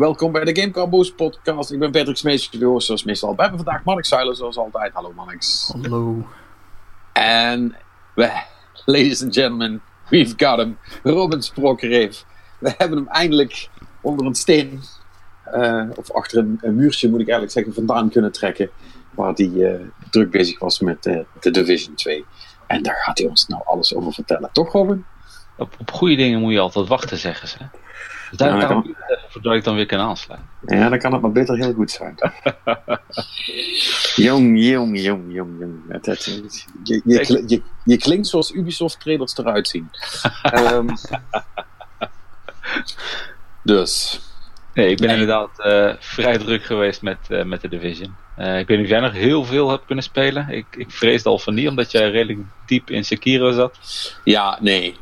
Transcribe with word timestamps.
Welkom 0.00 0.32
bij 0.32 0.44
de 0.44 0.60
Game 0.60 0.72
Caboose 0.72 1.14
podcast. 1.14 1.72
Ik 1.72 1.78
ben 1.78 1.90
Patrick 1.90 2.16
Smees, 2.16 2.50
host 2.60 2.86
zoals 2.86 3.04
meestal. 3.04 3.34
We 3.34 3.42
hebben 3.42 3.64
vandaag 3.64 3.84
Mark 3.84 4.04
Zuilen 4.04 4.36
zoals 4.36 4.56
altijd. 4.56 4.92
Hallo 4.92 5.12
Marnix. 5.12 5.72
Hallo. 5.72 6.26
En 7.12 7.76
we, 8.14 8.42
ladies 8.84 9.22
and 9.22 9.34
gentlemen, 9.34 9.82
we've 10.08 10.34
got 10.36 10.58
him. 10.58 10.78
Robin 11.02 11.42
Sprokkereef. 11.42 12.24
We 12.58 12.74
hebben 12.76 12.98
hem 12.98 13.08
eindelijk 13.08 13.68
onder 14.00 14.26
een 14.26 14.34
steen, 14.34 14.80
uh, 15.54 15.84
of 15.94 16.12
achter 16.12 16.38
een, 16.38 16.58
een, 16.62 16.74
muurtje 16.74 17.08
moet 17.08 17.20
ik 17.20 17.28
eigenlijk 17.28 17.52
zeggen, 17.52 17.74
vandaan 17.74 18.10
kunnen 18.10 18.32
trekken. 18.32 18.70
Waar 19.10 19.32
hij 19.32 19.46
uh, 19.46 19.80
druk 20.10 20.30
bezig 20.30 20.58
was 20.58 20.80
met 20.80 21.06
uh, 21.06 21.18
de 21.40 21.50
Division 21.50 21.94
2. 21.94 22.24
En 22.66 22.82
daar 22.82 22.96
gaat 22.96 23.18
hij 23.18 23.26
ons 23.26 23.46
nou 23.46 23.62
alles 23.64 23.94
over 23.94 24.12
vertellen. 24.12 24.50
Toch 24.52 24.72
Robin? 24.72 25.04
Op, 25.56 25.74
op 25.78 25.90
goede 25.90 26.16
dingen 26.16 26.40
moet 26.40 26.52
je 26.52 26.60
altijd 26.60 26.88
wachten, 26.88 27.18
zeggen 27.18 27.48
ze. 27.48 27.58
Dus 28.30 28.38
daar 28.38 28.82
voordat 29.30 29.54
ik 29.54 29.64
dan 29.64 29.74
weer 29.74 29.86
kan 29.86 29.98
aansluiten. 29.98 30.48
Ja, 30.66 30.88
dan 30.88 30.98
kan 30.98 31.12
het 31.12 31.22
maar 31.22 31.32
beter 31.32 31.56
heel 31.56 31.72
goed 31.72 31.90
zijn. 31.90 32.14
jong, 34.26 34.64
jong, 34.64 35.00
jong, 35.00 35.32
jong, 35.32 35.58
jong. 35.58 35.74
Je, 36.82 37.00
je, 37.04 37.44
je, 37.46 37.62
je, 37.84 37.96
klinkt 37.96 38.26
zoals 38.26 38.52
Ubisoft 38.52 39.00
trailers 39.00 39.36
eruit 39.36 39.68
zien. 39.68 39.90
um, 40.54 40.88
dus. 43.62 44.20
Nee, 44.74 44.90
ik 44.90 44.98
ben 44.98 45.10
inderdaad 45.10 45.50
uh, 45.58 45.94
vrij 45.98 46.38
druk 46.38 46.64
geweest 46.64 47.02
met, 47.02 47.18
uh, 47.28 47.44
met 47.44 47.60
de 47.60 47.68
Division. 47.68 48.14
Uh, 48.40 48.58
ik 48.58 48.66
weet 48.66 48.76
niet 48.76 48.86
of 48.86 48.92
jij 48.92 49.00
nog 49.00 49.12
heel 49.12 49.44
veel 49.44 49.70
hebt 49.70 49.84
kunnen 49.86 50.04
spelen. 50.04 50.48
Ik, 50.48 50.66
ik 50.70 50.90
vreesde 50.90 51.28
al 51.28 51.38
van 51.38 51.54
niet, 51.54 51.68
omdat 51.68 51.90
jij 51.90 52.10
redelijk 52.10 52.38
diep 52.66 52.90
in 52.90 53.04
Sekiro 53.04 53.52
zat. 53.52 53.78
Ja, 54.24 54.58
nee. 54.60 54.96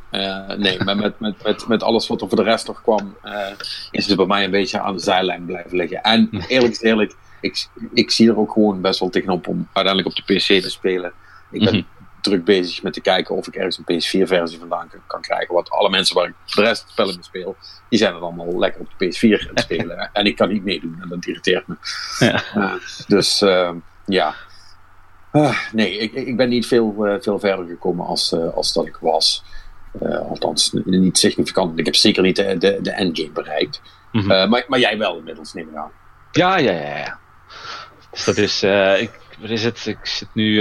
nee, 0.57 0.85
maar 0.85 0.97
met, 0.97 1.21
met, 1.21 1.43
met, 1.43 1.69
met 1.69 1.83
alles 1.83 2.09
wat 2.09 2.21
er 2.21 2.29
voor 2.29 2.37
de 2.37 2.43
rest 2.43 2.67
nog 2.67 2.83
kwam, 2.83 3.17
is 3.91 4.07
het 4.07 4.17
bij 4.17 4.27
mij 4.27 4.45
een 4.45 4.51
beetje 4.51 4.81
aan 4.81 4.97
de 4.97 5.03
zijlijn 5.03 5.45
blijven 5.45 5.77
liggen. 5.77 6.03
En 6.03 6.29
eerlijk 6.49 6.73
is 6.73 6.81
eerlijk, 6.81 7.15
ik, 7.41 7.69
ik 7.95 8.11
zie 8.11 8.29
er 8.29 8.39
ook 8.39 8.53
gewoon 8.53 8.81
best 8.81 9.01
wel 9.01 9.09
tegenop 9.09 9.47
om 9.47 9.69
uiteindelijk 9.73 10.19
op 10.19 10.27
de 10.27 10.35
PC 10.35 10.63
te 10.63 10.71
spelen. 10.71 11.13
Ik 11.51 11.61
ben 11.61 11.75
mm 11.75 11.81
-hmm 11.81 11.98
druk 12.21 12.45
bezig 12.45 12.83
met 12.83 12.93
te 12.93 13.01
kijken 13.01 13.35
of 13.35 13.47
ik 13.47 13.55
ergens 13.55 13.79
een 13.79 13.95
PS4-versie 13.95 14.59
vandaan 14.59 14.91
kan, 15.07 15.21
krijgen. 15.21 15.55
Want 15.55 15.71
alle 15.71 15.91
mensen 15.91 16.17
waar 16.17 16.29
ik 16.29 16.35
de 16.55 16.63
rest 16.63 16.85
spellen 16.89 17.15
mee 17.15 17.25
speel, 17.25 17.57
die 17.89 17.99
zijn 17.99 18.15
er 18.15 18.21
allemaal 18.21 18.59
lekker 18.59 18.81
op 18.81 18.89
de 18.97 19.07
PS4 19.07 19.49
aan 19.49 19.55
het 19.55 19.61
spelen. 19.61 20.11
en 20.13 20.25
ik 20.25 20.37
kan 20.37 20.49
niet 20.49 20.65
meedoen 20.65 20.99
en 21.03 21.09
dat 21.09 21.27
irriteert 21.27 21.67
me. 21.67 21.77
Ja. 22.19 22.43
Uh, 22.57 22.73
dus 23.07 23.43
uh, 23.43 23.71
ja. 24.07 24.35
Uh, 25.33 25.59
nee, 25.73 25.99
ik, 25.99 26.13
ik 26.13 26.37
ben 26.37 26.49
niet 26.49 26.67
veel, 26.67 27.07
eh, 27.07 27.15
veel 27.21 27.39
verder 27.39 27.67
gekomen 27.67 28.07
als, 28.07 28.33
als 28.33 28.73
dat 28.73 28.87
ik 28.87 28.97
was. 29.01 29.45
althans, 30.01 30.73
niet 30.85 31.19
significant. 31.19 31.79
Ik 31.79 31.85
heb 31.85 31.95
zeker 31.95 32.23
niet 32.23 32.37
de, 32.37 32.59
de, 32.59 32.79
de 32.83 32.91
endgame 32.91 33.31
bereikt. 33.31 33.81
Mm 34.13 34.21
-hmm. 34.21 34.49
maar, 34.49 34.65
maar 34.69 34.79
jij 34.79 34.99
wel 34.99 35.17
inmiddels, 35.17 35.53
neem 35.53 35.69
ik 35.69 35.77
aan. 35.77 35.91
Ja, 36.33 36.59
ja, 36.59 36.73
ja. 36.73 36.97
ja. 36.97 37.19
Dus 38.11 38.25
dat 38.25 38.37
is, 38.37 38.63
ik, 39.01 39.11
wat 39.39 39.51
is 39.51 39.65
het? 39.65 39.87
Ik 39.87 40.07
zit 40.07 40.29
nu 40.33 40.61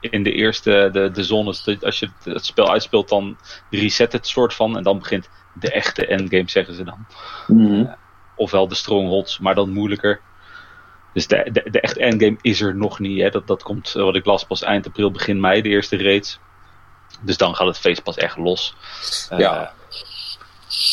in 0.00 0.22
de 0.22 0.32
eerste, 0.32 0.88
de, 0.92 1.10
de 1.10 1.24
zones, 1.24 1.78
als 1.80 1.98
je 1.98 2.08
het 2.24 2.44
spel 2.44 2.70
uitspeelt, 2.70 3.08
dan 3.08 3.36
reset 3.70 4.12
het 4.12 4.26
soort 4.26 4.54
van. 4.54 4.76
En 4.76 4.82
dan 4.82 4.98
begint 4.98 5.28
de 5.54 5.70
echte 5.70 6.06
endgame, 6.06 6.50
zeggen 6.50 6.74
ze 6.74 6.84
dan. 6.84 7.06
Mm 7.46 8.00
ofwel 8.42 8.68
de 8.68 8.74
strongholds, 8.74 9.38
maar 9.38 9.54
dan 9.54 9.72
moeilijker. 9.72 10.20
Dus 11.12 11.26
de, 11.26 11.48
de, 11.52 11.70
de 11.70 11.80
echte 11.80 12.00
endgame 12.00 12.36
is 12.40 12.60
er 12.60 12.76
nog 12.76 12.98
niet. 12.98 13.20
Hè. 13.20 13.30
Dat, 13.30 13.46
dat 13.46 13.62
komt, 13.62 13.92
wat 13.92 14.14
ik 14.14 14.24
las, 14.24 14.44
pas 14.44 14.62
eind 14.62 14.86
april, 14.86 15.10
begin 15.10 15.40
mei, 15.40 15.62
de 15.62 15.68
eerste 15.68 16.02
raids. 16.02 16.38
Dus 17.20 17.36
dan 17.36 17.54
gaat 17.54 17.66
het 17.66 17.78
feest 17.78 18.02
pas 18.02 18.16
echt 18.16 18.36
los. 18.36 18.74
Ja. 19.36 19.62
Uh, 19.62 19.68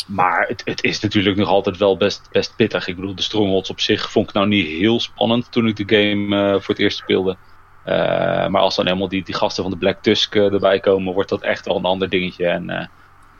maar 0.08 0.48
het, 0.48 0.62
het, 0.66 0.84
is 0.84 1.00
natuurlijk 1.00 1.38
nog 1.38 1.48
altijd 1.48 1.78
wel 1.78 1.98
best, 1.98 2.30
best 2.32 2.56
pittig. 2.56 2.88
Ik 2.88 2.96
bedoel, 2.96 3.16
de 3.16 3.22
strongholds 3.22 3.70
op 3.70 3.80
zich 3.80 4.12
vond 4.12 4.28
ik 4.28 4.34
nou 4.34 4.48
niet 4.48 4.68
heel 4.68 5.00
spannend 5.00 5.52
toen 5.52 5.68
ik 5.68 5.76
de 5.76 5.96
game 5.98 6.36
uh, 6.36 6.52
voor 6.52 6.76
het 6.76 6.80
eerst 6.80 6.98
speelde. 6.98 7.38
Uh, 7.86 8.48
maar 8.48 8.62
als 8.62 8.76
dan 8.76 8.86
helemaal 8.86 9.08
die, 9.08 9.24
die 9.24 9.36
gasten 9.36 9.64
van 9.64 9.72
de 9.72 9.78
Black 9.78 10.02
Tusk 10.02 10.36
uh, 10.36 10.54
erbij 10.54 10.80
komen, 10.80 11.14
wordt 11.14 11.30
dat 11.30 11.42
echt 11.42 11.66
wel 11.66 11.76
een 11.76 11.86
ander 11.86 12.10
dingetje. 12.10 12.46
En 12.46 12.70
uh, 12.70 12.86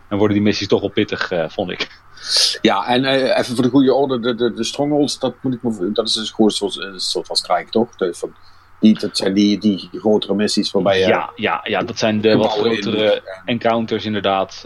dan 0.10 0.18
worden 0.18 0.36
die 0.38 0.46
missies 0.46 0.68
toch 0.68 0.82
wel 0.82 0.90
pittig, 0.90 1.32
vond 1.48 1.72
ik. 1.72 2.02
Ja, 2.62 2.88
en 2.88 3.06
even 3.06 3.56
voor 3.56 3.64
de 3.64 3.70
goede 3.70 3.94
orde, 3.94 4.20
de, 4.20 4.36
de, 4.36 4.54
de 4.54 4.64
strongholds, 4.64 5.20
dat, 5.20 5.36
moet 5.42 5.54
ik 5.54 5.64
me, 5.64 5.92
dat 5.94 6.08
is 6.08 6.14
dus 6.14 6.32
gewoon 6.32 6.52
een 6.94 7.00
soort 7.00 7.28
van 7.28 7.36
strijk, 7.36 7.70
toch? 7.70 7.88
Van, 7.98 8.34
die, 8.80 9.00
dat 9.00 9.18
zijn 9.18 9.34
die, 9.34 9.58
die 9.58 9.90
grotere 9.92 10.34
missies 10.34 10.72
waarbij 10.72 11.00
je... 11.00 11.08
Ja, 11.08 11.32
ja, 11.36 11.60
ja 11.64 11.84
dat 11.84 11.98
zijn 11.98 12.22
de 12.22 12.38
wat 12.38 12.52
grotere 12.52 13.14
in, 13.14 13.22
encounters 13.46 14.06
inderdaad. 14.06 14.64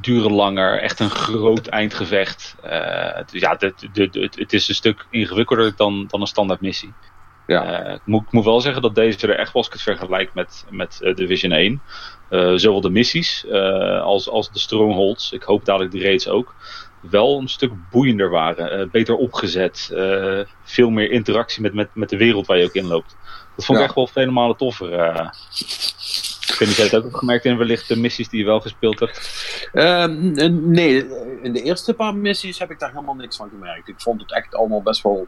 duren 0.00 0.32
langer, 0.32 0.80
echt 0.80 1.00
een 1.00 1.10
groot 1.10 1.66
eindgevecht. 1.66 2.54
dus 3.30 3.40
ja, 3.40 3.56
het, 3.58 4.34
het 4.36 4.52
is 4.52 4.68
een 4.68 4.74
stuk 4.74 5.06
ingewikkelder 5.10 5.72
dan, 5.76 6.06
dan 6.08 6.20
een 6.20 6.26
standaard 6.26 6.60
missie. 6.60 6.92
Ja. 7.48 7.86
Uh, 7.86 7.94
ik, 7.94 8.00
moet, 8.04 8.22
ik 8.22 8.32
moet 8.32 8.44
wel 8.44 8.60
zeggen 8.60 8.82
dat 8.82 8.94
deze 8.94 9.26
er 9.26 9.38
echt, 9.38 9.54
als 9.54 9.66
ik 9.66 9.72
het 9.72 9.82
vergelijk 9.82 10.34
met, 10.34 10.64
met 10.70 10.98
uh, 11.02 11.14
Division 11.14 11.52
1, 11.52 11.82
uh, 12.30 12.52
eh, 12.52 12.58
zowel 12.58 12.80
de 12.80 12.90
missies 12.90 13.46
als, 14.02 14.28
als 14.28 14.52
de 14.52 14.58
strongholds, 14.58 15.32
ik 15.32 15.42
hoop 15.42 15.64
dadelijk 15.64 15.92
de 15.92 16.02
raids 16.02 16.28
ook, 16.28 16.54
wel 17.00 17.38
een 17.38 17.48
stuk 17.48 17.72
boeiender 17.90 18.30
waren. 18.30 18.90
beter 18.90 19.14
opgezet, 19.14 19.92
veel 20.62 20.90
meer 20.90 21.10
interactie 21.10 21.62
met, 21.62 21.74
met, 21.74 21.88
met 21.92 22.08
de 22.08 22.16
wereld 22.16 22.46
waar 22.46 22.58
je 22.58 22.64
ook 22.64 22.72
in 22.72 22.86
loopt. 22.86 23.16
Dat 23.56 23.64
vond 23.64 23.78
ik 23.78 23.84
echt 23.84 23.94
wel 23.94 24.06
vele 24.06 24.30
malen 24.30 24.56
toffer. 24.56 24.92
Ik 24.92 26.56
weet 26.58 26.68
niet, 26.68 26.76
jij 26.76 26.84
het 26.84 26.94
ook 26.94 27.04
opgemerkt 27.04 27.44
in 27.44 27.56
wellicht 27.56 27.88
de 27.88 27.96
missies 27.96 28.28
die 28.28 28.40
je 28.40 28.46
wel 28.46 28.60
gespeeld 28.60 29.00
hebt? 29.00 29.68
Ehm, 29.72 30.70
nee, 30.70 31.06
in 31.42 31.52
de 31.52 31.62
eerste 31.62 31.94
paar 31.94 32.14
missies 32.14 32.58
heb 32.58 32.70
ik 32.70 32.78
daar 32.78 32.90
helemaal 32.90 33.14
niks 33.14 33.36
van 33.36 33.48
gemerkt. 33.48 33.88
Ik 33.88 34.00
vond 34.00 34.20
het 34.20 34.32
echt 34.32 34.54
allemaal 34.54 34.82
best 34.82 35.02
wel 35.02 35.26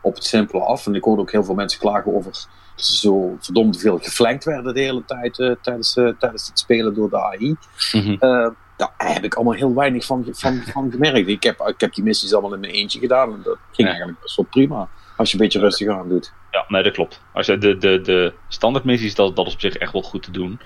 op 0.00 0.14
het 0.14 0.24
simpele 0.24 0.62
af. 0.62 0.86
En 0.86 0.94
ik 0.94 1.04
hoorde 1.04 1.22
ook 1.22 1.32
heel 1.32 1.44
veel 1.44 1.54
mensen 1.54 1.80
klagen 1.80 2.14
over 2.14 2.32
dat 2.76 2.84
ze 2.84 2.96
zo 2.96 3.36
verdomd 3.40 3.80
veel 3.80 3.98
geflankt 3.98 4.44
werden 4.44 4.74
de 4.74 4.80
hele 4.80 5.04
tijd 5.04 5.38
uh, 5.38 5.54
tijdens, 5.62 5.96
uh, 5.96 6.12
tijdens 6.18 6.46
het 6.46 6.58
spelen 6.58 6.94
door 6.94 7.10
de 7.10 7.20
AI. 7.20 7.56
Mm 7.92 8.00
-hmm. 8.00 8.16
uh, 8.20 8.48
daar 8.76 8.94
heb 8.96 9.24
ik 9.24 9.34
allemaal 9.34 9.54
heel 9.54 9.74
weinig 9.74 10.04
van, 10.04 10.26
van, 10.30 10.62
van 10.72 10.90
gemerkt. 10.90 11.28
Ik 11.28 11.42
heb, 11.42 11.60
ik 11.60 11.80
heb 11.80 11.94
die 11.94 12.04
missies 12.04 12.32
allemaal 12.32 12.54
in 12.54 12.60
mijn 12.60 12.72
eentje 12.72 12.98
gedaan 12.98 13.32
en 13.32 13.40
dat 13.42 13.56
ging 13.56 13.76
ja. 13.76 13.86
eigenlijk 13.86 14.20
best 14.20 14.36
wel 14.36 14.46
prima. 14.50 14.88
Als 15.16 15.30
je 15.30 15.36
een 15.36 15.42
beetje 15.42 15.58
rustig 15.58 15.88
aan 15.88 16.08
doet. 16.08 16.32
Ja, 16.50 16.64
nee, 16.68 16.82
dat 16.82 16.92
klopt. 16.92 17.20
Als 17.32 17.46
je 17.46 17.58
de, 17.58 17.76
de, 17.76 18.00
de 18.00 18.32
standaard 18.48 18.84
missies, 18.84 19.14
dat, 19.14 19.36
dat 19.36 19.46
is 19.46 19.52
op 19.52 19.60
zich 19.60 19.74
echt 19.74 19.92
wel 19.92 20.02
goed 20.02 20.22
te 20.22 20.30
doen. 20.30 20.60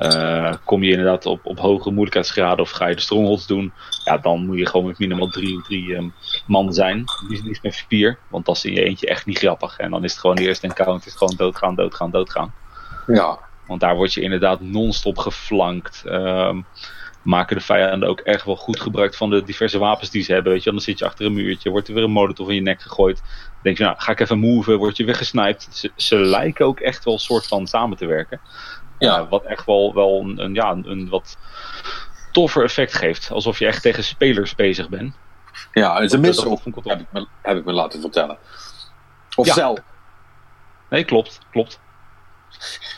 Uh, 0.00 0.54
kom 0.64 0.82
je 0.82 0.90
inderdaad 0.90 1.26
op, 1.26 1.46
op 1.46 1.58
hoge 1.58 1.90
moeilijkheidsgraden 1.90 2.64
of 2.64 2.70
ga 2.70 2.86
je 2.86 2.94
de 2.94 3.00
strongholds 3.00 3.46
doen, 3.46 3.72
ja, 4.04 4.18
dan 4.18 4.46
moet 4.46 4.58
je 4.58 4.66
gewoon 4.66 4.86
met 4.86 4.98
minimaal 4.98 5.28
drie, 5.28 5.62
drie 5.62 5.94
um, 5.94 6.12
man 6.46 6.72
zijn. 6.72 7.04
Liefst 7.28 7.62
met 7.62 7.84
vier, 7.88 8.18
want 8.28 8.44
dan 8.44 8.54
is 8.54 8.64
in 8.64 8.72
je 8.72 8.84
eentje 8.84 9.06
echt 9.06 9.26
niet 9.26 9.38
grappig. 9.38 9.78
En 9.78 9.90
dan 9.90 10.04
is 10.04 10.10
het 10.10 10.20
gewoon 10.20 10.36
de 10.36 10.42
eerste 10.42 10.66
encounter 10.66 11.06
is 11.06 11.16
gewoon 11.16 11.34
doodgaan, 11.36 11.74
doodgaan, 11.74 12.10
doodgaan. 12.10 12.54
Ja. 13.06 13.38
Want 13.66 13.80
daar 13.80 13.96
word 13.96 14.14
je 14.14 14.20
inderdaad 14.20 14.60
non-stop 14.60 15.18
geflankt. 15.18 16.02
Um, 16.06 16.66
maken 17.22 17.56
de 17.56 17.62
vijanden 17.62 18.08
ook 18.08 18.20
echt 18.20 18.44
wel 18.44 18.56
goed 18.56 18.80
gebruik 18.80 19.14
van 19.14 19.30
de 19.30 19.42
diverse 19.42 19.78
wapens 19.78 20.10
die 20.10 20.22
ze 20.22 20.32
hebben. 20.32 20.52
Weet 20.52 20.62
je, 20.62 20.70
dan 20.70 20.80
zit 20.80 20.98
je 20.98 21.04
achter 21.04 21.26
een 21.26 21.32
muurtje, 21.32 21.70
wordt 21.70 21.88
er 21.88 21.94
weer 21.94 22.04
een 22.04 22.10
molotov 22.10 22.48
in 22.48 22.54
je 22.54 22.60
nek 22.60 22.82
gegooid. 22.82 23.16
Dan 23.16 23.62
denk 23.62 23.78
je, 23.78 23.84
nou, 23.84 23.96
ga 23.98 24.12
ik 24.12 24.20
even 24.20 24.38
move, 24.38 24.76
word 24.76 24.96
je 24.96 25.04
weer. 25.04 25.24
Ze, 25.24 25.90
ze 25.96 26.16
lijken 26.16 26.66
ook 26.66 26.80
echt 26.80 27.04
wel 27.04 27.14
een 27.14 27.20
soort 27.20 27.46
van 27.46 27.66
samen 27.66 27.96
te 27.96 28.06
werken. 28.06 28.40
Ja. 29.00 29.28
wat 29.28 29.44
echt 29.44 29.66
wel, 29.66 29.94
wel 29.94 30.20
een, 30.20 30.38
een, 30.38 30.54
ja, 30.54 30.70
een, 30.70 30.90
een 30.90 31.08
wat 31.08 31.36
toffer 32.32 32.64
effect 32.64 32.94
geeft. 32.94 33.30
Alsof 33.30 33.58
je 33.58 33.66
echt 33.66 33.82
tegen 33.82 34.04
spelers 34.04 34.54
bezig 34.54 34.88
bent. 34.88 35.14
Ja, 35.72 35.94
het 35.94 36.02
is 36.02 36.12
een 36.12 36.24
heb, 36.24 37.00
ik 37.00 37.06
me, 37.12 37.26
heb 37.42 37.56
ik 37.56 37.64
me 37.64 37.72
laten 37.72 38.00
vertellen. 38.00 38.38
Of 39.36 39.46
ja. 39.46 39.54
zelf. 39.54 39.78
Nee, 40.88 41.04
klopt, 41.04 41.38
klopt. 41.50 41.80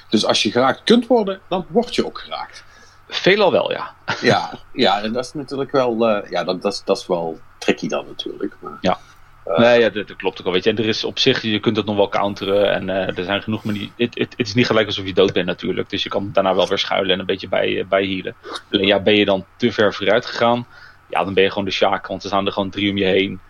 Dus 0.09 0.25
als 0.25 0.43
je 0.43 0.51
geraakt 0.51 0.83
kunt 0.85 1.07
worden, 1.07 1.41
dan 1.49 1.67
word 1.69 1.95
je 1.95 2.07
ook 2.07 2.19
geraakt. 2.19 2.65
Veelal 3.09 3.53
wel, 3.53 3.73
ja. 3.73 3.95
Ja, 4.21 4.53
ja 4.73 5.03
en 5.03 5.13
dat 5.13 5.25
is 5.25 5.33
natuurlijk 5.33 5.71
wel, 5.71 6.11
uh, 6.11 6.31
ja, 6.31 6.45
dat, 6.45 6.63
dat, 6.63 6.83
dat 6.85 6.99
is 6.99 7.07
wel 7.07 7.41
tricky 7.59 7.89
dan 7.89 8.07
natuurlijk. 8.07 8.57
Maar, 8.61 8.79
ja. 8.81 8.99
Uh, 9.47 9.59
nee, 9.59 9.81
ja, 9.81 9.89
dat, 9.89 10.09
dat, 10.09 10.17
klopt 10.17 10.41
ook 10.41 10.47
al. 10.47 10.53
Weet 10.53 10.65
je. 10.65 10.71
En 10.71 10.79
er 10.79 10.89
is 10.89 11.05
op 11.05 11.19
zich, 11.19 11.43
je 11.43 11.61
kunt 11.61 11.77
het 11.77 11.87
nog 11.87 11.97
wel 11.97 12.09
counteren. 12.09 12.73
En 12.73 12.89
uh, 12.89 13.19
er 13.19 13.25
zijn 13.25 13.43
genoeg 13.43 13.65
manieren. 13.65 13.93
Het, 13.97 14.35
is 14.37 14.55
niet 14.55 14.67
gelijk 14.67 14.87
alsof 14.87 15.07
je 15.07 15.13
dood 15.13 15.33
bent 15.33 15.47
natuurlijk. 15.47 15.91
Dus 15.91 16.03
je 16.03 16.09
kan 16.09 16.31
daarna 16.33 16.55
wel 16.55 16.69
weer 16.69 16.79
schuilen 16.79 17.13
en 17.13 17.21
een 17.21 17.27
beetje 17.27 17.49
bij, 17.49 17.69
uh, 17.69 17.85
bij 17.85 18.07
healen. 18.07 18.35
Alleen 18.71 18.87
ja, 18.87 19.01
ben 19.01 19.17
je 19.17 19.25
dan 19.25 19.45
te 19.57 19.73
ver 19.73 19.95
vooruit 19.95 20.27
gegaan. 20.27 20.67
Ja, 21.09 21.25
dan 21.25 21.35
ben 21.35 21.43
je 21.43 21.49
gewoon 21.49 21.65
de 21.65 21.71
Sjaak. 21.71 22.07
Want 22.07 22.23
er 22.23 22.29
staan 22.29 22.47
er 22.47 22.53
gewoon 22.53 22.71
drie 22.71 22.91
om 22.91 22.97
je 22.97 23.05
heen. 23.05 23.41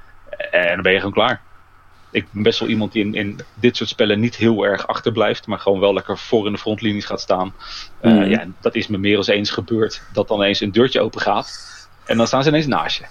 En 0.51 0.75
dan 0.75 0.83
ben 0.83 0.93
je 0.93 0.99
gewoon 0.99 1.15
klaar. 1.15 1.41
Ik 2.11 2.27
ben 2.31 2.43
best 2.43 2.59
wel 2.59 2.69
iemand 2.69 2.93
die 2.93 3.05
in, 3.05 3.15
in 3.15 3.41
dit 3.55 3.77
soort 3.77 3.89
spellen 3.89 4.21
niet 4.21 4.37
heel 4.37 4.65
erg 4.65 4.87
achterblijft. 4.87 5.47
Maar 5.47 5.59
gewoon 5.59 5.81
wel 5.81 5.95
lekker 5.95 6.19
voor 6.19 6.47
in 6.47 6.53
de 6.53 6.59
frontlinies 6.59 7.05
gaat 7.05 7.21
staan. 7.21 7.55
Mm. 8.03 8.23
ja, 8.23 8.47
dat 8.61 8.75
is 8.75 8.87
me 8.87 8.99
meer 8.99 9.17
als 9.17 9.27
eens 9.27 9.51
gebeurd. 9.51 10.03
Dat 10.13 10.29
dan 10.29 10.43
eens 10.43 10.61
een 10.61 10.73
deurtje 10.73 11.01
open 11.01 11.21
gaat. 11.21 11.71
En 12.05 12.17
dan 12.17 12.27
staan 12.27 12.43
ze 12.43 12.49
ineens 12.49 12.67
naast 12.67 12.99
je. 12.99 13.05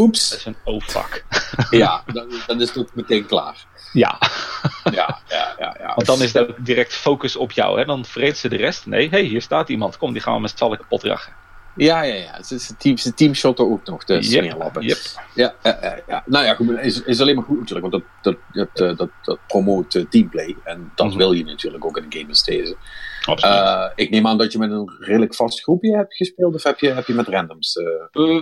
Oeps. 0.00 0.28
Dat 0.30 0.38
is 0.38 0.44
een 0.44 0.56
oh 0.64 0.80
fuck. 0.82 1.24
ja, 1.70 2.02
dan, 2.06 2.28
dan 2.46 2.60
is 2.60 2.68
het 2.68 2.78
ook 2.78 2.94
meteen 2.94 3.26
klaar. 3.26 3.64
Ja. 3.92 4.18
ja, 4.92 5.18
ja, 5.28 5.54
ja, 5.58 5.76
ja. 5.80 5.92
Want 5.94 6.06
dan 6.06 6.22
is 6.22 6.32
dat 6.32 6.48
direct 6.58 6.94
focus 6.94 7.36
op 7.36 7.52
jou. 7.52 7.78
Hè? 7.78 7.84
Dan 7.84 8.04
vreet 8.04 8.38
ze 8.38 8.48
de 8.48 8.56
rest. 8.56 8.86
Nee, 8.86 9.08
hey, 9.08 9.22
hier 9.22 9.42
staat 9.42 9.68
iemand. 9.68 9.96
Kom, 9.96 10.12
die 10.12 10.22
gaan 10.22 10.34
we 10.34 10.40
met 10.40 10.52
z'n 10.56 10.64
allen 10.64 10.78
kapot 10.78 11.02
jagen. 11.02 11.32
Ja, 11.76 12.02
ja, 12.02 12.14
ja. 12.14 12.32
Het 12.32 12.50
is 12.50 12.72
team, 12.78 12.96
zijn 12.96 13.14
teamshotten 13.14 13.70
ook 13.70 13.84
nog, 13.84 14.04
de 14.04 14.12
Yep, 14.14 14.22
smeerlappen. 14.22 14.82
yep. 14.82 14.98
Ja, 15.34 15.54
ja, 15.62 15.98
ja. 16.08 16.22
Nou 16.26 16.44
ja, 16.44 16.54
goed, 16.54 16.78
is, 16.78 17.02
is 17.02 17.20
alleen 17.20 17.34
maar 17.34 17.44
goed 17.44 17.58
natuurlijk, 17.58 17.90
want 17.90 18.02
dat, 18.22 18.34
dat, 18.52 18.66
dat, 18.72 18.88
eh, 18.90 18.96
dat, 18.96 19.08
dat 19.22 19.38
promoot 19.46 19.94
eh, 19.94 20.04
teamplay. 20.10 20.56
En 20.64 20.92
dat 20.94 21.06
Mhm. 21.06 21.16
wil 21.16 21.32
je 21.32 21.44
natuurlijk 21.44 21.84
ook 21.84 21.96
in 21.96 22.04
een 22.04 22.12
game 22.12 22.28
als 22.28 22.44
deze. 22.44 22.76
Eh, 23.24 23.86
ik 23.94 24.10
neem 24.10 24.26
aan 24.26 24.38
dat 24.38 24.52
je 24.52 24.58
met 24.58 24.70
een 24.70 24.90
redelijk 24.98 25.34
vast 25.34 25.62
groepje 25.62 25.96
hebt 25.96 26.16
gespeeld, 26.16 26.54
of 26.54 26.62
heb 26.62 26.78
je, 26.78 26.88
heb 26.92 27.06
je 27.06 27.14
met 27.14 27.28
randoms? 27.28 27.76
Eh, 28.12 28.40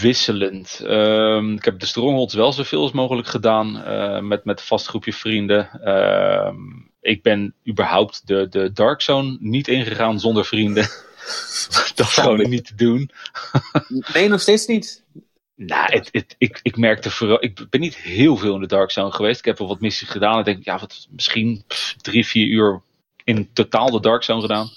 wisselend. 0.00 0.80
Ehm, 0.84 1.52
ik 1.52 1.64
heb 1.64 1.80
de 1.80 1.86
Strongholds 1.86 2.34
wel 2.34 2.52
zoveel 2.52 2.82
als 2.82 2.92
mogelijk 2.92 3.28
gedaan 3.28 3.72
met, 4.28 4.44
met 4.44 4.58
een 4.58 4.66
vast 4.66 4.86
groepje 4.86 5.12
vrienden. 5.12 5.70
Ehm, 5.82 6.56
ik 7.00 7.22
ben 7.22 7.54
überhaupt 7.68 8.26
de, 8.26 8.48
de 8.48 8.72
Dark 8.72 9.00
Zone 9.00 9.36
niet 9.40 9.68
ingegaan 9.68 10.20
zonder 10.20 10.44
vrienden. 10.44 10.82
dat 11.94 12.06
is 12.06 12.14
gewoon 12.14 12.50
niet 12.50 12.66
te 12.66 12.74
doen. 12.74 13.10
Nee, 14.12 14.28
nog 14.28 14.40
steeds 14.40 14.66
niet. 14.66 15.04
Nou, 15.54 15.92
het, 15.92 16.08
het, 16.12 16.34
ik, 16.38 16.60
ik 16.62 16.76
merkte 16.76 17.10
vooral. 17.10 17.44
Ik 17.44 17.66
ben 17.70 17.80
niet 17.80 17.96
heel 17.96 18.36
veel 18.36 18.54
in 18.54 18.60
de 18.60 18.66
Dark 18.66 18.90
Zone 18.90 19.12
geweest. 19.12 19.38
Ik 19.38 19.44
heb 19.44 19.58
wel 19.58 19.68
wat 19.68 19.80
missies 19.80 20.08
gedaan. 20.08 20.38
Ik 20.38 20.44
denk, 20.44 20.64
ja, 20.64 20.78
wat, 20.78 21.06
misschien 21.10 21.64
pff, 21.66 21.94
drie, 21.96 22.26
vier 22.26 22.46
uur 22.46 22.82
in 23.28 23.50
totaal 23.52 23.90
de 23.90 24.00
Dark 24.00 24.22
Zone 24.22 24.40
gedaan. 24.40 24.70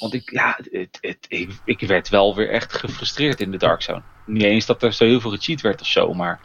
Want 0.00 0.14
ik, 0.14 0.30
ja, 0.30 0.58
het, 0.70 0.98
het, 1.00 1.26
ik, 1.28 1.50
ik 1.64 1.80
werd 1.80 2.08
wel 2.08 2.34
weer 2.34 2.50
echt 2.50 2.72
gefrustreerd 2.72 3.40
in 3.40 3.50
de 3.50 3.56
Dark 3.58 3.82
Zone. 3.82 4.02
Niet 4.26 4.42
eens 4.42 4.66
dat 4.66 4.82
er 4.82 4.92
zo 4.92 5.04
heel 5.04 5.20
veel 5.20 5.30
gecheat 5.30 5.60
werd 5.60 5.80
of 5.80 5.86
zo, 5.86 6.14
maar 6.14 6.40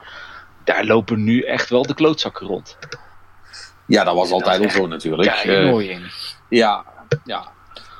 daar 0.64 0.86
lopen 0.86 1.24
nu 1.24 1.42
echt 1.42 1.70
wel 1.70 1.82
de 1.86 1.94
klootzakken 1.94 2.48
rond. 2.48 2.78
Ja, 3.88 4.04
dat 4.04 4.16
was 4.16 4.32
altijd 4.32 4.64
al 4.64 4.70
zo 4.70 4.88
natuurlijk. 4.88 5.30
Ja, 5.30 5.44
Eh, 5.44 5.58
annoying. 5.66 6.14
ja, 6.50 6.86
ja. 7.26 7.52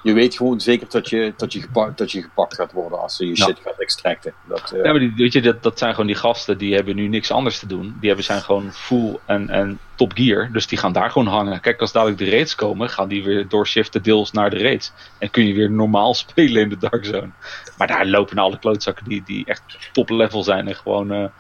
Je 0.08 0.14
weet 0.14 0.36
gewoon 0.36 0.60
zeker 0.60 0.88
dat 0.90 1.10
je, 1.10 1.34
dat 1.38 1.54
je, 1.54 1.62
gepakt, 1.62 1.98
dat 1.98 2.12
je 2.12 2.22
gepakt 2.22 2.56
gaat 2.56 2.72
worden 2.72 3.00
als 3.00 3.16
ze 3.16 3.26
je 3.26 3.36
Ja. 3.36 3.46
shit 3.46 3.60
gaat 3.64 3.80
extracten. 3.80 4.34
Dat, 4.48 4.72
eh, 4.72 4.84
Ja, 4.84 4.92
maar 4.92 5.00
die, 5.00 5.14
weet 5.16 5.34
je, 5.34 5.42
dat, 5.42 5.64
dat 5.64 5.78
zijn 5.78 5.92
gewoon 5.92 6.08
die 6.08 6.16
gasten 6.16 6.58
die 6.58 6.76
hebben 6.76 6.96
nu 6.96 7.08
niks 7.08 7.32
anders 7.32 7.60
te 7.60 7.68
doen. 7.68 7.98
Die 8.00 8.08
hebben, 8.08 8.26
zijn 8.26 8.42
gewoon 8.42 8.74
full 8.74 9.20
en, 9.26 9.50
en 9.50 9.80
top 9.96 10.12
gear. 10.16 10.50
Dus 10.52 10.68
die 10.68 10.78
gaan 10.78 10.92
daar 10.94 11.12
gewoon 11.12 11.28
hangen. 11.28 11.60
Kijk, 11.62 11.82
als 11.82 11.92
dadelijk 11.92 12.18
de 12.18 12.30
raids 12.30 12.56
komen, 12.56 12.90
gaan 12.90 13.08
die 13.08 13.24
weer 13.24 13.48
doorshiften 13.48 14.04
deels 14.04 14.32
naar 14.32 14.50
de 14.50 14.58
raids. 14.58 14.92
En 15.20 15.30
kun 15.30 15.48
je 15.48 15.54
weer 15.54 15.72
normaal 15.72 16.14
spelen 16.26 16.62
in 16.62 16.70
de 16.70 16.78
Dark 16.78 17.06
Zone. 17.06 17.30
Maar 17.78 17.88
daar 17.88 18.06
lopen 18.06 18.38
alle 18.38 18.60
klootzakken 18.60 19.06
die, 19.06 19.24
die 19.26 19.46
echt 19.46 19.90
top 19.92 20.10
level 20.10 20.44
zijn 20.44 20.68
en 20.68 20.76
gewoon 20.76 21.12
eh, 21.12 21.20
een 21.20 21.32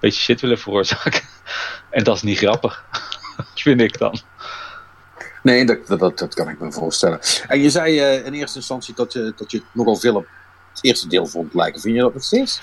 beetje 0.00 0.20
shit 0.20 0.40
willen 0.40 0.58
veroorzaken. 0.58 1.20
En 1.90 2.04
dat 2.04 2.16
is 2.16 2.22
niet 2.22 2.38
grappig. 2.38 2.84
Vind 3.54 3.80
ik 3.80 3.98
dan. 3.98 4.18
Nee, 5.42 5.64
dat, 5.64 5.86
dat, 5.86 6.18
dat, 6.18 6.34
kan 6.34 6.48
ik 6.48 6.60
me 6.60 6.72
voorstellen. 6.72 7.20
En 7.48 7.60
je 7.60 7.70
zei 7.70 7.98
eh, 7.98 8.26
in 8.26 8.32
eerste 8.32 8.56
instantie 8.56 8.94
dat 8.94 9.12
je, 9.12 9.32
dat 9.36 9.50
je 9.50 9.62
nogal 9.72 9.96
veel 9.96 10.16
op 10.16 10.26
het 10.70 10.84
eerste 10.84 11.08
deel 11.08 11.26
vond 11.26 11.54
lijken. 11.54 11.80
Vind 11.80 11.94
je 11.94 12.00
dat 12.00 12.14
nog 12.14 12.22
steeds? 12.22 12.60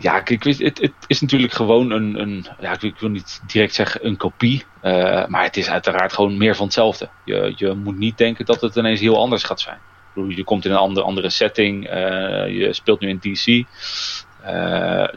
Ja, 0.00 0.20
kijk, 0.20 0.44
het, 0.44 0.58
het 0.58 0.92
is 1.06 1.20
natuurlijk 1.20 1.52
gewoon 1.52 1.90
een, 1.90 2.20
een 2.20 2.46
ja, 2.60 2.76
ik 2.80 2.98
wil- 2.98 3.08
niet 3.08 3.40
direct 3.46 3.74
zeggen 3.74 4.06
een 4.06 4.16
kopie, 4.16 4.64
eh, 4.80 5.26
maar 5.26 5.42
het 5.42 5.56
is 5.56 5.68
uiteraard 5.68 6.12
gewoon 6.12 6.36
meer 6.36 6.56
van 6.56 6.64
hetzelfde. 6.64 7.08
Je, 7.24 7.52
je 7.56 7.72
moet 7.72 7.98
niet 7.98 8.18
denken 8.18 8.44
dat 8.44 8.60
het 8.60 8.76
ineens 8.76 9.00
heel 9.00 9.18
anders 9.18 9.42
gaat 9.42 9.60
zijn. 9.60 9.78
Je 10.28 10.44
komt 10.44 10.64
in 10.64 10.70
een 10.70 10.76
andere, 10.76 11.06
andere 11.06 11.30
setting, 11.30 11.86
eh, 11.88 12.58
je 12.58 12.68
speelt 12.70 13.00
nu 13.00 13.08
in 13.08 13.18
DC. 13.18 13.66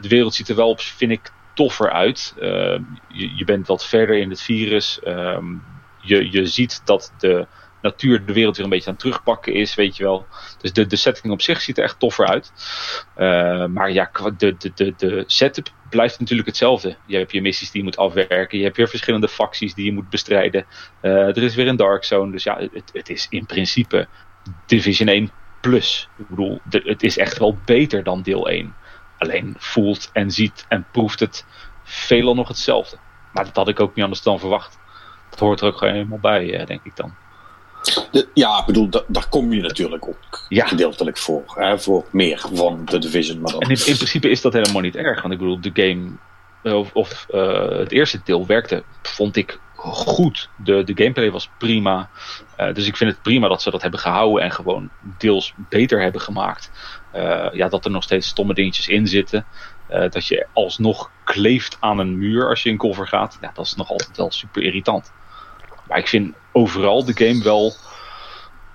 De 0.00 0.08
wereld 0.08 0.34
ziet 0.34 0.48
er 0.48 0.56
wel, 0.56 0.68
op, 0.68 0.80
vind 0.80 1.10
ik, 1.10 1.30
toffer 1.54 1.90
uit. 1.90 2.34
Je, 3.08 3.36
je 3.36 3.44
bent 3.44 3.66
wat 3.66 3.86
verder 3.86 4.16
in 4.16 4.30
het 4.30 4.42
virus. 4.42 5.00
Ehm, 5.00 5.44
je, 6.06 6.30
je 6.30 6.46
ziet 6.46 6.82
dat 6.84 7.12
de 7.18 7.46
natuur 7.86 8.26
de 8.26 8.32
wereld 8.32 8.56
weer 8.56 8.64
een 8.64 8.70
beetje 8.70 8.86
aan 8.86 8.92
het 8.92 9.02
terugpakken 9.02 9.52
is, 9.54 9.74
weet 9.74 9.96
je 9.96 10.02
wel. 10.02 10.26
Dus 10.60 10.72
de, 10.72 10.86
de 10.86 10.96
setting 10.96 11.32
op 11.32 11.42
zich 11.42 11.60
ziet 11.60 11.78
er 11.78 11.84
echt 11.84 11.98
toffer 11.98 12.26
uit. 12.26 12.52
Uh, 13.16 13.66
maar 13.66 13.92
ja, 13.92 14.10
de, 14.36 14.56
de, 14.56 14.72
de, 14.74 14.94
de 14.96 15.24
setup 15.26 15.68
blijft 15.90 16.20
natuurlijk 16.20 16.48
hetzelfde. 16.48 16.96
Je 17.06 17.16
hebt 17.16 17.32
je 17.32 17.42
missies 17.42 17.70
die 17.70 17.80
je 17.80 17.86
moet 17.86 17.96
afwerken. 17.96 18.58
Je 18.58 18.64
hebt 18.64 18.76
weer 18.76 18.88
verschillende 18.88 19.28
facties 19.28 19.74
die 19.74 19.84
je 19.84 19.92
moet 19.92 20.10
bestrijden. 20.10 20.66
Uh, 21.02 21.12
er 21.12 21.42
is 21.42 21.54
weer 21.54 21.68
een 21.68 21.76
Dark 21.76 22.04
Zone. 22.04 22.32
Dus 22.32 22.42
ja, 22.42 22.58
het, 22.58 22.90
het 22.92 23.08
is 23.08 23.26
in 23.30 23.46
principe 23.46 24.08
Division 24.66 25.08
1 25.08 25.30
plus. 25.60 26.08
Ik 26.16 26.28
bedoel, 26.28 26.60
het 26.68 27.02
is 27.02 27.18
echt 27.18 27.38
wel 27.38 27.58
beter 27.64 28.02
dan 28.02 28.22
deel 28.22 28.48
1. 28.48 28.74
Alleen 29.18 29.54
voelt 29.58 30.10
en 30.12 30.30
ziet 30.30 30.64
en 30.68 30.86
proeft 30.92 31.20
het 31.20 31.46
veelal 31.84 32.34
nog 32.34 32.48
hetzelfde. 32.48 32.96
Maar 33.32 33.44
dat 33.44 33.56
had 33.56 33.68
ik 33.68 33.80
ook 33.80 33.94
niet 33.94 34.04
anders 34.04 34.22
dan 34.22 34.38
verwacht. 34.38 34.78
Dat 35.36 35.46
hoort 35.46 35.60
er 35.60 35.66
ook 35.66 35.76
gewoon 35.78 35.94
helemaal 35.94 36.18
bij, 36.18 36.54
eh, 36.58 36.66
denk 36.66 36.80
ik 36.84 36.96
dan. 36.96 37.14
De- 38.10 38.28
ja, 38.34 38.58
ik 38.58 38.66
bedoel, 38.66 38.88
da- 38.88 39.02
daar 39.06 39.28
kom 39.28 39.52
je 39.52 39.60
natuurlijk 39.62 40.06
ook 40.08 40.44
Ja. 40.48 40.66
gedeeltelijk 40.66 41.16
voor. 41.18 41.42
Hè, 41.46 41.78
voor 41.78 42.04
meer 42.12 42.44
van 42.52 42.84
de 42.84 42.98
Division. 42.98 43.40
Maar 43.40 43.52
dan, 43.52 43.60
En 43.60 43.70
in, 43.70 43.86
in 43.86 43.96
principe 43.96 44.30
is 44.30 44.40
dat 44.40 44.52
helemaal 44.52 44.82
niet 44.82 44.96
erg. 44.96 45.20
Want 45.22 45.32
ik 45.32 45.38
bedoel, 45.38 45.60
de 45.60 45.70
game, 45.74 46.10
eh, 46.62 46.74
of, 46.74 46.90
of 46.92 47.26
eh, 47.30 47.68
het 47.78 47.92
eerste 47.92 48.20
deel 48.24 48.46
werkte, 48.46 48.82
vond 49.02 49.36
ik 49.36 49.60
goed. 49.76 50.48
De, 50.56 50.84
de 50.84 50.92
gameplay 51.02 51.30
was 51.30 51.50
prima. 51.58 52.08
Dus 52.72 52.86
ik 52.86 52.96
vind 52.96 53.10
het 53.10 53.22
prima 53.22 53.48
dat 53.48 53.62
ze 53.62 53.70
dat 53.70 53.82
hebben 53.82 54.00
gehouden 54.00 54.42
en 54.42 54.50
gewoon 54.52 54.90
deels 55.18 55.54
beter 55.68 56.02
hebben 56.02 56.20
gemaakt. 56.20 56.70
Ja, 57.52 57.68
dat 57.68 57.84
er 57.84 57.90
nog 57.90 58.02
steeds 58.02 58.28
stomme 58.28 58.54
dingetjes 58.54 58.88
in 58.88 59.06
zitten. 59.06 59.46
Dat 59.88 60.26
je 60.26 60.46
alsnog 60.52 61.10
kleeft 61.24 61.76
aan 61.80 61.98
een 61.98 62.18
muur 62.18 62.48
als 62.48 62.62
je 62.62 62.68
in 62.70 62.76
cover 62.76 63.06
gaat. 63.08 63.38
Ja, 63.40 63.50
dat 63.54 63.66
is 63.66 63.74
nog 63.74 63.90
altijd 63.90 64.16
wel 64.16 64.30
super 64.32 64.62
irritant. 64.62 65.12
Maar 65.88 65.98
ik 65.98 66.08
vind 66.08 66.34
overal 66.52 67.04
de 67.04 67.16
game 67.26 67.42
wel 67.42 67.74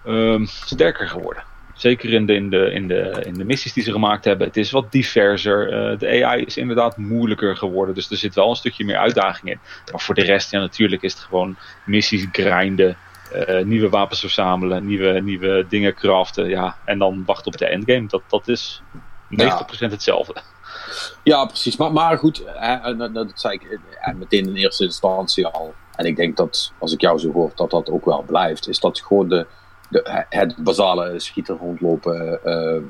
ehm, 0.06 0.46
sterker 0.46 1.08
geworden. 1.08 1.44
Zeker 1.74 2.14
in 2.14 2.26
de, 2.26 2.34
in, 2.34 2.50
de, 2.50 2.72
in, 2.72 2.88
de, 2.88 3.22
in 3.26 3.34
de 3.34 3.46
missies 3.46 3.74
die 3.74 3.84
ze 3.84 3.92
gemaakt 3.92 4.26
hebben. 4.26 4.48
Het 4.48 4.58
is 4.58 4.72
wat 4.72 4.92
diverser. 4.92 5.74
Eh, 5.74 6.00
de 6.00 6.26
AI 6.26 6.44
is 6.44 6.58
inderdaad 6.58 6.98
moeilijker 6.98 7.58
geworden. 7.58 7.96
Dus 7.96 8.10
er 8.12 8.18
zit 8.18 8.36
wel 8.36 8.50
een 8.50 8.56
stukje 8.56 8.86
meer 8.86 8.98
uitdaging 8.98 9.50
in. 9.50 9.60
Maar 9.92 10.02
voor 10.02 10.16
de 10.16 10.24
rest, 10.24 10.52
ja, 10.52 10.60
natuurlijk 10.60 11.02
is 11.02 11.14
het 11.14 11.22
gewoon 11.22 11.58
missies 11.86 12.28
grinden. 12.32 12.98
eh, 13.32 13.64
nieuwe 13.64 13.90
wapens 13.90 14.20
verzamelen. 14.20 14.86
Nieuwe, 14.86 15.22
nieuwe 15.22 15.66
dingen 15.70 15.94
craften. 15.94 16.50
Ja, 16.50 16.78
en 16.86 16.98
dan 17.00 17.24
wachten 17.26 17.52
op 17.52 17.58
de 17.58 17.66
endgame. 17.66 18.08
Dat, 18.08 18.22
dat 18.28 18.48
is 18.48 18.82
90% 19.30 19.36
hetzelfde. 19.80 20.42
Ja, 21.24 21.46
precies. 21.46 21.78
Maar, 21.78 21.92
maar 21.92 22.18
goed, 22.18 22.44
hè, 22.46 22.96
dat, 22.96 23.14
dat 23.14 23.32
zei 23.36 23.54
ik 23.54 23.80
eh, 24.02 24.14
meteen 24.14 24.48
in 24.48 24.56
eerste 24.56 24.84
instantie 24.84 25.46
al. 25.48 25.74
En 26.02 26.08
ik 26.08 26.16
denk 26.16 26.38
dat, 26.38 26.74
als 26.78 26.94
ik 26.94 27.02
jou 27.02 27.20
zo 27.20 27.32
hoor, 27.32 27.52
dat 27.56 27.70
dat 27.72 27.90
ook 27.90 28.06
wel 28.06 28.24
blijft. 28.28 28.68
Is 28.68 28.80
dat 28.80 29.00
gewoon 29.00 29.30
de, 29.30 29.48
de, 29.90 30.26
het 30.30 30.56
basale 30.58 31.20
schieten 31.20 31.58
rondlopen 31.58 32.44
eh, 32.44 32.82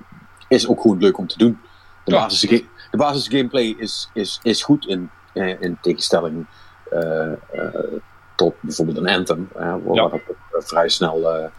is 0.48 0.68
ook 0.68 0.82
gewoon 0.82 0.98
leuk 0.98 1.18
om 1.18 1.28
te 1.28 1.38
doen. 1.38 1.60
De, 2.04 2.12
Ja. 2.12 2.18
basis, 2.22 2.50
de 2.92 2.98
basis 2.98 3.28
gameplay 3.28 3.76
is, 3.78 4.10
is, 4.14 4.40
is 4.44 4.64
goed 4.64 4.86
in, 4.88 5.10
eh, 5.34 5.62
in 5.62 5.78
tegenstelling 5.82 6.46
eh, 6.90 7.32
tot 8.36 8.54
bijvoorbeeld 8.60 8.98
een 8.98 9.08
Anthem. 9.10 9.50
waar 9.54 9.80
Ja. 9.94 10.02
dat 10.02 10.14
ook, 10.14 10.36
vrij 10.52 10.90
snel 10.90 11.50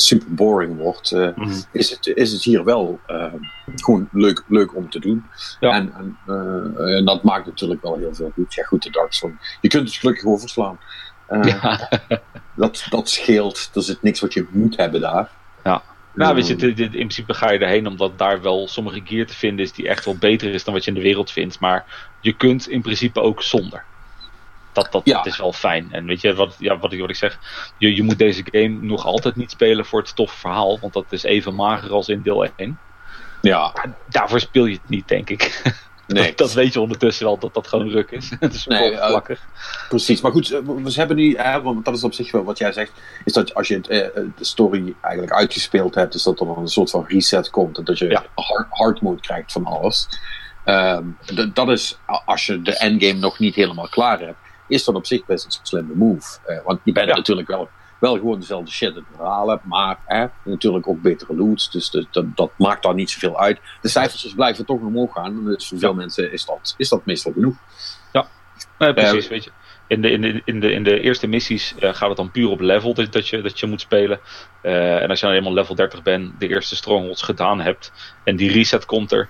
super 0.00 0.34
boring 0.34 0.76
wordt. 0.78 1.12
eh, 1.12 1.28
Mhm. 1.36 1.60
is, 1.72 1.90
het, 1.90 2.06
is 2.06 2.32
het 2.32 2.42
hier 2.42 2.64
wel 2.64 3.00
eh, 3.06 3.32
gewoon 3.74 4.08
leuk, 4.12 4.44
leuk 4.48 4.74
om 4.76 4.90
te 4.90 4.98
doen. 4.98 5.24
Ja. 5.60 5.72
En, 5.72 5.92
en, 5.94 6.16
eh, 6.26 6.96
en 6.96 7.04
dat 7.04 7.22
maakt 7.22 7.46
natuurlijk 7.46 7.82
wel 7.82 7.96
heel 7.96 8.14
veel 8.14 8.30
goed. 8.34 8.54
Ja, 8.54 8.64
goed, 8.64 8.82
de 8.82 8.90
Dark 8.90 9.14
Zone. 9.14 9.34
Je 9.60 9.68
kunt 9.68 9.88
het 9.88 9.96
gelukkig 9.98 10.24
overslaan. 10.24 10.78
Ja. 11.42 11.88
dat, 12.56 12.86
dat 12.90 13.08
scheelt. 13.08 13.70
Er 13.74 13.82
zit 13.82 14.02
niks 14.02 14.20
wat 14.20 14.34
je 14.34 14.46
moet 14.50 14.76
hebben 14.76 15.00
daar. 15.00 15.30
Ja. 15.64 15.82
Nou, 16.14 16.30
Eh, 16.30 16.36
weet 16.36 16.46
je, 16.46 16.56
dit- 16.56 16.76
dit- 16.76 16.86
in 16.92 16.98
principe 16.98 17.34
ga 17.34 17.50
je 17.52 17.58
erheen 17.58 17.86
omdat 17.86 18.18
daar 18.18 18.42
wel 18.42 18.68
sommige 18.68 19.00
gear 19.04 19.26
te 19.26 19.34
vinden 19.34 19.64
is 19.64 19.72
die 19.72 19.88
echt 19.88 20.04
wel 20.04 20.16
beter 20.16 20.54
is 20.54 20.64
dan 20.64 20.74
wat 20.74 20.84
je 20.84 20.90
in 20.90 20.96
de 20.96 21.02
wereld 21.02 21.30
vindt. 21.30 21.60
Maar 21.60 21.84
je 22.20 22.32
kunt 22.36 22.68
in 22.68 22.82
principe 22.82 23.20
ook 23.20 23.42
zonder. 23.42 23.84
Dat, 24.76 24.92
dat, 24.92 25.00
Ja. 25.04 25.16
dat 25.16 25.26
is 25.26 25.38
wel 25.38 25.52
fijn. 25.52 25.88
En 25.92 26.06
weet 26.06 26.20
je, 26.20 26.34
wat, 26.34 26.56
ja, 26.58 26.78
wat, 26.78 26.92
ik, 26.92 27.00
wat 27.00 27.10
ik 27.10 27.16
zeg, 27.16 27.38
je, 27.78 27.94
je 27.94 28.02
moet 28.02 28.18
deze 28.18 28.42
game 28.50 28.78
nog 28.80 29.04
altijd 29.04 29.36
niet 29.36 29.50
spelen 29.50 29.86
voor 29.86 30.00
het 30.00 30.16
toffe 30.16 30.38
verhaal, 30.38 30.78
want 30.80 30.92
dat 30.92 31.04
is 31.10 31.22
even 31.22 31.54
mager 31.54 31.90
als 31.92 32.08
in 32.08 32.22
deel 32.22 32.46
1. 32.56 32.78
Ja, 33.42 33.70
Maar 33.74 33.94
daarvoor 34.08 34.40
speel 34.40 34.64
je 34.64 34.72
het 34.74 34.88
niet, 34.88 35.08
denk 35.08 35.30
ik. 35.30 35.62
nee, 36.06 36.32
Dat, 36.34 36.52
weet 36.52 36.72
je 36.72 36.80
ondertussen 36.80 37.24
wel, 37.26 37.38
dat 37.38 37.54
dat 37.54 37.66
gewoon 37.68 37.88
ruk 37.90 38.10
is. 38.10 38.30
het 38.40 38.54
is 38.54 38.66
Nee, 38.66 38.96
vlakkig. 38.96 39.40
precies. 39.88 40.20
Maar 40.20 40.32
goed, 40.32 40.50
eh, 40.52 40.60
we 40.64 40.92
hebben 40.92 41.16
nu, 41.16 41.36
hè, 41.36 41.62
want 41.62 41.84
dat 41.84 41.94
is 41.96 42.04
op 42.04 42.14
zich 42.14 42.30
wel 42.32 42.44
wat 42.44 42.58
jij 42.58 42.72
zegt, 42.72 42.92
is 43.24 43.32
dat 43.32 43.54
als 43.54 43.68
je 43.68 43.74
eh, 43.80 44.22
de 44.36 44.44
story 44.44 44.94
eigenlijk 45.00 45.32
uitgespeeld 45.34 45.94
hebt, 45.94 46.14
is 46.14 46.22
dat 46.22 46.40
er 46.40 46.46
een 46.58 46.68
soort 46.68 46.90
van 46.90 47.04
reset 47.08 47.50
komt. 47.50 47.78
En 47.78 47.84
dat 47.84 47.98
je 47.98 48.08
Ja. 48.08 48.24
hard, 48.34 48.66
hard 48.70 49.00
mode 49.00 49.20
krijgt 49.20 49.52
van 49.52 49.64
alles. 49.64 50.08
D- 51.34 51.54
dat 51.54 51.68
is, 51.68 51.98
als 52.24 52.46
je 52.46 52.62
de 52.62 52.76
endgame 52.78 53.18
nog 53.18 53.38
niet 53.38 53.54
helemaal 53.54 53.88
klaar 53.88 54.20
hebt, 54.20 54.38
is 54.68 54.84
dat 54.84 54.94
op 54.94 55.06
zich 55.06 55.24
best 55.24 55.44
een 55.44 55.50
slimme 55.62 55.94
move. 55.94 56.38
Want 56.64 56.80
je 56.84 56.92
bent 56.92 57.08
Ja. 57.08 57.14
natuurlijk 57.16 57.48
wel, 57.48 57.68
wel 58.00 58.14
gewoon 58.14 58.40
dezelfde 58.40 58.70
shit 58.70 58.96
aan 58.96 59.06
verhalen, 59.16 59.60
maar 59.64 59.98
hè, 60.04 60.26
natuurlijk 60.42 60.88
ook 60.88 61.02
betere 61.02 61.36
loot. 61.36 61.72
Dus 61.72 61.90
de, 61.90 62.06
dat, 62.10 62.24
dat 62.36 62.50
maakt 62.58 62.82
daar 62.82 62.94
niet 62.94 63.10
zoveel 63.10 63.38
uit. 63.38 63.60
De 63.80 63.88
cijfertjes 63.88 64.34
blijven 64.34 64.64
toch 64.64 64.80
omhoog 64.80 65.12
gaan. 65.12 65.44
Dus 65.44 65.68
voor 65.68 65.78
veel 65.78 65.94
mensen 65.94 66.32
is 66.32 66.44
dat, 66.44 66.74
is 66.76 66.88
dat 66.88 67.06
meestal 67.06 67.32
genoeg. 67.32 67.54
Nee, 68.78 68.94
precies, 68.94 69.24
eh, 69.24 69.30
weet 69.30 69.44
je. 69.44 69.50
In 69.88 70.00
de, 70.00 70.10
in 70.10 70.20
de, 70.20 70.42
in 70.44 70.60
de, 70.60 70.72
in 70.72 70.82
de 70.82 71.00
eerste 71.00 71.26
missies 71.26 71.74
uh, 71.80 71.94
gaat 71.94 72.08
het 72.08 72.16
dan 72.16 72.30
puur 72.30 72.48
op 72.48 72.60
level 72.60 72.94
dat, 72.94 73.12
dat, 73.12 73.28
je, 73.28 73.40
dat 73.42 73.60
je 73.60 73.66
moet 73.66 73.80
spelen. 73.80 74.20
Uh, 74.62 75.02
en 75.02 75.08
als 75.08 75.20
je 75.20 75.26
dan 75.26 75.34
eenmaal 75.34 75.52
level 75.52 75.74
30 75.74 76.02
bent, 76.02 76.40
de 76.40 76.48
eerste 76.48 76.76
strongholds 76.76 77.22
gedaan 77.22 77.60
hebt 77.60 77.92
en 78.24 78.36
die 78.36 78.52
reset 78.52 78.84
komt 78.84 79.12
er, 79.12 79.28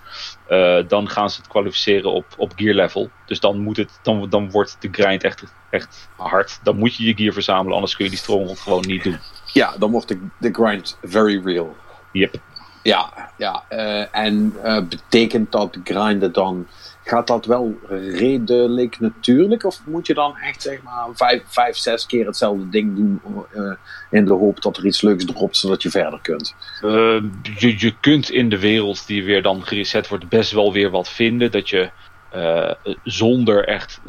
uh, 0.51 0.89
dan 0.89 1.09
gaan 1.09 1.31
ze 1.31 1.39
het 1.39 1.49
kwalificeren 1.49 2.13
op, 2.13 2.25
op 2.37 2.53
gear 2.57 2.75
level. 2.75 3.11
Dus 3.27 3.41
dan, 3.41 3.59
moet 3.59 3.77
het, 3.77 3.99
dan, 4.03 4.27
dan 4.31 4.51
wordt 4.51 4.77
de 4.81 4.89
grind 4.91 5.25
echt, 5.25 5.45
echt 5.71 6.09
hard. 6.17 6.61
Dan 6.63 6.77
moet 6.77 6.97
je 6.97 7.05
je 7.05 7.15
gear 7.15 7.33
verzamelen, 7.33 7.75
anders 7.75 7.97
kun 7.97 8.05
je 8.05 8.11
die 8.11 8.21
stronghold 8.21 8.61
gewoon 8.61 8.85
niet 8.87 9.03
doen. 9.03 9.19
Ja, 9.53 9.77
dan 9.79 9.91
wordt 9.91 10.09
de, 10.09 10.27
de 10.39 10.51
grind 10.53 10.99
very 11.03 11.41
real. 11.45 11.77
Yep. 12.13 12.35
Ja, 12.83 13.33
ja 13.37 13.65
en 14.11 14.55
betekent 14.89 15.53
dat 15.53 15.79
grinden 15.85 16.33
dan 16.33 16.67
gaat 17.07 17.27
dat 17.27 17.47
wel 17.47 17.79
redelijk 17.91 19.01
natuurlijk? 19.01 19.65
Of 19.65 19.81
moet 19.87 20.07
je 20.07 20.15
dan 20.15 20.37
echt 20.37 20.63
zeg 20.63 20.83
maar 20.83 21.09
vijf, 21.15 21.43
vijf 21.47 21.77
zes 21.77 22.07
keer 22.07 22.27
hetzelfde 22.27 22.69
ding 22.69 22.97
doen 22.97 23.21
uh, 23.55 23.73
in 24.11 24.25
de 24.25 24.33
hoop 24.33 24.63
dat 24.63 24.77
er 24.77 24.87
iets 24.87 25.03
leuks 25.03 25.25
dropt 25.25 25.57
zodat 25.57 25.83
je 25.83 25.91
verder 25.91 26.19
kunt? 26.23 26.55
Uh, 26.83 27.23
je, 27.57 27.75
je 27.79 27.95
kunt 28.01 28.31
in 28.31 28.49
de 28.49 28.59
wereld 28.59 29.07
die 29.07 29.25
weer 29.25 29.43
dan 29.43 29.63
gereset 29.63 30.09
wordt 30.09 30.29
best 30.29 30.53
wel 30.53 30.73
weer 30.73 30.91
wat 30.91 31.09
vinden. 31.09 31.51
Dat 31.51 31.69
je 31.69 31.91
uh, 32.37 32.71
zonder 33.05 33.65
echt 33.65 34.01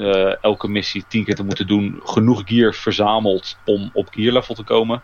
elke 0.42 0.68
missie 0.68 1.06
tien 1.08 1.24
keer 1.24 1.36
te 1.36 1.44
moeten 1.44 1.68
doen 1.68 2.00
genoeg 2.04 2.42
gear 2.46 2.74
verzamelt 2.74 3.58
om 3.66 3.90
op 3.94 4.08
gear 4.12 4.34
level 4.34 4.56
te 4.56 4.64
komen. 4.64 5.02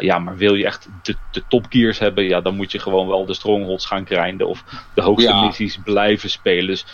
ja, 0.00 0.18
maar 0.18 0.36
wil 0.36 0.54
je 0.54 0.64
echt 0.64 0.88
de, 1.02 1.14
de 1.30 1.42
top 1.48 1.66
gears 1.68 1.98
hebben, 1.98 2.24
ja, 2.24 2.40
dan 2.40 2.56
moet 2.56 2.72
je 2.72 2.78
gewoon 2.78 3.08
wel 3.08 3.26
de 3.26 3.34
strongholds 3.34 3.86
gaan 3.86 4.06
grinden 4.06 4.48
of 4.48 4.64
de 4.94 5.02
hoogste 5.02 5.32
ja. 5.32 5.44
missies 5.44 5.78
blijven 5.84 6.30
spelen. 6.30 6.66
Dus 6.66 6.86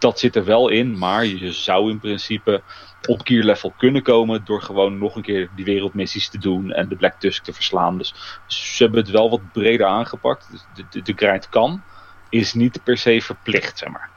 dat 0.00 0.18
zit 0.18 0.36
er 0.36 0.44
wel 0.44 0.68
in, 0.68 0.98
maar 0.98 1.26
je 1.26 1.52
zou 1.52 1.90
in 1.90 2.00
principe 2.00 2.62
op 3.08 3.20
gear 3.24 3.44
level 3.44 3.74
kunnen 3.76 4.02
komen 4.02 4.44
door 4.44 4.62
gewoon 4.62 4.98
nog 4.98 5.16
een 5.16 5.22
keer 5.22 5.50
die 5.56 5.64
wereldmissies 5.64 6.28
te 6.28 6.38
doen 6.38 6.72
en 6.72 6.88
de 6.88 6.96
Black 6.96 7.14
Tusk 7.20 7.44
te 7.44 7.52
verslaan. 7.52 7.98
Dus 7.98 8.14
ze 8.46 8.82
hebben 8.82 9.00
het 9.00 9.10
wel 9.10 9.30
wat 9.30 9.52
breder 9.52 9.86
aangepakt. 9.86 10.66
De, 10.74 10.84
de, 10.90 11.02
de 11.02 11.12
grind 11.16 11.48
kan, 11.48 11.82
is 12.28 12.54
niet 12.54 12.84
per 12.84 12.98
se 12.98 13.20
verplicht, 13.22 13.78
zeg 13.78 13.88
maar 13.88 14.10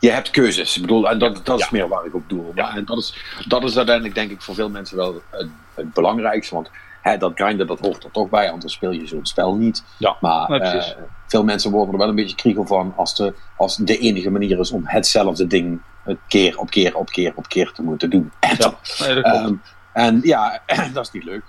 je 0.00 0.10
hebt 0.10 0.30
keuzes. 0.30 0.76
Ik 0.76 0.82
bedoel, 0.82 1.10
en 1.10 1.18
dat, 1.18 1.40
dat 1.44 1.60
is 1.60 1.70
meer 1.70 1.88
waar 1.88 2.04
ik 2.04 2.14
op 2.14 2.28
doe. 2.28 2.44
Ja. 2.54 2.76
En 2.76 2.84
dat 2.84 2.98
is, 2.98 3.14
dat 3.48 3.64
is 3.64 3.76
uiteindelijk, 3.76 4.14
denk 4.14 4.30
ik, 4.30 4.42
voor 4.42 4.54
veel 4.54 4.70
mensen 4.70 4.96
wel 4.96 5.22
het, 5.30 5.48
het 5.74 5.92
belangrijkste. 5.92 6.54
Want 6.54 6.70
hè, 7.02 7.16
dat 7.16 7.32
grinden, 7.34 7.66
dat 7.66 7.80
hoort 7.80 8.04
er 8.04 8.10
toch 8.10 8.28
bij, 8.28 8.50
anders 8.50 8.72
speel 8.72 8.90
je 8.90 9.06
zo'n 9.06 9.26
spel 9.26 9.54
niet. 9.54 9.84
Ja, 9.96 10.16
maar 10.20 10.50
uh, 10.50 10.82
veel 11.26 11.44
mensen 11.44 11.70
worden 11.70 11.92
er 11.92 11.98
wel 11.98 12.08
een 12.08 12.14
beetje 12.14 12.36
kriegel 12.36 12.66
van 12.66 12.92
als 12.96 13.14
de, 13.14 13.34
als 13.56 13.76
de 13.76 13.98
enige 13.98 14.30
manier 14.30 14.58
is 14.58 14.70
om 14.70 14.82
hetzelfde 14.84 15.46
ding 15.46 15.80
keer 16.28 16.58
op 16.58 16.70
keer 16.70 16.96
op 16.96 17.08
keer 17.10 17.32
op 17.34 17.48
keer 17.48 17.72
te 17.72 17.82
moeten 17.82 18.10
doen. 18.10 18.32
Ja, 18.40 18.74
nee, 18.98 19.14
dat 19.14 19.34
um, 19.34 19.62
en 19.92 20.20
ja, 20.22 20.62
dat 20.94 21.04
is 21.04 21.10
niet 21.10 21.24
leuk. 21.24 21.42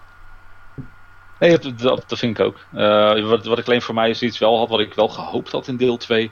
Nee, 1.41 1.57
dat, 1.57 1.77
dat 2.07 2.19
vind 2.19 2.39
ik 2.39 2.45
ook. 2.45 2.59
Uh, 2.73 3.29
wat, 3.29 3.45
wat 3.45 3.57
ik 3.57 3.65
alleen 3.65 3.81
voor 3.81 3.95
mij 3.95 4.13
zoiets 4.13 4.39
wel 4.39 4.57
had, 4.57 4.69
wat 4.69 4.79
ik 4.79 4.93
wel 4.93 5.07
gehoopt 5.07 5.51
had 5.51 5.67
in 5.67 5.77
deel 5.77 5.97
2, 5.97 6.31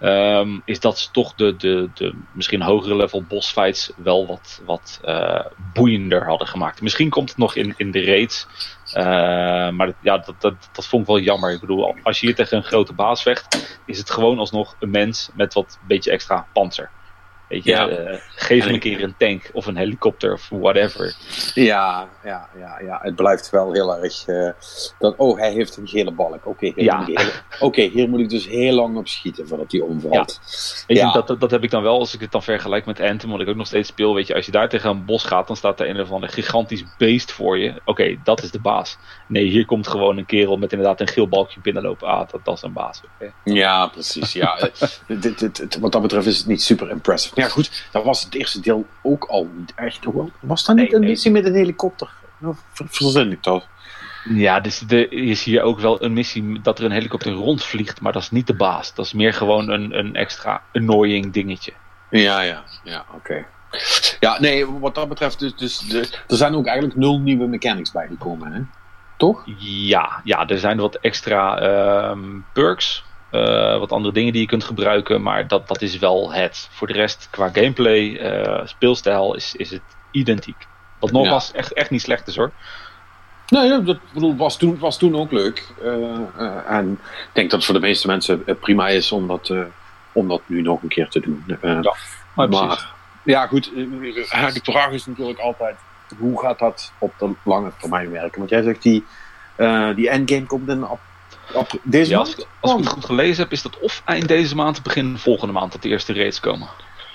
um, 0.00 0.62
is 0.64 0.80
dat 0.80 0.98
ze 0.98 1.10
toch 1.10 1.34
de, 1.34 1.56
de, 1.56 1.90
de 1.94 2.14
misschien 2.32 2.62
hogere 2.62 2.96
level 2.96 3.22
boss 3.22 3.52
fights 3.52 3.92
wel 3.96 4.26
wat, 4.26 4.62
wat 4.64 5.00
uh, 5.04 5.44
boeiender 5.72 6.26
hadden 6.26 6.46
gemaakt. 6.46 6.80
Misschien 6.80 7.10
komt 7.10 7.28
het 7.28 7.38
nog 7.38 7.54
in, 7.54 7.74
in 7.76 7.90
de 7.90 8.04
raids, 8.04 8.46
uh, 8.94 9.04
maar 9.70 9.92
ja, 10.00 10.18
dat, 10.18 10.34
dat, 10.38 10.54
dat 10.72 10.86
vond 10.86 11.02
ik 11.02 11.08
wel 11.08 11.18
jammer. 11.18 11.52
Ik 11.52 11.60
bedoel, 11.60 11.94
als 12.02 12.20
je 12.20 12.26
hier 12.26 12.34
tegen 12.34 12.56
een 12.56 12.64
grote 12.64 12.92
baas 12.92 13.22
vecht, 13.22 13.78
is 13.86 13.98
het 13.98 14.10
gewoon 14.10 14.38
alsnog 14.38 14.76
een 14.78 14.90
mens 14.90 15.30
met 15.34 15.54
wat 15.54 15.78
beetje 15.86 16.10
extra 16.10 16.46
panzer. 16.52 16.90
Weet 17.52 17.64
je, 17.64 17.70
ja. 17.70 17.88
uh, 17.88 18.18
geef 18.34 18.64
hem 18.64 18.74
een 18.74 18.80
keer 18.80 19.02
een 19.02 19.14
tank 19.18 19.50
of 19.52 19.66
een 19.66 19.76
helikopter 19.76 20.32
of 20.32 20.48
whatever. 20.48 21.14
Ja, 21.54 22.08
ja, 22.24 22.48
ja, 22.58 22.80
ja. 22.84 22.98
het 23.02 23.14
blijft 23.14 23.50
wel 23.50 23.72
heel 23.72 23.96
erg. 23.96 24.26
Uh, 24.26 24.50
dat, 24.98 25.14
oh, 25.16 25.38
hij 25.38 25.52
heeft 25.52 25.76
een 25.76 25.88
gele 25.88 26.10
balk. 26.10 26.46
Oké, 26.46 26.48
okay, 26.48 26.72
ja. 26.76 27.06
okay, 27.60 27.88
hier 27.88 28.08
moet 28.08 28.20
ik 28.20 28.28
dus 28.28 28.48
heel 28.48 28.74
lang 28.74 28.96
op 28.96 29.08
schieten 29.08 29.48
voordat 29.48 29.72
hij 29.72 29.80
omvalt. 29.80 30.40
Ja. 30.86 31.12
dat, 31.12 31.40
dat 31.40 31.50
heb 31.50 31.62
ik 31.62 31.70
dan 31.70 31.82
wel 31.82 31.98
als 31.98 32.14
ik 32.14 32.20
het 32.20 32.32
dan 32.32 32.42
vergelijk 32.42 32.86
met 32.86 33.00
Anthem, 33.00 33.30
wat 33.30 33.40
ik 33.40 33.48
ook 33.48 33.56
nog 33.56 33.66
steeds 33.66 33.88
speel. 33.88 34.14
Weet 34.14 34.26
je, 34.26 34.34
als 34.34 34.46
je 34.46 34.52
daar 34.52 34.68
tegen 34.68 34.90
een 34.90 35.04
bos 35.04 35.24
gaat, 35.24 35.46
dan 35.46 35.56
staat 35.56 35.80
er 35.80 35.88
een 35.88 36.00
of 36.00 36.10
ander 36.10 36.28
gigantisch 36.28 36.84
beest 36.98 37.32
voor 37.32 37.58
je. 37.58 37.68
Oké, 37.70 37.80
okay, 37.84 38.20
dat 38.24 38.42
is 38.42 38.50
de 38.50 38.60
baas. 38.60 38.98
Nee, 39.28 39.44
hier 39.44 39.66
komt 39.66 39.88
gewoon 39.88 40.18
een 40.18 40.26
kerel 40.26 40.56
met 40.56 40.72
inderdaad 40.72 41.00
een 41.00 41.08
geel 41.08 41.28
balkje 41.28 41.60
binnenlopen. 41.60 42.08
Ah, 42.08 42.28
dat, 42.30 42.40
dat 42.44 42.56
is 42.56 42.62
een 42.62 42.72
baas. 42.72 43.00
Ja, 43.44 43.86
precies. 43.86 44.32
Ja. 44.32 44.58
dit, 45.06 45.38
dit, 45.38 45.56
dit, 45.56 45.78
wat 45.78 45.92
dat 45.92 46.02
betreft 46.02 46.26
is 46.26 46.38
het 46.38 46.46
niet 46.46 46.62
super 46.62 46.90
impressive 46.90 47.34
ja, 47.42 47.48
goed, 47.48 47.88
dat 47.90 48.04
was 48.04 48.24
het 48.24 48.34
eerste 48.34 48.60
deel 48.60 48.86
ook 49.02 49.24
al 49.24 49.48
niet 49.56 49.72
echt. 49.74 49.98
Was 50.40 50.64
dat 50.64 50.76
niet 50.76 50.90
nee, 50.90 51.00
een 51.00 51.08
missie 51.08 51.30
nee. 51.30 51.42
met 51.42 51.50
een 51.50 51.56
helikopter? 51.56 52.10
Nou, 52.38 52.54
verzin 52.72 53.32
ik 53.32 53.42
dat? 53.42 53.66
Ja, 54.24 54.60
dus 54.60 54.82
er 54.88 55.12
is 55.12 55.44
hier 55.44 55.62
ook 55.62 55.80
wel 55.80 56.02
een 56.02 56.12
missie 56.12 56.60
dat 56.60 56.78
er 56.78 56.84
een 56.84 56.90
helikopter 56.90 57.32
rondvliegt, 57.32 58.00
maar 58.00 58.12
dat 58.12 58.22
is 58.22 58.30
niet 58.30 58.46
de 58.46 58.54
baas. 58.54 58.94
Dat 58.94 59.04
is 59.04 59.12
meer 59.12 59.34
gewoon 59.34 59.68
een, 59.68 59.98
een 59.98 60.14
extra 60.14 60.62
annoying 60.72 61.32
dingetje. 61.32 61.72
Ja, 62.10 62.40
ja, 62.40 62.62
ja, 62.84 63.04
oké. 63.14 63.44
Ja, 64.20 64.40
nee, 64.40 64.66
wat 64.66 64.94
dat 64.94 65.08
betreft, 65.08 65.38
dus, 65.38 65.56
dus 65.56 65.78
de, 65.78 66.00
er 66.28 66.36
zijn 66.36 66.54
ook 66.54 66.66
eigenlijk 66.66 66.98
nul 66.98 67.18
nieuwe 67.18 67.46
mechanics 67.46 67.92
bijgekomen, 67.92 68.52
hè? 68.52 68.60
Toch? 69.16 69.42
Ja, 69.58 70.20
ja 70.24 70.48
er 70.48 70.58
zijn 70.58 70.76
wat 70.76 70.94
extra 70.94 71.62
um, 72.10 72.44
perks 72.52 73.04
uh, 73.32 73.78
wat 73.78 73.92
andere 73.92 74.14
dingen 74.14 74.32
die 74.32 74.40
je 74.40 74.48
kunt 74.48 74.64
gebruiken, 74.64 75.22
maar 75.22 75.48
dat, 75.48 75.68
dat 75.68 75.82
is 75.82 75.98
wel 75.98 76.32
het. 76.32 76.68
Voor 76.70 76.86
de 76.86 76.92
rest, 76.92 77.28
qua 77.30 77.48
gameplay, 77.52 78.00
uh, 78.00 78.66
speelstijl, 78.66 79.34
is, 79.34 79.54
is 79.56 79.70
het 79.70 79.82
identiek. 80.10 80.66
Wat 80.98 81.12
nogmaals 81.12 81.50
ja. 81.52 81.58
echt, 81.58 81.72
echt 81.72 81.90
niet 81.90 82.00
slecht 82.00 82.26
is 82.26 82.36
hoor. 82.36 82.50
Nee, 83.46 83.68
dat 83.68 83.98
bedoel, 84.12 84.36
was, 84.36 84.56
toen, 84.56 84.78
was 84.78 84.98
toen 84.98 85.16
ook 85.16 85.32
leuk. 85.32 85.72
Uh, 85.82 86.70
en 86.70 86.90
ik 86.92 87.30
denk 87.32 87.50
dat 87.50 87.58
het 87.58 87.64
voor 87.64 87.74
de 87.74 87.86
meeste 87.86 88.06
mensen 88.06 88.44
prima 88.60 88.88
is 88.88 89.12
om 89.12 89.26
dat, 89.26 89.54
om 90.12 90.28
dat 90.28 90.42
nu 90.46 90.62
nog 90.62 90.82
een 90.82 90.88
keer 90.88 91.08
te 91.08 91.20
doen. 91.20 91.44
ja, 91.62 91.94
maar, 92.34 92.48
maar 92.48 92.92
ja, 93.24 93.46
goed. 93.46 93.64
de 93.74 94.60
vraag 94.62 94.90
is 94.90 95.06
natuurlijk 95.06 95.38
altijd: 95.38 95.76
hoe 96.18 96.40
gaat 96.40 96.58
dat 96.58 96.92
op 96.98 97.14
de 97.18 97.30
lange 97.44 97.72
termijn 97.78 98.10
werken? 98.10 98.38
Want 98.38 98.50
jij 98.50 98.62
zegt 98.62 98.82
die, 98.82 99.04
die 99.94 100.08
endgame 100.08 100.46
komt 100.46 100.68
in 100.68 100.84
deze 101.82 102.10
ja? 102.10 102.18
Als, 102.18 102.36
als 102.60 102.72
ik 102.72 102.78
het 102.78 102.88
goed 102.88 103.04
gelezen 103.04 103.42
heb, 103.42 103.52
is 103.52 103.62
dat 103.62 103.78
of 103.80 104.02
eind 104.04 104.28
deze 104.28 104.54
maand, 104.54 104.82
begin 104.82 105.18
volgende 105.18 105.52
maand 105.52 105.72
dat 105.72 105.82
de 105.82 105.88
eerste 105.88 106.14
raids 106.14 106.40
komen. 106.40 106.68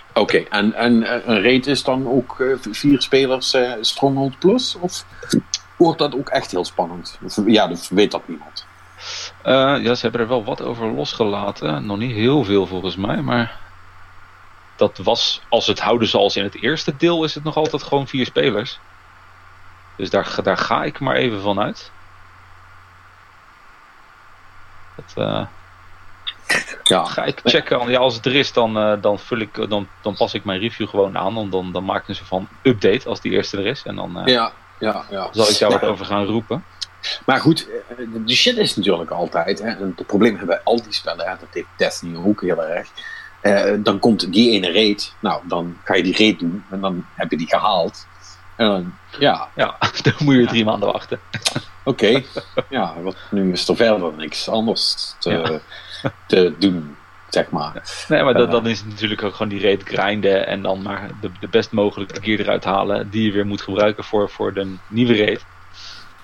Oké, 0.10 0.20
okay, 0.20 0.46
en, 0.50 0.74
en 0.74 1.29
een 1.29 1.41
raid 1.41 1.67
is 1.67 1.84
dan 1.84 2.08
ook 2.08 2.39
uh, 2.39 2.58
vier 2.72 3.01
spelers 3.01 3.53
uh, 3.53 3.72
Stronghold 3.82 4.39
Plus? 4.39 4.75
Of 4.79 5.06
wordt 5.77 6.00
dat 6.00 6.15
ook 6.15 6.29
echt 6.29 6.51
heel 6.51 6.65
spannend? 6.65 7.20
Ja, 7.46 7.67
dat 7.67 7.88
weet 7.91 8.12
dat 8.12 8.27
niemand. 8.27 8.65
Uh, 9.46 9.53
ja, 9.84 9.96
ze 9.96 10.01
hebben 10.01 10.22
er 10.22 10.27
wel 10.27 10.44
wat 10.44 10.62
over 10.62 10.88
losgelaten. 10.88 11.86
Nog 11.86 11.98
niet 11.98 12.15
heel 12.15 12.44
veel 12.44 12.65
volgens 12.65 12.96
mij, 12.96 13.22
maar 13.22 13.60
dat 14.75 14.98
was, 14.98 15.41
als 15.50 15.67
het 15.67 15.79
houden 15.79 16.08
zoals 16.08 16.36
in 16.36 16.44
het 16.44 16.62
eerste 16.62 16.94
deel, 16.98 17.24
is 17.24 17.36
het 17.36 17.44
nog 17.44 17.56
altijd 17.56 17.84
gewoon 17.84 18.08
vier 18.08 18.25
spelers. 18.25 18.79
Dus 19.96 20.10
daar, 20.10 20.36
daar 20.44 20.58
ga 20.58 20.84
ik 20.84 21.00
maar 21.00 21.15
even 21.15 21.41
van 21.41 21.60
uit. 21.60 21.91
Dat, 24.98 25.25
uh, 25.25 25.46
ja. 26.84 27.04
Ga 27.04 27.24
ik 27.24 27.42
checken. 27.44 27.89
Ja, 27.89 28.00
als 28.00 28.16
het 28.16 28.25
er 28.25 28.36
is, 28.36 28.54
dan, 28.54 28.77
uh, 28.77 29.01
dan, 29.01 29.20
vul 29.20 29.39
ik, 29.39 29.70
dan, 29.70 29.88
dan 30.01 30.16
pas 30.16 30.34
ik 30.34 30.46
mijn 30.46 30.60
review 30.60 30.88
gewoon 30.88 31.18
aan. 31.18 31.34
Dan, 31.34 31.50
dan, 31.50 31.72
dan 31.72 31.84
maak 31.84 32.01
ik 32.01 32.08
een 32.08 32.16
soort 32.16 32.27
van 32.27 32.48
update 32.63 33.10
als 33.10 33.22
die 33.22 33.32
eerste 33.32 33.58
er 33.58 33.66
is. 33.66 33.84
En 33.84 33.96
dan 33.96 34.20
uh, 34.20 34.25
ja, 34.25 34.51
ja, 34.80 35.06
ja. 35.10 35.30
zal 35.32 35.50
ik 35.50 35.60
daar 35.60 35.72
wat 35.72 35.84
over 35.84 36.06
gaan 36.06 36.25
roepen. 36.25 36.63
Maar 37.25 37.39
goed, 37.39 37.68
de 38.25 38.36
shit 38.36 38.58
is 38.58 38.75
natuurlijk 38.75 39.12
altijd. 39.12 39.60
Hè, 39.60 39.70
en 39.70 39.94
het 39.98 40.08
probleem 40.08 40.38
hebben 40.38 40.62
al 40.63 40.82
die 40.82 40.94
spellen. 40.94 41.25
Hè, 41.25 41.34
dat 41.39 41.50
heeft 41.51 41.68
Destiny 41.77 42.18
ook 42.25 42.42
heel 42.42 42.63
erg. 42.63 42.89
Uh, 43.42 43.74
dan 43.84 44.00
komt 44.00 44.34
die 44.34 44.51
ene 44.51 44.72
raid. 44.72 45.13
Nou, 45.20 45.42
dan 45.48 45.77
ga 45.84 45.96
je 45.96 46.04
die 46.04 46.18
raid 46.18 46.39
doen. 46.39 46.63
En 46.70 46.80
dan 46.80 47.06
heb 47.16 47.32
je 47.32 47.38
die 47.38 47.48
gehaald. 47.48 48.08
En 48.56 48.68
dan, 48.68 48.94
ja. 49.20 49.48
Ja, 49.56 49.77
dan 50.04 50.13
moet 50.20 50.36
je 50.36 50.46
drie 50.46 50.66
maanden 50.66 50.92
wachten. 50.92 51.20
Oké, 51.88 52.22
ja, 52.70 52.94
wat, 53.01 53.15
nu 53.29 53.51
is 53.51 53.67
er 53.67 53.75
verder 53.75 54.13
niks 54.13 54.50
anders 54.50 55.15
te, 55.20 55.60
te 56.27 56.53
doen, 56.60 56.96
zeg 57.29 57.50
maar. 57.50 58.06
Nee, 58.08 58.24
maar 58.24 58.41
uh, 58.41 58.51
dan 58.51 58.67
is 58.67 58.79
het 58.79 58.88
natuurlijk 58.88 59.24
ook 59.24 59.36
gewoon 59.36 59.48
die 59.48 59.62
raid 59.62 59.84
grinden 59.84 60.48
en 60.48 60.62
dan 60.62 60.82
maar 60.82 61.10
de, 61.22 61.32
de 61.39 61.48
best 61.48 61.72
mogelijke 61.72 62.22
gear 62.22 62.39
eruit 62.39 62.63
halen 62.63 63.10
die 63.10 63.24
je 63.24 63.32
weer 63.32 63.46
moet 63.46 63.62
gebruiken 63.62 64.03
voor, 64.03 64.29
voor 64.29 64.53
de 64.53 64.75
nieuwe 64.88 65.25
raid. 65.25 65.46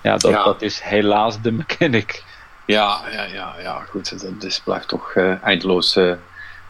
Ja 0.02 0.16
dat, 0.16 0.32
ja. 0.32 0.44
dat 0.44 0.62
is 0.62 0.80
helaas 0.80 1.40
de 1.40 1.52
mechanic. 1.52 2.24
Ja, 2.66 3.00
ja, 3.12 3.24
ja, 3.24 3.54
ja 3.60 3.80
goed. 3.88 4.22
Dat 4.22 4.42
is, 4.42 4.60
blijft 4.60 4.88
toch 4.88 5.14
uh, 5.14 5.42
eindeloos 5.42 5.96
uh, 5.96 6.14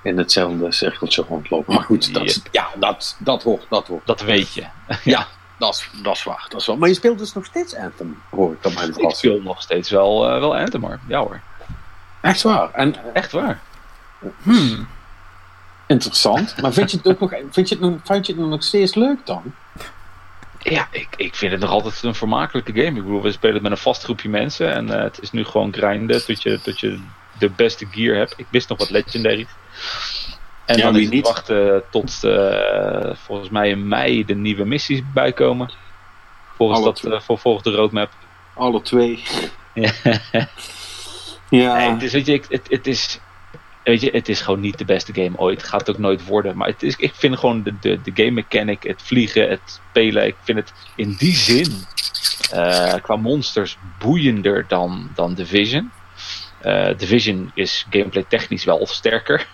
in 0.02 0.18
hetzelfde 0.18 0.72
cirkeltje 0.72 1.24
rondlopen. 1.28 1.74
Maar 1.74 1.84
goed, 1.84 2.14
dat, 2.14 2.42
ja, 2.50 2.68
dat, 2.76 3.16
dat 3.18 3.42
hoort. 3.42 3.66
Dat, 3.68 3.86
hoort. 3.86 4.06
dat 4.06 4.20
weet 4.20 4.54
je. 4.54 4.64
ja. 5.04 5.26
Dat 5.58 5.75
is, 5.75 6.02
dat 6.02 6.14
is 6.16 6.25
waar, 6.25 6.46
dat 6.49 6.61
is 6.61 6.66
wel. 6.66 6.76
Maar 6.76 6.88
je 6.88 6.94
speelt 6.94 7.18
dus 7.18 7.32
nog 7.32 7.44
steeds 7.44 7.76
Anthem, 7.76 8.23
hoor 8.30 8.52
ik 8.52 8.62
dan 8.62 8.75
mijn 8.75 8.96
Ik 8.96 9.14
speel 9.14 9.40
nog 9.40 9.62
steeds 9.62 9.90
wel, 9.90 10.34
uh, 10.34 10.38
wel 10.38 10.56
Anthem, 10.56 10.82
hoor. 10.82 10.99
Ja 11.08 11.18
hoor. 11.18 11.40
Echt 12.20 12.42
waar? 12.42 12.70
En, 12.73 13.14
Echt 13.14 13.32
waar. 13.32 13.61
Hmm. 14.42 14.87
Interessant. 15.87 16.61
Maar 16.61 16.73
vind 16.73 16.90
je 16.90 16.96
het 16.96 17.08
ook 17.08 17.20
nog, 17.20 17.30
vind 17.50 17.68
je 17.68 17.75
het 17.75 17.84
nog, 17.84 18.00
vind 18.04 18.26
je 18.26 18.32
het 18.32 18.46
nog 18.46 18.62
steeds 18.62 18.94
leuk 18.94 19.26
dan? 19.26 19.54
Ja, 20.58 20.88
ik, 20.90 21.08
ik 21.16 21.34
vind 21.34 21.52
het 21.52 21.61
nog 21.61 21.70
altijd 21.70 22.02
een 22.02 22.14
vermakelijke 22.14 22.73
game. 22.73 22.99
Ik 22.99 23.04
bedoel, 23.04 23.23
we 23.23 23.32
spelen 23.32 23.54
het 23.54 23.62
met 23.62 23.73
een 23.73 23.78
vast 23.78 24.02
groepje 24.02 24.28
mensen. 24.28 24.73
En 24.73 24.87
uh, 24.87 25.02
het 25.02 25.20
is 25.20 25.30
nu 25.30 25.44
gewoon 25.44 25.73
grinden 25.73 26.25
tot 26.25 26.42
je, 26.42 26.61
tot 26.61 26.80
je 26.80 27.00
de 27.38 27.50
beste 27.50 27.87
gear 27.90 28.16
hebt. 28.16 28.34
Ik 28.37 28.46
wist 28.50 28.68
nog 28.68 28.78
wat 28.78 28.90
legendary. 28.90 29.46
En 30.66 30.76
Ja, 30.76 30.83
dan 30.83 30.92
wie 30.94 31.09
is 31.11 31.16
het 31.16 31.26
wachten 31.26 31.83
tot 31.90 32.21
uh, 32.25 33.11
volgens 33.14 33.49
mij 33.49 33.68
in 33.68 33.88
mei 33.88 34.25
de 34.25 34.35
nieuwe 34.35 34.64
missies 34.64 35.00
bijkomen. 35.14 35.71
Volgens, 36.56 36.78
Alle 36.80 36.92
dat, 36.92 37.04
uh, 37.12 37.21
voor, 37.21 37.38
volgens 37.38 37.64
de 37.64 37.71
roadmap. 37.71 38.11
Alle 38.54 38.83
twee. 38.83 39.23
Ja. 39.75 39.90
Ja. 41.49 41.76
Nee, 41.76 41.97
dus 41.97 42.12
weet 42.12 42.26
je, 42.26 42.33
ik- 42.33 42.47
het, 42.49 42.66
het 42.68 42.87
is. 42.87 43.21
Weet 43.85 44.00
je, 44.00 44.11
het 44.12 44.28
is 44.28 44.40
gewoon 44.40 44.61
niet 44.61 44.78
de 44.78 44.85
beste 44.85 45.12
game 45.14 45.38
ooit. 45.38 45.62
Gaat 45.62 45.80
het 45.87 45.90
ook 45.97 45.99
nooit 46.02 46.26
worden. 46.26 46.56
Maar 46.56 46.68
het 46.68 46.83
is, 46.83 46.97
ik 46.97 47.14
vind 47.14 47.38
gewoon 47.38 47.62
de, 47.62 47.75
de, 47.80 48.00
de 48.02 48.11
game 48.14 48.30
mechanic, 48.30 48.83
het 48.83 49.02
vliegen, 49.02 49.49
het 49.49 49.80
spelen. 49.90 50.26
Ik 50.26 50.37
vind 50.42 50.59
het 50.59 50.73
in 50.97 51.14
die 51.18 51.35
zin 51.35 51.73
eh, 52.50 52.94
qua 53.02 53.16
monsters 53.16 53.78
boeiender 53.99 54.64
dan, 54.68 55.11
dan 55.14 55.35
Division. 55.35 55.90
Eh 56.61 56.88
Division 56.97 57.50
is 57.54 57.87
gameplay 57.90 58.25
technisch 58.28 58.64
wel 58.64 58.87
sterker. 58.87 59.47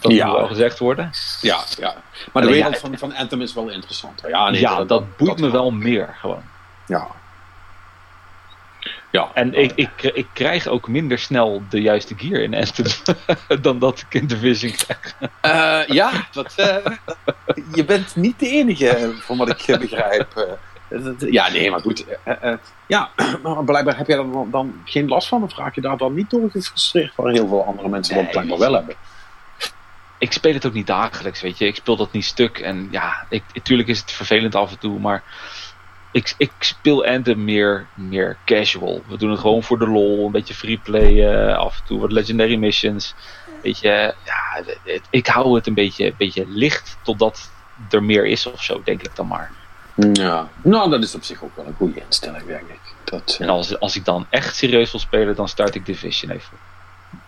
Dat 0.00 0.12
Ja. 0.12 0.26
moet 0.26 0.36
wel 0.36 0.46
gezegd 0.46 0.78
worden. 0.78 1.10
ja, 1.40 1.58
ja. 1.78 1.94
Maar 2.32 2.42
de 2.42 2.48
wereld 2.48 2.78
van, 2.78 2.98
van 2.98 3.14
Anthem 3.14 3.40
is 3.40 3.54
wel 3.54 3.68
interessanter. 3.68 4.28
Ja, 4.28 4.50
nee, 4.50 4.60
ja, 4.60 4.84
dat, 4.84 5.16
boeit 5.16 5.40
me 5.40 5.50
wel 5.50 5.70
meer 5.70 6.14
gewoon. 6.20 6.42
Ja. 6.86 7.06
Ja. 9.10 9.30
En 9.34 9.54
ik, 9.54 9.72
ik, 9.74 10.02
ik 10.02 10.26
krijg 10.32 10.66
ook 10.66 10.88
minder 10.88 11.18
snel 11.18 11.62
de 11.70 11.80
juiste 11.80 12.14
gear 12.16 12.40
in 12.42 12.54
Anthem 12.54 12.86
dan 13.62 13.78
dat 13.78 13.98
ik 14.08 14.14
in 14.20 14.26
Division 14.26 14.72
krijg. 14.72 15.14
Eh, 15.40 15.94
ja, 15.94 16.10
dat, 16.32 16.52
eh, 16.56 16.76
je 17.74 17.84
bent 17.84 18.16
niet 18.16 18.38
de 18.38 18.48
enige, 18.48 19.12
van 19.20 19.36
wat 19.36 19.48
ik 19.48 19.60
eh, 19.62 19.78
begrijp. 19.78 20.36
Eh, 20.88 21.04
dat- 21.04 21.14
ja, 21.30 21.48
nee, 21.50 21.70
maar 21.70 21.80
goed. 21.80 22.04
eh, 22.24 22.34
eh, 22.52 22.58
ja, 22.86 23.10
maar 23.42 23.64
blijkbaar 23.64 23.96
heb 23.96 24.06
jij 24.06 24.18
er 24.18 24.32
dan, 24.32 24.48
dan 24.50 24.80
geen 24.84 25.08
last 25.08 25.28
van. 25.28 25.42
Of 25.42 25.56
raak 25.56 25.74
je 25.74 25.80
daar 25.80 25.96
dan 25.96 26.14
niet 26.14 26.30
door 26.30 26.50
gefrustreerd, 26.50 27.12
waar 27.16 27.32
heel 27.32 27.48
veel 27.48 27.64
andere 27.64 27.88
mensen 27.88 28.14
dat 28.14 28.22
Nee. 28.24 28.32
blijkbaar 28.32 28.58
wel 28.58 28.72
hebben. 28.74 28.94
Ik 30.18 30.32
speel 30.32 30.52
het 30.54 30.66
ook 30.66 30.72
niet 30.72 30.86
dagelijks, 30.86 31.40
weet 31.40 31.58
je. 31.58 31.66
Ik 31.66 31.74
speel 31.76 31.96
dat 31.96 32.12
niet 32.12 32.24
stuk. 32.24 32.58
En 32.58 32.88
ja, 32.90 33.26
ik, 33.28 33.42
natuurlijk 33.54 33.88
is 33.88 34.00
het 34.00 34.12
vervelend 34.12 34.54
af 34.54 34.70
en 34.70 34.78
toe, 34.78 34.98
maar 34.98 35.22
ik, 36.12 36.34
ik 36.38 36.50
speel 36.58 37.04
Anthem 37.06 37.44
meer, 37.44 37.86
meer 37.94 38.36
casual. 38.44 39.02
We 39.08 39.16
doen 39.16 39.30
het 39.30 39.40
gewoon 39.40 39.62
voor 39.62 39.78
de 39.78 39.86
lol, 39.88 40.26
een 40.26 40.32
beetje 40.32 40.54
freeplay, 40.54 41.28
eh 41.28 41.56
af 41.56 41.78
en 41.78 41.84
toe 41.86 42.00
wat 42.00 42.12
legendary 42.12 42.56
missions. 42.56 43.14
Weet 43.62 43.78
je, 43.78 44.14
ja, 44.24 44.62
het- 44.84 45.02
ik 45.10 45.26
hou 45.26 45.54
het 45.54 45.66
een 45.66 45.74
beetje, 45.74 46.06
een 46.06 46.14
beetje 46.18 46.44
licht 46.48 46.96
totdat 47.02 47.50
er 47.90 48.02
meer 48.02 48.26
is 48.26 48.46
of 48.46 48.62
zo, 48.62 48.80
denk 48.84 49.02
ik 49.02 49.16
dan 49.16 49.26
maar. 49.26 49.50
Ja, 50.12 50.48
nou, 50.62 50.90
dat 50.90 51.02
is 51.02 51.14
op 51.14 51.24
zich 51.24 51.42
ook 51.42 51.56
wel 51.56 51.66
een 51.66 51.74
goede 51.76 52.00
instelling, 52.06 52.46
denk 52.46 52.60
ik. 52.68 52.80
Dat, 53.04 53.36
En 53.40 53.48
als, 53.48 53.80
als 53.80 53.96
ik 53.96 54.04
dan 54.04 54.26
echt 54.30 54.56
serieus 54.56 54.90
wil 54.90 55.00
spelen, 55.00 55.34
dan 55.36 55.48
start 55.48 55.74
ik 55.74 55.86
Division 55.86 56.30
even. 56.30 56.56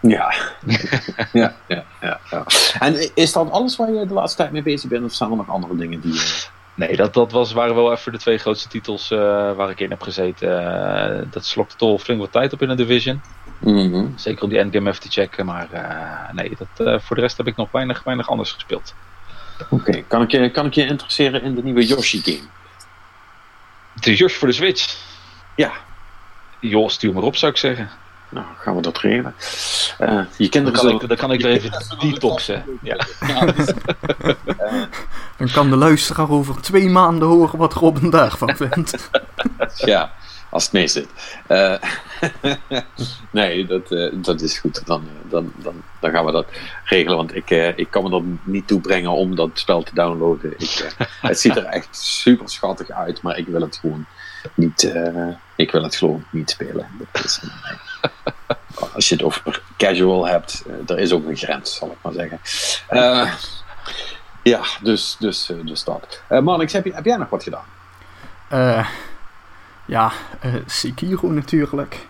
Ja. 0.01 0.35
ja, 1.33 1.55
ja, 1.67 1.85
ja, 2.01 2.21
ja. 2.31 2.45
En 2.79 3.15
is 3.15 3.33
dat 3.33 3.51
alles 3.51 3.77
waar 3.77 3.93
je 3.93 4.07
de 4.07 4.15
laatste 4.15 4.37
tijd 4.37 4.53
mee 4.53 4.63
bezig 4.63 4.91
bent? 4.91 5.05
Of 5.05 5.13
zijn 5.13 5.31
er 5.31 5.37
nog 5.37 5.49
andere 5.49 5.77
dingen 5.77 6.01
die 6.01 6.13
je... 6.13 6.45
Nee, 6.75 6.97
dat, 6.97 7.15
dat 7.15 7.33
was, 7.33 7.53
waren 7.53 7.75
wel 7.75 7.93
even 7.93 8.13
de 8.13 8.19
twee 8.19 8.39
grootste 8.39 8.69
titels 8.69 9.11
eh, 9.11 9.19
waar 9.53 9.71
ik 9.71 9.81
in 9.81 9.91
heb 9.91 10.03
gezeten. 10.03 10.65
Eh, 10.65 11.27
dat 11.31 11.45
slokte 11.45 11.77
toch 11.77 12.03
flink 12.03 12.21
wat 12.21 12.33
tijd 12.33 12.53
op 12.53 12.63
in 12.63 12.69
een 12.69 12.77
Division. 12.77 13.21
Mhm. 13.59 14.07
Zeker 14.17 14.43
om 14.43 14.49
die 14.49 14.59
endgame 14.59 14.89
even 14.89 15.01
te 15.01 15.11
checken. 15.11 15.47
Maar 15.47 15.69
eh, 15.73 16.33
nee, 16.33 16.57
dat, 16.59 16.87
eh, 16.87 17.01
voor 17.01 17.17
de 17.17 17.23
rest 17.23 17.37
heb 17.37 17.47
ik 17.47 17.57
nog 17.57 17.71
weinig, 17.71 18.03
weinig 18.03 18.29
anders 18.29 18.53
gespeeld. 18.53 18.95
Oké, 19.69 20.03
kan, 20.03 20.23
ik 20.23 20.31
je, 20.31 20.51
kan 20.51 20.67
ik 20.67 20.75
je 20.75 20.87
interesseren 20.87 21.43
in 21.43 21.55
de 21.55 21.63
nieuwe 21.63 21.87
Yoshi-game? 21.87 22.49
De 23.95 24.15
Josh 24.15 24.35
voor 24.35 24.49
de 24.49 24.55
Switch. 24.55 24.97
Ja, 25.57 25.73
Joh, 26.61 26.89
stuur 26.89 27.13
maar 27.13 27.23
op 27.23 27.37
zou 27.37 27.53
ik 27.53 27.59
zeggen. 27.59 27.91
Nou 28.31 28.47
gaan 28.59 28.77
we 28.77 28.83
dat 28.83 28.99
regelen. 28.99 29.35
Eh, 29.99 30.09
je 30.09 30.15
Dan 30.17 30.49
kinderen 30.49 30.73
kan 30.73 30.81
zullen- 30.85 31.01
ik, 31.03 31.09
dan 31.09 31.17
kan 31.17 31.33
ik 31.33 31.43
er 31.43 31.51
even 31.51 31.73
detoxen. 31.99 32.65
Ja. 32.83 33.07
Ja, 33.27 33.45
dus, 33.47 33.67
Dan 35.37 35.51
kan 35.53 35.71
de 35.71 35.77
luisteraar 35.77 36.31
over 36.31 36.61
twee 36.63 36.89
maanden 36.89 37.29
horen 37.29 37.59
wat 37.59 37.73
Robin 37.75 38.11
daarvan 38.11 38.57
vindt. 38.57 39.11
ja, 39.77 40.13
als 40.51 40.63
het 40.65 40.73
mee 40.73 40.89
zit. 40.89 41.09
Eh, 41.47 41.75
nee, 43.31 43.67
dat, 43.67 43.91
eh, 43.93 44.11
dat 44.15 44.41
is 44.41 44.59
goed. 44.59 44.87
Dan, 44.87 45.05
dan, 45.29 45.53
dan, 45.57 45.83
dan 46.01 46.11
gaan 46.11 46.25
we 46.25 46.33
dat 46.33 46.47
regelen. 46.85 47.17
Want 47.17 47.35
ik, 47.35 47.51
ik 47.77 47.91
kan 47.91 48.03
me 48.03 48.11
dat 48.11 48.23
niet 48.43 48.67
toe 48.67 48.81
brengen 48.81 49.11
om 49.11 49.35
dat 49.37 49.51
spel 49.55 49.83
te 49.83 49.95
downloaden. 49.95 50.55
Ik, 50.59 50.95
het 51.21 51.41
ziet 51.41 51.57
er 51.57 51.65
echt 51.65 51.89
super 51.97 52.49
schattig 52.49 52.91
uit, 52.91 53.23
maar 53.23 53.39
ik 53.39 53.47
wil 53.47 53.61
het 53.61 53.77
gewoon 53.77 54.07
niet, 54.55 54.83
eh, 54.93 55.27
ik 55.57 55.71
wil 55.71 55.83
het 55.83 55.97
gewoon 55.97 56.25
niet 56.31 56.51
spelen. 56.51 56.87
Dat 57.13 57.25
is, 57.25 57.41
nee. 57.43 57.79
Als 58.95 59.09
je 59.09 59.15
het 59.15 59.25
over 59.25 59.63
casual 59.77 60.27
hebt, 60.27 60.65
eh, 60.67 60.95
er 60.95 60.99
is 60.99 61.13
ook 61.13 61.27
een 61.29 61.37
grens, 61.37 61.77
zal 61.77 61.89
ik 61.91 61.97
maar 62.03 62.13
zeggen. 62.13 62.41
Eh, 62.89 63.33
ja, 64.43 64.61
dus, 64.83 65.17
dus, 65.19 65.51
eh, 65.51 65.57
dus 65.65 65.85
dat. 65.85 66.23
Eh 66.29 66.41
man, 66.41 66.61
heb, 66.61 66.85
je- 66.85 66.95
heb 66.95 67.05
jij 67.05 67.17
nog 67.17 67.29
wat 67.31 67.43
gedaan? 67.43 67.65
Eh, 68.49 68.87
ja, 69.87 70.13
Sekiro 70.67 71.29
natuurlijk. 71.31 72.07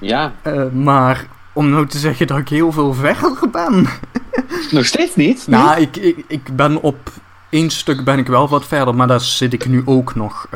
Ja, 0.00 0.32
maar 0.72 1.26
om 1.52 1.70
nou 1.70 1.86
te 1.86 1.98
zeggen 1.98 2.26
dat 2.26 2.38
ik 2.38 2.48
heel 2.48 2.72
veel 2.72 2.94
verder 2.94 3.50
ben. 3.50 3.86
nog 4.70 4.84
steeds 4.86 5.16
niet? 5.16 5.46
Nou, 5.46 5.80
ik, 5.80 5.96
ik, 5.96 6.24
ik 6.28 6.56
ben 6.56 6.82
op 6.82 7.08
één 7.48 7.70
stuk 7.70 8.04
ben 8.04 8.18
ik 8.18 8.26
wel 8.26 8.48
wat 8.48 8.66
verder, 8.66 8.94
maar 8.94 9.06
daar 9.06 9.20
zit 9.20 9.52
ik 9.52 9.66
nu 9.66 9.82
ook 9.84 10.14
nog. 10.14 10.46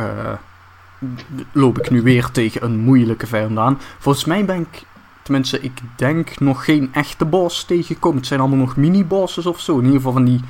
Loop 1.53 1.79
ik 1.79 1.91
nu 1.91 2.03
weer 2.03 2.31
tegen 2.31 2.65
een 2.65 2.79
moeilijke 2.79 3.27
vijand 3.27 3.59
aan. 3.59 3.81
Volgens 3.99 4.25
mij 4.25 4.45
ben 4.45 4.61
ik, 4.61 4.83
tenminste, 5.23 5.61
ik 5.61 5.81
denk 5.97 6.41
nog 6.41 6.65
geen 6.65 6.89
echte 6.93 7.25
boss 7.25 7.65
tegengekomen. 7.65 8.19
Het 8.19 8.27
zijn 8.27 8.41
allemaal 8.41 8.59
nog 8.59 8.77
mini-bosses 8.77 9.47
of 9.47 9.61
zo. 9.61 9.79
In 9.79 9.85
ieder 9.85 9.97
geval 9.97 10.13
van 10.13 10.25
die 10.25 10.41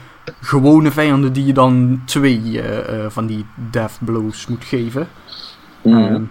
gewone 0.40 0.90
vijanden 0.90 1.32
die 1.32 1.46
je 1.46 1.52
dan 1.52 2.02
twee 2.04 2.60
eh, 2.60 3.04
eh, 3.04 3.10
van 3.10 3.26
die 3.26 3.46
death 3.70 3.98
blows 4.04 4.46
moet 4.46 4.64
geven. 4.64 5.08
Mhm. 5.82 5.96
Ehm, 5.96 6.22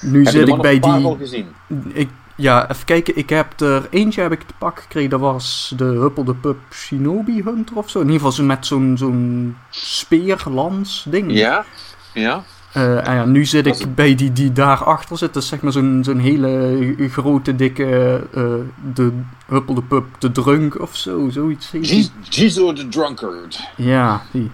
nu 0.00 0.22
Heb 0.22 0.32
zit 0.32 0.48
ik 0.48 0.60
bij 0.60 0.80
die. 0.80 0.90
Al 0.90 1.16
gezien? 1.16 1.46
Ik, 1.92 2.08
ja, 2.40 2.70
even 2.70 2.84
kijken. 2.84 3.16
Ik 3.16 3.28
heb 3.28 3.60
er 3.60 3.86
eentje 3.90 4.22
heb 4.22 4.32
ik 4.32 4.42
te 4.42 4.54
pak 4.58 4.80
gekregen. 4.80 5.10
Dat 5.10 5.20
was 5.20 5.72
de 5.76 5.84
Huppel 5.84 6.24
de 6.24 6.34
Pup 6.34 6.58
Shinobi 6.72 7.42
Hunter 7.42 7.76
of 7.76 7.90
zo. 7.90 8.00
In 8.00 8.10
ieder 8.10 8.26
geval 8.26 8.44
met 8.44 8.66
zo'n 8.66 8.94
zo'n 8.98 9.56
speerlans 9.70 11.06
ding. 11.08 11.32
Ja, 11.32 11.64
ja. 12.14 12.42
Eh, 12.72 13.08
en 13.08 13.14
ja, 13.14 13.24
nu 13.24 13.44
zit 13.44 13.66
is- 13.66 13.80
ik 13.80 13.94
bij 13.94 14.14
die 14.14 14.32
die 14.32 14.52
daarachter 14.52 15.18
zit. 15.18 15.34
Dat 15.34 15.42
is 15.42 15.48
zeg 15.48 15.60
maar 15.60 15.72
zo'n 15.72 16.00
zo'n 16.04 16.18
hele 16.18 16.94
grote, 17.10 17.56
dikke. 17.56 17.84
eh, 18.34 18.42
de 18.94 19.12
Huppel 19.46 19.74
de 19.74 19.82
Pup 19.82 20.04
de 20.18 20.32
Drunk 20.32 20.80
of 20.80 20.96
zo. 20.96 21.28
Zoiets. 21.30 21.72
Gizo 22.28 22.72
the 22.72 22.88
Drunkard. 22.88 23.60
Ja, 23.76 24.20
die. 24.30 24.50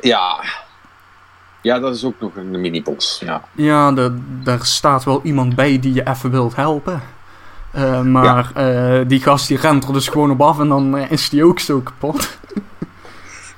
Ja. 0.00 0.44
Ja, 1.62 1.78
dat 1.78 1.94
is 1.94 2.04
ook 2.04 2.20
nog 2.20 2.36
een 2.36 2.60
mini-boss. 2.60 3.20
Ja. 3.24 3.42
Ja, 3.52 3.92
daar- 3.92 4.10
daar 4.42 4.64
staat 4.64 5.04
wel 5.04 5.20
iemand 5.22 5.54
bij 5.54 5.78
die 5.80 5.92
je 5.92 6.06
even 6.08 6.30
wilt 6.30 6.56
helpen. 6.56 7.02
Eh, 7.70 8.00
maar 8.00 8.52
die 9.06 9.20
gast 9.22 9.48
die 9.48 9.56
rent 9.58 9.84
er 9.86 9.92
dus 9.92 10.08
gewoon 10.08 10.30
op 10.30 10.40
af 10.40 10.58
en 10.60 10.68
dan 10.68 10.98
is 10.98 11.28
die 11.28 11.44
ook 11.44 11.58
zo 11.58 11.80
kapot. 11.80 12.38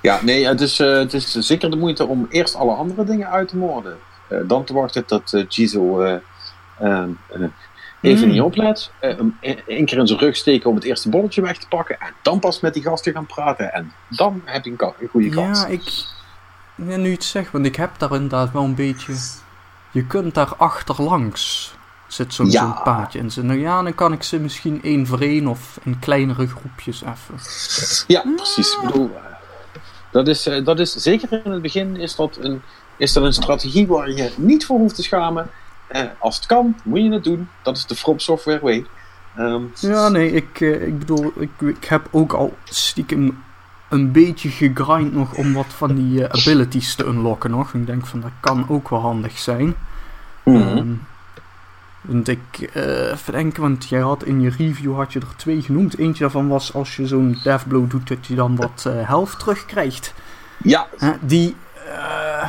ja, 0.07 0.19
nee, 0.23 0.47
het 0.47 0.61
is, 0.61 0.81
eh, 0.81 0.93
het 0.93 1.13
is 1.15 1.33
zeker 1.33 1.71
de 1.71 1.77
moeite 1.77 2.07
om 2.07 2.27
eerst 2.31 2.55
alle 2.55 2.75
andere 2.75 3.05
dingen 3.05 3.31
uit 3.31 3.49
te 3.49 3.57
moorden. 3.57 3.99
Eh, 4.29 4.39
dan 4.47 4.65
te 4.65 4.73
wachten 4.73 5.05
tot 5.05 5.33
eh 5.35 5.45
Gizo 5.49 6.01
eh, 6.01 6.13
eh, 6.79 7.05
even 8.01 8.27
Mm. 8.27 8.33
niet 8.33 8.41
oplet. 8.41 8.91
Eh, 9.01 9.17
hem 9.17 9.37
e- 9.41 9.85
keer 9.85 9.99
in 9.99 10.07
zijn 10.07 10.19
rug 10.19 10.37
steken 10.37 10.69
om 10.71 10.75
het 10.75 10.85
eerste 10.85 11.09
bolletje 11.09 11.43
weg 11.43 11.59
te 11.59 11.69
pakken. 11.69 12.01
En 12.01 12.13
dan 12.23 12.39
pas 12.39 12.61
met 12.61 12.75
die 12.75 12.83
gasten 12.83 13.13
gaan 13.13 13.27
praten. 13.27 13.73
En 13.73 13.93
dan 14.09 14.43
heb 14.45 14.65
je 14.65 14.71
een, 14.71 15.09
goede 15.11 15.29
kans. 15.29 15.61
Ja, 15.61 15.67
ik. 15.67 15.83
Ja, 16.75 16.97
nu 16.97 17.13
het 17.13 17.25
zegt, 17.25 17.53
want 17.53 17.67
ik 17.67 17.77
heb 17.77 17.91
daar 17.99 18.13
inderdaad 18.15 18.53
wel 18.53 18.65
een 18.65 18.75
beetje. 18.75 19.15
Je 19.91 20.07
kunt 20.07 20.35
daar 20.35 20.55
achterlangs. 20.57 21.75
Zit 22.07 22.35
zo'n 22.35 22.51
Ja. 22.51 22.81
paadje 22.85 23.19
in. 23.19 23.31
Nou 23.47 23.59
ja, 23.61 23.83
dan 23.83 23.95
kan 23.95 24.13
ik 24.13 24.23
ze 24.23 24.39
misschien 24.39 24.83
één 24.83 25.07
voor 25.07 25.21
één 25.21 25.47
of 25.47 25.79
in 25.83 25.99
kleinere 25.99 26.47
groepjes 26.47 27.03
even. 27.03 27.35
Ja, 28.07 28.23
precies. 28.37 28.75
Ik 28.75 28.81
bedoel, 28.85 29.11
eh, 29.15 29.36
dat, 30.11 30.29
is, 30.29 30.47
eh, 30.47 30.65
dat 30.65 30.79
is 30.81 30.93
zeker 30.93 31.41
in 31.45 31.51
het 31.53 31.63
begin 31.63 31.97
is 31.97 32.17
dat 32.17 32.39
een, 32.41 32.63
is 32.97 33.13
dat 33.13 33.25
een 33.25 33.33
strategie 33.33 33.87
waar 33.87 34.11
je 34.11 34.33
niet 34.37 34.67
voor 34.67 34.79
hoeft 34.79 34.95
te 34.95 35.03
schamen. 35.03 35.51
Eh, 35.89 36.03
als 36.19 36.37
het 36.37 36.47
kan, 36.47 36.77
moet 36.85 37.03
je 37.03 37.13
het 37.13 37.25
doen. 37.25 37.49
Dat 37.63 37.77
is 37.77 37.87
de 37.87 37.95
From 37.95 38.19
Software 38.19 38.61
way. 38.61 38.87
Ehm, 39.37 39.63
Ja, 39.81 40.09
nee, 40.09 40.33
ik, 40.33 40.61
eh, 40.61 40.87
ik 40.87 40.99
bedoel, 40.99 41.33
ik, 41.39 41.51
ik 41.61 41.85
heb 41.85 42.09
ook 42.11 42.33
al 42.33 42.55
stiekem 42.65 43.45
een 43.89 44.13
beetje 44.13 44.49
gegrind 44.49 45.13
nog 45.13 45.35
om 45.35 45.53
wat 45.53 45.67
van 45.69 45.95
die 45.95 46.27
eh, 46.27 46.41
abilities 46.41 46.95
te 46.95 47.05
unlocken 47.05 47.51
nog. 47.51 47.75
Ik 47.75 47.87
denk 47.87 48.07
van 48.07 48.21
dat 48.21 48.31
kan 48.41 48.65
ook 48.69 48.89
wel 48.89 49.01
handig 49.01 49.39
zijn. 49.39 49.75
mhm. 50.45 50.57
Ehm, 50.57 50.93
want 52.07 52.29
ik 52.29 52.71
denken, 53.31 53.63
want 53.63 53.89
jij 53.89 54.01
had 54.01 54.25
in 54.25 54.41
je 54.41 54.51
review 54.51 54.95
had 54.97 55.13
je 55.13 55.21
er 55.21 55.37
twee 55.37 55.63
genoemd. 55.63 55.99
Eentje 55.99 56.23
daarvan 56.23 56.49
was 56.49 56.75
als 56.75 56.97
je 56.97 57.07
zo'n 57.07 57.39
deathblow 57.43 57.91
doet, 57.91 58.09
dat 58.09 58.27
je 58.27 58.35
dan 58.35 58.57
wat 58.57 58.85
eh 58.87 59.09
health 59.09 59.39
terugkrijgt. 59.39 60.15
Ja, 60.63 60.87
die, 61.21 61.57
eh, 61.89 62.49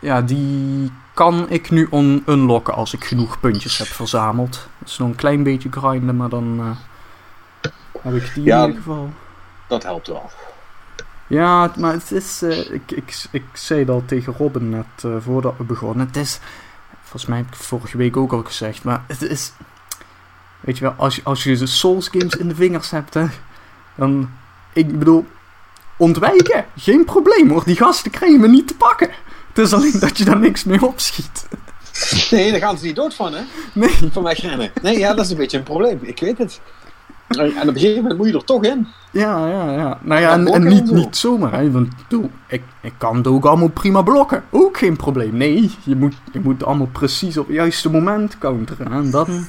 Ja, 0.00 0.22
die 0.22 0.92
kan 1.14 1.46
ik 1.48 1.70
nu 1.70 1.86
on 1.90 2.22
unlocken 2.26 2.74
als 2.74 2.92
ik 2.94 3.04
genoeg 3.04 3.40
puntjes 3.40 3.78
heb 3.78 3.86
verzameld. 3.86 4.68
Is 4.84 4.98
nog 4.98 5.08
een 5.08 5.14
klein 5.14 5.42
beetje 5.42 5.68
grinden, 5.70 6.16
maar 6.16 6.28
dan 6.28 6.58
uh, 6.60 7.70
heb 8.02 8.14
ik 8.14 8.34
die 8.34 8.44
Ja. 8.44 8.60
in 8.62 8.66
ieder 8.66 8.82
geval. 8.82 9.10
Dat 9.68 9.82
helpt 9.82 10.06
wel. 10.06 10.30
Ja, 11.26 11.70
maar 11.78 11.92
het 11.92 12.12
is. 12.12 12.42
ik, 12.42 12.90
ik, 12.90 13.24
ik 13.30 13.44
zei 13.52 13.84
dat 13.84 14.08
tegen 14.08 14.34
Robin 14.38 14.70
net 14.70 15.04
voordat 15.18 15.54
we 15.58 15.64
begonnen. 15.64 16.06
Het 16.06 16.16
is. 16.16 16.40
Volgens 17.16 17.36
mij 17.36 17.38
heb 17.38 17.54
ik 17.54 17.58
het 17.58 17.66
vorige 17.66 17.96
week 17.96 18.16
ook 18.16 18.32
al 18.32 18.42
gezegd. 18.42 18.84
Maar 18.84 19.04
het 19.06 19.22
is. 19.22 19.52
Weet 20.60 20.78
je 20.78 20.84
wel, 20.84 20.94
als 20.96 21.16
je, 21.16 21.20
als 21.24 21.44
je 21.44 21.56
de 21.56 21.66
Souls 21.66 22.08
games 22.08 22.36
in 22.36 22.48
de 22.48 22.54
vingers 22.54 22.90
hebt, 22.90 23.14
hè, 23.14 23.26
dan. 23.94 24.30
Ik 24.72 24.98
bedoel. 24.98 25.26
Ontwijken, 25.96 26.64
geen 26.76 27.04
probleem 27.04 27.50
hoor. 27.50 27.64
Die 27.64 27.76
gasten 27.76 28.10
krijgen 28.10 28.40
me 28.40 28.48
niet 28.48 28.68
te 28.68 28.74
pakken. 28.74 29.10
Het 29.48 29.58
is 29.58 29.72
alleen 29.72 29.98
dat 30.00 30.18
je 30.18 30.24
daar 30.24 30.38
niks 30.38 30.64
mee 30.64 30.86
opschiet. 30.86 31.46
Nee, 32.30 32.50
daar 32.50 32.60
gaan 32.60 32.78
ze 32.78 32.84
niet 32.84 32.96
dood 32.96 33.14
van, 33.14 33.34
hè? 33.34 33.42
Nee. 33.72 33.98
Van 34.12 34.22
mij 34.22 34.34
rennen. 34.34 34.72
Nee, 34.82 34.98
ja, 34.98 35.14
dat 35.14 35.24
is 35.24 35.30
een 35.30 35.36
beetje 35.36 35.58
een 35.58 35.62
probleem. 35.62 35.98
Ik 36.02 36.20
weet 36.20 36.38
het. 36.38 36.60
En 37.28 37.38
en 37.38 37.68
op 37.68 37.74
een 37.74 37.80
gegeven 37.80 38.02
moment 38.02 38.18
moet 38.18 38.28
je 38.28 38.34
er 38.34 38.44
toch 38.44 38.64
in. 38.64 38.86
Ja, 39.10 39.48
ja, 39.48 39.72
ja. 39.72 39.98
Nou 40.02 40.20
ja, 40.20 40.32
en, 40.32 40.68
niet, 40.68 40.90
niet 40.90 41.16
zomaar, 41.16 41.52
hè. 41.52 41.70
Want 41.70 41.88
doe, 42.08 42.28
ik, 42.48 42.62
ik 42.82 42.92
kan 42.98 43.16
het 43.16 43.26
ook 43.26 43.44
allemaal 43.44 43.68
prima 43.68 44.02
blokken. 44.02 44.44
Ook 44.50 44.78
geen 44.78 44.96
probleem. 44.96 45.36
Nee, 45.36 45.70
je 45.84 45.96
moet, 45.96 46.14
je 46.32 46.40
moet 46.40 46.64
allemaal 46.64 46.88
precies 46.92 47.36
op 47.38 47.46
het 47.46 47.56
juiste 47.56 47.90
moment 47.90 48.38
counteren. 48.38 48.92
En 48.92 49.10
dan... 49.10 49.46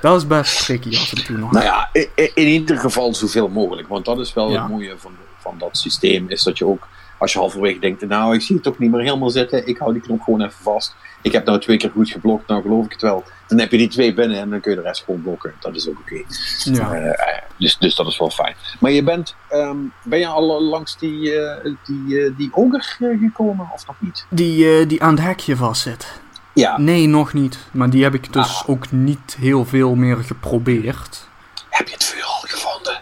Dat 0.00 0.16
is 0.16 0.26
best 0.26 0.64
tricky 0.64 0.96
af 0.96 1.12
en 1.12 1.24
toe 1.24 1.36
nog. 1.36 1.52
Nou 1.52 1.64
ja, 1.64 1.88
in 2.34 2.48
ieder 2.48 2.78
geval 2.78 3.14
zoveel 3.14 3.48
mogelijk. 3.48 3.88
Want 3.88 4.04
dat 4.04 4.18
is 4.18 4.34
wel 4.34 4.50
Ja. 4.50 4.62
het 4.62 4.70
mooie 4.70 4.94
van, 4.96 5.12
van 5.38 5.54
dat 5.58 5.76
systeem. 5.76 6.24
Is 6.28 6.42
dat 6.42 6.58
je 6.58 6.66
ook, 6.66 6.88
als 7.18 7.32
je 7.32 7.38
halverwege 7.38 7.78
denkt, 7.78 8.08
nou 8.08 8.34
ik 8.34 8.40
zie 8.40 8.54
het 8.54 8.64
toch 8.64 8.78
niet 8.78 8.90
meer 8.90 9.00
helemaal 9.02 9.30
zitten. 9.30 9.66
Ik 9.66 9.78
hou 9.78 9.92
die 9.92 10.02
knop 10.02 10.20
gewoon 10.20 10.40
even 10.42 10.62
vast. 10.62 10.94
Ik 11.22 11.32
heb 11.32 11.46
nou 11.46 11.60
twee 11.60 11.76
keer 11.76 11.90
goed 11.90 12.10
geblokt, 12.10 12.48
nou 12.48 12.62
geloof 12.62 12.84
ik 12.84 12.92
het 12.92 13.02
wel. 13.02 13.24
Dan 13.46 13.58
heb 13.58 13.70
je 13.70 13.76
die 13.78 13.88
twee 13.88 14.14
binnen 14.14 14.38
en 14.38 14.50
dan 14.50 14.60
kun 14.60 14.70
je 14.70 14.76
de 14.76 14.82
rest 14.82 15.04
gewoon 15.04 15.22
blokken. 15.22 15.54
Dat 15.60 15.74
is 15.74 15.88
ook 15.88 15.98
oké. 15.98 16.22
ja. 16.64 16.92
Eh, 16.92 17.06
eh, 17.08 17.42
dus, 17.56 17.78
dus 17.78 17.94
dat 17.94 18.06
is 18.06 18.18
wel 18.18 18.30
fijn. 18.30 18.54
Maar 18.80 18.90
je 18.90 19.02
bent, 19.02 19.34
ehm, 19.48 19.76
ben 20.04 20.18
je 20.18 20.26
al 20.26 20.62
langs 20.62 20.98
die, 20.98 21.34
eh, 21.40 21.74
die, 21.84 22.34
die 22.36 22.50
oger 22.52 22.82
gekomen 23.20 23.68
of 23.72 23.86
nog 23.86 23.96
niet? 23.98 24.26
Die, 24.30 24.86
die 24.86 25.02
aan 25.02 25.14
het 25.14 25.22
hekje 25.24 25.56
vastzit. 25.56 26.20
Ja. 26.52 26.78
Nee, 26.78 27.06
nog 27.06 27.32
niet. 27.32 27.58
Maar 27.70 27.90
die 27.90 28.02
heb 28.02 28.14
ik 28.14 28.32
dus 28.32 28.62
Ah. 28.62 28.68
ook 28.68 28.90
niet 28.92 29.36
heel 29.40 29.64
veel 29.64 29.94
meer 29.94 30.16
geprobeerd. 30.16 31.28
Heb 31.70 31.86
je 31.88 31.94
het 31.94 32.04
vuur 32.04 32.24
al 32.24 32.40
gevonden? 32.40 33.00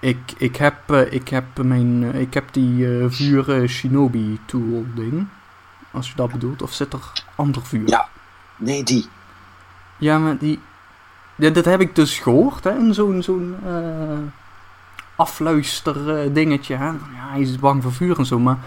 Ik, 0.00 0.18
ik, 0.36 0.56
heb, 0.56 0.92
ik, 1.10 1.28
heb 1.28 1.44
mijn, 1.62 2.14
ik 2.14 2.34
heb 2.34 2.44
die 2.52 2.86
vuur 3.08 3.68
shinobi 3.68 4.38
tool 4.46 4.84
ding. 4.94 5.26
Als 5.92 6.08
je 6.08 6.12
dat 6.16 6.32
bedoelt. 6.32 6.62
Of 6.62 6.72
zit 6.72 6.92
er 6.92 7.12
ander 7.34 7.62
vuur? 7.66 7.88
Ja. 7.88 8.08
Nee, 8.56 8.82
die. 8.82 9.08
Ja, 9.98 10.18
maar 10.18 10.38
die... 10.38 10.60
Ja, 11.34 11.50
dat 11.50 11.64
heb 11.64 11.80
ik 11.80 11.94
dus 11.94 12.18
gehoord, 12.18 12.64
hè. 12.64 12.78
In 12.78 12.94
zo'n 12.94 13.22
zo'n 13.22 13.56
eh 13.66 14.18
afluister 15.16 16.18
eh, 16.18 16.34
dingetje, 16.34 16.74
hè. 16.76 16.86
Ja, 16.86 16.98
hij 17.30 17.40
is 17.40 17.58
bang 17.58 17.82
voor 17.82 17.92
vuur 17.92 18.18
en 18.18 18.26
zo, 18.26 18.38
maar... 18.38 18.58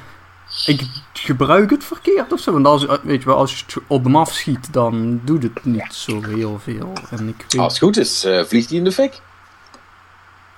Ik 0.66 0.82
gebruik 1.14 1.70
het 1.70 1.84
verkeerd 1.84 2.34
of 2.34 2.40
zo. 2.40 2.52
Want 2.52 2.66
als, 2.66 2.88
eh, 2.88 2.98
weet 3.04 3.20
je 3.22 3.26
wel, 3.28 3.38
als 3.38 3.60
je 3.60 3.66
het 3.66 3.78
op 3.88 4.04
hem 4.04 4.16
afschiet, 4.16 4.74
dan 4.74 5.22
doet 5.24 5.44
het 5.44 5.66
niet 5.66 5.94
zo 5.94 6.24
heel 6.24 6.60
veel. 6.60 6.94
En 7.10 7.28
ik 7.28 7.36
weet... 7.38 7.58
Als 7.58 7.74
het 7.74 7.84
goed 7.84 7.98
is, 7.98 8.28
vliegt 8.48 8.70
die 8.70 8.78
in 8.78 8.84
de 8.84 8.92
fik. 8.92 9.22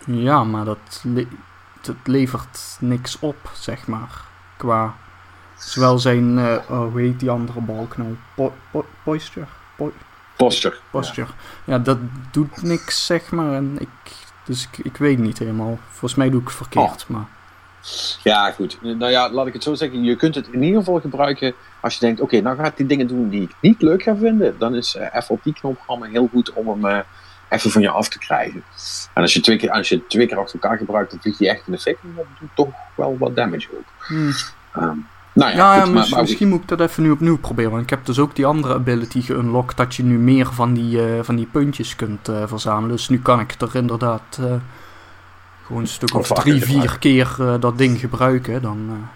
Ja, 0.05 0.43
maar 0.43 0.65
dat, 0.65 1.01
le- 1.03 1.27
dat 1.81 1.95
levert 2.03 2.77
niks 2.79 3.19
op, 3.19 3.51
zeg 3.53 3.87
maar. 3.87 4.21
Qua... 4.57 4.95
Zowel 5.57 5.99
zijn... 5.99 6.39
eh 6.39 6.57
oh, 6.69 6.91
hoe 6.91 7.01
heet 7.01 7.19
die 7.19 7.29
andere 7.29 7.59
balk 7.61 7.97
nou? 7.97 8.15
Po 8.35 8.53
po 8.71 8.85
posture? 9.03 9.45
Po 9.75 9.91
Posture. 10.45 10.75
posture. 10.91 11.27
Ja. 11.63 11.79
dat 11.79 11.97
doet 12.31 12.61
niks, 12.61 13.05
zeg 13.05 13.31
maar. 13.31 13.53
En 13.53 13.75
ik, 13.79 13.89
dus 14.45 14.67
ik, 14.71 14.85
ik 14.85 14.97
weet 14.97 15.17
niet 15.17 15.39
helemaal. 15.39 15.79
Volgens 15.89 16.15
mij 16.15 16.29
doe 16.29 16.41
ik 16.41 16.47
het 16.47 16.55
verkeerd, 16.55 17.07
maar... 17.07 17.27
Ja, 18.23 18.51
goed. 18.51 18.77
Nou 18.81 19.11
ja, 19.11 19.31
laat 19.31 19.47
ik 19.47 19.53
het 19.53 19.63
zo 19.63 19.73
zeggen. 19.73 20.03
Je 20.03 20.15
kunt 20.15 20.35
het 20.35 20.47
in 20.47 20.63
ieder 20.63 20.79
geval 20.79 20.99
gebruiken 20.99 21.53
als 21.81 21.93
je 21.93 21.99
denkt, 21.99 22.21
oké, 22.21 22.41
nou 22.41 22.57
ga 22.57 22.65
ik 22.65 22.77
die 22.77 22.85
dingen 22.85 23.07
doen 23.07 23.29
die 23.29 23.41
ik 23.41 23.55
niet 23.61 23.81
leuk 23.81 24.03
ga 24.03 24.15
vinden. 24.15 24.55
Dan 24.57 24.75
is 24.75 24.95
eh, 24.95 25.15
even 25.15 25.29
op 25.29 25.43
die 25.43 25.53
knop 25.53 25.77
heel 26.11 26.29
goed 26.31 26.53
om 26.53 26.67
hem 26.67 26.85
eh, 26.85 26.99
even 27.49 27.71
van 27.71 27.81
je 27.81 27.89
af 27.89 28.09
te 28.09 28.19
krijgen. 28.19 28.63
En 29.13 29.21
als 29.21 29.33
je, 29.33 29.39
twee 29.39 29.57
keer, 29.57 29.71
als 29.71 29.89
je 29.89 29.95
het 29.95 30.09
twee 30.09 30.27
keer 30.27 30.37
achter 30.37 30.59
elkaar 30.59 30.77
gebruikt, 30.77 31.11
dan 31.11 31.19
vliegt 31.21 31.39
hij 31.39 31.49
echt 31.49 31.67
in 31.67 31.71
de 31.71 31.79
fik. 31.79 31.97
En 32.03 32.13
dat 32.15 32.25
doet 32.39 32.49
toch 32.55 32.73
wel 32.95 33.17
wat 33.17 33.35
damage 33.35 33.67
ook. 33.73 34.07
Hmm. 34.07 34.31
Ehm, 34.73 34.97
nou 35.33 35.51
ja, 35.51 35.57
Ja, 35.75 35.81
goed, 35.83 35.93
mis- 35.93 36.09
maar, 36.11 36.21
misschien 36.21 36.49
moet 36.49 36.61
ik 36.61 36.67
dat 36.67 36.79
even 36.79 37.03
nu 37.03 37.11
opnieuw 37.11 37.37
proberen. 37.37 37.71
Want 37.71 37.83
ik 37.83 37.89
heb 37.89 38.05
dus 38.05 38.19
ook 38.19 38.35
die 38.35 38.45
andere 38.45 38.73
ability 38.73 39.21
geunlocked. 39.21 39.77
Dat 39.77 39.95
je 39.95 40.03
nu 40.03 40.17
meer 40.17 40.53
van 40.53 40.73
die, 40.73 41.05
eh, 41.05 41.23
van 41.23 41.35
die 41.35 41.45
puntjes 41.45 41.95
kunt 41.95 42.27
eh, 42.29 42.43
verzamelen. 42.45 42.95
Dus 42.95 43.09
nu 43.09 43.19
kan 43.21 43.39
ik 43.39 43.55
er 43.61 43.75
inderdaad 43.75 44.21
eh, 44.39 44.45
gewoon 45.65 45.81
een 45.81 45.87
stuk 45.87 46.13
Of 46.13 46.19
of 46.19 46.27
vaker 46.27 46.43
drie, 46.43 46.63
vier 46.63 46.97
keer 46.99 47.35
dat 47.59 47.77
ding 47.77 47.99
gebruiken. 47.99 48.61
Dan, 48.61 49.07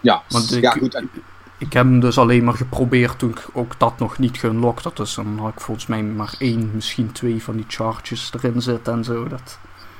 ja, 0.00 0.22
want 0.28 0.54
ik- 0.54 0.62
ja, 0.62 0.70
goed. 0.70 0.94
En, 0.94 1.10
ik 1.58 1.72
heb 1.72 1.84
hem 1.84 2.00
dus 2.00 2.18
alleen 2.18 2.44
maar 2.44 2.54
geprobeerd 2.54 3.18
toen 3.18 3.30
ik 3.30 3.46
ook 3.52 3.72
dat 3.78 3.98
nog 3.98 4.18
niet 4.18 4.36
geunlocked 4.38 4.84
had. 4.84 4.96
Dus 4.96 5.14
dan 5.14 5.38
had 5.38 5.52
ik 5.52 5.60
volgens 5.60 5.86
mij 5.86 6.02
maar 6.02 6.34
één, 6.38 6.70
misschien 6.74 7.12
twee 7.12 7.42
van 7.42 7.56
die 7.56 7.64
charges 7.68 8.32
erin 8.40 8.62
zitten 8.62 8.92
en 8.92 9.04
zo. 9.04 9.28
Dat... 9.28 9.58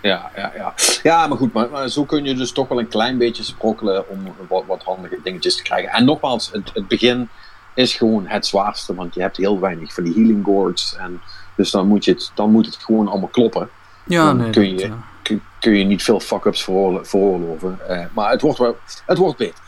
ja, 0.09 0.31
ja, 0.37 0.53
ja. 0.57 0.75
ja, 1.03 1.27
maar 1.27 1.39
goed, 1.39 1.53
maar, 1.53 1.71
maar 1.71 1.89
zo 1.89 2.05
kun 2.05 2.25
je 2.25 2.35
dus 2.35 2.53
toch 2.53 2.69
wel 2.69 2.79
een 2.79 2.89
klein 2.89 3.19
beetje 3.19 3.43
sprokkelen 3.43 4.09
om 4.09 4.35
wat, 4.49 4.65
wat 4.67 4.83
handige 4.83 5.19
dingetjes 5.23 5.57
te 5.57 5.63
krijgen. 5.63 5.91
En 5.93 6.05
nogmaals, 6.05 6.51
het, 6.53 6.71
het 6.75 6.89
begin 6.89 7.29
is 7.75 7.95
gewoon 7.95 8.27
het 8.27 8.47
zwaarste, 8.47 8.95
want 8.95 9.15
je 9.15 9.21
hebt 9.21 9.37
heel 9.37 9.61
weinig 9.61 9.95
van 9.95 10.05
die 10.05 10.15
healing 10.15 10.45
gourds. 10.45 10.97
En 10.97 11.21
dus 11.57 11.71
dan 11.71 11.87
moet, 11.87 12.05
je 12.05 12.11
het, 12.13 12.31
dan 12.35 12.51
moet 12.51 12.67
het 12.67 12.77
gewoon 12.77 13.09
allemaal 13.09 13.29
kloppen. 13.29 13.69
Ja, 14.07 14.25
Dan 14.27 14.37
nee. 14.37 14.51
kun 14.51 14.79
je- 14.79 14.93
Kun, 15.23 15.43
kun 15.61 15.73
je 15.79 15.85
niet 15.85 16.03
veel 16.03 16.21
fuck-ups 16.21 16.63
veroorlo- 16.65 17.03
veroorloven. 17.05 17.79
Eh, 17.89 18.05
maar 18.15 18.31
het 18.31 18.41
wordt, 18.41 18.59
wel, 18.59 18.77
het 19.07 19.19
wordt 19.19 19.39
beter. 19.39 19.65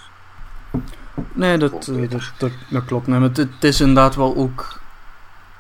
Nee, 1.33 1.59
dat, 1.59 1.71
Wordt 1.71 1.89
eh, 1.89 1.95
beter. 1.95 2.33
dat, 2.39 2.51
dat, 2.51 2.59
dat 2.71 2.85
klopt. 2.85 3.07
Nee, 3.07 3.19
maar 3.19 3.29
het, 3.29 3.37
het 3.37 3.65
is 3.65 3.81
inderdaad 3.81 4.15
wel 4.15 4.37
ook. 4.37 4.81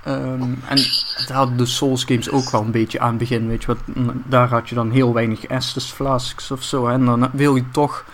Ehm, 0.06 0.42
en 0.68 0.78
het 1.16 1.30
hadden 1.32 1.56
de 1.56 1.66
Souls 1.66 2.04
games 2.04 2.30
ook 2.30 2.50
wel 2.50 2.60
een 2.60 2.70
beetje 2.70 3.00
aan 3.00 3.08
het 3.08 3.18
begin. 3.18 3.48
Weet 3.48 3.60
je 3.60 3.66
wat? 3.66 3.78
Daar 4.24 4.48
had 4.48 4.68
je 4.68 4.74
dan 4.74 4.90
heel 4.90 5.12
weinig 5.14 5.44
Estus 5.46 5.84
flasks 5.90 6.50
of 6.50 6.62
zo. 6.62 6.86
hè. 6.86 6.92
En 6.92 7.04
dan 7.04 7.28
wil 7.32 7.56
je 7.56 7.64
toch, 7.72 8.04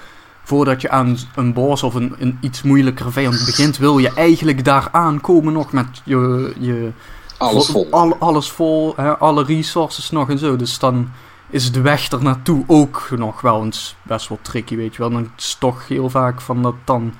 voordat 0.42 0.80
je 0.80 0.90
aan 0.90 1.16
een 1.34 1.52
boss 1.52 1.82
of 1.82 1.94
een, 1.94 2.14
een 2.18 2.38
iets 2.40 2.62
moeilijkere 2.62 3.10
vijand 3.10 3.42
begint, 3.46 3.76
wil 3.78 3.98
je 3.98 4.12
eigenlijk 4.14 4.64
daar 4.64 4.88
aankomen 4.92 5.52
nog 5.52 5.72
met 5.72 6.00
je. 6.04 6.52
je 6.58 6.90
Alles 7.38 7.66
vo- 7.66 7.72
vol. 7.72 7.88
Al, 7.90 8.16
alles 8.18 8.50
vol, 8.50 8.92
hè, 8.96 9.18
alle 9.18 9.44
resources 9.44 10.10
nog 10.10 10.30
en 10.30 10.38
zo. 10.38 10.56
Dus 10.56 10.78
dan 10.78 11.08
is 11.50 11.72
de 11.72 11.80
weg 11.80 12.10
er 12.10 12.22
naartoe 12.22 12.64
ook 12.66 13.08
nog 13.16 13.40
wel 13.40 13.64
eens 13.64 13.96
best 14.02 14.28
wel 14.28 14.38
tricky, 14.42 14.76
weet 14.76 14.92
je 14.94 14.98
wel. 14.98 15.10
Dan 15.10 15.30
is 15.36 15.50
het 15.50 15.60
toch 15.60 15.88
heel 15.88 16.10
vaak 16.10 16.40
van 16.40 16.62
dat 16.62 16.74
dan 16.84 17.12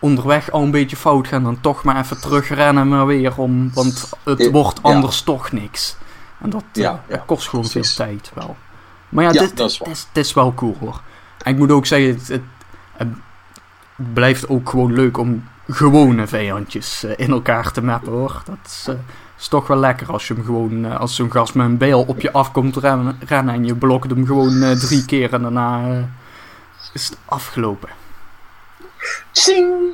onderweg 0.00 0.50
al 0.50 0.62
een 0.62 0.70
beetje 0.70 0.96
fout 0.96 1.28
gaan, 1.28 1.42
dan 1.42 1.60
toch 1.60 1.82
maar 1.84 2.00
even 2.00 2.20
terugrennen 2.20 2.88
maar 2.88 3.06
weer 3.06 3.38
om, 3.38 3.70
want 3.74 4.10
het 4.24 4.50
wordt 4.50 4.80
ja. 4.82 4.94
anders 4.94 5.22
toch 5.22 5.52
niks. 5.52 5.96
En 6.40 6.50
dat, 6.50 6.64
eh, 6.72 6.82
Ja, 6.82 7.02
ja, 7.08 7.16
dat 7.16 7.24
kost 7.26 7.48
gewoon 7.48 7.68
precies. 7.70 7.94
veel 7.94 8.06
tijd 8.06 8.30
wel. 8.34 8.56
Maar 9.08 9.24
ja, 9.24 9.30
dit, 9.30 9.56
dat 9.56 9.70
is 9.70 10.06
het 10.08 10.26
is, 10.26 10.34
wel 10.34 10.54
cool 10.54 10.76
hoor. 10.80 11.00
En 11.42 11.52
ik 11.52 11.58
moet 11.58 11.70
ook 11.70 11.86
zeggen, 11.86 12.08
het, 12.08 12.28
het, 12.28 12.42
het 12.96 13.08
blijft 13.96 14.48
ook 14.48 14.68
gewoon 14.68 14.92
leuk 14.92 15.18
om 15.18 15.48
gewone 15.68 16.26
vijandjes 16.26 17.04
eh, 17.04 17.12
in 17.16 17.30
elkaar 17.30 17.72
te 17.72 17.82
mappen 17.82 18.12
hoor. 18.12 18.42
Dat 18.44 18.58
is, 18.66 18.84
eh, 18.88 18.94
is 19.38 19.48
toch 19.48 19.66
wel 19.66 19.76
lekker 19.76 20.12
als 20.12 20.28
je 20.28 20.34
hem 20.34 20.44
gewoon, 20.44 20.84
eh, 20.84 21.00
als 21.00 21.14
zo'n 21.14 21.30
gast 21.30 21.54
met 21.54 21.66
een 21.66 21.76
bijl 21.76 22.02
op 22.02 22.20
je 22.20 22.32
afkomt 22.32 22.76
rennen, 22.76 23.18
rennen 23.26 23.54
en 23.54 23.64
je 23.64 23.74
blokt 23.74 24.10
hem 24.10 24.26
gewoon 24.26 24.62
eh, 24.62 24.70
drie 24.70 25.04
keer 25.04 25.32
en 25.32 25.42
daarna 25.42 25.88
eh, 25.88 26.02
is 26.92 27.08
het 27.08 27.18
afgelopen. 27.24 27.88
Zing! 29.32 29.92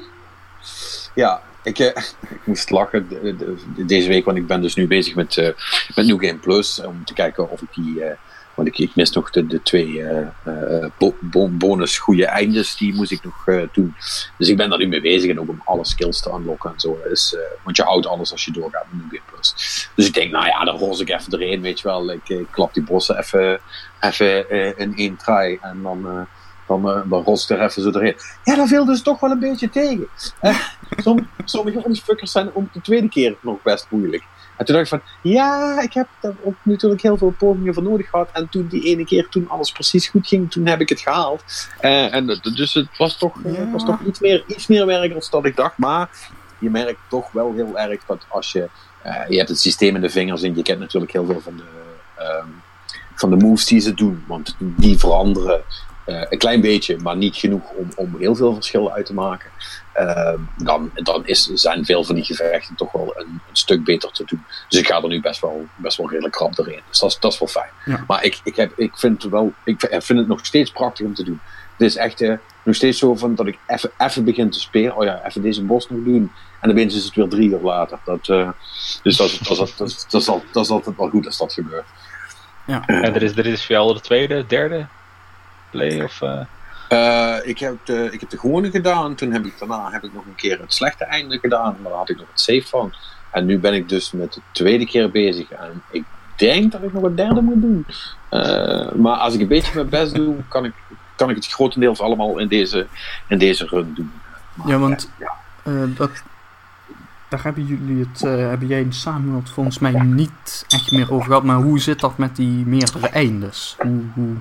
Ja, 1.14 1.42
ik, 1.62 1.78
eh, 1.78 1.86
ik 2.30 2.40
moest 2.46 2.70
lachen 2.70 3.08
de- 3.08 3.36
de- 3.36 3.84
deze 3.84 4.08
week, 4.08 4.24
want 4.24 4.36
ik 4.36 4.46
ben 4.46 4.60
dus 4.62 4.74
nu 4.74 4.86
bezig 4.86 5.14
met, 5.14 5.36
eh, 5.36 5.48
met 5.94 6.06
New 6.06 6.24
Game 6.26 6.38
Plus. 6.38 6.80
Om 6.84 7.04
te 7.04 7.14
kijken 7.14 7.50
of 7.50 7.62
ik 7.62 7.68
die. 7.74 8.04
eh, 8.04 8.16
want 8.54 8.78
ik, 8.78 8.94
mis 8.94 9.10
nog 9.10 9.30
de, 9.30 9.46
de 9.46 9.62
twee 9.62 10.02
eh, 10.02 10.26
eh, 10.44 10.90
bo- 10.98 11.16
bo- 11.20 11.48
bonus 11.48 11.98
goede 11.98 12.26
eindes, 12.26 12.76
die 12.76 12.94
moest 12.94 13.10
ik 13.10 13.24
nog 13.24 13.48
eh, 13.48 13.62
doen. 13.72 13.94
Dus 14.38 14.48
ik 14.48 14.56
ben 14.56 14.68
daar 14.70 14.78
nu 14.78 14.86
mee 14.88 15.00
bezig 15.00 15.30
en 15.30 15.40
ook 15.40 15.48
om 15.48 15.62
alle 15.64 15.84
skills 15.84 16.20
te 16.20 16.30
unlocken 16.30 16.70
en 16.72 16.80
zo. 16.80 16.98
Dus, 17.08 17.34
eh, 17.34 17.40
want 17.62 17.76
je 17.76 17.82
houdt 17.82 18.06
alles 18.06 18.32
als 18.32 18.44
je 18.44 18.52
doorgaat 18.52 18.84
met 18.90 19.00
New 19.02 19.10
Game 19.10 19.30
Plus. 19.32 19.54
Dus 19.94 20.06
ik 20.06 20.14
denk, 20.14 20.30
nou 20.30 20.46
ja, 20.46 20.64
dan 20.64 20.78
ros 20.78 21.00
ik 21.00 21.08
even 21.10 21.32
erin, 21.40 21.60
weet 21.60 21.80
je 21.80 21.88
wel. 21.88 22.10
Ik, 22.12 22.46
klap 22.50 22.74
die 22.74 22.82
bossen 22.82 23.18
even, 23.18 23.60
even 24.00 24.50
eh, 24.50 24.72
in 24.78 24.92
één 24.96 25.16
try 25.16 25.58
en 25.60 25.82
dan. 25.82 26.26
Eh, 26.64 26.68
dan, 26.68 26.90
eh, 26.90 27.10
dan 27.10 27.22
ros 27.22 27.50
ik 27.50 27.56
er 27.56 27.64
even 27.64 27.82
zo 27.82 27.90
erin. 27.90 28.16
Ja, 28.44 28.56
dat 28.56 28.68
viel 28.68 28.84
dus 28.84 29.02
toch 29.02 29.20
wel 29.20 29.30
een 29.30 29.38
beetje 29.38 29.70
tegen. 29.70 30.06
Eh, 30.40 30.58
som, 31.04 31.28
sommige 31.44 31.80
van 31.80 31.92
die 31.92 32.02
fuckers 32.02 32.32
zijn 32.32 32.52
om 32.52 32.68
de 32.72 32.80
tweede 32.80 33.08
keer 33.08 33.36
nog 33.40 33.62
best 33.62 33.86
moeilijk. 33.88 34.22
En 34.56 34.64
toen 34.64 34.74
dacht 34.74 34.92
ik 34.92 35.00
van, 35.00 35.30
ja, 35.32 35.80
ik 35.80 35.94
heb 35.94 36.08
daar 36.20 36.34
ook 36.42 36.54
natuurlijk 36.62 37.02
heel 37.02 37.16
veel 37.16 37.34
pogingen 37.38 37.74
voor 37.74 37.82
nodig 37.82 38.10
gehad. 38.10 38.28
En 38.32 38.48
toen 38.48 38.66
die 38.66 38.84
ene 38.84 39.04
keer, 39.04 39.28
toen 39.28 39.48
alles 39.48 39.72
precies 39.72 40.08
goed 40.08 40.26
ging, 40.26 40.50
toen 40.50 40.66
heb 40.66 40.80
ik 40.80 40.88
het 40.88 41.00
gehaald. 41.00 41.42
Uh, 41.80 42.14
en 42.14 42.26
dus 42.54 42.74
het 42.74 42.98
was 42.98 43.18
toch, 43.18 43.36
ja. 43.44 43.70
was 43.70 43.84
toch 43.84 44.00
iets, 44.06 44.20
meer, 44.20 44.44
iets 44.46 44.66
meer 44.66 44.86
werk 44.86 45.12
dan 45.12 45.22
dat 45.30 45.44
ik 45.44 45.56
dacht. 45.56 45.78
Maar 45.78 46.08
je 46.58 46.70
merkt 46.70 47.00
toch 47.08 47.32
wel 47.32 47.52
heel 47.52 47.78
erg 47.78 48.04
dat 48.06 48.26
als 48.28 48.52
je, 48.52 48.68
uh, 49.06 49.28
je 49.28 49.36
hebt 49.36 49.48
het 49.48 49.60
systeem 49.60 49.94
in 49.94 50.00
de 50.00 50.10
vingers 50.10 50.42
en 50.42 50.56
je 50.56 50.62
kent 50.62 50.78
natuurlijk 50.78 51.12
heel 51.12 51.26
veel 51.26 51.40
van 51.40 51.56
de, 51.56 51.64
um, 52.18 52.62
van 53.14 53.30
de 53.30 53.36
moves 53.36 53.66
die 53.66 53.80
ze 53.80 53.94
doen. 53.94 54.24
Want 54.26 54.56
die 54.58 54.98
veranderen 54.98 55.62
uh, 56.06 56.22
een 56.28 56.38
klein 56.38 56.60
beetje, 56.60 56.98
maar 56.98 57.16
niet 57.16 57.36
genoeg 57.36 57.70
om, 57.70 57.88
om 57.96 58.14
heel 58.18 58.34
veel 58.34 58.54
verschil 58.54 58.92
uit 58.92 59.06
te 59.06 59.14
maken. 59.14 59.50
Uh, 59.96 60.34
dan 60.56 60.90
dan 60.94 61.26
is, 61.26 61.44
zijn 61.44 61.84
veel 61.84 62.04
van 62.04 62.14
die 62.14 62.24
gevechten 62.24 62.74
toch 62.74 62.92
wel 62.92 63.14
een, 63.16 63.26
een, 63.26 63.40
stuk 63.52 63.84
beter 63.84 64.10
te 64.10 64.24
doen. 64.26 64.44
Dus 64.68 64.80
ik 64.80 64.86
ga 64.86 65.02
er 65.02 65.08
nu 65.08 65.20
best 65.20 65.40
wel, 65.40 65.66
best 65.76 65.96
wel 65.96 66.08
redelijk 66.08 66.34
krap 66.34 66.56
doorheen. 66.56 66.80
Dus 66.88 66.98
dat 66.98 67.10
is, 67.10 67.18
dat 67.18 67.32
is 67.32 67.38
wel 67.38 67.48
fijn. 67.48 67.70
Ja. 67.84 68.04
Maar 68.06 68.24
ik, 68.24 68.40
ik, 68.44 68.56
heb, 68.56 68.72
ik, 68.76 68.96
vind 68.96 69.22
het 69.22 69.32
wel, 69.32 69.52
ik 69.64 69.80
vind 69.88 70.18
het 70.18 70.28
nog 70.28 70.46
steeds 70.46 70.70
prachtig 70.70 71.06
om 71.06 71.14
te 71.14 71.24
doen. 71.24 71.40
Het 71.76 71.86
is 71.86 71.96
echt 71.96 72.20
uh, 72.20 72.36
nog 72.62 72.74
steeds 72.74 72.98
zo 72.98 73.14
van 73.14 73.34
dat 73.34 73.46
ik 73.46 73.58
even, 73.66 73.90
even 73.98 74.24
begin 74.24 74.50
te 74.50 74.60
spelen. 74.60 74.96
Oh 74.96 75.04
ja, 75.04 75.26
even 75.26 75.42
deze 75.42 75.62
bos 75.62 75.88
nog 75.88 76.04
doen. 76.04 76.32
En 76.60 76.68
dan 76.68 76.78
is 76.78 77.04
het 77.04 77.14
weer 77.14 77.28
drie 77.28 77.50
uur 77.50 77.60
later. 77.60 77.98
Dat, 78.04 78.28
uh, 78.28 78.50
dus 79.02 79.16
dat 79.16 79.30
is, 79.30 79.38
dat, 79.38 79.56
dat, 79.56 79.74
dat, 79.76 80.06
dat, 80.10 80.42
dat 80.52 80.64
is 80.64 80.70
altijd 80.70 80.96
wel 80.96 81.08
goed 81.08 81.26
als 81.26 81.38
dat 81.38 81.52
gebeurt. 81.52 81.86
Ja. 82.66 82.86
en 82.86 83.14
er 83.14 83.22
is, 83.22 83.36
er 83.36 83.46
is 83.46 83.66
voor 83.66 83.74
jou 83.74 83.94
de 83.94 84.00
tweede, 84.00 84.46
derde 84.46 84.86
play? 85.74 86.02
Of, 86.02 86.20
uh... 86.20 86.40
Uh, 86.88 87.36
ik, 87.42 87.58
heb 87.58 87.76
de, 87.84 88.08
ik 88.12 88.20
heb 88.20 88.30
de 88.30 88.38
gewone 88.38 88.70
gedaan. 88.70 89.14
Toen 89.14 89.32
heb 89.32 89.44
ik 89.44 89.58
daarna 89.58 89.90
heb 89.90 90.04
ik 90.04 90.14
nog 90.14 90.24
een 90.26 90.34
keer 90.34 90.60
het 90.60 90.74
slechte 90.74 91.04
einde 91.04 91.38
gedaan. 91.38 91.76
Maar 91.80 91.90
daar 91.90 91.98
had 91.98 92.10
ik 92.10 92.16
nog 92.16 92.26
het 92.30 92.40
save 92.40 92.66
van. 92.66 92.92
En 93.30 93.46
nu 93.46 93.58
ben 93.58 93.74
ik 93.74 93.88
dus 93.88 94.12
met 94.12 94.32
de 94.32 94.40
tweede 94.52 94.86
keer 94.86 95.10
bezig. 95.10 95.50
En 95.50 95.82
ik 95.90 96.04
denk 96.36 96.72
dat 96.72 96.82
ik 96.82 96.92
nog 96.92 97.02
een 97.02 97.14
derde 97.14 97.40
moet 97.40 97.60
doen. 97.60 97.86
Uh, 98.30 98.92
maar 98.92 99.16
als 99.16 99.34
ik 99.34 99.40
een 99.40 99.48
beetje 99.48 99.74
mijn 99.74 99.88
best 99.88 100.14
doe, 100.14 100.36
kan 100.48 100.64
ik, 100.64 100.72
kan 101.16 101.30
ik 101.30 101.36
het 101.36 101.46
grotendeels 101.46 102.00
allemaal 102.00 102.38
in 102.38 102.48
deze, 102.48 102.86
in 103.28 103.38
deze 103.38 103.66
run 103.66 103.92
doen. 103.94 104.12
Maar, 104.54 104.68
ja, 104.68 104.78
want 104.78 105.10
ja. 105.18 105.86
dat, 105.86 106.10
daar 107.28 107.42
hebben 107.42 107.66
jullie 107.66 108.06
het, 108.08 108.20
hebben 108.20 108.68
jij 108.68 108.82
en 108.82 108.92
Samuel 108.92 109.36
het 109.36 109.50
volgens 109.50 109.78
mij 109.78 109.92
niet 109.92 110.64
echt 110.68 110.92
meer 110.92 111.12
over 111.12 111.26
gehad. 111.26 111.44
Maar 111.44 111.56
hoe 111.56 111.80
zit 111.80 112.00
dat 112.00 112.18
met 112.18 112.36
die 112.36 112.66
meerdere 112.66 113.08
eindes? 113.08 113.76
Hoe, 113.78 114.02
hoe, 114.14 114.34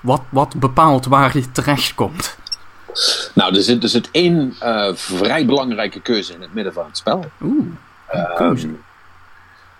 wat, 0.00 0.22
wat 0.28 0.54
bepaalt 0.54 1.06
waar 1.06 1.36
je 1.36 1.50
terechtkomt? 1.50 2.38
Nou, 3.34 3.56
er 3.56 3.62
zit, 3.62 3.82
er 3.82 3.88
zit 3.88 4.08
één 4.10 4.56
uh, 4.62 4.94
vrij 4.94 5.46
belangrijke 5.46 6.00
keuze 6.00 6.32
in 6.32 6.40
het 6.40 6.54
midden 6.54 6.72
van 6.72 6.86
het 6.86 6.96
spel. 6.96 7.24
Oeh, 7.42 7.66
een 8.08 8.34
keuze. 8.36 8.66
Um, 8.66 8.82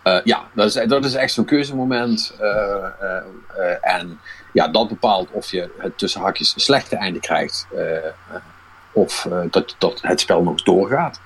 uh, 0.05 0.19
ja, 0.25 0.43
dat 0.53 0.67
is, 0.67 0.89
dat 0.89 1.05
is 1.05 1.15
echt 1.15 1.33
zo'n 1.33 1.45
keuzemoment. 1.45 2.35
Uh, 2.41 2.85
en 3.81 4.21
ja, 4.53 4.69
dat 4.69 4.89
bepaalt 4.89 5.31
of 5.31 5.51
je 5.51 5.71
het 5.79 5.99
tussen 5.99 6.21
haakjes 6.21 6.55
slechte 6.57 6.97
einde 6.97 7.21
krijgt. 7.21 7.67
of 8.93 9.29
dat, 9.51 9.75
dat 9.79 9.99
het 10.03 10.21
spel 10.21 10.43
nog 10.43 10.63
doorgaat. 10.63 11.21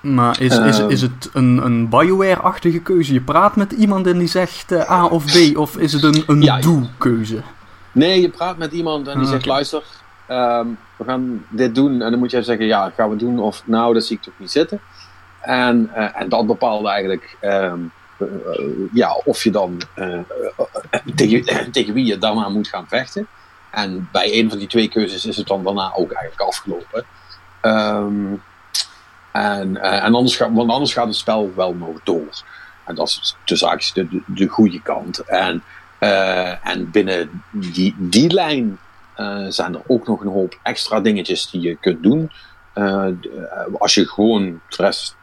Maar 0.00 0.40
is, 0.40 0.58
is, 0.58 0.78
is 0.78 1.00
het 1.00 1.30
een, 1.32 1.64
een 1.64 1.88
Bioware-achtige 1.88 2.78
keuze? 2.80 3.12
Je 3.12 3.20
praat 3.20 3.56
met 3.56 3.72
iemand 3.72 4.06
en 4.06 4.18
die 4.18 4.28
zegt 4.28 4.72
A 4.72 5.06
of 5.06 5.24
B, 5.24 5.56
of 5.56 5.76
is 5.76 5.92
het 5.92 6.02
een, 6.02 6.22
een 6.26 6.42
ja, 6.42 6.60
doe-keuze? 6.60 7.42
Nee, 7.96 8.20
je 8.20 8.28
praat 8.28 8.56
met 8.56 8.72
iemand 8.72 9.08
en 9.08 9.14
die 9.14 9.24
Ah, 9.24 9.30
zegt: 9.30 9.46
luister, 9.46 9.82
ehm, 10.26 10.66
we 10.96 11.04
gaan 11.04 11.44
dit 11.48 11.74
doen. 11.74 12.02
En 12.02 12.10
dan 12.10 12.18
moet 12.18 12.30
jij 12.30 12.42
zeggen: 12.42 12.66
ja, 12.66 12.90
gaan 12.90 13.10
we 13.10 13.16
doen 13.16 13.38
of 13.38 13.62
nou, 13.64 13.94
dat 13.94 14.04
zie 14.04 14.16
ik 14.16 14.22
toch 14.22 14.34
niet 14.36 14.50
zitten. 14.50 14.80
En, 15.40 15.90
eh, 15.94 16.20
en 16.20 16.28
dat 16.28 16.46
bepaalt 16.46 16.86
eigenlijk 16.86 17.36
ehm, 17.40 17.80
eh, 18.18 18.26
ja, 18.92 19.14
of 19.24 19.44
je 19.44 19.50
dan 19.50 19.80
eh, 19.94 20.18
tegen, 21.14 21.44
tegen 21.72 21.94
wie 21.94 22.06
je 22.06 22.18
daarna 22.18 22.48
moet 22.48 22.68
gaan 22.68 22.88
vechten. 22.88 23.26
En 23.70 24.08
bij 24.12 24.38
een 24.38 24.48
van 24.48 24.58
die 24.58 24.68
twee 24.68 24.88
keuzes 24.88 25.26
is 25.26 25.36
het 25.36 25.46
dan 25.46 25.64
daarna 25.64 25.92
ook 25.94 26.12
eigenlijk 26.12 26.48
afgelopen. 26.48 27.04
Ehm, 27.60 28.34
en, 29.32 29.82
en 29.82 30.14
anders 30.14 30.36
gaat, 30.36 30.50
want 30.52 30.70
anders 30.70 30.92
gaat 30.92 31.06
het 31.06 31.16
spel 31.16 31.52
wel 31.54 31.74
nog 31.74 32.02
door. 32.04 32.42
En 32.84 32.94
dat 32.94 33.08
is 33.44 33.92
de, 33.92 34.08
de, 34.08 34.22
de 34.26 34.46
goede 34.46 34.82
kant. 34.82 35.18
En, 35.18 35.62
eh, 35.98 36.66
en 36.66 36.90
binnen 36.90 37.42
die, 37.50 37.94
die 37.98 38.32
lijn 38.32 38.78
eh, 39.14 39.46
zijn 39.48 39.74
er 39.74 39.82
ook 39.86 40.06
nog 40.06 40.20
een 40.20 40.32
hoop 40.32 40.58
extra 40.62 41.00
dingetjes 41.00 41.50
die 41.50 41.60
je 41.60 41.76
kunt 41.76 42.02
doen. 42.02 42.30
Eh, 42.72 43.08
als 43.78 43.94
je 43.94 44.08
gewoon 44.08 44.60
de 44.68 44.76
rest 44.76 45.16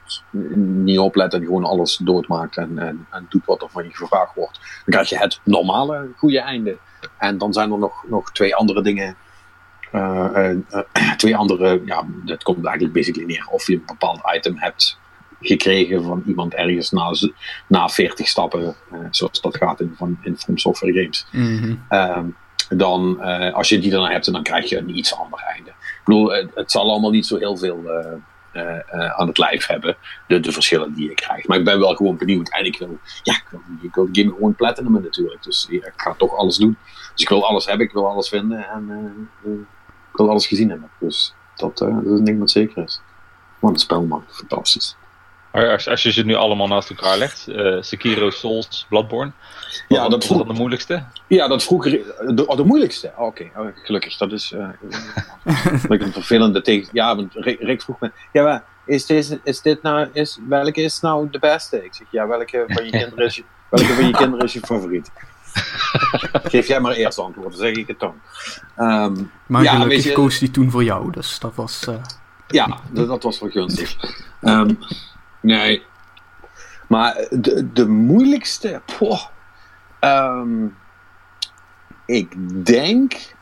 niet 0.55 0.99
oplet 0.99 1.33
en 1.33 1.43
gewoon 1.43 1.63
alles 1.63 1.97
doodmaakt 1.97 2.57
en, 2.57 2.77
en, 3.09 3.25
doet 3.29 3.45
wat 3.45 3.61
er 3.61 3.69
van 3.69 3.83
je 3.83 3.95
gevraagd 3.95 4.35
wordt, 4.35 4.59
dan 4.59 4.93
krijg 4.93 5.09
je 5.09 5.17
het 5.17 5.39
normale 5.43 6.07
goede 6.17 6.39
einde. 6.39 6.77
En 7.17 7.37
dan 7.37 7.53
zijn 7.53 7.71
er 7.71 7.77
nog, 7.77 8.03
nog 8.07 8.31
twee 8.31 8.55
andere 8.55 8.81
dingen. 8.81 9.15
twee 11.17 11.37
andere, 11.37 11.81
ja, 11.85 12.05
dat 12.25 12.43
komt 12.43 12.65
eigenlijk 12.65 12.95
basically 12.95 13.27
neer. 13.27 13.47
Of 13.51 13.67
je 13.67 13.73
een 13.73 13.83
bepaald 13.85 14.21
item 14.35 14.57
hebt 14.57 14.97
gekregen 15.43 16.03
van 16.03 16.23
iemand 16.27 16.53
ergens 16.53 16.91
na, 16.91 17.13
na 17.67 17.89
40 17.89 18.27
stappen, 18.27 18.75
eh, 18.91 18.99
zoals 19.11 19.41
dat 19.41 19.57
gaat 19.57 19.79
in, 19.79 19.93
van, 19.97 20.17
in 20.21 20.37
From 20.37 20.57
Software 20.57 20.93
Games. 20.93 21.25
Mhm. 21.31 21.75
Ehm, 21.89 22.25
dan, 22.69 23.21
eh, 23.21 23.53
als 23.53 23.69
je 23.69 23.79
die 23.79 23.91
dan 23.91 24.09
hebt, 24.09 24.31
dan 24.31 24.43
krijg 24.43 24.69
je 24.69 24.77
een 24.77 24.97
iets 24.97 25.15
ander 25.15 25.39
einde. 25.39 25.69
Ik 25.69 26.01
bedoel, 26.05 26.31
het, 26.31 26.51
het 26.55 26.71
zal 26.71 26.89
allemaal 26.89 27.11
niet 27.11 27.25
zo 27.25 27.37
heel 27.37 27.57
veel 27.57 27.83
eh, 28.51 29.09
aan 29.09 29.27
het 29.27 29.37
lijf 29.37 29.67
hebben, 29.67 29.97
de, 30.27 30.39
de 30.39 30.51
verschillen 30.51 30.93
die 30.93 31.09
je 31.09 31.15
krijgt. 31.15 31.47
Maar 31.47 31.57
ik 31.57 31.65
ben 31.65 31.79
wel 31.79 31.95
gewoon 31.95 32.17
benieuwd. 32.17 32.49
En 32.49 32.65
ik 32.65 32.77
wil, 32.77 32.99
ja, 33.23 33.33
ik 33.33 33.45
wil, 33.49 33.61
ik 33.81 33.95
wil 33.95 34.11
de 34.11 34.21
game 34.21 34.33
gewoon 34.33 34.55
platinum 34.55 35.01
natuurlijk. 35.01 35.43
Dus 35.43 35.67
ja, 35.69 35.85
ik 35.85 35.93
ga 35.95 36.13
toch 36.13 36.35
alles 36.35 36.57
doen. 36.57 36.77
Dus 37.13 37.21
ik 37.21 37.29
wil 37.29 37.47
alles 37.47 37.65
hebben, 37.65 37.85
ik 37.85 37.93
wil 37.93 38.07
alles 38.07 38.29
vinden 38.29 38.69
en 38.69 39.29
ik 40.11 40.17
wil 40.17 40.29
alles 40.29 40.47
gezien 40.47 40.69
hebben. 40.69 40.89
Dus 40.99 41.33
dat, 41.55 41.77
dat 41.77 41.89
is 41.89 42.11
een 42.11 42.23
ding 42.23 42.39
wat 42.39 42.51
zeker 42.51 42.83
is. 42.83 43.01
Want 43.59 43.73
het 43.73 43.83
spel 43.83 44.03
man, 44.03 44.23
fantastisch. 44.27 44.95
Maar 45.53 45.71
Als, 45.71 45.87
als 45.87 46.03
je 46.03 46.11
ze 46.11 46.23
nu 46.25 46.33
allemaal 46.35 46.67
naast 46.67 46.89
elkaar 46.89 47.17
legt, 47.17 47.47
eh, 47.47 47.77
Sekiro, 47.81 48.29
Souls, 48.29 48.85
Bloodborne. 48.89 49.31
Ja, 49.87 50.01
wat 50.01 50.09
dat 50.11 50.19
was 50.19 50.25
vroeg, 50.25 50.37
dan 50.37 50.47
de 50.47 50.53
moeilijkste? 50.53 51.03
Ja, 51.27 51.47
dat 51.47 51.63
vroeger. 51.63 51.91
De, 52.35 52.47
oh, 52.47 52.57
de 52.57 52.63
moeilijkste. 52.63 53.11
Oh, 53.17 53.25
Oké, 53.25 53.49
oh, 53.55 53.67
gelukkig. 53.83 54.17
Dat 54.17 54.31
is. 54.31 54.51
eh 54.51 54.67
dat 55.81 55.91
ik 55.91 56.01
een 56.01 56.11
vervelende 56.13 56.61
tegen. 56.61 56.89
Ja, 56.91 57.15
want 57.15 57.33
Rick, 57.35 57.81
vroeg 57.81 57.99
me. 57.99 58.11
Ja, 58.31 58.43
maar 58.43 58.63
is, 58.85 59.05
deze, 59.05 59.39
is 59.43 59.61
dit 59.61 59.81
nou. 59.81 60.07
Is, 60.13 60.39
welke 60.47 60.81
is 60.81 60.99
nou 60.99 61.29
de 61.29 61.39
beste? 61.39 61.85
Ik 61.85 61.93
zeg 61.93 62.07
ja, 62.11 62.27
welke 62.27 62.63
van 62.67 62.85
je 62.85 62.91
kinderen 62.99 63.25
is 63.25 63.35
je, 63.35 63.43
welke 63.69 63.93
van 63.93 64.05
je, 64.07 64.11
kinderen 64.13 64.45
is 64.45 64.53
je 64.53 64.59
favoriet? 64.59 65.11
Geef 66.43 66.67
jij 66.67 66.79
maar 66.79 66.91
eerst 66.93 67.19
antwoord, 67.19 67.49
dan 67.49 67.59
zeg 67.59 67.75
ik 67.75 67.87
het 67.87 67.99
dan. 67.99 68.15
Ehm, 68.75 69.13
Maar 69.47 69.63
Ja, 69.63 69.71
gelukkig 69.75 70.03
je- 70.03 70.11
koos 70.11 70.39
die 70.39 70.51
toen 70.51 70.71
voor 70.71 70.83
jou, 70.83 71.11
dus 71.11 71.39
dat 71.39 71.55
was... 71.55 71.87
eh, 71.87 71.95
ja, 72.47 72.79
dat, 72.91 73.07
dat 73.07 73.23
was 73.23 73.39
wel 73.39 73.49
gunstig. 73.49 73.95
Ehm, 74.41 74.73
nee. 75.43 75.83
Maar 76.87 77.27
de, 77.29 77.71
de 77.73 77.87
moeilijkste. 77.87 78.81
poh, 78.97 79.21
ehm, 79.99 80.65
ik 82.05 82.33
denk. 82.65 83.33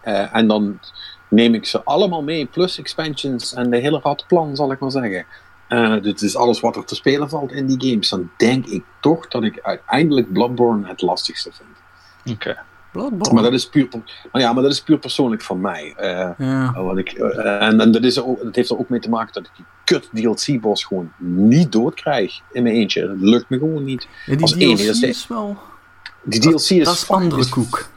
eh, 0.00 0.34
en 0.34 0.48
dan 0.48 0.80
neem 1.28 1.54
ik 1.54 1.66
ze 1.66 1.82
allemaal 1.84 2.22
mee, 2.22 2.46
plus 2.46 2.78
expansions 2.78 3.54
en 3.54 3.70
de 3.70 3.76
hele 3.76 4.00
ratplan, 4.02 4.56
zal 4.56 4.72
ik 4.72 4.78
maar 4.78 4.90
zeggen. 4.90 5.26
Eh, 5.68 6.02
dit 6.02 6.22
is 6.22 6.36
alles 6.36 6.60
wat 6.60 6.76
er 6.76 6.84
te 6.84 6.94
spelen 6.94 7.28
valt 7.28 7.52
in 7.52 7.66
die 7.66 7.90
games. 7.90 8.08
Dan 8.08 8.30
denk 8.36 8.66
ik 8.66 8.84
toch 9.00 9.28
dat 9.28 9.42
ik 9.42 9.60
uiteindelijk 9.60 10.32
Bloodborne 10.32 10.88
het 10.88 11.02
lastigste 11.02 11.50
vind. 11.52 12.36
Oké. 12.36 12.58
Bloodborne. 12.98 13.34
Maar 13.34 13.42
dat 13.42 13.52
is 13.52 13.68
puur, 13.68 13.88
maar 14.32 14.42
ja, 14.42 14.52
maar 14.52 14.62
dat 14.62 14.72
is 14.72 14.82
puur 14.82 14.98
persoonlijk 14.98 15.42
van 15.42 15.60
mij. 15.60 15.92
Eh, 15.96 16.30
Ja. 16.38 16.72
want 16.82 16.98
ik, 16.98 17.10
eh, 17.12 17.62
en 17.66 17.80
en 17.80 17.90
dat, 17.92 18.02
is 18.04 18.20
ook, 18.20 18.42
dat 18.42 18.54
heeft 18.54 18.70
er 18.70 18.78
ook 18.78 18.88
mee 18.88 19.00
te 19.00 19.08
maken 19.08 19.32
dat 19.32 19.44
ik 19.44 19.50
die 19.56 19.64
kut 19.84 20.08
DLC-boss 20.14 20.84
gewoon 20.84 21.12
niet 21.16 21.72
doodkrijg 21.72 22.40
in 22.52 22.62
mijn 22.62 22.74
eentje. 22.74 23.06
Dat 23.06 23.16
lukt 23.20 23.48
me 23.48 23.58
gewoon 23.58 23.84
niet. 23.84 24.08
Ja, 24.26 24.32
die 24.32 24.42
als 24.42 24.52
DLC 24.52 24.60
enige, 24.62 24.86
dat 24.86 25.02
is- 25.02 25.26
wel... 25.26 25.56
Die 26.22 26.40
DLC 26.40 26.54
is, 26.54 26.84
dat 26.84 26.94
is 26.94 27.08
andere 27.08 27.40
is- 27.40 27.48
koek. 27.48 27.88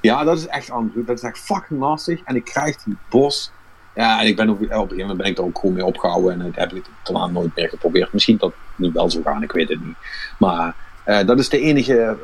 Ja, 0.00 0.24
dat 0.24 0.38
is 0.38 0.46
echt 0.46 0.70
andere 0.70 1.04
Dat 1.04 1.16
is 1.16 1.22
echt 1.22 1.38
fucking 1.38 1.80
lastig. 1.80 2.20
En 2.24 2.36
ik 2.36 2.44
krijg 2.44 2.82
die 2.82 2.96
boss. 3.08 3.52
Ja, 3.94 4.20
en 4.20 4.26
ik 4.26 4.36
ben 4.36 4.48
ook, 4.48 4.54
op 4.56 4.60
een 4.62 4.68
gegeven 4.70 4.96
moment 4.98 5.18
ben 5.18 5.26
ik 5.26 5.38
er 5.38 5.44
ook 5.44 5.58
gewoon 5.58 5.74
mee 5.74 5.84
opgehouden. 5.84 6.40
En 6.40 6.46
ik 6.46 6.54
heb 6.54 6.70
het 6.70 6.86
daarna 7.02 7.26
nooit 7.26 7.54
meer 7.56 7.68
geprobeerd. 7.68 8.12
Misschien 8.12 8.36
dat 8.36 8.48
het 8.50 8.78
nu 8.86 8.90
wel 8.92 9.10
zo 9.10 9.20
gaan, 9.24 9.42
ik 9.42 9.52
weet 9.52 9.68
het 9.68 9.84
niet. 9.84 9.96
Maar 10.38 10.74
eh, 11.08 11.26
dat 11.26 11.38
is 11.38 11.48
de 11.48 11.60
enige. 11.60 12.16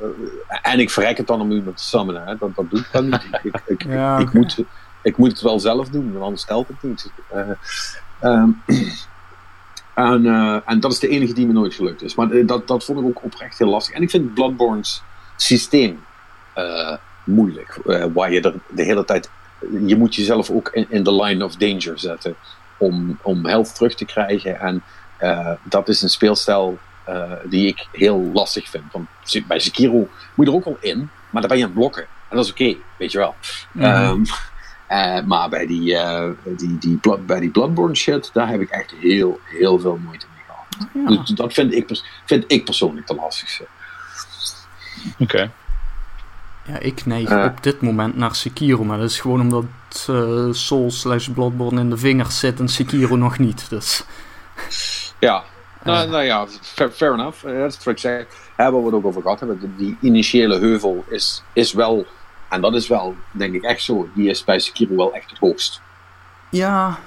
eh, 0.49 0.73
en 0.73 0.79
ik 0.81 0.91
verrek 0.91 1.17
het 1.17 1.27
dan 1.27 1.41
om 1.41 1.51
iemand 1.53 1.77
te 1.77 1.85
summonen. 1.85 2.27
Hè. 2.27 2.37
Dat, 2.37 2.55
dat 2.57 2.71
doe 2.71 2.79
ik 2.79 2.89
dan 2.93 3.05
niet. 3.05 3.25
Ik, 3.25 3.39
ik, 3.43 3.63
ik, 3.67 3.83
Ja, 3.93 4.19
ik, 4.19 4.29
oké. 4.29 4.37
moet, 4.39 4.59
ik 5.03 5.17
moet 5.17 5.31
het 5.31 5.41
wel 5.41 5.61
zelf 5.61 5.89
doen, 5.89 6.13
want 6.13 6.25
anders 6.25 6.43
stelt 6.43 6.69
het 6.69 6.83
niet. 6.83 7.11
Eh, 7.31 7.51
ehm, 8.21 8.49
en, 9.95 10.27
en 10.67 10.81
dat 10.81 10.93
is 10.93 10.99
de 10.99 11.09
enige 11.09 11.33
die 11.33 11.47
me 11.47 11.53
nooit 11.53 11.75
gelukt 11.75 12.03
is. 12.03 12.15
Maar 12.15 12.47
dat, 12.47 12.69
dat 12.69 12.85
vond 12.85 12.99
ik 12.99 13.05
ook 13.05 13.25
oprecht 13.25 13.59
heel 13.59 13.69
lastig. 13.69 13.95
En 13.95 14.03
ik 14.03 14.11
vind 14.11 14.35
Bloodborne's 14.35 15.03
systeem 15.37 16.05
moeilijk. 17.25 17.79
waar 18.13 18.33
je 18.33 18.41
er 18.41 18.55
de 18.69 18.83
hele 18.83 19.05
tijd. 19.05 19.31
Je 19.87 19.97
moet 19.97 20.15
jezelf 20.15 20.51
ook 20.51 20.69
in, 20.69 20.87
in 20.89 21.05
the 21.05 21.15
line 21.23 21.45
of 21.45 21.57
danger 21.57 21.99
zetten. 21.99 22.35
Om, 22.79 23.19
om 23.23 23.47
health 23.47 23.75
terug 23.75 23.95
te 23.95 24.05
krijgen. 24.05 24.61
En 24.61 24.83
dat 25.63 25.89
is 25.89 26.03
een 26.03 26.09
speelstijl 26.09 26.79
die 27.45 27.67
ik 27.67 27.87
heel 27.93 28.31
lastig 28.33 28.69
vind. 28.69 28.85
Want 28.93 29.07
bij 29.47 29.59
Sekiro 29.59 30.09
moet 30.35 30.47
je 30.47 30.53
er 30.53 30.55
ook 30.55 30.65
wel 30.65 30.77
in, 30.81 31.11
maar 31.31 31.41
dan 31.41 31.51
ben 31.51 31.59
je 31.59 31.65
aan 31.65 31.71
het 31.71 31.79
blokken. 31.79 32.03
En 32.03 32.37
dat 32.37 32.45
is 32.45 32.51
oké, 32.51 32.77
weet 32.99 33.13
je 33.13 33.19
wel. 33.19 33.35
Mm 33.73 34.25
maar 35.27 35.49
bij 35.49 35.67
die, 35.67 35.99
die, 36.57 36.79
die, 36.79 36.99
bij 37.27 37.41
die 37.41 37.51
Bloodborne 37.51 37.95
shit, 37.95 38.31
daar 38.33 38.49
heb 38.49 38.61
ik 38.61 38.71
echt 38.71 38.95
heel, 39.01 39.41
heel 39.45 39.79
veel 39.79 39.99
moeite 40.05 40.27
mee 40.35 40.45
gehad. 40.47 40.89
Ja. 40.95 41.23
Dus 41.23 41.37
dat 41.37 41.53
vind 41.53 41.75
ik, 41.75 42.03
vind 42.25 42.45
ik 42.47 42.65
persoonlijk 42.65 43.07
de 43.07 43.15
lastigste. 43.15 43.67
Oké. 45.19 45.51
Ja, 46.67 46.79
ik 46.79 47.07
neig 47.07 47.31
uh, 47.31 47.45
op 47.45 47.63
dit 47.63 47.81
moment 47.81 48.17
naar 48.17 48.35
Sekiro, 48.35 48.85
maar 48.85 48.99
dat 48.99 49.11
is 49.11 49.21
gewoon 49.21 49.41
omdat 49.41 49.65
uh, 50.11 50.53
Soul 50.53 50.91
slash 50.91 51.29
Bloodborne 51.29 51.81
in 51.81 51.91
de 51.91 51.97
vingers 51.97 52.39
zit 52.39 52.61
en 52.61 52.69
Sekiro 52.69 53.17
nog 53.17 53.39
niet. 53.39 53.71
Dus. 53.71 54.05
Ja, 55.19 55.45
nou, 55.85 56.09
nou 56.09 56.23
ja, 56.23 56.47
fair, 56.61 56.91
fair 56.91 57.13
enough. 57.13 57.43
Dat 57.43 57.73
is 57.73 57.77
wat 57.77 57.87
ik 57.87 57.99
zeg. 57.99 58.27
Hebben 58.57 58.81
we 58.81 58.87
het 58.87 58.95
ook 58.95 59.05
over 59.05 59.23
gehad 59.23 59.41
hebben. 59.41 59.75
Die 59.77 59.97
initiële 60.01 60.59
heuvel 60.59 61.05
is, 61.09 61.43
is 61.53 61.73
wel, 61.73 62.07
en 62.49 62.61
dat 62.61 62.75
is 62.75 62.89
wel, 62.89 63.15
denk 63.31 63.55
ik 63.55 63.63
echt 63.63 63.83
zo, 63.83 64.09
die 64.15 64.29
is 64.29 64.45
bij 64.45 64.59
Sekiro 64.59 64.97
wel 64.97 65.15
echt 65.15 65.31
het 65.31 65.39
hoogst. 65.39 65.81
Ja, 66.51 66.99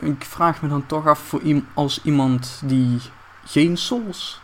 ik 0.00 0.24
vraag 0.24 0.62
me 0.62 0.68
dan 0.68 0.86
toch 0.86 1.06
af 1.06 1.18
voor 1.18 1.40
als 1.74 2.00
iemand 2.02 2.62
die 2.64 2.98
geen 3.44 3.76
Souls 3.76 4.40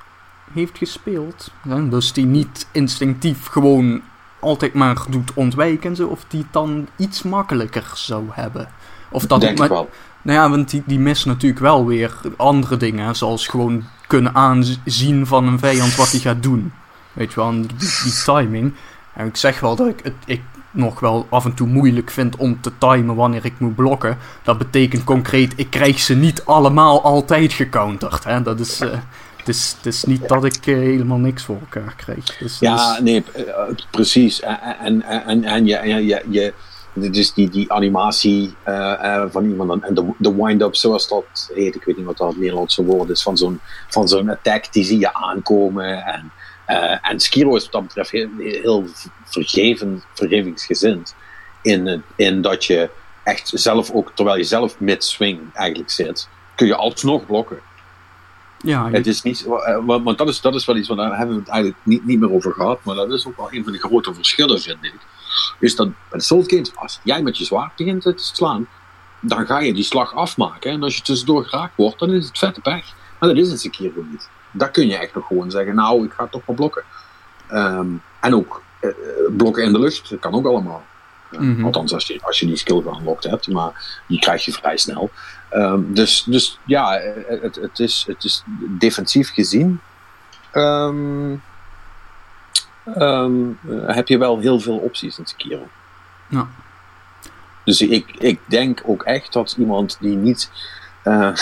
heeft 0.53 0.79
gespeeld, 0.79 1.51
dus 1.91 2.13
die 2.13 2.27
niet 2.27 2.69
instinctief 2.73 3.47
gewoon 3.47 4.03
altijd 4.41 4.75
maar 4.75 5.05
doet 5.09 5.35
ontwijken, 5.35 6.09
of 6.09 6.25
die 6.29 6.41
het 6.41 6.53
dan 6.53 6.89
iets 6.97 7.23
makkelijker 7.23 7.91
zou 7.95 8.25
hebben. 8.31 8.69
Of 9.11 9.27
dat 9.27 9.41
Denk 9.41 9.61
ik 9.61 9.69
wel. 9.69 9.91
Nou 10.27 10.39
ja, 10.39 10.51
want 10.51 10.71
die, 10.71 10.83
die 10.87 10.99
mist 10.99 11.27
natuurlijk 11.27 11.61
wel 11.61 11.87
weer 11.87 12.17
andere 12.37 12.77
dingen, 12.77 13.17
zoals 13.17 13.47
gewoon 13.47 13.85
kunnen 14.07 14.35
aanzien 14.35 15.27
van 15.27 15.47
een 15.47 15.59
vijand 15.59 15.97
wat 15.97 16.11
hij 16.11 16.21
gaat 16.21 16.43
doen. 16.43 16.73
Weet 17.13 17.33
je 17.33 17.41
wel, 17.41 17.51
die, 17.51 17.67
die, 17.77 18.23
timing. 18.25 18.75
En 19.15 19.27
ik 19.27 19.37
zeg 19.37 19.61
wel 19.61 19.77
dat 19.77 19.89
ik 19.89 20.01
het 20.03 20.15
ik 20.25 20.43
nog 20.71 21.01
wel 21.01 21.27
af 21.31 21.45
en 21.45 21.55
toe 21.55 21.67
moeilijk 21.67 22.11
vind 22.11 22.37
om 22.37 22.61
te 22.61 22.73
timen 22.79 23.15
wanneer 23.15 23.45
ik 23.45 23.59
moet 23.59 23.75
blokken. 23.75 24.19
Dat 24.43 24.59
betekent 24.59 25.05
concreet, 25.05 25.53
ik 25.57 25.71
krijg 25.71 25.99
ze 25.99 26.15
niet 26.15 26.45
allemaal 26.45 27.03
altijd 27.03 27.53
gecounterd. 27.53 28.25
Hè? 28.25 28.43
Dat 28.43 28.61
is... 28.61 28.81
Uh, 28.81 28.91
het 29.37 29.49
is, 29.49 29.75
het 29.77 29.87
is 29.87 30.05
niet 30.05 30.29
dat 30.29 30.45
ik 30.45 30.67
uh, 30.67 30.77
helemaal 30.77 31.19
niks 31.19 31.45
voor 31.45 31.59
elkaar 31.61 31.95
krijg. 31.97 32.37
Dus, 32.39 32.59
ja, 32.59 32.93
dus... 32.93 33.01
nee, 33.01 33.25
uh, 33.37 33.45
precies. 33.91 34.41
En, 34.41 35.03
en, 35.03 35.03
en, 35.03 35.45
en 35.45 35.67
je, 35.67 36.05
je, 36.07 36.25
je, 36.29 36.53
dus 36.97 37.33
die, 37.33 37.49
die 37.49 37.73
animatie 37.73 38.55
uh, 38.69 39.25
van 39.29 39.45
iemand 39.45 39.83
en 39.83 39.95
de, 39.95 40.13
de 40.19 40.35
wind-up, 40.35 40.77
zoals 40.77 41.09
dat 41.09 41.51
heet, 41.55 41.75
ik 41.75 41.85
weet 41.85 41.97
niet 41.97 42.07
wat 42.07 42.17
dat 42.17 42.29
het 42.29 42.39
Nederlandse 42.39 42.85
woord 42.85 43.11
is, 43.11 43.23
van 43.23 43.37
zo'n, 43.37 43.61
van 43.89 44.09
zo'n 44.09 44.31
attack, 44.31 44.73
die 44.73 44.85
zie 44.85 44.99
je 44.99 45.15
aankomen. 45.15 46.05
En, 46.05 46.33
en 47.03 47.21
Skiro 47.21 47.57
is 47.57 47.63
wat 47.63 47.73
dat 47.73 47.83
betreft 47.83 48.11
heel, 48.11 48.29
heel 48.39 48.85
vergeven, 49.25 50.03
vergevingsgezind. 50.15 51.15
In, 51.63 52.03
in 52.17 52.43
dat 52.43 52.65
je 52.65 52.91
echt 53.23 53.51
zelf 53.55 53.91
ook, 53.91 54.13
terwijl 54.15 54.37
je 54.37 54.45
zelf 54.45 54.81
mid-swing 54.81 55.41
eigenlijk 55.53 55.91
zit, 55.91 56.29
kun 56.55 56.67
je 56.67 56.75
alsnog 56.75 57.27
blokken. 57.27 57.59
Ja, 58.59 58.91
Het 58.91 59.07
is 59.07 59.23
niet, 59.23 59.47
eh, 59.47 59.79
want 59.85 60.19
dat 60.19 60.29
is, 60.29 60.41
dat 60.41 60.55
is 60.55 60.65
wel 60.65 60.77
iets, 60.77 60.89
waar 60.89 60.97
daar 60.97 61.17
hebben 61.17 61.35
we 61.35 61.41
het 61.41 61.51
eigenlijk 61.51 61.81
niet, 61.85 62.05
niet 62.05 62.21
meer 62.21 62.33
over 62.33 62.53
gehad, 62.53 62.85
maar 62.85 62.95
dat 62.95 63.13
is 63.13 63.27
ook 63.27 63.37
wel 63.37 63.53
een 63.53 63.65
van 63.65 63.73
de 63.73 63.79
grote 63.79 64.15
verschillen, 64.15 64.61
vind 64.61 64.85
ik. 64.85 64.99
Is 65.59 65.77
dat 65.77 65.89
bij 66.11 66.21
Games, 66.47 66.77
als 66.77 67.01
jij 67.03 67.23
met 67.23 67.39
je 67.39 67.45
zwaard 67.45 67.77
begint 67.77 68.03
te 68.03 68.13
slaan, 68.17 68.69
dan 69.21 69.47
ga 69.47 69.59
je 69.59 69.75
die 69.75 69.85
slag 69.85 70.15
afmaken. 70.15 70.71
En 70.71 70.83
als 70.83 70.97
je 70.97 71.03
tussendoor 71.03 71.45
geraakt 71.45 71.77
wordt, 71.77 71.99
dan 71.99 72.11
is 72.11 72.27
het 72.27 72.39
vette 72.39 72.61
pech. 72.61 72.95
Maar 73.19 73.29
dat 73.29 73.39
is 73.39 73.51
het 73.51 73.77
gewoon 73.77 74.11
niet. 74.11 74.29
Daar 74.51 74.71
kun 74.71 74.87
je 74.87 74.97
echt 74.97 75.15
nog 75.15 75.27
gewoon 75.27 75.51
zeggen, 75.51 75.75
nou, 75.75 76.05
ik 76.05 76.13
ga 76.13 76.27
toch 76.27 76.47
wel 76.47 76.57
blokken. 76.57 76.83
Ehm, 77.49 77.89
en 78.21 78.35
ook 78.35 78.63
uh, 78.81 78.91
blokken 79.37 79.65
in 79.65 79.73
de 79.73 79.79
lucht, 79.79 80.11
dat 80.11 80.19
kan 80.19 80.35
ook 80.35 80.47
allemaal. 80.47 80.85
Mm 81.31 81.55
-hmm. 81.55 81.65
Althans, 81.65 81.93
als 81.93 82.07
je, 82.07 82.19
als 82.23 82.41
je 82.41 82.47
die 82.47 82.57
skill 82.57 82.83
geunlocked 82.83 83.31
hebt, 83.31 83.49
maar 83.49 84.01
die 84.07 84.19
krijg 84.19 84.45
je 84.45 84.53
vrij 84.53 84.77
snel. 84.77 85.11
Um, 85.53 85.95
dus, 85.95 86.23
dus 86.23 86.59
ja, 86.65 87.01
het, 87.27 87.57
het, 87.57 87.79
is, 87.79 88.05
het 88.07 88.25
is 88.25 88.43
defensief 88.79 89.33
gezien. 89.33 89.81
Um, 90.53 91.43
um, 92.95 93.59
heb 93.87 94.09
je 94.09 94.19
wel 94.19 94.39
heel 94.39 94.61
veel 94.61 94.77
opties 94.77 95.19
in 95.19 95.27
Sekiro. 95.27 95.69
Ja. 96.29 96.49
Dus 97.65 97.81
ik, 97.81 98.17
ik 98.19 98.41
denk 98.45 98.83
ook 98.85 99.03
echt 99.03 99.33
dat 99.33 99.55
iemand 99.59 99.97
die 100.01 100.17
niet 100.17 100.51
uh, 101.05 101.35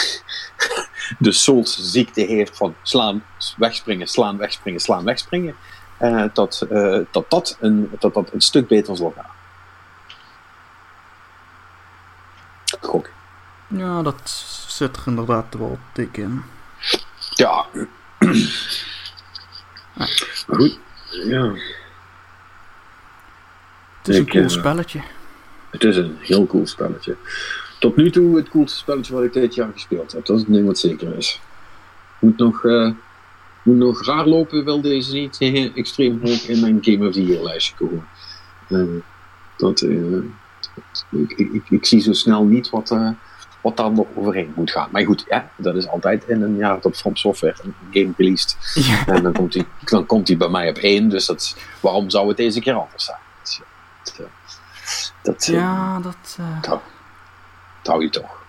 de 1.19 1.33
Souls 1.33 1.79
ziekte 1.93 2.21
heeft 2.21 2.57
van 2.57 2.75
slaan, 2.83 3.25
wegspringen, 3.57 4.07
slaan, 4.07 4.37
wegspringen, 4.37 4.81
slaan, 4.81 5.05
wegspringen, 5.05 5.55
uh, 6.01 6.25
dat, 6.33 6.67
uh, 6.71 7.05
dat, 7.11 7.31
dat, 7.31 7.57
een, 7.61 7.91
dat 7.99 8.15
dat 8.15 8.33
een 8.33 8.41
stuk 8.41 8.69
beter 8.69 8.97
zal 8.97 9.13
gaan. 9.17 9.31
Gok. 12.81 13.11
Ja, 13.67 14.03
dat 14.03 14.31
zit 14.67 14.97
er 14.97 15.03
inderdaad 15.07 15.55
wel 15.55 15.79
dik 15.93 16.17
in. 16.17 16.43
Ja. 17.35 17.67
ja. 19.95 20.07
Goed. 20.47 20.79
Ja. 21.23 21.53
Het 23.99 24.09
is 24.09 24.17
ik, 24.17 24.23
een 24.23 24.29
cool 24.29 24.45
uh, 24.45 24.49
spelletje. 24.49 25.01
Het 25.71 25.85
is 25.85 25.97
een 25.97 26.17
heel 26.21 26.47
cool 26.47 26.67
spelletje. 26.67 27.17
Tot 27.79 27.97
nu 27.97 28.11
toe 28.11 28.37
het 28.37 28.49
coolste 28.49 28.79
spelletje 28.79 29.13
wat 29.13 29.23
ik 29.23 29.33
dit 29.33 29.55
jaar 29.55 29.73
gespeeld 29.73 30.13
heb. 30.13 30.27
Dat 30.27 30.37
is 30.37 30.43
het 30.43 30.53
ding 30.53 30.67
wat 30.67 30.79
zeker 30.79 31.17
is. 31.17 31.41
Moet 32.19 32.37
nog, 32.37 32.65
uh, 32.65 32.91
moet 33.63 33.77
nog 33.77 34.05
raar 34.07 34.27
lopen, 34.27 34.65
wil 34.65 34.81
deze 34.81 35.13
niet 35.13 35.39
extreem 35.75 36.21
hoog 36.23 36.49
in 36.49 36.61
mijn 36.61 36.79
Game 36.81 37.09
of 37.09 37.13
the 37.13 37.25
Year 37.25 37.43
lijstje 37.43 37.75
komen. 37.75 38.07
Uh, 38.69 39.03
dat, 39.57 39.81
ik, 41.11 41.31
ik, 41.37 41.53
ik, 41.53 41.71
ik, 41.71 41.87
zie 41.87 42.01
zo 42.01 42.13
snel 42.13 42.45
niet 42.45 42.71
wat, 42.71 42.97
wat 43.65 43.77
daar 43.77 43.93
nog 43.93 44.07
overheen 44.15 44.53
moet 44.57 44.71
gaan. 44.71 44.89
Maar 44.91 45.05
goed, 45.05 45.25
ja, 45.29 45.51
dat 45.57 45.75
is 45.75 45.89
altijd 45.89 46.25
in 46.29 46.43
een 46.43 46.57
jaar 46.57 46.81
dat 46.81 46.97
From 46.97 47.17
Software 47.17 47.57
een 47.63 47.75
game 47.91 48.13
released. 48.17 48.57
Ja. 48.75 49.07
En 49.07 49.23
dan 49.23 49.33
komt, 49.33 49.55
hij, 49.55 49.67
dan 49.85 50.07
komt 50.07 50.29
hij 50.29 50.37
bij 50.37 50.49
mij 50.49 50.69
op 50.69 50.77
één. 50.77 51.09
Dus 51.09 51.27
dat, 51.27 51.57
waarom 51.81 52.11
zou 52.11 52.29
het 52.29 52.37
deze 52.37 52.61
keer 52.61 52.75
anders 52.75 53.05
zijn? 53.05 53.19
Dat, 54.05 54.29
dat, 55.23 55.47
ja, 55.47 56.01
dat... 56.01 56.37
Uh... 56.41 56.63
Dat, 56.63 56.81
dat 57.83 57.93
hou 57.93 58.03
je 58.03 58.11
toch. 58.11 58.43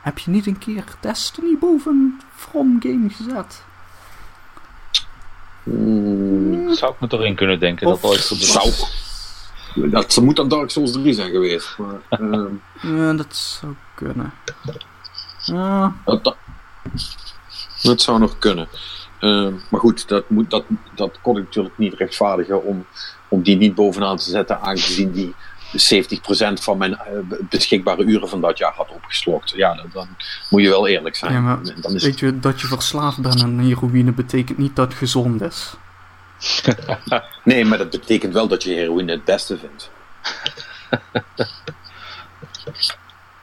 Heb 0.00 0.18
je 0.18 0.30
niet 0.30 0.46
een 0.46 0.58
keer 0.58 0.84
Destiny 1.00 1.56
boven 1.60 2.20
From 2.36 2.76
Game 2.80 3.10
gezet? 3.10 3.62
Hmm. 5.62 6.74
Zou 6.74 6.92
ik 6.92 7.00
me 7.00 7.06
toch 7.06 7.22
in 7.22 7.34
kunnen 7.34 7.60
denken 7.60 7.86
of 7.86 8.00
dat 8.00 8.10
ooit 8.10 8.20
gebeurt. 8.20 8.50
Zou, 8.50 8.72
dat 9.76 10.20
moet 10.22 10.36
dan 10.36 10.48
Dark 10.48 10.70
Souls 10.70 10.92
3 10.92 11.12
zijn 11.12 11.30
geweest. 11.30 11.78
Maar, 11.78 12.20
uh, 12.20 12.44
ja, 12.96 13.12
dat 13.12 13.36
zou 13.36 13.74
kunnen. 13.94 14.32
Uh. 15.50 15.88
Dat, 16.04 16.24
dat, 16.24 16.36
dat, 17.82 18.02
zou 18.02 18.18
nog 18.18 18.38
kunnen. 18.38 18.68
Uh, 19.20 19.48
maar 19.70 19.80
goed, 19.80 20.08
dat, 20.08 20.30
moet, 20.30 20.50
dat, 20.50 20.64
dat 20.94 21.18
kon 21.20 21.36
ik 21.36 21.44
natuurlijk 21.44 21.78
niet 21.78 21.94
rechtvaardigen 21.94 22.64
om, 22.64 22.86
om 23.28 23.42
die 23.42 23.56
niet 23.56 23.74
bovenaan 23.74 24.16
te 24.16 24.30
zetten, 24.30 24.60
aangezien 24.60 25.12
die 25.12 25.34
70% 25.72 26.62
van 26.62 26.78
mijn 26.78 26.98
beschikbare 27.50 28.04
uren 28.04 28.28
van 28.28 28.40
dat 28.40 28.58
jaar 28.58 28.72
had 28.72 28.90
opgeslokt. 28.90 29.50
Ja, 29.50 29.74
dan, 29.74 29.86
dan 29.92 30.08
moet 30.50 30.62
je 30.62 30.68
wel 30.68 30.86
eerlijk 30.86 31.16
zijn. 31.16 31.32
Ja, 31.32 31.40
maar 31.40 31.58
dan 31.80 31.94
is 31.94 32.02
weet 32.02 32.18
je, 32.18 32.38
dat 32.38 32.60
je 32.60 32.66
verslaafd 32.66 33.20
bent 33.20 33.42
aan 33.42 33.58
heroïne 33.58 34.12
betekent 34.12 34.58
niet 34.58 34.76
dat 34.76 34.88
het 34.88 34.96
gezond 34.96 35.42
is. 35.42 35.74
nee, 37.44 37.64
maar 37.64 37.78
dat 37.78 37.90
betekent 37.90 38.32
wel 38.32 38.48
dat 38.48 38.62
je 38.62 38.74
heroïne 38.74 39.12
het 39.12 39.24
beste 39.24 39.58
vindt. 39.58 39.90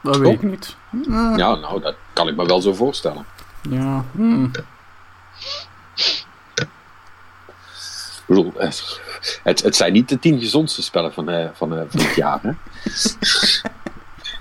dat 0.02 0.18
weet 0.18 0.34
ik 0.34 0.42
niet. 0.42 0.76
Ja, 1.10 1.56
nou, 1.56 1.82
dat 1.82 1.96
kan 2.14 2.28
ik 2.28 2.36
me 2.36 2.46
wel 2.46 2.62
zo 2.62 2.74
voorstellen. 2.74 3.26
Ja. 3.70 4.06
Hmm. 4.12 4.52
Bedoel, 8.26 8.54
het, 8.58 9.64
het 9.64 9.76
zijn 9.76 9.94
niet 9.94 10.10
de 10.10 10.20
tien 10.20 10.40
gezondste 10.40 10.82
spellen 10.82 11.14
van, 11.14 11.30
uh, 11.30 11.48
van, 11.54 11.74
uh, 11.74 11.82
van 11.88 12.02
het 12.02 12.16
jaar, 12.16 12.40
hè? 12.42 12.52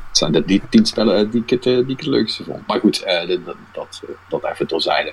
het 0.08 0.18
zijn 0.18 0.32
de 0.32 0.44
die 0.44 0.62
tien 0.68 0.86
spellen 0.86 1.30
die 1.30 1.42
ik 1.42 1.50
het, 1.50 1.62
die 1.62 1.86
ik 1.86 1.98
het 1.98 2.06
leukste 2.06 2.44
vond. 2.44 2.66
Maar 2.66 2.80
goed, 2.80 3.04
dat, 3.44 3.56
dat, 3.72 4.02
dat 4.28 4.44
even 4.44 4.66
terzijde. 4.66 5.12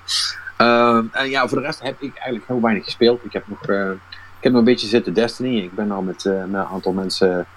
Uh, 0.62 1.04
en 1.12 1.30
ja, 1.30 1.48
voor 1.48 1.58
de 1.58 1.64
rest 1.64 1.82
heb 1.82 2.02
ik 2.02 2.16
eigenlijk 2.16 2.48
heel 2.48 2.62
weinig 2.62 2.84
gespeeld. 2.84 3.26
Ik 3.26 3.34
heb 3.34 3.48
nog, 3.48 3.68
uh, 3.68 3.92
ik 3.92 4.44
heb 4.44 4.52
nog 4.52 4.62
een 4.62 4.68
beetje 4.68 4.88
zitten 4.88 5.14
Destiny. 5.14 5.58
Ik 5.58 5.74
ben 5.74 5.92
al 5.92 6.02
met, 6.02 6.24
met 6.24 6.34
een 6.34 6.56
aantal 6.56 6.92
mensen 6.92 7.48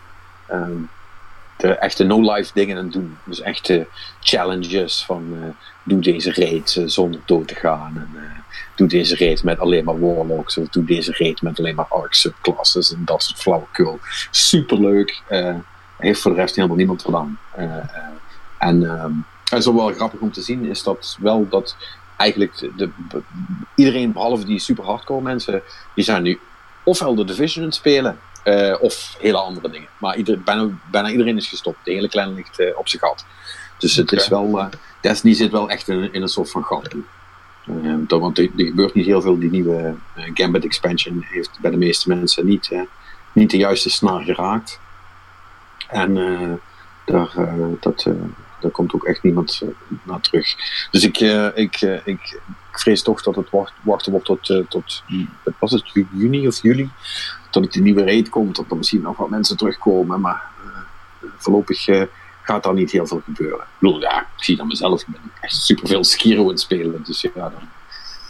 ehm, 0.47 0.77
de 1.57 1.75
echte 1.75 2.05
no-life 2.05 2.51
dingen 2.55 2.77
aan 2.77 2.85
het 2.85 2.93
doen. 2.93 3.17
Dus 3.25 3.41
echte 3.41 3.87
challenges 4.21 5.05
van 5.05 5.55
doe 5.83 6.01
deze 6.01 6.33
raid 6.33 6.83
zonder 6.87 7.21
dood 7.25 7.49
te 7.49 7.55
gaan. 7.55 7.97
En 7.97 8.45
doe 8.75 8.89
deze 8.89 9.17
raid 9.17 9.45
met 9.45 9.59
alleen 9.59 9.85
maar 9.85 10.01
warlocks. 10.01 10.59
Of 10.59 10.69
doe 10.69 10.85
deze 10.85 11.15
raid 11.19 11.43
met 11.43 11.59
alleen 11.59 11.75
maar 11.75 11.87
arc 11.89 12.15
subclasses 12.15 12.93
en 12.93 13.03
dat 13.05 13.23
soort 13.23 13.41
flauwekul. 13.41 13.99
Superleuk. 14.31 15.23
heeft 15.99 16.21
voor 16.21 16.31
de 16.31 16.41
rest 16.41 16.57
helemaal 16.57 16.77
niemand 16.77 17.03
gedaan. 17.03 17.39
en 18.59 18.85
ehm, 18.85 19.13
En 19.53 19.63
zo 19.63 19.75
wel 19.75 19.93
grappig 19.93 20.21
om 20.21 20.33
te 20.33 20.43
zien 20.43 20.65
is 20.65 20.83
dat 20.83 21.17
wel 21.21 21.49
dat 21.49 21.77
eigenlijk 22.17 22.71
de, 22.77 22.91
iedereen 23.75 24.13
behalve 24.13 24.45
die 24.45 24.59
super 24.59 24.85
hardcore 24.85 25.23
mensen, 25.23 25.63
die 25.95 26.05
zijn 26.05 26.23
nu 26.23 26.41
ofwel 26.85 27.15
de 27.15 27.25
Division 27.25 27.63
aan 27.63 27.69
het 27.69 27.79
spelen 27.79 28.19
uh, 28.45 28.77
of 28.81 29.17
hele 29.19 29.39
andere 29.39 29.71
dingen. 29.71 29.89
Maar 29.99 30.17
ieder, 30.17 30.41
bijna, 30.41 30.69
bijna 30.91 31.11
iedereen 31.11 31.37
is 31.37 31.49
gestopt. 31.49 31.85
De 31.85 31.93
hele 31.93 32.09
kleine 32.09 32.35
ligt 32.35 32.61
uh, 32.61 32.79
op 32.79 32.89
zijn 32.89 33.03
gat. 33.03 33.25
Dus 33.79 33.97
het 33.97 34.13
is 34.13 34.29
wel, 34.29 34.59
uh, 34.59 34.67
Destiny 35.01 35.35
zit 35.35 35.51
wel 35.51 35.71
echt 35.71 35.89
in, 35.89 36.13
in 36.13 36.23
een 36.23 36.29
soort 36.29 36.51
van 36.51 36.65
gat. 36.65 36.95
Dat, 38.07 38.21
want 38.21 38.39
er, 38.39 38.45
er, 38.45 38.65
gebeurt 38.67 38.95
niet 38.95 39.07
heel 39.07 39.21
veel. 39.23 39.39
Die 39.39 39.51
nieuwe 39.51 39.95
Gambit 40.15 40.65
expansion 40.65 41.25
heeft 41.29 41.59
bij 41.61 41.71
de 41.71 41.77
meeste 41.77 42.09
mensen 42.09 42.47
niet, 42.47 42.71
niet 43.33 43.51
de 43.51 43.57
juiste 43.57 43.91
snaar 43.91 44.23
geraakt. 44.23 44.81
En 45.89 46.15
daar, 47.05 47.31
dat, 47.81 48.07
daar 48.63 48.71
komt 48.71 48.95
ook 48.95 49.05
echt 49.05 49.23
niemand 49.23 49.63
naar 50.03 50.21
terug. 50.21 50.55
Dus 50.91 51.05
ik, 51.05 51.19
ik, 51.55 51.81
ik, 52.05 52.41
ik 52.71 52.79
vrees 52.79 53.03
toch 53.03 53.23
dat 53.23 53.37
het 53.37 53.51
wacht, 53.51 53.73
wachten 53.83 54.13
wordt 54.13 54.27
tot, 54.27 54.65
tot 54.69 55.03
was 55.59 55.73
het, 55.73 55.91
juni 56.13 56.47
of 56.47 56.63
juli 56.63 56.91
tot 57.51 57.65
het 57.65 57.73
de 57.73 57.81
nieuwe 57.81 58.05
raid 58.05 58.29
komt, 58.29 58.57
dat 58.57 58.71
er 58.71 58.77
misschien 58.77 59.01
nog 59.01 59.17
wat 59.17 59.31
mensen 59.31 59.57
terugkomen. 59.57 60.21
Maar 60.21 60.43
voorlopig 61.37 61.85
gaat 62.43 62.63
daar 62.63 62.75
niet 62.75 62.91
heel 62.91 63.07
veel 63.07 63.23
gebeuren. 63.25 63.59
Ik 63.59 63.79
bedoel, 63.79 64.01
ja, 64.01 64.21
ik 64.21 64.45
zie 64.45 64.57
dat 64.57 64.67
mezelf. 64.67 65.01
Ik 65.01 65.07
ben 65.07 65.21
echt 65.41 65.55
superveel 65.55 66.05
Skiro 66.05 66.43
aan 66.43 66.49
het 66.49 66.61
spelen. 66.61 67.03
Dus 67.05 67.21
ja, 67.21 67.31
dan, 67.35 67.69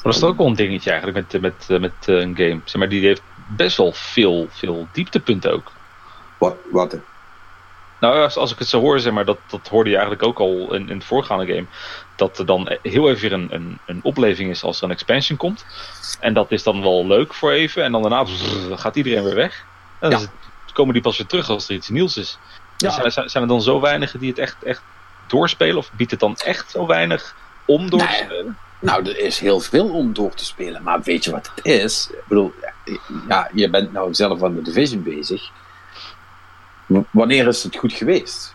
dat 0.02 0.14
is 0.14 0.22
ook 0.22 0.36
wel 0.36 0.46
een 0.46 0.54
dingetje 0.54 0.90
eigenlijk 0.90 1.32
met, 1.32 1.40
met, 1.40 1.80
met 1.80 1.92
een 2.06 2.36
game. 2.36 2.60
Zeg 2.64 2.76
maar, 2.76 2.88
die 2.88 3.00
heeft 3.00 3.22
best 3.56 3.76
wel 3.76 3.92
veel, 3.92 4.46
veel 4.50 4.88
dieptepunten 4.92 5.52
ook. 5.52 5.72
Wat? 6.38 6.56
wat 6.70 6.96
nou, 8.02 8.22
als, 8.22 8.36
als 8.36 8.52
ik 8.52 8.58
het 8.58 8.68
zo 8.68 8.80
hoor, 8.80 9.00
zeg 9.00 9.12
maar, 9.12 9.24
dat, 9.24 9.38
dat 9.46 9.68
hoorde 9.68 9.90
je 9.90 9.96
eigenlijk 9.96 10.26
ook 10.26 10.38
al 10.38 10.74
in, 10.74 10.88
in 10.88 10.96
het 10.96 11.04
voorgaande 11.04 11.46
game. 11.46 11.66
Dat 12.16 12.38
er 12.38 12.46
dan 12.46 12.76
heel 12.82 13.10
even 13.10 13.22
weer 13.22 13.32
een, 13.32 13.48
een, 13.50 13.78
een 13.86 14.00
opleving 14.02 14.50
is 14.50 14.62
als 14.62 14.78
er 14.78 14.84
een 14.84 14.90
expansion 14.90 15.38
komt. 15.38 15.64
En 16.20 16.34
dat 16.34 16.50
is 16.50 16.62
dan 16.62 16.82
wel 16.82 17.06
leuk 17.06 17.34
voor 17.34 17.50
even. 17.50 17.84
En 17.84 17.92
dan 17.92 18.02
daarna 18.02 18.24
gaat 18.70 18.96
iedereen 18.96 19.24
weer 19.24 19.34
weg. 19.34 19.64
En 20.00 20.10
dan 20.10 20.26
komen 20.72 20.92
die 20.92 21.02
pas 21.02 21.18
weer 21.18 21.26
terug 21.26 21.48
als 21.48 21.68
er 21.68 21.74
iets 21.74 21.88
nieuws 21.88 22.16
is. 22.16 22.38
Ja. 22.76 22.96
Dus 22.96 23.14
zijn, 23.14 23.30
zijn 23.30 23.42
er 23.42 23.48
dan 23.48 23.62
zo 23.62 23.80
weinigen 23.80 24.20
die 24.20 24.28
het 24.28 24.38
echt, 24.38 24.62
echt 24.62 24.82
doorspelen? 25.26 25.76
Of 25.76 25.92
biedt 25.92 26.10
het 26.10 26.20
dan 26.20 26.36
echt 26.36 26.70
zo 26.70 26.86
weinig 26.86 27.34
om 27.66 27.90
door 27.90 28.00
te 28.00 28.24
spelen? 28.24 28.58
Nou, 28.80 29.08
er 29.08 29.18
is 29.18 29.38
heel 29.38 29.60
veel 29.60 29.88
om 29.88 30.12
door 30.12 30.34
te 30.34 30.44
spelen. 30.44 30.82
Maar 30.82 31.02
weet 31.02 31.24
je 31.24 31.30
wat 31.30 31.50
het 31.54 31.64
is? 31.64 32.08
Ik 32.12 32.24
bedoel, 32.28 32.52
ja, 33.28 33.50
je 33.52 33.70
bent 33.70 33.92
nou 33.92 34.14
zelf 34.14 34.42
aan 34.42 34.54
de 34.54 34.62
Division 34.62 35.02
bezig 35.02 35.50
wanneer 37.10 37.46
is 37.46 37.62
het 37.62 37.76
goed 37.76 37.92
geweest? 37.92 38.54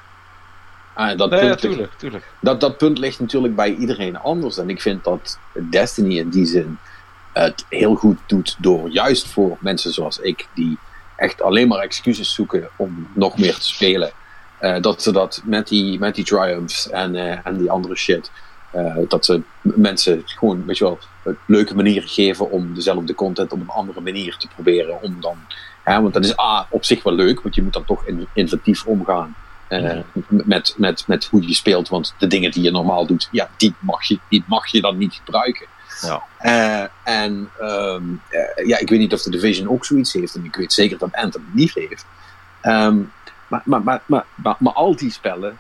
Ah, 0.94 1.18
dat, 1.18 1.30
punt 1.30 1.60
tuurlijk, 1.60 1.94
tuurlijk. 1.98 2.32
Dat, 2.40 2.60
dat 2.60 2.78
punt 2.78 2.98
ligt 2.98 3.20
natuurlijk 3.20 3.56
bij 3.56 3.76
iedereen 3.76 4.18
anders. 4.18 4.58
En 4.58 4.70
ik 4.70 4.82
vind 4.82 5.04
dat 5.04 5.40
Destiny 5.70 6.18
in 6.18 6.30
die 6.30 6.46
zin 6.46 6.78
het 7.34 7.66
heel 7.70 7.96
goed 7.96 8.18
doet 8.28 8.56
door 8.60 8.90
juist 8.90 9.28
voor 9.28 9.58
mensen 9.60 9.94
zoals 9.94 10.20
ik, 10.20 10.48
die 10.54 10.78
echt 11.16 11.42
alleen 11.42 11.68
maar 11.68 11.80
excuses 11.80 12.34
zoeken 12.34 12.70
om 12.76 13.08
nog 13.14 13.38
meer 13.38 13.54
te 13.54 13.68
spelen. 13.68 14.12
Uh, 14.62 14.82
dat 14.82 15.02
ze 15.02 15.12
dat 15.12 15.42
met 15.46 15.68
die, 15.68 16.00
met 16.00 16.16
die 16.16 16.26
triumphs 16.26 16.90
en, 16.90 17.16
uh, 17.16 17.46
en 17.46 17.58
die 17.58 17.72
andere 17.72 17.96
shit. 17.96 18.32
Uh, 18.76 18.98
dat 19.08 19.26
ze 19.26 19.42
mensen 19.62 20.22
gewoon, 20.26 20.66
weet 20.66 20.78
je 20.78 20.84
wel, 20.84 21.00
leuke 21.46 21.76
manieren 21.76 22.10
geven 22.10 22.52
om 22.52 22.74
dezelfde 22.74 23.16
content 23.16 23.52
op 23.52 23.60
een 23.60 23.70
andere 23.70 24.02
manier 24.02 24.38
te 24.38 24.48
proberen. 24.48 25.02
Om 25.02 25.22
dan 25.22 25.38
want 25.88 26.14
dat 26.14 26.26
is 26.26 26.40
A, 26.40 26.68
op 26.70 26.86
zich 26.86 27.04
wel 27.04 27.14
leuk, 27.14 27.42
want 27.42 27.56
je 27.56 27.64
moet 27.64 27.74
dan 27.74 27.86
toch 27.86 28.06
inventief 28.34 28.86
omgaan 28.86 29.36
uh, 29.70 30.00
met, 30.28 30.74
met, 30.78 31.04
met 31.08 31.26
hoe 31.26 31.48
je 31.48 31.54
speelt. 31.54 31.90
Want 31.90 32.14
de 32.18 32.28
dingen 32.28 32.52
die 32.52 32.64
je 32.64 32.72
normaal 32.72 33.06
doet, 33.06 33.28
ja, 33.32 33.50
die 33.58 33.74
mag 33.80 34.04
je, 34.04 34.20
die 34.30 34.44
mag 34.48 34.68
je 34.68 34.82
dan 34.82 34.98
niet 34.98 35.14
gebruiken. 35.14 35.68
Ja. 36.02 36.24
Uh, 36.42 37.16
en 37.24 37.50
um, 37.62 38.22
uh, 38.32 38.68
ja, 38.68 38.78
ik 38.78 38.90
weet 38.90 39.00
niet 39.00 39.14
of 39.14 39.22
de 39.22 39.30
Division 39.30 39.70
ook 39.70 39.86
zoiets 39.86 40.14
heeft. 40.14 40.36
En 40.36 40.46
ik 40.46 40.56
weet 40.56 40.74
zeker 40.74 40.98
dat 40.98 41.14
Anthem 41.14 41.44
het 41.46 41.54
niet 41.54 41.74
heeft. 41.74 42.06
Um, 42.64 43.12
maar, 43.48 43.62
maar, 43.66 43.82
maar, 43.82 44.02
maar, 44.06 44.26
maar, 44.36 44.56
maar, 44.60 44.74
al 44.74 44.96
die 44.96 45.12
spellen 45.12 45.58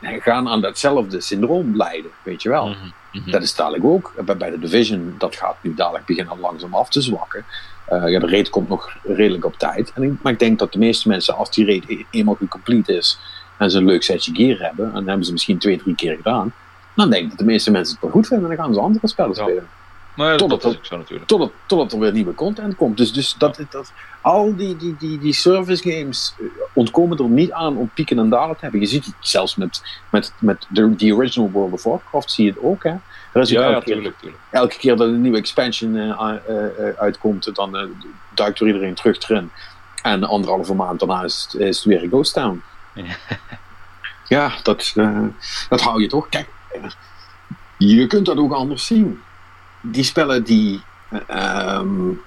gaan 0.00 0.48
aan 0.48 0.60
datzelfde 0.60 1.20
syndroom 1.20 1.76
lijden, 1.76 2.10
weet 2.22 2.42
je 2.42 2.48
wel. 2.48 2.68
Mm 2.68 2.74
-hmm. 3.12 3.30
Dat 3.30 3.42
is 3.42 3.54
dadelijk 3.54 3.84
ook 3.84 4.12
bij 4.36 4.50
de 4.50 4.58
Division, 4.58 5.14
dat 5.18 5.36
gaat 5.36 5.56
nu 5.60 5.74
dadelijk 5.74 6.04
beginnen 6.04 6.40
langzaam 6.40 6.74
af 6.74 6.88
te 6.88 7.00
zwakken. 7.00 7.44
Ja, 7.90 8.18
de 8.18 8.26
raid 8.26 8.50
komt 8.50 8.68
nog 8.68 8.96
redelijk 9.02 9.44
op 9.44 9.58
tijd. 9.58 9.92
En 9.94 10.02
ik, 10.02 10.12
maar 10.22 10.32
ik 10.32 10.38
denk 10.38 10.58
dat 10.58 10.72
de 10.72 10.78
meeste 10.78 11.08
mensen, 11.08 11.36
als 11.36 11.50
die 11.50 11.66
raid 11.66 11.84
e-, 11.88 12.04
eenmaal 12.10 12.34
gecomplete 12.34 12.96
is 12.96 13.18
en 13.58 13.70
ze 13.70 13.78
een 13.78 13.84
leuk 13.84 14.02
setje 14.02 14.34
gear 14.34 14.58
hebben, 14.58 14.86
en 14.86 14.92
dan 14.92 15.06
hebben 15.06 15.24
ze 15.24 15.32
misschien 15.32 15.58
twee, 15.58 15.78
drie 15.78 15.94
keer 15.94 16.16
gedaan, 16.16 16.52
dan 16.94 17.10
denk 17.10 17.22
ik 17.22 17.28
dat 17.28 17.38
de 17.38 17.44
meeste 17.44 17.70
mensen 17.70 17.94
het 17.94 18.02
wel 18.02 18.12
goed 18.12 18.26
vinden 18.26 18.50
en 18.50 18.56
dan 18.56 18.64
gaan 18.64 18.74
ze 18.74 18.80
andere 18.80 19.08
spellen 19.08 19.34
ja. 19.36 19.42
spelen. 19.42 19.68
Maar 20.14 20.36
totdat, 20.36 20.62
dat 20.62 20.78
is 20.82 20.88
zo 20.88 20.96
natuurlijk. 20.96 21.28
Totdat, 21.28 21.52
totdat 21.66 21.92
er 21.92 21.98
weer 21.98 22.12
nieuwe 22.12 22.34
content 22.34 22.76
komt. 22.76 22.96
Dus, 22.96 23.12
dus 23.12 23.34
dat, 23.38 23.60
dat, 23.70 23.92
al 24.20 24.56
die, 24.56 24.76
die, 24.76 24.96
die, 24.98 25.18
die 25.18 25.32
service 25.32 25.90
games 25.90 26.34
eh, 26.38 26.46
ontkomen 26.72 27.18
er 27.18 27.28
niet 27.28 27.52
aan 27.52 27.76
om 27.76 27.90
pieken 27.94 28.18
en 28.18 28.28
dalen 28.28 28.54
te 28.54 28.60
hebben. 28.62 28.80
Je 28.80 28.86
ziet 28.86 29.04
het 29.04 29.14
zelfs 29.20 29.56
met, 29.56 29.82
met, 30.10 30.32
met 30.38 30.66
de, 30.68 30.94
the 30.96 31.14
original 31.14 31.50
World 31.50 31.72
of 31.72 31.82
Warcraft, 31.82 32.30
zie 32.30 32.44
je 32.44 32.50
het 32.50 32.62
ook. 32.62 32.82
Hè? 32.82 32.94
Is 33.32 33.48
ja, 33.48 33.60
elke, 33.62 33.74
ja, 33.74 33.80
tuurlijk, 33.80 34.04
keer, 34.04 34.20
tuurlijk. 34.20 34.42
elke 34.50 34.76
keer 34.76 34.96
dat 34.96 35.08
een 35.08 35.20
nieuwe 35.20 35.38
expansion 35.38 35.94
uh, 35.94 36.32
uh, 36.48 36.88
uitkomt, 36.96 37.54
dan 37.54 37.94
duikt 38.34 38.60
er 38.60 38.66
iedereen 38.66 38.94
terug 38.94 39.28
erin. 39.28 39.50
En 40.02 40.24
anderhalve 40.24 40.74
maand 40.74 40.98
daarna 41.00 41.22
is, 41.22 41.48
het, 41.52 41.60
is 41.60 41.76
het 41.76 41.86
weer 41.86 42.02
een 42.02 42.08
ghost 42.08 42.32
town. 42.32 42.62
ja, 44.28 44.52
dat, 44.62 44.92
dat 45.68 45.80
hou 45.80 46.00
je 46.00 46.08
toch. 46.08 46.28
Kijk, 46.28 46.48
je 47.78 48.06
kunt 48.06 48.26
dat 48.26 48.36
ook 48.36 48.52
anders 48.52 48.86
zien. 48.86 49.20
Die 49.80 50.04
spellen 50.04 50.44
die, 50.44 50.82
um, 51.30 52.20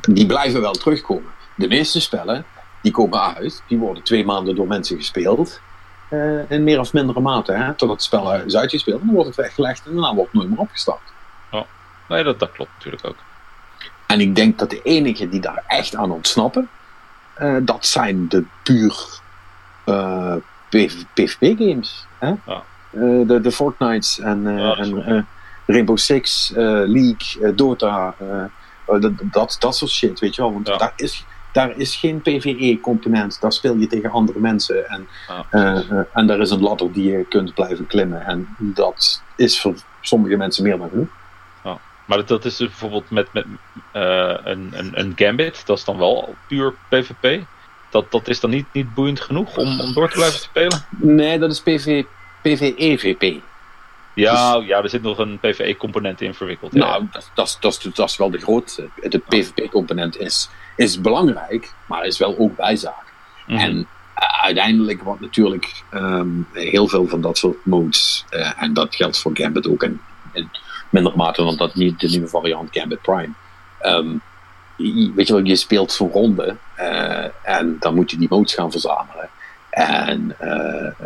die 0.00 0.26
blijven 0.26 0.60
wel 0.60 0.72
terugkomen. 0.72 1.32
De 1.54 1.68
meeste 1.68 2.00
spellen 2.00 2.44
die 2.82 2.92
komen 2.92 3.34
uit, 3.34 3.62
die 3.68 3.78
worden 3.78 4.02
twee 4.02 4.24
maanden 4.24 4.54
door 4.54 4.66
mensen 4.66 4.96
gespeeld. 4.96 5.60
Uh, 6.14 6.50
in 6.50 6.64
meer 6.64 6.80
of 6.80 6.92
mindere 6.92 7.20
mate, 7.20 7.52
hè, 7.52 7.66
totdat 7.68 7.96
het 7.96 8.02
spel 8.02 8.34
is 8.34 8.56
uitgespeeld. 8.56 9.00
En 9.00 9.06
dan 9.06 9.14
wordt 9.14 9.28
het 9.28 9.38
weggelegd 9.38 9.86
en 9.86 9.92
daarna 9.92 10.14
wordt 10.14 10.30
het 10.30 10.40
nooit 10.40 10.50
meer 10.50 10.58
opgestart. 10.58 11.12
Ja, 11.50 11.66
nee, 12.08 12.24
dat, 12.24 12.38
dat 12.38 12.52
klopt 12.52 12.70
natuurlijk 12.74 13.06
ook. 13.06 13.16
En 14.06 14.20
ik 14.20 14.36
denk 14.36 14.58
dat 14.58 14.70
de 14.70 14.82
enigen 14.82 15.30
die 15.30 15.40
daar 15.40 15.64
echt 15.66 15.94
aan 15.94 16.10
ontsnappen, 16.10 16.68
uh, 17.38 17.56
dat 17.62 17.86
zijn 17.86 18.28
de 18.28 18.44
puur 18.62 19.20
uh, 19.86 20.34
PvP-games. 20.68 22.06
Ja. 22.20 22.62
de, 23.26 23.38
de 23.42 23.52
Fortnites 23.52 24.20
en, 24.20 24.42
ja, 24.42 24.76
en 24.76 25.26
Rainbow 25.66 25.98
Six, 25.98 26.52
League, 26.54 27.54
Dota, 27.54 28.14
dat, 28.86 29.12
dat, 29.22 29.56
dat 29.58 29.76
soort 29.76 29.90
shit, 29.90 30.20
weet 30.20 30.34
je 30.34 30.42
wel. 30.42 30.52
Want 30.52 30.68
ja. 30.68 30.76
daar 30.76 30.92
is 30.96 31.24
daar 31.54 31.76
is 31.76 31.96
geen 31.96 32.20
PvE-component. 32.20 33.40
Daar 33.40 33.52
speel 33.52 33.76
je 33.76 33.86
tegen 33.86 34.10
andere 34.10 34.38
mensen. 34.38 34.88
En, 34.88 35.08
uh, 35.50 35.78
uh, 35.90 36.00
en 36.12 36.26
daar 36.26 36.40
is 36.40 36.50
een 36.50 36.60
ladder 36.60 36.92
die 36.92 37.10
je 37.10 37.24
kunt 37.24 37.54
blijven 37.54 37.86
klimmen. 37.86 38.26
En 38.26 38.56
dat 38.58 39.22
is 39.36 39.60
voor 39.60 39.74
sommige 40.00 40.36
mensen 40.36 40.62
meer 40.62 40.78
dan 40.78 40.88
genoeg. 40.88 41.08
Ja. 41.64 41.78
Maar 42.04 42.26
dat, 42.26 42.44
is 42.44 42.56
dus 42.56 42.68
bijvoorbeeld 42.68 43.10
met, 43.10 43.32
met 43.32 43.44
uh, 43.46 44.34
een, 44.44 44.70
een, 44.72 44.90
een 45.00 45.12
Gambit. 45.16 45.66
Dat 45.66 45.78
is 45.78 45.84
dan 45.84 45.98
wel 45.98 46.34
puur 46.48 46.74
PvP. 46.88 47.44
Dat, 47.90 48.12
dat 48.12 48.28
is 48.28 48.40
dan 48.40 48.50
niet, 48.50 48.66
niet 48.72 48.94
boeiend 48.94 49.20
genoeg 49.20 49.56
om, 49.56 49.80
om 49.80 49.92
door 49.92 50.08
te 50.08 50.16
blijven 50.16 50.40
spelen? 50.40 50.84
Nee, 50.88 51.38
dat 51.38 51.50
is 51.50 51.60
PV, 51.60 52.04
PvE-VP. 52.42 53.42
Ja, 54.14 54.58
dus, 54.58 54.66
ja, 54.66 54.82
er 54.82 54.88
zit 54.88 55.02
nog 55.02 55.18
een 55.18 55.38
PvE-component 55.38 56.20
in 56.20 56.34
verwikkeld. 56.34 56.72
Nou, 56.72 57.06
dat, 57.12 57.30
dat, 57.34 57.56
dat, 57.60 57.88
dat, 57.94 58.08
is 58.08 58.16
wel 58.16 58.30
de 58.30 58.38
grootste. 58.38 58.88
De 59.08 59.18
PvP-component 59.18 60.18
is 60.18 60.48
is 60.76 61.00
belangrijk, 61.00 61.72
maar 61.86 62.06
is 62.06 62.18
wel 62.18 62.38
ook 62.38 62.56
bijzaak. 62.56 63.12
Mhm. 63.46 63.58
En 63.58 63.76
uh, 63.76 64.42
uiteindelijk 64.42 65.02
wordt 65.02 65.20
natuurlijk 65.20 65.82
um, 65.94 66.46
heel 66.52 66.88
veel 66.88 67.06
van 67.06 67.20
dat 67.20 67.38
soort 67.38 67.66
modes, 67.66 68.24
uh, 68.30 68.62
en 68.62 68.72
dat 68.72 68.94
geldt 68.94 69.18
voor 69.18 69.30
Gambit 69.34 69.68
ook 69.68 69.82
in, 69.82 70.00
in 70.32 70.48
minder 70.90 71.12
mate, 71.16 71.42
want 71.42 71.58
dat 71.58 71.74
niet 71.74 72.00
de 72.00 72.08
nieuwe 72.08 72.28
variant 72.28 72.68
Gambit 72.72 73.02
Prime. 73.02 73.32
Um, 73.82 74.20
weet 75.14 75.26
je 75.26 75.32
wel, 75.32 75.44
je 75.44 75.56
speelt 75.56 75.92
zo'n 75.92 76.10
ronde 76.10 76.56
uh, 76.78 77.24
en 77.42 77.76
dan 77.80 77.94
moet 77.94 78.10
je 78.10 78.16
die 78.16 78.28
modes 78.30 78.54
gaan 78.54 78.70
verzamelen. 78.70 79.28
En 79.74 80.36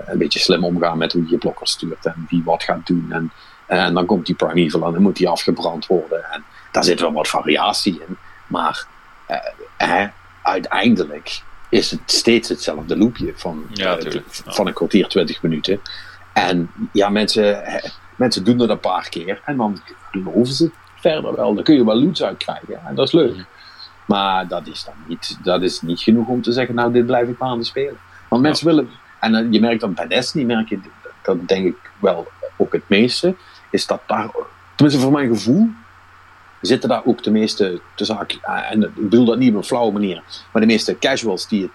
een 0.07 0.19
beetje 0.19 0.39
slim 0.39 0.65
omgaan 0.65 0.99
met 0.99 1.13
hoe 1.13 1.23
je 1.23 1.31
je 1.31 1.39
blokker 1.39 1.67
stuurt 1.67 2.07
en 2.07 2.27
wie 2.29 2.43
wat 2.45 2.63
gaat 2.63 2.87
doen. 2.87 3.07
En, 3.11 3.33
en 3.67 3.95
dan 3.95 4.07
komt 4.07 4.27
die 4.27 4.35
primeval 4.35 4.87
en 4.87 4.93
dan 4.93 5.03
moet 5.03 5.17
die 5.17 5.29
afgebrand 5.29 5.87
worden. 5.87 6.25
En 6.33 6.45
daar 6.73 6.85
zit 6.85 7.01
wel 7.01 7.13
wat 7.13 7.29
variatie 7.29 8.01
in. 8.09 8.17
Maar 8.47 8.87
uh, 9.81 10.05
uiteindelijk 10.43 11.43
is 11.69 11.91
het 11.91 12.01
steeds 12.07 12.49
hetzelfde 12.49 12.97
loopje 12.97 13.33
van, 13.37 13.67
ja, 13.73 13.99
uh, 14.01 14.21
van 14.47 14.67
een 14.67 14.73
kwartier, 14.73 15.09
twintig 15.09 15.43
minuten. 15.43 15.81
En 16.33 16.71
ja, 16.93 17.09
mensen, 17.09 17.63
mensen 18.17 18.45
doen 18.45 18.59
dat 18.59 18.69
een 18.69 18.81
paar 18.81 19.09
keer 19.09 19.41
en 19.45 19.57
dan 19.57 19.81
geloven 20.11 20.55
ze 20.55 20.71
verder 20.95 21.37
wel. 21.37 21.55
Dan 21.55 21.65
kun 21.65 21.75
je 21.75 21.85
wel 21.85 22.03
loots 22.03 22.23
uitkrijgen 22.23 22.81
en 22.87 22.95
dat 22.95 23.07
is 23.07 23.13
leuk. 23.13 23.45
Maar 24.05 24.49
dat 24.49 24.67
is 24.67 24.85
dan 24.85 24.95
niet, 25.07 25.39
dat 25.43 25.63
is 25.63 25.81
niet 25.81 26.01
genoeg 26.01 26.27
om 26.27 26.43
te 26.43 26.53
zeggen, 26.53 26.75
nou 26.75 26.93
dit 26.93 27.07
blijf 27.07 27.29
ik 27.29 27.39
maar 27.39 27.49
aan 27.49 27.59
het 27.59 27.67
spelen. 27.67 27.99
Want 28.29 28.43
mensen 28.43 28.67
willen, 28.67 28.89
en 29.21 29.53
je 29.53 29.61
merkt 29.61 29.81
dan 29.81 29.95
bij 29.95 30.07
Destiny, 30.07 30.45
merk 30.45 30.69
je, 30.69 30.79
dat 31.23 31.49
denk 31.49 31.67
ik 31.67 31.91
wel 31.99 32.29
ook 32.57 32.73
het 32.73 32.89
meeste, 32.89 33.35
is 33.71 33.87
dat 33.87 34.01
daar, 34.07 34.31
tenminste 34.75 35.03
voor 35.03 35.13
mijn 35.13 35.29
gevoel, 35.29 35.69
zitten 36.61 36.89
daar 36.89 37.05
ook 37.05 37.23
de 37.23 37.31
meeste, 37.31 37.81
tussen, 37.95 38.27
en 38.43 38.83
ik 38.83 38.95
bedoel 38.95 39.25
dat 39.25 39.39
niet 39.39 39.51
op 39.51 39.57
een 39.57 39.65
flauwe 39.65 39.93
manier, 39.93 40.23
maar 40.53 40.63
de 40.63 40.69
meeste 40.69 40.99
casuals 40.99 41.49
die 41.49 41.63
het, 41.63 41.71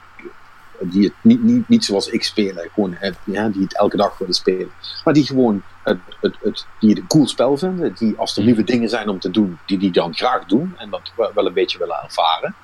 die 0.91 1.03
het 1.03 1.13
niet, 1.21 1.43
niet, 1.43 1.69
niet 1.69 1.85
zoals 1.85 2.07
ik 2.07 2.23
spelen, 2.23 2.69
gewoon, 2.73 2.97
ja, 3.23 3.49
die 3.49 3.61
het 3.61 3.77
elke 3.77 3.97
dag 3.97 4.17
willen 4.17 4.33
spelen, 4.33 4.71
maar 5.03 5.13
die 5.13 5.25
gewoon 5.25 5.63
het, 5.83 5.99
het, 6.21 6.35
het, 6.41 6.65
die 6.79 6.89
het 6.89 6.99
een 6.99 7.07
cool 7.07 7.27
spel 7.27 7.57
vinden, 7.57 7.95
die 7.97 8.13
als 8.17 8.37
er 8.37 8.43
nieuwe 8.43 8.63
dingen 8.63 8.89
zijn 8.89 9.09
om 9.09 9.19
te 9.19 9.31
doen, 9.31 9.59
die 9.65 9.77
die 9.77 9.91
dan 9.91 10.15
graag 10.15 10.45
doen 10.45 10.73
en 10.77 10.89
dat 10.89 11.11
wel 11.15 11.45
een 11.45 11.53
beetje 11.53 11.77
willen 11.77 12.03
ervaren. 12.03 12.55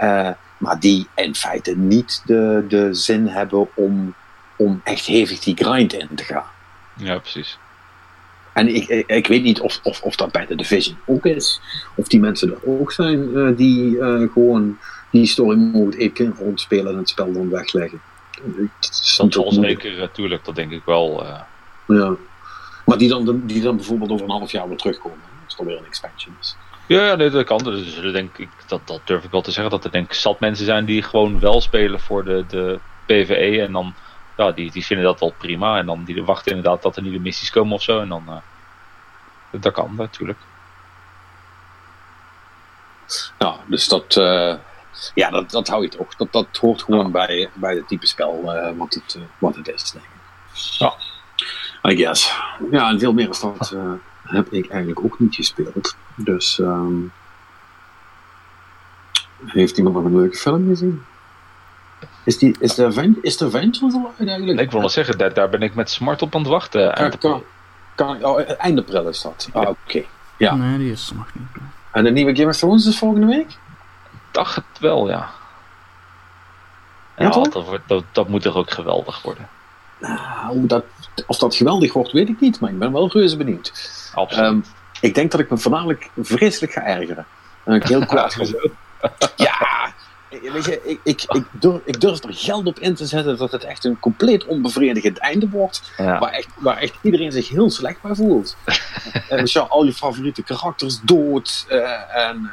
Uh, 0.00 0.30
maar 0.60 0.80
die 0.80 1.06
in 1.14 1.34
feite 1.34 1.76
niet 1.76 2.22
de, 2.24 2.64
de 2.68 2.94
zin 2.94 3.26
hebben 3.26 3.68
om, 3.74 4.14
om 4.56 4.80
echt 4.84 5.06
hevig 5.06 5.38
die 5.38 5.56
grind 5.56 5.92
in 5.92 6.08
te 6.14 6.24
gaan. 6.24 6.50
Ja, 6.96 7.18
precies. 7.18 7.58
En 8.52 8.74
ik, 8.74 8.88
ik, 8.88 9.06
ik, 9.06 9.26
weet 9.26 9.42
niet 9.42 9.60
of, 9.60 9.80
of, 9.82 10.02
of 10.02 10.16
dat 10.16 10.32
bij 10.32 10.46
de 10.46 10.54
Division 10.54 10.96
ook 11.06 11.26
is. 11.26 11.60
Of 11.94 12.08
die 12.08 12.20
mensen 12.20 12.50
er 12.50 12.80
ook 12.80 12.92
zijn 12.92 13.30
uh, 13.38 13.56
die 13.56 13.96
uh, 13.96 14.32
gewoon 14.32 14.78
die 15.10 15.26
story 15.26 15.56
mode 15.56 15.96
één 15.96 16.12
keer 16.12 16.32
rondspelen 16.38 16.92
en 16.92 16.98
het 16.98 17.08
spel 17.08 17.32
dan 17.32 17.50
wegleggen. 17.50 18.00
Dat 18.80 18.90
is 18.90 19.20
onzeker, 19.36 19.98
natuurlijk, 19.98 20.44
dat 20.44 20.54
denk 20.54 20.72
ik 20.72 20.82
wel. 20.84 21.22
Uh... 21.22 21.40
Ja. 21.86 22.14
Maar 22.86 22.98
die 22.98 23.08
dan, 23.08 23.42
die 23.46 23.62
dan 23.62 23.76
bijvoorbeeld 23.76 24.10
over 24.10 24.24
een 24.24 24.30
half 24.30 24.50
jaar 24.50 24.68
weer 24.68 24.76
terugkomen. 24.76 25.18
Als 25.44 25.58
er 25.58 25.64
weer 25.64 25.78
een 25.78 25.86
expansion 25.86 26.36
is. 26.40 26.56
Ja, 26.90 27.14
nee, 27.14 27.30
dat 27.30 27.44
kan. 27.44 27.58
Dus 27.58 28.00
denk 28.00 28.38
ik, 28.38 28.48
dat, 28.66 28.80
dat 28.86 29.00
durf 29.04 29.24
ik 29.24 29.30
wel 29.30 29.42
te 29.42 29.50
zeggen. 29.50 29.70
Dat 29.70 29.84
er 29.84 29.90
denk 29.90 30.06
ik 30.06 30.12
zat 30.14 30.40
mensen 30.40 30.64
zijn 30.64 30.84
die 30.84 31.02
gewoon 31.02 31.40
wel 31.40 31.60
spelen 31.60 32.00
voor 32.00 32.24
de, 32.24 32.44
de 32.48 32.78
PvE. 33.06 33.62
En 33.62 33.72
dan, 33.72 33.94
ja, 34.36 34.52
die, 34.52 34.70
die 34.70 34.84
vinden 34.84 35.06
dat 35.06 35.20
wel 35.20 35.34
prima. 35.38 35.78
En 35.78 35.86
dan 35.86 36.04
die 36.04 36.24
wachten 36.24 36.56
inderdaad 36.56 36.82
dat 36.82 36.96
er 36.96 37.02
nieuwe 37.02 37.18
missies 37.18 37.50
komen 37.50 37.72
of 37.72 37.82
zo. 37.82 38.00
En 38.00 38.08
dan, 38.08 38.24
uh, 38.28 39.60
dat 39.60 39.72
kan 39.72 39.94
natuurlijk. 39.94 40.38
Ja, 43.38 43.56
dus 43.66 43.88
dat, 43.88 44.16
uh, 44.16 44.54
ja, 45.14 45.30
dat, 45.30 45.50
dat 45.50 45.68
hou 45.68 45.82
je 45.82 45.88
toch. 45.88 46.16
Dat, 46.16 46.32
dat 46.32 46.56
hoort 46.60 46.82
gewoon 46.82 47.12
bij, 47.12 47.50
bij 47.54 47.74
het 47.74 47.88
type 47.88 48.06
spel 48.06 48.42
uh, 48.44 48.70
wat, 48.76 48.94
het, 48.94 49.18
wat 49.38 49.56
het 49.56 49.68
is, 49.68 49.90
denk 49.90 50.04
ik. 50.04 50.10
Ja. 50.78 50.94
I 51.90 51.96
guess. 51.96 52.34
Ja, 52.70 52.88
en 52.88 52.98
veel 52.98 53.12
meer 53.12 53.28
is 53.28 53.40
dat 53.40 53.74
heb 54.30 54.52
ik 54.52 54.68
eigenlijk 54.68 55.04
ook 55.04 55.18
niet 55.18 55.34
gespeeld. 55.34 55.96
Dus 56.16 56.58
um, 56.58 57.12
heeft 59.44 59.76
iemand 59.76 59.94
nog 59.94 60.04
een 60.04 60.16
leuke 60.16 60.36
film 60.36 60.68
gezien? 60.68 61.02
Is, 62.24 62.38
die, 62.38 62.56
is, 62.58 62.74
de, 62.74 62.86
Aven 62.86 63.18
is 63.22 63.36
de 63.36 63.44
Avengers 63.44 63.80
al 63.80 64.12
uit 64.18 64.28
eigenlijk? 64.28 64.56
Nee, 64.56 64.64
ik 64.64 64.70
wil 64.70 64.80
nog 64.80 64.90
zeggen, 64.90 65.18
daar, 65.18 65.34
daar 65.34 65.48
ben 65.48 65.62
ik 65.62 65.74
met 65.74 65.90
smart 65.90 66.22
op 66.22 66.34
aan 66.34 66.40
het 66.40 66.50
wachten. 66.50 66.94
Kan, 66.94 67.18
kan, 67.18 67.42
kan, 67.94 68.24
oh, 68.24 68.40
eind 68.58 68.78
april 68.78 69.08
is 69.08 69.22
dat. 69.22 69.48
Ah, 69.52 69.60
oké. 69.60 69.70
Okay. 69.70 70.08
Ja. 70.36 70.54
Nee, 70.54 70.78
die 70.78 70.92
is 70.92 71.12
nog 71.14 71.34
niet. 71.34 71.62
En 71.92 72.04
de 72.04 72.10
nieuwe 72.10 72.36
Game 72.36 72.48
of 72.48 72.56
Thrones 72.56 72.86
is 72.86 72.98
volgende 72.98 73.26
week? 73.26 73.56
Dacht 74.30 74.56
het 74.56 74.78
wel, 74.80 75.08
ja. 75.08 75.30
Ja, 77.16 77.24
ja 77.24 77.30
dat, 77.30 77.64
wordt, 77.66 77.88
dat, 77.88 78.04
dat 78.12 78.28
moet 78.28 78.42
toch 78.42 78.54
ook 78.54 78.70
geweldig 78.70 79.22
worden. 79.22 79.48
Nou, 79.98 80.66
dat, 80.66 80.84
of 81.26 81.38
dat 81.38 81.54
geweldig 81.54 81.92
wordt, 81.92 82.12
weet 82.12 82.28
ik 82.28 82.40
niet, 82.40 82.60
maar 82.60 82.70
ik 82.70 82.78
ben 82.78 82.92
wel 82.92 83.10
reuze 83.10 83.36
benieuwd. 83.36 83.72
Absoluut. 84.14 84.50
Um, 84.50 84.64
ik 85.00 85.14
denk 85.14 85.30
dat 85.30 85.40
ik 85.40 85.50
me 85.50 85.58
voornamelijk 85.58 86.10
vreselijk 86.20 86.72
ga 86.72 86.82
ergeren. 86.82 87.26
En 87.64 87.74
ik 87.74 87.82
heel 87.82 88.06
kwaad 88.06 88.34
ga 88.38 88.44
Ja, 89.36 89.92
weet 90.52 90.64
je, 90.64 90.80
ik, 90.84 91.00
ik, 91.02 91.24
ik, 91.28 91.44
durf, 91.50 91.80
ik 91.84 92.00
durf 92.00 92.24
er 92.24 92.34
geld 92.34 92.66
op 92.66 92.78
in 92.78 92.94
te 92.94 93.06
zetten 93.06 93.36
dat 93.36 93.52
het 93.52 93.64
echt 93.64 93.84
een 93.84 93.98
compleet 93.98 94.44
onbevredigend 94.44 95.18
einde 95.18 95.48
wordt. 95.48 95.92
Ja. 95.96 96.18
Waar, 96.18 96.30
echt, 96.30 96.48
waar 96.56 96.76
echt 96.76 96.94
iedereen 97.02 97.32
zich 97.32 97.48
heel 97.48 97.70
slecht 97.70 98.02
bij 98.02 98.14
voelt. 98.14 98.56
en 99.28 99.38
dus 99.38 99.52
ja, 99.52 99.60
al 99.60 99.84
je 99.84 99.92
favoriete 99.92 100.42
karakters 100.42 101.00
dood. 101.02 101.66
Uh, 101.68 102.16
en 102.16 102.50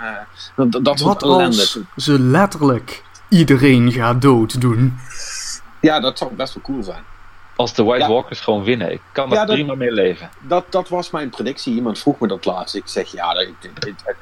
uh, 0.56 0.70
dat, 0.72 0.86
dat 0.86 1.00
soort 1.00 1.22
ellende. 1.22 1.58
Als 1.58 1.80
ze 1.96 2.20
letterlijk 2.20 3.04
iedereen 3.30 3.92
gaat 3.92 4.22
dood 4.22 4.62
doen. 4.62 4.98
Ja, 5.82 6.00
dat 6.00 6.18
zou 6.18 6.34
best 6.34 6.54
wel 6.54 6.64
cool 6.64 6.84
zijn. 6.84 7.04
Als 7.58 7.74
de 7.74 7.84
White 7.84 8.06
ja. 8.06 8.12
Walkers 8.12 8.40
gewoon 8.40 8.64
winnen. 8.64 8.92
Ik 8.92 9.02
kan 9.12 9.30
daar 9.30 9.48
ja, 9.48 9.54
prima 9.54 9.76
mee 9.76 9.92
leven. 9.92 10.30
Dat, 10.40 10.66
dat 10.70 10.90
was 10.90 11.10
mijn 11.10 11.30
predictie. 11.30 11.76
Iemand 11.76 12.00
vroeg 12.00 12.20
me 12.20 12.28
dat 12.28 12.46
laatst. 12.46 12.76
Ik 12.76 12.88
zeg 12.88 13.12
ja, 13.12 13.34
dat, 13.34 13.42
ik, 13.42 13.56
ik, 13.86 14.16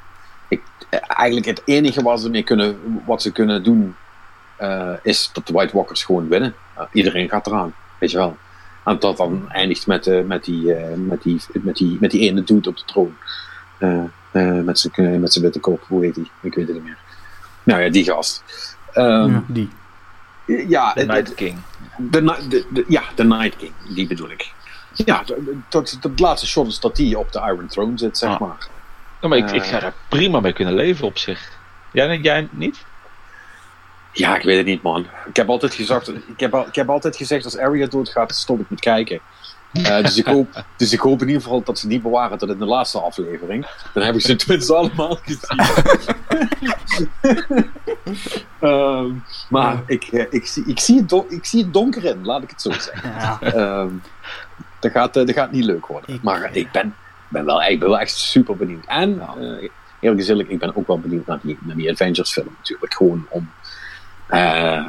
ik, 0.47 0.61
eigenlijk 1.07 1.45
het 1.45 1.61
enige 1.65 2.03
wat 2.03 2.21
ze, 2.21 2.29
mee 2.29 2.43
kunnen, 2.43 3.01
wat 3.05 3.21
ze 3.21 3.31
kunnen 3.31 3.63
doen 3.63 3.95
uh, 4.61 4.93
is 5.01 5.29
dat 5.33 5.47
de 5.47 5.53
White 5.53 5.75
Walkers 5.75 6.03
gewoon 6.03 6.27
winnen. 6.27 6.55
Uh, 6.77 6.83
iedereen 6.91 7.29
gaat 7.29 7.47
eraan, 7.47 7.73
weet 7.99 8.11
je 8.11 8.17
wel. 8.17 8.37
En 8.83 8.99
dat 8.99 9.17
dan 9.17 9.49
eindigt 9.51 9.87
met, 9.87 10.07
uh, 10.07 10.25
met, 10.25 10.43
die, 10.43 10.73
met, 10.95 11.23
die, 11.23 11.41
met, 11.53 11.75
die, 11.75 11.97
met 11.99 12.11
die 12.11 12.21
ene 12.21 12.43
dude 12.43 12.69
op 12.69 12.77
de 12.77 12.85
troon. 12.85 13.15
met 14.65 14.79
zijn 14.79 15.19
met 15.19 15.39
witte 15.39 15.59
kop, 15.59 15.83
hoe 15.87 16.03
heet 16.03 16.15
die? 16.15 16.31
Ik 16.41 16.53
weet 16.53 16.67
het 16.67 16.75
niet 16.75 16.85
meer. 16.85 16.97
Nou 17.63 17.81
ja, 17.81 17.89
die 17.89 18.03
gast. 18.03 18.43
Um, 18.93 19.31
ja, 19.31 19.43
die. 19.47 19.69
Ja, 20.45 20.93
de 20.93 21.05
Night 21.05 21.35
King. 21.35 21.57
De, 21.97 22.23
de, 22.23 22.65
de, 22.69 22.85
ja, 22.87 23.03
de 23.15 23.23
Night 23.23 23.55
King, 23.55 23.71
die 23.93 24.07
bedoel 24.07 24.29
ik. 24.29 24.51
Ja, 24.93 25.23
dat, 25.69 25.97
dat 26.01 26.19
laatste 26.19 26.47
shot 26.47 26.67
is 26.67 26.79
dat 26.79 26.95
die 26.95 27.17
op 27.17 27.31
de 27.31 27.39
Iron 27.39 27.67
Throne 27.67 27.97
zit, 27.97 28.17
zeg 28.17 28.29
ah. 28.29 28.39
maar. 28.39 28.67
Ja, 29.21 29.27
maar 29.27 29.37
ik, 29.37 29.51
ik 29.51 29.63
ga 29.63 29.79
daar 29.79 29.93
prima 30.09 30.39
mee 30.39 30.53
kunnen 30.53 30.73
leven 30.73 31.05
op 31.05 31.17
zich. 31.17 31.51
Jij, 31.91 32.17
jij 32.17 32.47
niet? 32.51 32.85
Ja, 34.11 34.35
ik 34.35 34.43
weet 34.43 34.57
het 34.57 34.65
niet, 34.65 34.81
man. 34.81 35.07
Ik 35.27 35.35
heb 35.35 35.49
altijd 35.49 35.73
gezegd, 35.73 36.07
ik 36.09 36.39
heb, 36.39 36.53
ik 36.53 36.75
heb 36.75 36.89
altijd 36.89 37.15
gezegd 37.15 37.45
als 37.45 37.57
Arya 37.57 37.87
doodgaat, 37.87 38.35
stop 38.35 38.59
ik 38.59 38.69
met 38.69 38.79
kijken. 38.79 39.19
Uh, 39.77 40.01
dus, 40.01 40.17
ik 40.17 40.25
hoop, 40.25 40.63
dus 40.77 40.93
ik 40.93 40.99
hoop 40.99 41.21
in 41.21 41.27
ieder 41.27 41.41
geval 41.41 41.63
dat 41.63 41.79
ze 41.79 41.87
die 41.87 42.01
bewaren 42.01 42.37
tot 42.37 42.49
in 42.49 42.57
de 42.57 42.65
laatste 42.65 42.99
aflevering. 42.99 43.67
Dan 43.93 44.03
heb 44.03 44.15
ik 44.15 44.21
ze 44.21 44.35
tenminste 44.45 44.75
allemaal 44.75 45.17
gezien. 45.23 45.61
um, 48.61 49.23
maar 49.49 49.83
ik, 49.85 50.05
ik, 50.29 50.45
zie, 50.45 50.63
ik, 50.65 50.79
zie 50.79 50.97
het 50.97 51.09
don, 51.09 51.25
ik 51.29 51.45
zie 51.45 51.63
het 51.63 51.73
donker 51.73 52.05
in, 52.05 52.25
laat 52.25 52.43
ik 52.43 52.49
het 52.49 52.61
zo 52.61 52.71
zeggen. 52.71 53.11
Ja. 53.11 53.39
Um, 53.81 54.01
dat, 54.79 54.91
gaat, 54.91 55.13
dat 55.13 55.31
gaat 55.31 55.51
niet 55.51 55.65
leuk 55.65 55.85
worden. 55.85 56.19
Maar 56.21 56.55
ik 56.55 56.71
ben, 56.71 56.95
ben, 57.27 57.45
wel, 57.45 57.63
ik 57.63 57.79
ben 57.79 57.89
wel 57.89 57.99
echt 57.99 58.15
super 58.15 58.55
benieuwd. 58.55 58.85
En 58.85 59.21
uh, 59.39 59.69
eerlijk 59.99 60.25
gezegd, 60.25 60.49
ik 60.49 60.59
ben 60.59 60.75
ook 60.75 60.87
wel 60.87 60.99
benieuwd 60.99 61.25
naar 61.25 61.39
die, 61.41 61.57
naar 61.61 61.75
die 61.75 61.91
Avengers 61.91 62.31
film 62.31 62.55
natuurlijk. 62.57 62.93
Gewoon 62.93 63.25
om... 63.29 63.49
Uh, 64.29 64.85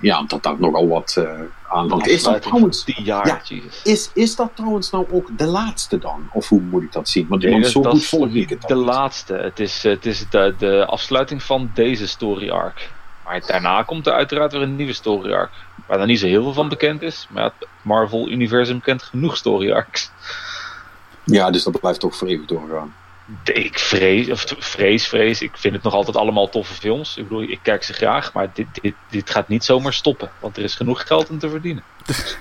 ja, 0.00 0.20
omdat 0.20 0.42
daar 0.42 0.54
nogal 0.58 0.88
wat 0.88 1.16
uh, 1.18 1.30
aan 1.68 1.90
hangt. 1.90 2.06
Is 2.06 2.22
dat 2.22 2.42
trouwens, 2.42 2.82
jaar, 2.86 3.26
ja, 3.26 3.60
is, 3.84 4.10
is 4.14 4.36
dat 4.36 4.50
trouwens 4.54 4.90
nou 4.90 5.06
ook 5.10 5.38
de 5.38 5.46
laatste 5.46 5.98
dan? 5.98 6.28
Of 6.32 6.48
hoe 6.48 6.60
moet 6.60 6.82
ik 6.82 6.92
dat 6.92 7.08
zien? 7.08 7.26
Want, 7.28 7.42
nee, 7.42 7.64
zo 7.64 7.82
goed 7.82 8.04
volg 8.04 8.28
ik 8.28 8.48
het 8.48 8.62
De 8.62 8.74
laatste. 8.74 9.34
Het 9.34 9.60
is, 9.60 9.82
het 9.82 10.06
is 10.06 10.24
de, 10.30 10.54
de 10.58 10.86
afsluiting 10.86 11.42
van 11.42 11.70
deze 11.74 12.08
story 12.08 12.50
arc. 12.50 12.90
Maar 13.24 13.42
daarna 13.46 13.82
komt 13.82 14.06
er 14.06 14.12
uiteraard 14.12 14.52
weer 14.52 14.62
een 14.62 14.76
nieuwe 14.76 14.92
story 14.92 15.32
arc. 15.32 15.50
Waar 15.86 16.00
er 16.00 16.06
niet 16.06 16.20
zo 16.20 16.26
heel 16.26 16.42
veel 16.42 16.52
van 16.52 16.68
bekend 16.68 17.02
is. 17.02 17.26
Maar 17.30 17.44
het 17.44 17.68
Marvel-universum 17.82 18.80
kent 18.80 19.02
genoeg 19.02 19.36
story 19.36 19.72
arcs. 19.72 20.10
Ja, 21.24 21.50
dus 21.50 21.62
dat 21.62 21.80
blijft 21.80 22.00
toch 22.00 22.16
voor 22.16 22.28
eeuwig 22.28 22.46
doorgaan 22.46 22.94
ik 23.44 23.78
vrees, 23.78 24.30
of 24.30 24.44
vrees, 24.58 25.08
vrees. 25.08 25.42
Ik 25.42 25.56
vind 25.56 25.74
het 25.74 25.82
nog 25.82 25.94
altijd 25.94 26.16
allemaal 26.16 26.48
toffe 26.48 26.74
films. 26.74 27.16
Ik 27.16 27.28
bedoel, 27.28 27.42
ik 27.42 27.58
kijk 27.62 27.82
ze 27.82 27.92
graag, 27.92 28.32
maar 28.32 28.50
dit, 28.52 28.66
dit, 28.82 28.94
dit 29.10 29.30
gaat 29.30 29.48
niet 29.48 29.64
zomaar 29.64 29.92
stoppen. 29.92 30.30
Want 30.40 30.56
er 30.56 30.62
is 30.62 30.74
genoeg 30.74 31.06
geld 31.06 31.30
om 31.30 31.38
te 31.38 31.48
verdienen. 31.48 31.84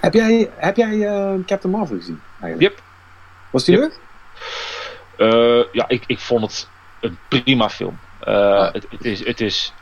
heb 0.02 0.14
jij, 0.14 0.50
heb 0.56 0.76
jij 0.76 0.94
uh, 0.94 1.34
Captain 1.46 1.74
Marvel 1.74 1.98
gezien? 1.98 2.22
Eigenlijk? 2.42 2.72
Yep. 2.72 2.84
Was 3.50 3.64
die 3.64 3.78
leuk? 3.78 4.00
Uh, 5.18 5.64
ja, 5.72 5.88
ik, 5.88 6.04
ik 6.08 6.20
vond 6.20 6.42
het 6.42 6.70
een 7.00 7.18
prima 7.28 7.70
film. 7.70 8.00
Uh, 8.28 8.36
ah. 8.36 8.74
het, 8.74 8.88
het, 8.90 9.06
is, 9.06 9.26
het 9.26 9.42
is 9.42 9.74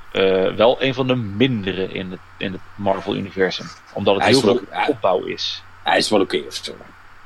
wel 0.56 0.82
een 0.82 0.94
van 0.94 1.08
de 1.08 1.16
mindere 1.16 1.88
in 1.88 2.12
het, 2.12 2.20
in 2.38 2.52
het 2.52 2.62
Marvel-universum. 2.76 3.66
Omdat 3.94 4.14
het 4.14 4.24
hij 4.24 4.32
heel 4.32 4.42
veel 4.42 4.62
opbouw 4.88 5.24
is. 5.24 5.64
Hij 5.84 5.98
is 5.98 6.10
wel 6.10 6.22
oké 6.22 6.36
okay, 6.36 6.48
of 6.48 6.54
zo 6.54 6.76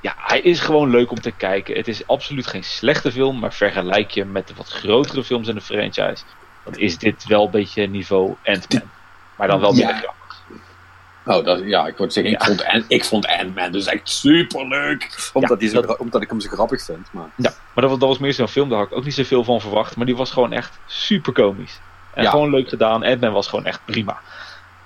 ja, 0.01 0.13
hij 0.17 0.39
is 0.39 0.59
gewoon 0.59 0.89
leuk 0.89 1.11
om 1.11 1.21
te 1.21 1.31
kijken. 1.31 1.75
Het 1.75 1.87
is 1.87 2.07
absoluut 2.07 2.47
geen 2.47 2.63
slechte 2.63 3.11
film, 3.11 3.39
maar 3.39 3.53
vergelijk 3.53 4.11
je 4.11 4.25
met 4.25 4.47
de 4.47 4.53
wat 4.57 4.69
grotere 4.69 5.23
films 5.23 5.47
in 5.47 5.55
de 5.55 5.61
franchise, 5.61 6.23
dan 6.63 6.75
is 6.75 6.97
dit 6.97 7.25
wel 7.27 7.45
een 7.45 7.51
beetje 7.51 7.87
niveau 7.87 8.35
Ant-Man. 8.43 8.89
Maar 9.37 9.47
dan 9.47 9.59
wel 9.59 9.71
minder 9.71 9.95
ja. 9.95 9.99
grappig. 9.99 10.15
Oh, 11.25 11.45
dat, 11.45 11.59
ja, 11.63 11.87
ik 11.87 11.97
word 11.97 12.13
zeggen, 12.13 12.31
ja. 12.31 12.37
ik 12.39 12.45
vond, 12.45 12.85
ik 12.87 13.05
vond 13.05 13.27
Ant-Man 13.27 13.71
dus 13.71 13.85
echt 13.85 14.09
super 14.09 14.67
leuk. 14.67 15.29
Omdat, 15.33 15.61
ja, 15.61 15.81
dat, 15.81 15.97
omdat 15.97 16.21
ik 16.21 16.29
hem 16.29 16.39
zo 16.39 16.49
grappig 16.49 16.83
vind. 16.83 17.07
Maar. 17.11 17.29
Ja, 17.35 17.53
maar 17.73 17.83
dat 17.83 17.89
was, 17.89 17.99
dat 17.99 18.09
was 18.09 18.17
meer 18.17 18.33
zo'n 18.33 18.47
film, 18.47 18.69
daar 18.69 18.77
had 18.77 18.87
ik 18.87 18.97
ook 18.97 19.03
niet 19.03 19.13
zoveel 19.13 19.43
van 19.43 19.61
verwacht. 19.61 19.95
Maar 19.95 20.05
die 20.05 20.15
was 20.15 20.31
gewoon 20.31 20.51
echt 20.51 20.79
super 20.85 21.33
komisch. 21.33 21.79
En 22.13 22.27
gewoon 22.27 22.49
leuk 22.49 22.69
gedaan. 22.69 23.03
Ant-Man 23.03 23.31
was 23.33 23.47
gewoon 23.47 23.65
echt 23.65 23.81
prima. 23.85 24.19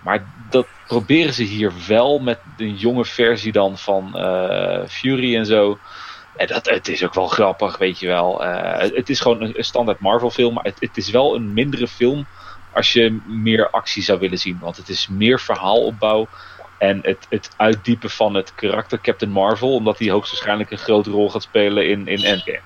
Maar 0.01 0.23
dat 0.49 0.67
proberen 0.87 1.33
ze 1.33 1.43
hier 1.43 1.73
wel 1.87 2.19
met 2.19 2.39
een 2.57 2.75
jonge 2.75 3.05
versie 3.05 3.51
dan 3.51 3.77
van 3.77 4.11
uh, 4.15 4.79
Fury 4.87 5.35
en 5.35 5.45
zo. 5.45 5.79
En 6.35 6.47
dat, 6.47 6.65
het 6.65 6.87
is 6.87 7.03
ook 7.03 7.13
wel 7.13 7.27
grappig, 7.27 7.77
weet 7.77 7.99
je 7.99 8.07
wel. 8.07 8.45
Uh, 8.45 8.77
het 8.77 9.09
is 9.09 9.19
gewoon 9.19 9.41
een, 9.41 9.53
standaard 9.57 9.99
Marvel 9.99 10.29
film, 10.29 10.53
maar 10.53 10.63
het, 10.63 10.77
het, 10.79 10.97
is 10.97 11.09
wel 11.09 11.35
een 11.35 11.53
mindere 11.53 11.87
film 11.87 12.25
als 12.73 12.93
je 12.93 13.19
meer 13.27 13.69
actie 13.69 14.03
zou 14.03 14.19
willen 14.19 14.37
zien. 14.37 14.57
Want 14.61 14.77
het 14.77 14.89
is 14.89 15.07
meer 15.07 15.39
verhaalopbouw 15.39 16.27
En 16.77 16.99
het, 17.01 17.25
het 17.29 17.49
uitdiepen 17.57 18.09
van 18.09 18.33
het 18.33 18.55
karakter 18.55 19.01
Captain 19.01 19.31
Marvel, 19.31 19.75
omdat 19.75 19.99
hij 19.99 20.09
hoogstwaarschijnlijk 20.09 20.71
een 20.71 20.77
grote 20.77 21.09
rol 21.09 21.29
gaat 21.29 21.41
spelen 21.41 21.89
in, 21.89 22.07
in 22.07 22.23
Endgame. 22.23 22.61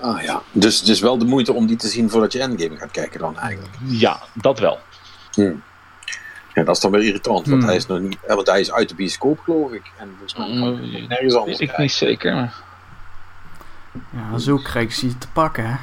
Ah 0.00 0.22
ja, 0.22 0.42
dus, 0.52 0.82
dus 0.82 1.00
wel 1.00 1.18
de 1.18 1.24
moeite 1.24 1.52
om 1.52 1.66
die 1.66 1.76
te 1.76 1.88
zien 1.88 2.10
voordat 2.10 2.32
je 2.32 2.40
Endgame 2.40 2.76
gaat 2.76 2.90
kijken 2.90 3.20
dan 3.20 3.38
eigenlijk. 3.38 3.74
Ja, 3.84 4.22
dat 4.34 4.58
wel. 4.58 4.78
Hmm. 5.32 5.62
Ja, 6.56 6.62
dat 6.64 6.76
is 6.76 6.82
dan 6.82 6.90
weer 6.90 7.02
irritant, 7.02 7.46
want 7.46 7.58
Hmm. 7.58 7.66
hij 7.66 7.76
is 7.76 7.86
nog 7.86 8.00
niet, 8.00 8.16
eh, 8.26 8.34
want 8.34 8.46
hij 8.46 8.60
is 8.60 8.72
uit 8.72 8.88
de 8.88 8.94
bioscoop 8.94 9.38
geloof 9.38 9.72
ik. 9.72 9.82
En 9.98 10.08
volgens 10.08 10.34
mij 10.36 10.46
kan 10.46 10.56
hij 10.56 10.90
nog 10.90 11.08
nergens 11.08 11.34
anders 11.34 11.58
Weet 11.58 11.70
ik 11.70 11.78
niet 11.78 11.92
zeker. 11.92 12.34
maar- 12.34 12.54
Ja, 14.32 14.38
zo 14.38 14.56
krijg 14.56 15.00
je 15.00 15.08
ze 15.08 15.18
te 15.18 15.28
pakken, 15.32 15.64
hè. 15.64 15.76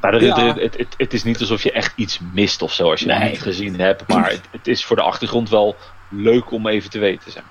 Maar 0.00 0.22
Ja. 0.22 0.54
het, 0.54 0.76
het, 0.78 0.94
het 0.96 1.12
is 1.12 1.22
niet 1.24 1.40
alsof 1.40 1.62
je 1.62 1.72
echt 1.72 1.92
iets 1.96 2.18
mist 2.32 2.62
of 2.62 2.72
zo 2.72 2.90
als 2.90 3.00
je 3.00 3.12
het 3.12 3.30
niet 3.30 3.42
gezien 3.42 3.80
hebt. 3.80 4.08
Maar 4.08 4.30
het, 4.30 4.40
het 4.50 4.66
is 4.66 4.84
voor 4.84 4.96
de 4.96 5.02
achtergrond 5.02 5.48
wel 5.50 5.76
leuk 6.08 6.50
om 6.50 6.66
even 6.68 6.90
te 6.90 6.98
weten. 6.98 7.32
Zeg. 7.32 7.42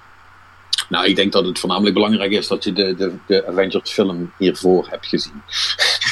Nou, 0.89 1.05
ik 1.05 1.15
denk 1.15 1.31
dat 1.31 1.45
het 1.45 1.59
voornamelijk 1.59 1.93
belangrijk 1.93 2.31
is 2.31 2.47
dat 2.47 2.63
je 2.63 2.73
de, 2.73 2.95
de, 2.95 3.15
de 3.27 3.47
Avengers 3.47 3.91
film 3.91 4.31
hiervoor 4.37 4.87
hebt 4.89 5.05
gezien. 5.07 5.41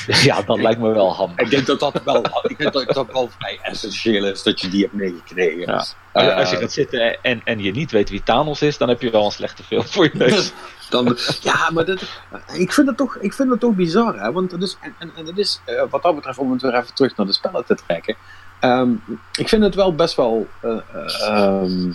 Ja, 0.24 0.42
dat 0.42 0.60
lijkt 0.60 0.80
me 0.80 0.94
wel 0.94 1.14
handig. 1.14 1.38
Ik 1.40 1.50
denk 1.50 1.66
dat 1.66 1.80
dat 1.80 2.02
wel, 2.04 2.26
ik 2.44 2.58
denk 2.58 2.74
dat 2.74 2.94
dat 2.94 3.12
wel 3.12 3.30
vrij 3.38 3.60
essentieel 3.62 4.26
is 4.26 4.44
dat 4.44 4.62
je 4.62 4.70
die 4.70 4.82
hebt 4.82 4.94
meegekregen. 4.94 5.60
Ja. 5.60 5.86
Eh, 6.12 6.36
Als- 6.38 6.50
je 6.50 6.58
gaat 6.58 6.72
zitten 6.72 7.22
en, 7.24 7.42
en 7.44 7.60
je 7.60 7.72
niet 7.72 7.92
weet 7.92 8.10
wie 8.10 8.24
Thanos 8.24 8.62
is, 8.62 8.78
dan 8.78 8.90
heb 8.90 9.02
je 9.02 9.10
wel 9.10 9.26
een 9.26 9.32
slechte 9.32 9.64
film 9.64 9.84
voor 9.84 10.04
je 10.04 10.12
neus. 10.14 10.52
Dan, 10.90 11.18
ja, 11.42 11.70
maar 11.74 11.86
dat, 11.86 12.02
ik, 12.54 12.74
vind 12.74 12.88
het 12.88 12.98
toch, 12.98 13.16
ik 13.18 13.34
vind 13.34 13.50
het 13.50 13.60
toch 13.60 13.76
bizar, 13.76 14.20
hè? 14.20 14.32
Want 14.32 14.52
het 14.52 14.62
is, 14.62 14.78
en, 14.82 14.96
en, 15.00 15.12
en 15.16 15.26
het 15.26 15.38
is, 15.38 15.62
eh, 15.66 15.84
wat 15.90 16.04
dat 16.04 16.16
betreft, 16.16 16.38
om 16.38 16.52
het 16.52 16.62
weer 16.62 16.74
even 16.76 16.94
terug 16.94 17.16
naar 17.16 17.26
de 17.26 17.34
spellen 17.34 17.66
te 17.66 17.76
trekken. 17.86 18.16
ehm, 18.60 18.90
ik 19.38 19.50
vind 19.50 19.64
het 19.64 19.76
wel 19.76 19.96
best 19.96 20.16
wel, 20.16 20.48
eh, 20.62 20.78
eh, 20.94 21.28
ehm, 21.28 21.92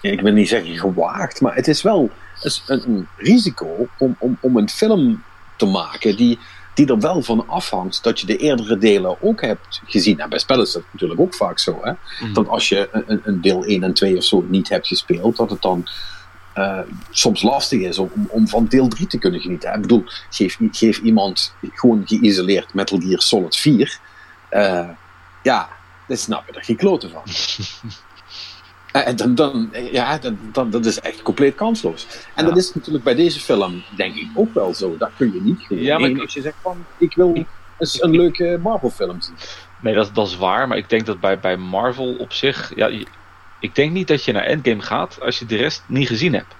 ik 0.00 0.20
wil 0.20 0.32
niet 0.32 0.48
zeggen 0.48 0.78
gewaagd, 0.78 1.40
maar 1.40 1.54
het 1.54 1.68
is 1.68 1.82
wel 1.82 2.10
is 2.42 2.62
een, 2.66 2.82
een 2.86 3.08
risico 3.16 3.88
om, 3.98 4.16
om, 4.18 4.38
om 4.40 4.56
een 4.56 4.68
film 4.68 5.22
te 5.56 5.66
maken 5.66 6.16
die, 6.16 6.38
die 6.74 6.86
er 6.86 6.98
wel 7.00 7.22
van 7.22 7.48
afhangt 7.48 8.02
dat 8.02 8.20
je 8.20 8.26
de 8.26 8.36
eerdere 8.36 8.78
delen 8.78 9.22
ook 9.22 9.40
hebt 9.40 9.80
gezien. 9.86 10.18
En 10.20 10.28
bij 10.28 10.38
spellen 10.38 10.64
is 10.64 10.72
dat 10.72 10.82
natuurlijk 10.92 11.20
ook 11.20 11.34
vaak 11.34 11.58
zo, 11.58 11.78
hè? 11.82 11.92
dat 12.32 12.48
als 12.48 12.68
je 12.68 12.88
een, 12.92 13.20
een 13.24 13.40
deel 13.40 13.64
1 13.64 13.82
en 13.82 13.94
2 13.94 14.16
of 14.16 14.24
zo 14.24 14.44
niet 14.48 14.68
hebt 14.68 14.86
gespeeld, 14.86 15.36
dat 15.36 15.50
het 15.50 15.62
dan 15.62 15.86
eh, 16.54 16.78
soms 17.10 17.42
lastig 17.42 17.80
is 17.80 17.98
om, 17.98 18.10
om- 18.28 18.48
van 18.48 18.66
deel 18.66 18.88
3 18.88 19.06
te 19.06 19.18
kunnen 19.18 19.40
genieten. 19.40 19.74
Ik 19.74 19.80
bedoel, 19.80 20.04
geef, 20.30 20.58
geef 20.70 20.98
iemand 20.98 21.54
gewoon 21.60 22.02
geïsoleerd 22.06 22.74
Metal 22.74 22.98
Gear 23.00 23.22
Solid 23.22 23.56
4, 23.56 23.98
eh, 24.48 24.88
ja, 25.42 25.68
dan 26.08 26.16
snap 26.16 26.46
je 26.46 26.52
er 26.52 26.64
geen 26.64 26.76
kloten 26.76 27.10
van. 27.10 27.22
Eh, 28.92 29.06
En 29.06 29.16
dan, 29.16 29.34
dan, 29.34 29.70
ja, 29.92 30.18
dan, 30.18 30.38
dan, 30.52 30.70
dat 30.70 30.86
is 30.86 31.00
echt 31.00 31.22
compleet 31.22 31.54
kansloos. 31.54 32.06
En 32.34 32.42
Ja. 32.44 32.48
dat 32.48 32.58
is 32.58 32.74
natuurlijk 32.74 33.04
bij 33.04 33.14
deze 33.14 33.40
film, 33.40 33.82
denk 33.96 34.14
ik, 34.14 34.26
ook 34.34 34.54
wel 34.54 34.74
zo. 34.74 34.96
Dat 34.98 35.10
kun 35.16 35.32
je 35.34 35.40
niet 35.42 35.60
gewoon 35.66 35.82
Ja, 35.82 35.98
maar 35.98 36.10
ik- 36.10 36.20
als 36.20 36.34
je 36.34 36.40
zegt 36.40 36.56
van, 36.62 36.84
ik 36.98 37.14
wil 37.14 37.46
eens 37.78 38.02
een 38.02 38.10
leuke 38.16 38.58
Marvel 38.62 38.90
film 38.90 39.20
zien. 39.20 39.34
Nee, 39.80 39.94
dat, 39.94 40.10
dat 40.14 40.26
is 40.26 40.36
waar. 40.36 40.68
Maar 40.68 40.76
ik 40.76 40.88
denk 40.88 41.06
dat 41.06 41.20
bij, 41.20 41.38
bij 41.38 41.56
Marvel 41.56 42.14
op 42.14 42.32
zich. 42.32 42.72
Ja, 42.76 42.90
ik 43.60 43.74
denk 43.74 43.92
niet 43.92 44.08
dat 44.08 44.24
je 44.24 44.32
naar 44.32 44.44
Endgame 44.44 44.82
gaat 44.82 45.18
als 45.20 45.38
je 45.38 45.46
de 45.46 45.56
rest 45.56 45.82
niet 45.86 46.08
gezien 46.08 46.32
hebt. 46.34 46.54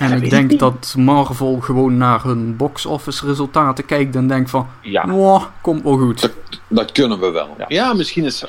En 0.00 0.22
ik 0.22 0.30
denk 0.30 0.58
dat 0.58 0.94
Marvel 0.98 1.60
gewoon 1.60 1.96
naar 1.96 2.22
hun 2.22 2.56
box-office 2.56 3.26
resultaten 3.26 3.84
kijkt 3.86 4.16
en 4.16 4.26
denkt 4.26 4.50
van... 4.50 4.68
Ja, 4.80 5.06
"Mwah, 5.06 5.44
komt 5.60 5.82
wel 5.82 5.98
goed. 5.98 6.20
Dat, 6.20 6.32
dat 6.68 6.92
kunnen 6.92 7.20
we 7.20 7.30
wel. 7.30 7.54
Ja. 7.58 7.64
Ja, 7.68 7.92
misschien 7.94 8.24
is. 8.24 8.44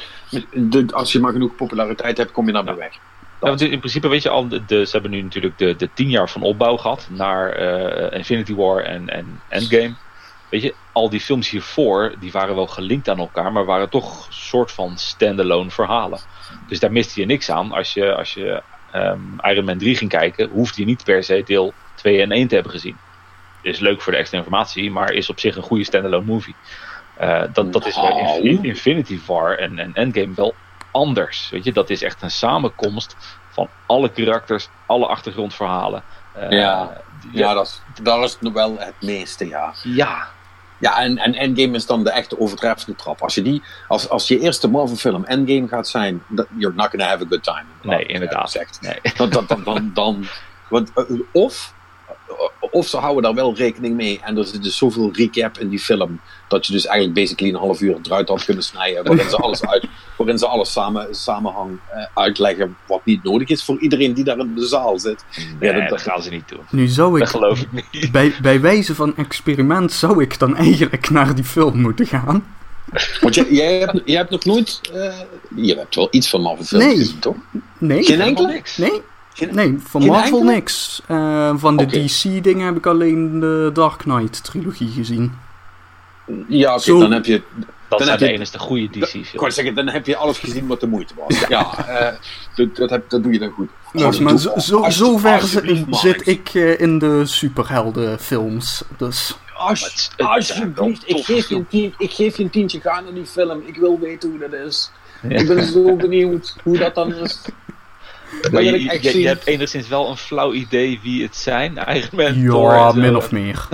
de- 0.54 0.86
Als 0.92 1.12
je 1.12 1.20
maar 1.20 1.32
genoeg 1.32 1.56
populariteit 1.56 2.18
hebt, 2.18 2.32
kom 2.32 2.46
je 2.46 2.52
naar 2.52 2.66
de 2.66 2.74
weg. 2.74 2.94
Ja, 2.94 3.48
want 3.48 3.62
in 3.62 3.80
principe 3.80 4.08
weet 4.08 4.24
je 4.24 4.30
al, 4.30 4.48
de, 4.48 4.66
de- 4.66 4.86
ze 4.86 4.92
hebben 4.92 5.12
nu 5.12 5.22
natuurlijk 5.22 5.58
de, 5.58 5.76
de 5.76 5.90
tien 5.94 6.10
jaar 6.10 6.30
van 6.30 6.42
opbouw 6.42 6.78
gehad 6.78 7.08
naar 7.10 7.50
eh, 7.50 8.18
Infinity 8.18 8.56
War 8.56 8.84
en, 8.84 9.10
en 9.10 9.40
Endgame. 9.50 9.94
Weet 10.50 10.62
je, 10.62 10.74
al 10.92 11.10
die 11.10 11.20
films 11.20 11.50
hiervoor, 11.50 12.14
die 12.20 12.32
waren 12.32 12.56
wel 12.56 12.68
gelinkt 12.68 13.10
aan 13.10 13.20
elkaar, 13.20 13.52
maar 13.52 13.66
waren 13.66 13.90
toch 13.90 14.28
soort 14.30 14.72
van 14.72 14.98
standalone 14.98 15.70
verhalen. 15.70 16.20
Dus 16.68 16.80
daar 16.80 16.92
miste 16.92 17.20
je 17.20 17.26
niks 17.26 17.50
aan. 17.52 17.72
Als 17.72 17.94
je, 17.94 18.16
als 18.16 18.34
je 18.34 18.62
ehm, 18.92 19.20
Iron 19.42 19.66
Man 19.66 19.78
3 19.78 19.96
ging 19.96 20.10
kijken, 20.10 20.50
hoefde 20.50 20.82
je 20.82 20.88
niet 20.88 21.04
per 21.04 21.24
se 21.24 21.44
deel 21.46 21.74
2 21.96 22.22
en 22.22 22.32
1 22.32 22.48
te 22.48 22.54
hebben 22.54 22.72
gezien. 22.72 22.98
Is 23.62 23.80
leuk 23.80 24.02
voor 24.02 24.12
de 24.12 24.18
extra 24.18 24.38
informatie, 24.38 24.92
maar 24.92 25.12
is 25.14 25.30
op 25.30 25.40
zich 25.40 25.56
een 25.56 25.64
goede 25.64 25.84
standalone 25.84 26.26
movie. 26.26 26.56
Eh, 27.18 27.44
dat, 27.54 27.74
dat 27.74 27.86
is 27.86 27.96
bij 27.96 28.10
Nou. 28.10 28.42
Infi- 28.42 28.68
Infinity 28.68 29.20
War 29.26 29.58
en, 29.58 29.80
en 29.80 29.94
Endgame 29.94 30.34
wel 30.36 30.56
anders. 30.92 31.50
Weet 31.50 31.64
je, 31.64 31.72
dat 31.72 31.90
is 31.90 32.02
echt 32.02 32.22
een 32.22 32.32
samenkomst 32.32 33.16
van 33.50 33.70
alle 33.86 34.10
karakters, 34.10 34.70
alle 34.86 35.06
achtergrondverhalen. 35.08 36.04
Eh, 36.34 36.50
Ja. 36.52 37.02
die- 37.22 37.40
Ja, 37.40 37.54
dat 37.54 37.66
is, 37.66 38.04
dat 38.04 38.24
is 38.24 38.52
wel 38.54 38.78
het 38.80 38.94
meeste, 39.00 39.48
ja. 39.48 39.74
ja. 39.84 40.28
Ja, 40.82 41.02
en, 41.02 41.18
en 41.18 41.34
Endgame 41.34 41.76
is 41.76 41.86
dan 41.86 42.04
de 42.04 42.12
echte 42.12 42.40
overtreffende 42.40 42.96
trap. 42.96 43.22
Als 43.22 43.36
je, 43.36 43.42
die, 43.42 43.62
als, 43.88 44.10
als 44.10 44.28
je 44.28 44.40
eerste 44.40 44.68
Marvel-film 44.68 45.26
Endgame 45.26 45.68
gaat 45.68 45.88
zijn, 45.88 46.24
you're 46.58 46.76
not 46.76 46.90
gonna 46.90 47.08
have 47.08 47.24
a 47.24 47.28
good 47.30 47.44
time. 47.44 47.66
Nee, 47.82 48.06
inderdaad. 48.06 48.52
Zegt. 48.52 48.82
Nee. 48.82 49.00
Dan, 49.18 49.30
dan, 49.30 49.46
dan, 49.48 49.64
dan, 49.64 49.92
dan, 49.94 50.26
want, 50.70 50.92
eh, 50.96 51.04
of, 51.32 51.74
of 52.72 52.88
ze 52.88 52.98
houden 52.98 53.24
daar 53.24 53.34
wel 53.34 53.56
rekening 53.56 53.96
mee 53.96 54.20
en 54.24 54.38
er 54.38 54.46
zit 54.46 54.64
dus 54.64 54.78
zoveel 54.78 55.10
recap 55.14 55.58
in 55.58 55.70
die 55.70 55.80
film, 55.80 56.22
dat 56.48 56.66
je 56.66 56.74
dus 56.74 56.86
eigenlijk 56.86 57.20
basically 57.20 57.54
een 57.54 57.60
half 57.60 57.82
uur 57.82 57.98
eruit 58.04 58.28
had 58.30 58.46
kunnen 58.46 58.64
snijden, 58.64 59.04
waarin 59.08 59.30
ze 59.30 59.36
alles, 59.36 59.66
uit, 59.66 59.88
waarin 60.24 60.40
ze 60.40 60.48
alles 60.48 60.72
samen, 60.72 61.08
samenhang 61.16 61.70
eh, 61.90 62.06
uitleggen 62.14 62.76
wat 62.88 63.02
niet 63.06 63.24
nodig 63.24 63.48
is 63.50 63.64
voor 63.64 63.80
iedereen 63.80 64.14
die 64.14 64.24
daar 64.24 64.38
in 64.38 64.56
de 64.56 64.66
zaal 64.68 65.00
zit. 65.00 65.26
Nee, 65.60 65.72
Ja, 65.74 65.80
dat- 65.80 65.90
dat, 65.90 66.02
gaan 66.02 66.22
ze 66.22 66.30
niet 66.30 66.48
doen. 66.50 66.60
Nu 66.70 66.88
zou 66.88 67.12
Dat 67.12 67.22
ik... 67.22 67.28
geloof 67.28 67.62
ik 67.62 67.68
niet. 67.92 68.12
Bij, 68.12 68.34
bij 68.42 68.62
wijze 68.62 68.96
van 68.96 69.16
experiment 69.18 69.92
zou 69.92 70.22
ik 70.22 70.40
dan 70.40 70.56
eigenlijk 70.56 71.10
naar 71.10 71.36
die 71.36 71.44
film 71.44 71.80
moeten 71.80 72.06
gaan. 72.06 72.44
Want 73.22 73.36
jij, 73.36 73.46
jij, 73.50 73.80
hebt, 73.80 74.02
jij 74.06 74.18
hebt 74.18 74.30
nog 74.30 74.46
nooit, 74.46 74.82
eh, 74.94 75.14
je 75.56 75.76
hebt 75.76 75.96
wel 75.96 76.08
iets 76.12 76.30
van 76.30 76.42
Marvel 76.42 76.66
films 76.66 76.86
Nee. 76.86 76.96
gezien, 76.98 77.20
toch? 77.20 77.36
Nee. 77.78 77.98
Geen 77.98 78.06
Helemaal 78.06 78.28
enkele? 78.28 78.48
niks. 78.48 78.78
Nee, 78.78 79.02
Geen- 79.34 79.56
nee 79.56 79.78
van 79.80 80.06
Marvel 80.06 80.38
enkele? 80.40 80.54
niks. 80.54 81.02
Eh, 81.08 81.52
van 81.56 81.78
de. 81.78 81.86
DC-dingen 81.86 82.66
heb 82.66 82.78
ik 82.78 82.86
alleen 82.86 83.40
de 83.40 83.70
Dark 83.74 83.98
Knight 83.98 84.44
trilogie 84.44 84.90
gezien. 84.92 85.32
Ja, 86.48 86.76
oké, 86.76 87.00
dan 87.00 87.12
heb 87.12 87.26
je 87.26 87.42
Dat 87.92 88.00
Dan 88.00 88.08
zijn 88.08 88.20
de 88.20 88.26
je- 88.26 88.32
enige 88.32 88.60
goede 88.60 88.88
DC-films. 89.00 89.56
zeggen, 89.56 89.76
dan 89.76 89.88
heb 89.88 90.06
je 90.06 90.16
alles 90.16 90.38
gezien 90.38 90.68
wat 90.68 90.80
de 90.80 90.88
moeite 90.88 91.14
was. 91.28 91.48
Ja, 91.50 91.88
eh, 91.88 92.18
dat, 92.56 92.76
dat, 92.76 92.90
heb, 92.90 93.10
dat 93.10 93.24
doe 93.24 93.34
je 93.34 93.40
dan 93.40 93.52
goed. 93.52 93.70
Dus, 93.94 94.20
maar 94.20 94.38
zo, 94.38 94.52
zo, 94.58 94.86
zover 94.90 95.30
Mark. 95.30 96.02
zit 96.02 96.28
ik 96.28 96.50
eh, 96.54 96.80
in 96.80 97.00
de 97.00 97.26
superheldenfilms. 97.26 98.84
Dus 98.98 99.38
Als- 99.58 99.84
het- 99.84 99.94
het 99.94 100.46
zijn 100.46 100.76
alsjeblieft, 100.76 101.04
ik 101.10 101.26
geef, 101.26 101.50
je 101.50 101.56
een 101.56 101.68
tien, 101.68 101.94
ik 101.98 102.12
geef 102.12 102.38
je 102.38 102.44
een 102.44 102.50
tientje, 102.50 102.80
ga 102.82 103.00
naar 103.00 103.14
die 103.14 103.26
film. 103.26 103.64
Ik 103.66 103.76
wil 103.78 104.00
weten 104.00 104.30
hoe 104.30 104.40
dat 104.40 104.54
is. 104.54 104.92
Ja. 105.22 105.30
Ik 105.30 105.48
ben 105.48 105.64
zo 105.64 105.96
benieuwd 105.96 106.56
hoe 106.64 106.78
dat 106.78 106.96
dan 106.96 107.16
is. 107.16 107.42
Maar 108.52 108.64
je, 108.64 109.00
je, 109.20 109.28
hebt 109.28 109.46
enigszins 109.46 109.88
wel 109.88 110.10
een 110.10 110.18
flauw 110.18 110.54
idee 110.54 111.00
wie 111.04 111.24
het 111.24 111.36
zijn. 111.36 111.76
Iron 111.96 112.10
Man, 112.12 112.46
Thor 112.46 112.74
ja, 112.74 112.92
min 112.92 113.16
of 113.16 113.32
meer. 113.32 113.68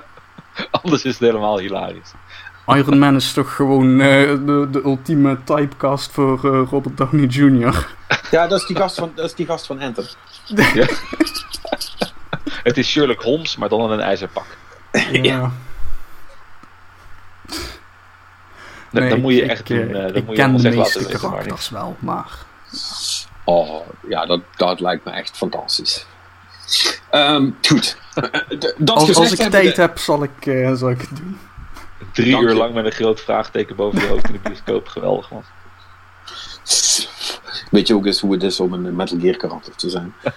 Anders 0.82 1.04
is 1.04 1.12
het 1.12 1.20
helemaal 1.28 1.58
hilarisch. 1.58 2.10
Iron 2.76 2.98
Man 2.98 3.14
is 3.16 3.32
toch 3.32 3.54
gewoon 3.54 4.00
eh, 4.00 4.08
de, 4.46 4.68
de 4.70 4.80
ultieme 4.84 5.38
typecast 5.44 6.10
voor 6.12 6.44
eh, 6.54 6.68
Robert 6.70 6.96
Downey 6.96 7.26
Jr. 7.26 7.86
Ja, 8.30 8.46
dat 8.46 8.60
is 8.60 8.66
die 8.66 8.76
gast 8.76 8.96
van, 8.96 9.12
dat 9.14 9.24
is 9.24 9.34
die 9.34 9.46
gast 9.46 9.66
van 9.66 9.80
Anthem. 9.80 10.04
Het 12.62 12.76
is 12.78 12.88
Sherlock 12.90 13.22
Holmes, 13.22 13.56
maar 13.56 13.68
dan 13.68 13.80
in 13.84 13.90
een 13.90 14.00
ijzerpak. 14.00 14.44
Ja. 15.12 15.38
Dan, 18.90 19.02
Nee, 19.02 19.10
dan 19.10 19.20
moet 19.20 19.32
je 19.34 19.42
ik- 19.42 19.50
echt 19.50 19.60
ik, 19.70 19.76
doen. 19.76 19.94
eh, 19.94 20.02
dan 20.02 20.14
ik 20.14 20.26
moet 20.26 20.36
je 20.36 20.42
ken 20.42 20.48
de 20.48 20.54
ons 20.54 20.64
echt 20.64 20.74
meeste 20.76 20.98
laten 20.98 21.12
weten, 21.12 21.28
maar 21.30 21.38
karakters 21.38 21.68
wel, 21.70 21.96
maar... 21.98 22.28
Oh, 23.44 23.86
ja, 24.08 24.26
dat, 24.26 24.40
dat 24.56 24.80
lijkt 24.80 25.04
me 25.04 25.10
echt 25.10 25.36
fantastisch. 25.36 26.06
Ehm, 27.10 27.50
goed. 27.68 27.96
Dat 28.78 28.96
Als, 28.96 29.32
ik 29.32 29.50
tijd 29.50 29.74
de- 29.74 29.80
heb, 29.80 29.98
zal 29.98 30.22
ik, 30.22 30.46
eh, 30.46 30.72
zal 30.74 30.90
ik 30.90 31.00
het 31.00 31.16
doen. 31.16 31.38
Drie 32.12 32.30
Dank 32.30 32.42
uur 32.44 32.50
je. 32.50 32.56
lang 32.56 32.74
met 32.74 32.84
een 32.84 32.92
groot 32.92 33.20
vraagteken 33.20 33.76
boven 33.76 34.00
je 34.00 34.06
hoofd 34.06 34.26
in 34.26 34.32
de 34.32 34.38
bioscoop. 34.48 34.88
Geweldig, 34.96 35.30
man. 35.30 35.42
Weet 37.70 37.86
je 37.86 37.94
ook 37.94 38.06
eens 38.06 38.20
hoe 38.20 38.32
het 38.32 38.42
is 38.42 38.60
om 38.60 38.72
een 38.72 38.96
Metal 38.96 39.18
Gear 39.18 39.36
karakter 39.36 39.74
te 39.76 39.90
zijn? 39.90 40.14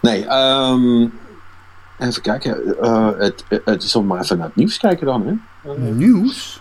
nee, 0.00 0.26
ehm, 0.26 1.06
even 1.98 2.22
kijken. 2.22 2.78
Eh, 2.80 3.08
het, 3.18 3.44
het 3.64 3.82
is 3.82 3.96
om 3.96 4.06
maar 4.06 4.20
even 4.20 4.36
naar 4.38 4.46
het 4.46 4.56
nieuws 4.56 4.78
kijken 4.78 5.06
dan. 5.06 5.40
Hè? 5.62 5.78
Nieuws? 5.78 6.60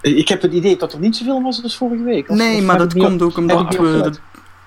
Ik 0.00 0.28
heb 0.28 0.42
het 0.42 0.52
idee 0.52 0.76
dat 0.76 0.92
er 0.92 0.98
niet 0.98 1.16
zoveel 1.16 1.42
was 1.42 1.62
als 1.62 1.76
vorige 1.76 2.02
week. 2.02 2.28
Of- 2.30 2.36
Nee, 2.36 2.56
of 2.58 2.64
maar 2.64 2.78
dat 2.78 2.94
komt 2.94 3.22
ook 3.22 3.36
omdat 3.36 3.76
we... 3.76 4.12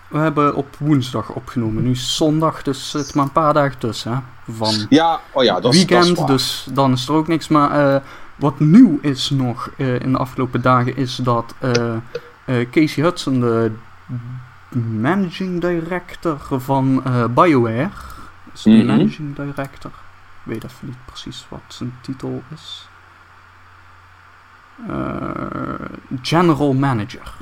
We 0.08 0.18
hebben 0.18 0.56
op 0.56 0.76
woensdag 0.80 1.30
opgenomen. 1.30 1.84
Nu 1.84 1.90
is 1.92 2.16
zondag, 2.16 2.64
dus 2.64 2.94
het 2.94 3.16
maar 3.16 3.26
een 3.26 3.32
paar 3.32 3.54
dagen 3.54 3.78
tussen. 3.78 4.12
Hè? 4.12 4.20
Van 4.54 4.74
Ja, 4.90 5.20
oh 5.32 5.44
ja, 5.44 5.60
dat 5.60 5.74
is, 5.74 5.86
dat 5.86 6.00
is 6.04 6.06
weekend, 6.08 6.28
dus 6.28 6.68
dan 6.74 6.92
is 6.92 7.08
er 7.08 7.14
ook 7.14 7.28
niks. 7.28 7.48
Maar 7.48 7.96
eh, 7.96 8.02
wat 8.36 8.60
nieuw 8.60 9.00
is 9.02 9.30
nog 9.30 9.70
eh, 9.78 10.00
in 10.00 10.12
de 10.12 10.18
afgelopen 10.18 10.62
dagen 10.62 10.96
is 10.96 11.16
dat 11.16 11.54
eh, 11.60 11.96
Casey 12.72 13.04
Hudson, 13.04 13.40
de 13.40 13.72
managing 15.02 15.62
director 15.62 16.38
van 16.60 17.04
BioWare. 17.34 17.90
Is 18.54 18.62
de 18.62 18.70
Mhm. 18.70 18.86
managing 18.86 19.36
director. 19.36 19.92
Ik 20.44 20.54
weet 20.54 20.64
even 20.64 20.88
niet 20.88 21.06
precies 21.06 21.46
wat 21.50 21.62
zijn 21.68 21.94
titel 22.02 22.44
is. 22.54 22.88
General 26.22 26.74
Manager 26.74 27.34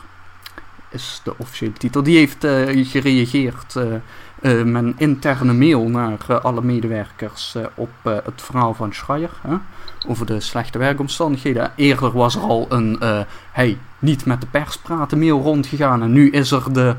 is 0.95 1.21
de 1.23 1.37
officiële 1.37 1.73
titel. 1.73 2.03
Die 2.03 2.17
heeft 2.17 2.43
eh, 2.43 2.87
gereageerd 2.87 3.75
eh, 3.75 3.93
eh, 4.41 4.65
met 4.65 4.83
een 4.83 4.95
interne 4.97 5.53
mail 5.53 5.89
naar 5.89 6.25
eh, 6.27 6.39
alle 6.39 6.61
medewerkers 6.61 7.55
eh, 7.55 7.65
op 7.75 7.89
eh, 8.01 8.17
het 8.23 8.41
verhaal 8.41 8.73
van 8.73 8.93
Schreier. 8.93 9.31
Hè? 9.41 9.55
Over 10.07 10.25
de 10.25 10.39
slechte 10.39 10.77
werkomstandigheden. 10.77 11.71
Eerder 11.75 12.11
was 12.11 12.35
er 12.35 12.41
al 12.41 12.65
een 12.69 12.99
eh, 12.99 13.19
hey, 13.51 13.77
niet 13.99 14.25
met 14.25 14.41
de 14.41 14.47
pers 14.47 14.77
praten 14.77 15.19
mail 15.19 15.41
rondgegaan. 15.41 16.01
En 16.01 16.11
nu 16.11 16.29
is 16.29 16.51
er 16.51 16.73
de 16.73 16.95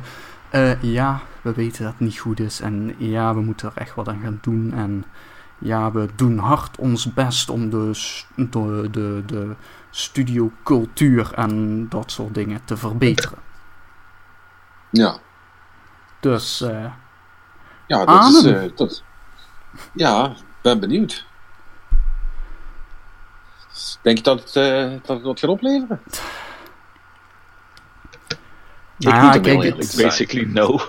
eh, 0.51 0.83
ja, 0.83 1.21
we 1.43 1.53
weten 1.53 1.83
dat 1.83 1.93
het 1.93 2.01
niet 2.01 2.19
goed 2.19 2.41
is. 2.41 2.61
En 2.61 2.95
ja, 2.99 3.35
we 3.35 3.41
moeten 3.41 3.69
er 3.69 3.83
echt 3.83 3.95
wat 3.95 4.09
aan 4.09 4.21
gaan 4.23 4.39
doen. 4.41 4.73
En 4.75 5.05
ja, 5.59 5.93
we 5.93 6.09
doen 6.17 6.39
hard 6.39 6.79
ons 6.79 7.13
best 7.13 7.51
om 7.51 7.71
de, 7.71 7.91
de, 8.35 8.89
de, 8.91 9.23
de 9.27 9.51
studiocultuur 9.91 11.33
en 11.35 11.87
dat 11.89 12.13
soort 12.13 12.35
dingen 12.35 12.61
te 12.65 12.77
verbeteren. 12.77 13.39
Ja, 14.97 15.19
Dus 16.21 16.61
eh, 16.61 16.85
ja 17.87 18.05
dat 18.05 18.25
is. 18.25 18.45
Eh, 18.45 18.63
dat, 18.77 19.03
ja, 19.93 20.33
ben 20.63 20.81
benieuwd. 20.81 21.27
Denk 24.03 24.17
je 24.17 24.23
dat 24.23 24.39
het, 24.41 24.57
eh, 24.57 24.91
dat 25.03 25.17
het 25.17 25.23
wat 25.23 25.41
gaat 25.41 25.51
opleveren? 25.51 26.01
Nou 28.99 29.17
Ik 29.17 29.23
ja, 29.23 29.27
niet, 29.27 29.37
om 29.37 29.43
kijk, 29.43 29.45
heel 29.47 29.55
het- 29.57 29.65
eerlijk 29.65 29.89
te 29.91 29.97
zijn. 29.97 30.09
Basically 30.09 30.51
no. 30.53 30.81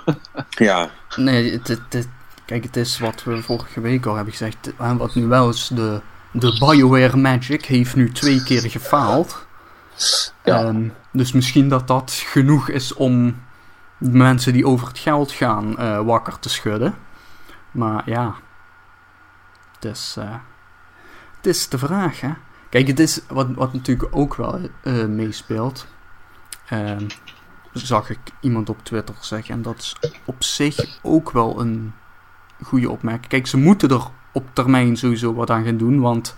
Ja, 0.49 0.89
Nee, 1.15 1.51
het, 1.51 1.67
het, 1.67 1.81
het- 1.89 2.09
kijk, 2.45 2.63
het 2.63 2.75
is 2.75 2.99
wat 2.99 3.23
we 3.23 3.41
vorige 3.41 3.81
week 3.81 4.05
al 4.05 4.15
hebben 4.15 4.33
gezegd. 4.33 4.71
Wat 4.77 5.15
nu 5.15 5.25
wel 5.25 5.49
is, 5.49 5.67
de, 5.67 6.01
de 6.31 6.57
BioWare 6.59 7.17
Magic 7.17 7.65
heeft 7.65 7.95
nu 7.95 8.11
twee 8.11 8.43
keer 8.43 8.61
gefaald. 8.61 9.45
Ja. 10.43 10.63
Ehm, 10.63 10.89
dus 11.11 11.31
misschien 11.31 11.69
dat 11.69 11.87
dat 11.87 12.11
genoeg 12.25 12.69
is 12.69 12.93
om 12.93 13.43
mensen 13.97 14.53
die 14.53 14.67
over 14.67 14.87
het 14.87 14.99
geld 14.99 15.31
gaan 15.31 15.77
eh, 15.77 16.01
wakker 16.01 16.39
te 16.39 16.49
schudden. 16.49 16.95
Maar 17.71 18.09
ja, 18.09 18.35
het 19.75 19.85
is, 19.85 20.15
eh, 20.19 20.35
het 21.35 21.45
is 21.45 21.69
de 21.69 21.77
vraag, 21.77 22.21
hè. 22.21 22.31
Kijk, 22.69 22.87
het 22.87 22.99
is 22.99 23.21
wat, 23.27 23.47
wat 23.55 23.73
natuurlijk 23.73 24.15
ook 24.15 24.35
wel 24.35 24.59
eh, 24.83 25.05
meespeelt. 25.05 25.87
Ehm, 26.69 27.07
zag 27.73 28.09
ik 28.09 28.19
iemand 28.39 28.69
op 28.69 28.83
Twitter 28.83 29.15
zeggen. 29.19 29.53
En 29.53 29.61
dat 29.61 29.77
is 29.77 29.95
op 30.25 30.43
zich 30.43 30.99
ook 31.01 31.31
wel 31.31 31.61
een 31.61 31.93
goede 32.63 32.89
opmerking. 32.89 33.27
Kijk, 33.27 33.47
ze 33.47 33.57
moeten 33.57 33.89
er 33.89 34.07
op 34.31 34.47
termijn 34.53 34.97
sowieso 34.97 35.33
wat 35.33 35.49
aan 35.49 35.65
gaan 35.65 35.77
doen. 35.77 35.99
Want 35.99 36.35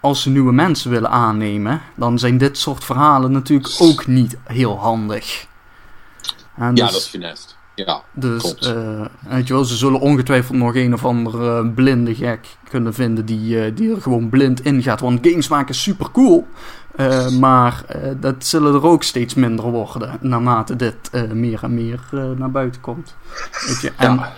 als 0.00 0.22
ze 0.22 0.30
nieuwe 0.30 0.52
mensen 0.52 0.90
willen 0.90 1.10
aannemen, 1.10 1.80
dan 1.96 2.18
zijn 2.18 2.38
dit 2.38 2.58
soort 2.58 2.84
verhalen 2.84 3.32
natuurlijk 3.32 3.74
ook 3.78 4.06
niet 4.06 4.36
heel 4.44 4.78
handig. 4.78 5.46
En 6.56 6.76
ja 6.76 6.84
dus- 6.84 6.92
dat 6.92 7.00
is 7.00 7.06
finest. 7.06 7.56
Ja, 7.76 8.02
dus, 8.12 8.54
eh, 8.58 9.04
weet 9.28 9.46
je 9.46 9.54
wel, 9.54 9.64
ze 9.64 9.76
zullen 9.76 10.00
ongetwijfeld 10.00 10.58
nog 10.58 10.74
een 10.74 10.92
of 10.94 11.04
andere 11.04 11.66
blinde 11.66 12.14
gek 12.14 12.46
kunnen 12.68 12.94
vinden 12.94 13.24
die, 13.26 13.60
eh, 13.64 13.72
die 13.76 13.94
er 13.94 14.02
gewoon 14.02 14.28
blind 14.28 14.64
in 14.64 14.82
gaat. 14.82 15.00
Want 15.00 15.26
games 15.26 15.48
maken 15.48 15.74
super 15.74 16.10
cool. 16.10 16.46
eh, 16.96 17.30
maar 17.30 17.84
dat 18.20 18.34
zullen 18.44 18.74
er 18.74 18.84
ook 18.84 19.02
steeds 19.02 19.34
minder 19.34 19.64
worden 19.70 20.18
naarmate 20.20 20.76
dit 20.76 21.10
meer 21.32 21.58
en 21.62 21.74
meer 21.74 22.00
naar 22.36 22.50
buiten 22.50 22.80
komt. 22.80 23.14
Weet 23.66 23.80
je? 23.80 23.92
En 23.96 24.14
Ja. 24.14 24.32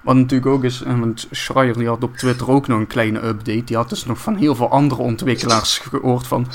wat 0.00 0.14
natuurlijk 0.14 0.50
ook 0.50 0.64
is, 0.64 0.82
en 0.82 1.00
want 1.00 1.26
Schreier 1.30 1.78
die 1.78 1.88
had 1.88 2.02
op 2.02 2.16
Twitter 2.16 2.50
ook 2.50 2.66
nog 2.66 2.78
een 2.78 2.86
kleine 2.86 3.24
update. 3.26 3.64
Die 3.64 3.76
had 3.76 3.88
dus 3.88 4.04
nog 4.04 4.18
van 4.18 4.36
heel 4.36 4.54
veel 4.54 4.70
andere 4.70 5.02
ontwikkelaars 5.02 5.78
gehoord 5.78 6.26
van... 6.26 6.46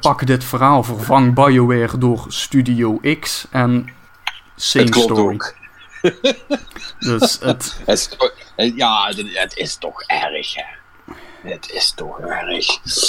pak 0.00 0.26
dit 0.26 0.44
verhaal, 0.44 0.82
vervang 0.82 1.34
BioWare 1.34 1.98
door 1.98 2.24
Studio 2.28 3.00
X 3.20 3.46
en 3.50 3.86
same 4.56 4.84
het 4.84 4.94
klopt 4.94 5.10
story. 5.10 5.34
ook. 5.34 5.54
Dus 6.98 7.38
het, 7.40 7.78
ja, 8.76 9.12
het, 9.34 9.56
is 9.56 9.76
toch 9.76 10.02
erg, 10.02 10.54
hè. 10.54 10.64
Het 11.50 11.70
is 11.70 11.92
toch 11.96 12.20
erg. 12.20 12.66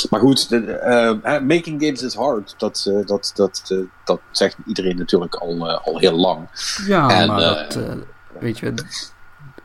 Maar 0.09 0.19
goed, 0.19 0.49
de, 0.49 0.71
eh, 0.71 1.39
making 1.39 1.83
games 1.83 2.01
is 2.01 2.13
hard. 2.13 2.55
Dat, 2.57 2.85
eh, 2.87 3.05
dat, 3.05 3.31
dat, 3.35 3.63
eh, 3.67 3.77
dat 4.03 4.19
zegt 4.31 4.55
iedereen 4.65 4.97
natuurlijk 4.97 5.35
al, 5.35 5.79
al 5.79 5.99
heel 5.99 6.15
lang. 6.15 6.47
ja, 6.87 7.09
En, 7.09 7.27
maar 7.27 7.39
dat, 7.39 7.79
weet 8.39 8.59
je, 8.59 8.73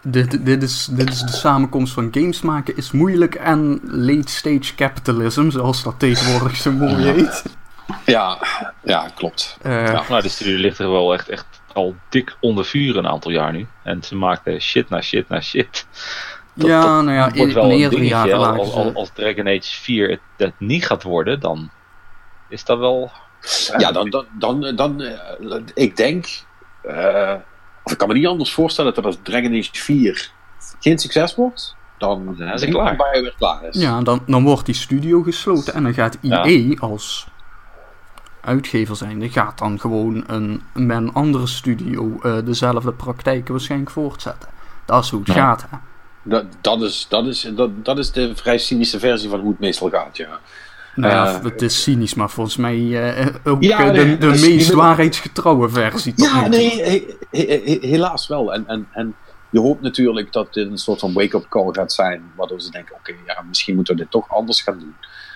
dit, 0.02 0.44
dit, 0.44 0.62
is, 0.62 0.88
dit 0.90 1.08
is 1.08 1.20
de 1.20 1.32
samenkomst 1.32 1.92
van 1.92 2.08
games 2.10 2.40
maken 2.40 2.76
is 2.76 2.90
moeilijk 2.90 3.34
en 3.34 3.80
late 3.82 4.30
stage 4.30 4.74
capitalism, 4.74 5.50
zoals 5.50 5.82
dat 5.82 5.94
tegenwoordig 5.98 6.56
zo 6.56 6.70
mooi 6.70 7.04
heet. 7.04 7.42
Ja, 8.04 8.38
ja 8.82 9.10
klopt. 9.14 9.56
Ja. 9.62 10.04
Nou, 10.08 10.22
de 10.22 10.28
studio 10.28 10.56
ligt 10.56 10.78
er 10.78 10.90
wel 10.90 11.14
echt, 11.14 11.28
echt 11.28 11.57
al 11.78 11.94
dik 12.08 12.36
onder 12.40 12.64
vuur 12.64 12.96
een 12.96 13.06
aantal 13.06 13.30
jaar 13.30 13.52
nu. 13.52 13.66
En 13.82 14.02
ze 14.02 14.16
maken 14.16 14.60
shit 14.60 14.88
na 14.88 15.00
shit 15.00 15.28
na 15.28 15.40
shit. 15.40 15.86
Dat- 16.54 16.68
ja, 16.68 16.80
dat 16.80 17.04
nou 17.04 17.16
ja, 17.16 17.22
wordt 17.24 17.36
in 17.36 17.52
wel 17.54 17.62
een 17.62 17.68
meerdere 17.68 18.02
dingetje. 18.02 18.28
jaren 18.28 18.58
Als, 18.58 18.94
als, 18.94 19.10
Dragon 19.14 19.46
Age 19.48 19.80
4 19.80 20.10
het, 20.10 20.20
het 20.36 20.52
niet 20.58 20.86
gaat 20.86 21.02
worden, 21.02 21.40
dan 21.40 21.70
is 22.48 22.64
dat 22.64 22.78
wel... 22.78 23.10
Ja, 23.76 23.92
dan, 23.92 24.10
dan, 24.10 24.26
dan, 24.38 24.76
dan 24.76 25.02
eh, 25.02 25.60
ik 25.74 25.96
denk, 25.96 26.26
eh, 26.82 27.34
of 27.82 27.92
ik 27.92 27.98
kan 27.98 28.08
me 28.08 28.14
niet 28.14 28.26
anders 28.26 28.52
voorstellen 28.52 28.94
dat 28.94 29.04
als 29.04 29.18
Dragon 29.22 29.58
Age 29.58 29.68
4 29.72 30.30
geen 30.80 30.98
succes 30.98 31.34
wordt, 31.34 31.76
dan 31.98 32.36
Dan 32.38 32.52
is 32.52 32.60
het 32.60 32.70
klaar. 32.70 32.96
BioWare 32.96 33.34
klaar 33.38 33.64
is. 33.64 33.80
Ja, 33.80 34.00
dan, 34.00 34.22
dan 34.26 34.44
wordt 34.44 34.66
die 34.66 34.74
studio 34.74 35.22
gesloten 35.22 35.74
en 35.74 35.82
dan 35.82 35.94
gaat 35.94 36.18
Ja. 36.20 36.44
EA 36.44 36.76
als 36.78 37.26
uitgever 38.48 38.96
zijnde, 38.96 39.28
gaat 39.30 39.58
dan 39.58 39.80
gewoon 39.80 40.24
een, 40.26 40.62
met 40.74 40.96
een 40.96 41.12
andere 41.12 41.46
studio 41.46 42.18
eh, 42.22 42.36
dezelfde 42.44 42.92
praktijken 42.92 43.52
waarschijnlijk 43.52 43.90
voortzetten. 43.90 44.48
Dat 44.84 45.04
is 45.04 45.10
hoe 45.10 45.18
het 45.18 45.28
Ja. 45.28 45.34
gaat, 45.34 45.66
hè. 45.70 45.76
Dat, 46.22 46.44
dat, 46.60 46.82
is, 46.82 47.06
dat, 47.08 47.26
is, 47.26 47.50
dat, 47.54 47.84
dat 47.84 47.98
is 47.98 48.10
de 48.12 48.36
vrij 48.36 48.58
cynische 48.58 48.98
versie 48.98 49.28
van 49.28 49.40
hoe 49.40 49.50
het 49.50 49.58
meestal 49.60 49.90
gaat, 49.90 50.16
ja. 50.16 50.38
Nou 50.94 51.12
ja, 51.12 51.34
Eh, 51.34 51.42
het 51.44 51.62
is 51.62 51.82
cynisch, 51.82 52.14
maar 52.14 52.30
volgens 52.30 52.56
mij 52.56 53.12
eh, 53.16 53.26
ook 53.44 53.62
Ja, 53.62 53.82
nee, 53.90 54.18
de, 54.18 54.18
de 54.18 54.40
meest 54.40 54.70
waarheidsgetrouwe 54.72 55.68
versie. 55.68 56.12
Ja, 56.16 56.46
nee, 56.46 56.82
he- 56.82 57.16
he- 57.30 57.60
he- 57.64 57.78
helaas 57.88 58.26
wel. 58.26 58.54
En, 58.54 58.64
en, 58.66 58.88
en 58.92 59.14
je 59.50 59.60
hoopt 59.60 59.82
natuurlijk 59.82 60.32
dat 60.32 60.54
dit 60.54 60.70
een 60.70 60.78
soort 60.78 61.00
van 61.00 61.12
wake-up 61.12 61.46
call 61.48 61.68
gaat 61.72 61.92
zijn, 61.92 62.22
waardoor 62.36 62.60
ze 62.60 62.70
denken, 62.70 62.94
oké, 62.94 63.12
ja, 63.26 63.42
misschien 63.48 63.74
moeten 63.74 63.94
we 63.94 64.00
dit 64.00 64.10
toch 64.10 64.28
anders 64.30 64.62
gaan 64.62 64.78
doen. 64.78 64.94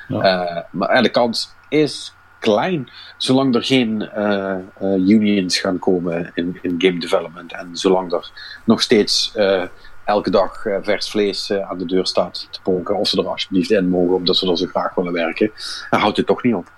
Ja. 0.09 0.67
Maar 0.71 1.03
de 1.03 1.09
kans 1.09 1.55
is 1.69 2.15
klein, 2.43 2.89
zolang 3.17 3.55
er 3.55 3.65
geen 3.65 4.03
eh, 4.11 4.55
eh, 4.55 4.95
unions 5.09 5.59
gaan 5.59 5.79
komen 5.79 6.31
in, 6.35 6.59
in 6.63 6.75
game 6.79 6.99
development 7.01 7.53
en 7.53 7.69
zolang 7.77 8.13
er 8.13 8.31
nog 8.65 8.83
steeds 8.83 9.33
eh, 9.35 9.63
elke 10.05 10.31
dag 10.31 10.63
vers 10.83 11.11
vlees 11.11 11.53
aan 11.53 11.79
de 11.79 11.87
deur 11.87 12.07
staat 12.07 12.49
te 12.51 12.61
ponken, 12.63 12.97
of 12.97 13.09
ze 13.09 13.19
er 13.21 13.29
alsjeblieft 13.29 13.71
in 13.71 13.89
mogen, 13.89 14.15
omdat 14.15 14.37
ze 14.37 14.51
er 14.51 14.57
zo 14.59 14.67
graag 14.67 14.95
willen 14.95 15.13
werken, 15.13 15.51
dan 15.91 16.01
houdt 16.01 16.17
het 16.17 16.27
toch 16.27 16.43
niet 16.43 16.55
op. 16.55 16.73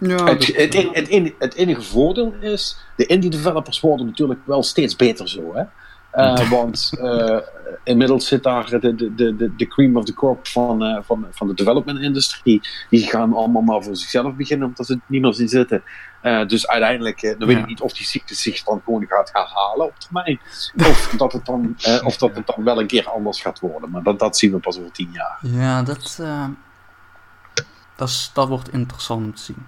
Ja, 0.00 0.24
Het, 0.24 0.40
dat- 0.72 0.96
het, 1.08 1.32
het 1.38 1.54
enige 1.54 1.82
voordeel 1.82 2.34
is, 2.40 2.76
de 2.96 3.06
indie 3.06 3.30
developers 3.30 3.80
worden 3.80 4.06
natuurlijk 4.06 4.40
wel 4.44 4.62
steeds 4.62 4.96
beter 4.96 5.28
zo. 5.28 5.54
Hè? 5.54 5.62
Eh, 6.10 6.50
want 6.50 6.90
eh, 7.00 7.38
inmiddels 7.84 8.26
zit 8.26 8.42
daar 8.42 8.80
de, 8.80 8.94
de, 8.94 9.14
de, 9.14 9.54
de, 9.56 9.66
cream 9.66 9.96
of 9.96 10.04
the 10.04 10.14
crop 10.14 10.46
van, 10.46 10.84
eh, 10.84 10.98
van, 11.02 11.26
van 11.30 11.46
de 11.46 11.54
development 11.54 11.98
industrie. 12.00 12.60
Die 12.90 13.06
gaan 13.06 13.32
allemaal 13.34 13.62
maar 13.62 13.82
voor 13.82 13.96
zichzelf 13.96 14.34
beginnen, 14.34 14.66
omdat 14.68 14.86
ze 14.86 14.92
het 14.92 15.02
niet 15.06 15.22
meer 15.22 15.34
zien 15.34 15.48
zitten. 15.48 15.82
Dus 16.46 16.68
uiteindelijk, 16.68 17.20
dan 17.38 17.48
weet 17.48 17.56
Ja. 17.56 17.62
ik 17.62 17.68
niet 17.68 17.80
of 17.80 17.92
die 17.92 18.06
ziekte 18.06 18.34
zich 18.34 18.62
dan 18.62 18.82
gewoon 18.84 19.06
gaat 19.08 19.30
herhalen 19.32 19.86
op 19.86 19.98
termijn. 19.98 20.40
Of 20.76 21.14
dat 21.16 21.32
het 21.32 21.46
dan, 21.46 21.76
of 22.04 22.16
dat 22.16 22.34
het 22.36 22.46
dan 22.46 22.64
wel 22.64 22.80
een 22.80 22.86
keer 22.86 23.08
anders 23.10 23.40
gaat 23.40 23.60
worden. 23.60 23.90
Maar 23.90 24.02
dat, 24.02 24.18
dat 24.18 24.36
zien 24.36 24.52
we 24.52 24.58
pas 24.58 24.78
over 24.78 24.92
tien 24.92 25.10
jaar. 25.12 25.38
ja, 25.40 25.82
dat, 25.82 26.18
dat, 27.96 28.08
is- 28.08 28.30
dat 28.34 28.48
wordt 28.48 28.72
interessant 28.72 29.24
om 29.26 29.34
te 29.34 29.42
zien. 29.42 29.66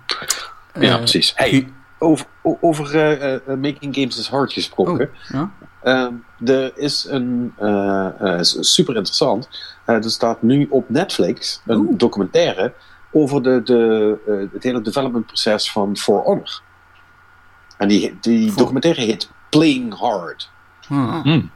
Ja, 0.81 0.97
precies. 0.97 1.33
Hey, 1.37 1.73
over 1.99 2.27
over 2.61 2.85
Making 3.47 3.95
Games 3.95 4.19
is 4.19 4.29
Hard 4.29 4.53
gesproken. 4.53 5.09
Oh, 5.09 5.15
ja? 5.29 5.51
Ehm, 5.83 6.15
er 6.45 6.79
is 6.79 7.07
een 7.09 7.53
eh, 7.59 8.09
eh, 8.21 8.39
super 8.43 8.97
interessant. 8.97 9.49
Eh, 9.85 9.95
er 9.95 10.11
staat 10.11 10.43
nu 10.43 10.67
op 10.71 10.89
Netflix 10.89 11.61
een 11.67 11.77
Oeh. 11.79 11.99
documentaire 11.99 12.73
over 13.13 13.43
de, 13.43 13.61
de, 13.65 14.19
eh, 14.27 14.53
het 14.53 14.63
hele 14.63 14.81
developmentproces 14.81 15.73
van 15.73 15.97
For 15.97 16.23
Honor. 16.23 16.61
En 17.79 17.89
die, 17.89 18.19
die 18.21 18.49
For- 18.49 18.59
documentaire 18.59 19.01
heet 19.01 19.31
Playing 19.51 19.99
Hard. 19.99 20.51
Hmm. 20.87 21.51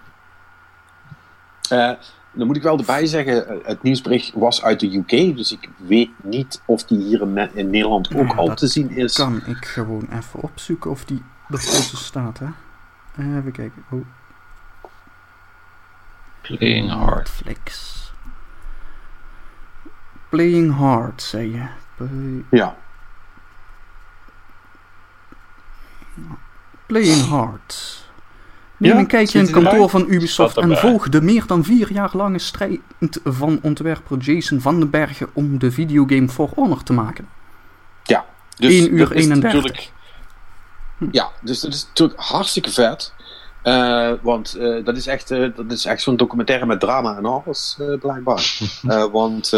Eh, 1.68 1.90
dan 2.32 2.46
moet 2.46 2.56
ik 2.56 2.62
wel 2.62 2.78
erbij 2.78 3.06
zeggen, 3.06 3.60
het 3.62 3.82
nieuwsbericht 3.82 4.32
was 4.34 4.62
uit 4.62 4.80
de 4.80 4.96
UK, 4.96 5.36
dus 5.36 5.52
ik 5.52 5.68
weet 5.76 6.10
niet 6.22 6.62
of 6.66 6.84
die 6.84 6.98
hier 6.98 7.20
in, 7.20 7.50
in 7.54 7.70
Nederland 7.70 8.14
ook 8.14 8.28
Ja, 8.28 8.34
al 8.34 8.54
te 8.54 8.66
zien 8.66 8.90
is. 8.90 9.14
Kan 9.14 9.42
ik 9.46 9.64
gewoon 9.64 10.08
even 10.12 10.42
opzoeken 10.42 10.90
of 10.90 11.04
die 11.04 11.22
ertussen 11.48 11.98
staat, 11.98 12.38
hè? 12.38 12.46
Eh, 13.16 13.36
Even 13.36 13.52
kijken. 13.52 13.84
Oh, 13.90 14.04
Playing 16.40 16.90
hard. 16.90 17.16
Netflix. 17.44 17.94
Playing 20.28 20.74
hard, 20.76 21.22
zei 21.22 21.52
je. 21.52 21.66
Play- 21.96 22.44
Ja, 22.50 22.76
Playing 26.86 27.26
hard. 27.28 28.04
Neem 28.76 28.92
Ja, 28.92 28.98
een 28.98 29.06
kijkje 29.06 29.38
in 29.38 29.44
het 29.44 29.52
kantoor 29.54 29.88
van 29.90 30.04
Ubisoft 30.08 30.56
en 30.56 30.78
volg 30.78 31.08
de 31.08 31.22
meer 31.22 31.46
dan 31.46 31.64
vier 31.64 31.92
jaar 31.92 32.10
lange 32.12 32.38
strijd 32.38 32.80
van 33.24 33.58
ontwerper 33.62 34.18
Jason 34.18 34.60
van 34.60 34.78
den 34.78 34.90
Bergen 34.90 35.28
om 35.32 35.58
de 35.58 35.70
videogame 35.72 36.28
For 36.28 36.50
Honor 36.54 36.82
te 36.82 36.92
maken. 36.92 37.28
ja. 38.02 38.24
Dus 38.56 38.72
1 38.72 38.92
uur 38.92 38.98
dat 38.98 39.12
is 39.12 39.22
31. 39.26 39.42
natuurlijk- 39.42 39.92
Ja, 41.12 41.30
dus 41.40 41.60
dat 41.60 41.72
is 41.72 41.86
natuurlijk 41.86 42.20
hartstikke 42.20 42.70
vet. 42.70 43.12
Eh, 43.62 44.12
want 44.22 44.54
eh, 44.54 44.84
dat 44.84 44.96
is 44.96 45.06
echt, 45.06 45.30
eh, 45.30 45.48
dat 45.56 45.72
is 45.72 45.84
echt 45.84 46.02
zo'n 46.02 46.16
documentaire 46.16 46.66
met 46.66 46.80
drama 46.80 47.16
en 47.16 47.24
alles, 47.26 47.78
blijkbaar. 48.00 48.58
Want 49.12 49.50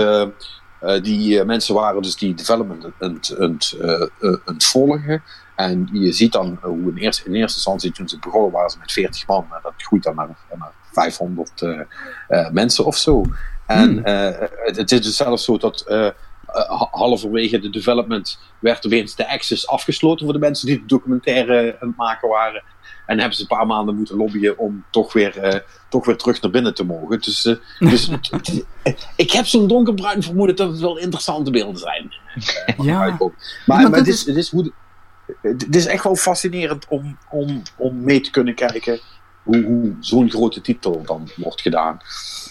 die 1.02 1.44
mensen 1.44 1.74
waren 1.74 2.02
dus 2.02 2.16
die 2.16 2.34
development 2.34 2.84
aan 2.98 3.14
het- 3.14 4.64
volgen. 4.64 5.22
En 5.56 5.88
je 5.92 6.12
ziet 6.12 6.32
dan 6.32 6.58
hoe 6.62 6.90
in 6.90 6.96
eerste, 6.96 7.24
in 7.24 7.34
eerste 7.34 7.56
instantie 7.56 7.92
toen 7.92 8.08
ze 8.08 8.18
begonnen 8.18 8.50
waren 8.50 8.70
ze 8.70 8.78
met 8.78 8.92
40 8.92 9.26
man. 9.26 9.46
En 9.50 9.58
dat 9.62 9.72
groeit 9.76 10.02
dan 10.02 10.14
naar, 10.14 10.28
naar 10.58 10.72
500 10.92 11.62
eh, 11.62 11.80
eh, 12.28 12.50
mensen 12.50 12.84
of 12.84 12.96
zo. 12.96 13.22
En 13.66 13.88
Hmm. 13.88 14.00
het, 14.64 14.76
het 14.76 14.92
is 14.92 15.02
dus 15.02 15.16
zelfs 15.16 15.44
zo 15.44 15.58
dat 15.58 15.84
eh, 16.52 16.78
ha- 16.78 16.88
halverwege 16.90 17.58
de 17.58 17.70
development 17.70 18.38
werd 18.58 18.86
opeens 18.86 19.14
de 19.14 19.28
access 19.28 19.66
afgesloten 19.66 20.24
voor 20.24 20.34
de 20.34 20.40
mensen 20.40 20.66
die 20.66 20.78
de 20.78 20.86
documentaire 20.86 21.76
aan 21.80 21.88
het 21.88 21.96
maken 21.96 22.28
waren. 22.28 22.62
En 23.06 23.18
hebben 23.18 23.36
ze 23.36 23.42
een 23.42 23.56
paar 23.56 23.66
maanden 23.66 23.96
moeten 23.96 24.16
lobbyen 24.16 24.58
om 24.58 24.84
toch 24.90 25.12
weer, 25.12 25.38
eh, 25.38 25.60
toch 25.88 26.06
weer 26.06 26.16
terug 26.16 26.40
naar 26.40 26.50
binnen 26.50 26.74
te 26.74 26.84
mogen. 26.84 27.20
Dus, 27.20 27.44
eh, 27.44 27.54
dus 27.90 28.10
ik 29.16 29.30
heb 29.30 29.46
zo'n 29.46 29.66
donkerbruin 29.66 30.22
vermoeden 30.22 30.56
dat 30.56 30.70
het 30.70 30.80
wel 30.80 30.98
interessante 30.98 31.50
beelden 31.50 31.80
zijn. 31.80 32.12
Ja. 32.78 33.16
Maar, 33.66 33.90
maar 33.90 33.98
het, 33.98 34.08
is, 34.08 34.26
het, 34.26 34.36
is 34.36 34.50
hoe 34.50 34.72
het 35.42 35.74
is 35.76 35.86
echt 35.86 36.04
wel 36.04 36.16
fascinerend 36.16 36.86
om, 36.88 37.18
om, 37.30 37.62
om 37.76 38.04
mee 38.04 38.20
te 38.20 38.30
kunnen 38.30 38.54
kijken 38.54 39.00
hoe, 39.48 39.64
hoe 39.64 39.96
zo'n 40.00 40.30
grote 40.30 40.60
titel 40.60 41.02
dan 41.06 41.28
wordt 41.36 41.60
gedaan. 41.60 41.98